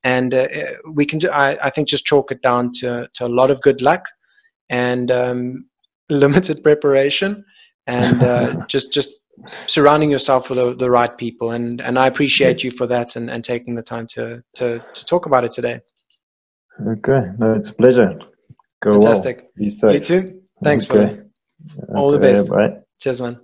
And 0.04 0.34
uh, 0.34 0.38
uh 0.38 0.74
we 0.92 1.06
can, 1.06 1.20
do, 1.20 1.30
I, 1.30 1.68
I, 1.68 1.70
think, 1.70 1.88
just 1.88 2.06
chalk 2.06 2.32
it 2.32 2.42
down 2.42 2.72
to, 2.80 3.08
to 3.14 3.26
a 3.26 3.28
lot 3.28 3.52
of 3.52 3.62
good 3.62 3.82
luck 3.82 4.06
and 4.70 5.12
um, 5.12 5.66
limited 6.10 6.64
preparation 6.64 7.46
and 7.88 8.24
uh, 8.24 8.66
just, 8.68 8.94
just 8.94 9.12
surrounding 9.68 10.12
yourself 10.12 10.50
with 10.50 10.58
the, 10.58 10.76
the, 10.76 10.90
right 10.90 11.18
people. 11.18 11.52
And, 11.52 11.82
and 11.82 11.98
I 11.98 12.08
appreciate 12.08 12.64
you 12.64 12.72
for 12.72 12.86
that 12.88 13.16
and, 13.16 13.30
and 13.30 13.44
taking 13.44 13.76
the 13.76 13.82
time 13.82 14.08
to, 14.08 14.44
to, 14.56 14.84
to 14.94 15.06
talk 15.06 15.26
about 15.26 15.44
it 15.44 15.52
today. 15.52 15.80
Okay, 16.88 17.30
no, 17.38 17.54
it's 17.54 17.70
a 17.70 17.74
pleasure. 17.74 18.20
Go 18.82 19.02
Fantastic. 19.02 19.50
Well. 19.58 19.94
You 19.94 20.00
too. 20.00 20.42
Thanks 20.64 20.90
okay. 20.90 20.94
for 20.94 21.00
that. 21.00 21.96
All 21.96 22.12
the 22.12 22.20
best. 22.20 22.50
Bye. 22.50 22.78
Cheers, 23.00 23.22
man. 23.22 23.40